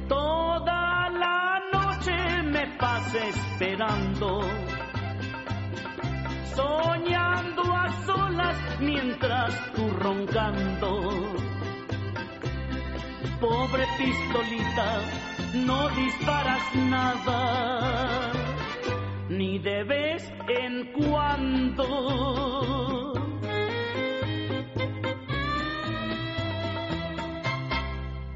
Toda 0.07 1.09
la 1.09 1.61
noche 1.71 2.29
estás 2.79 3.13
esperando? 3.15 4.41
Soñando 6.55 7.75
a 7.75 8.05
solas 8.05 8.57
mientras 8.79 9.73
tú 9.73 9.89
roncando. 9.91 11.33
Pobre 13.39 13.85
pistolita, 13.97 15.01
no 15.53 15.89
disparas 15.89 16.75
nada, 16.75 18.31
ni 19.29 19.59
de 19.59 19.83
vez 19.83 20.23
en 20.47 20.85
cuando. 20.93 21.85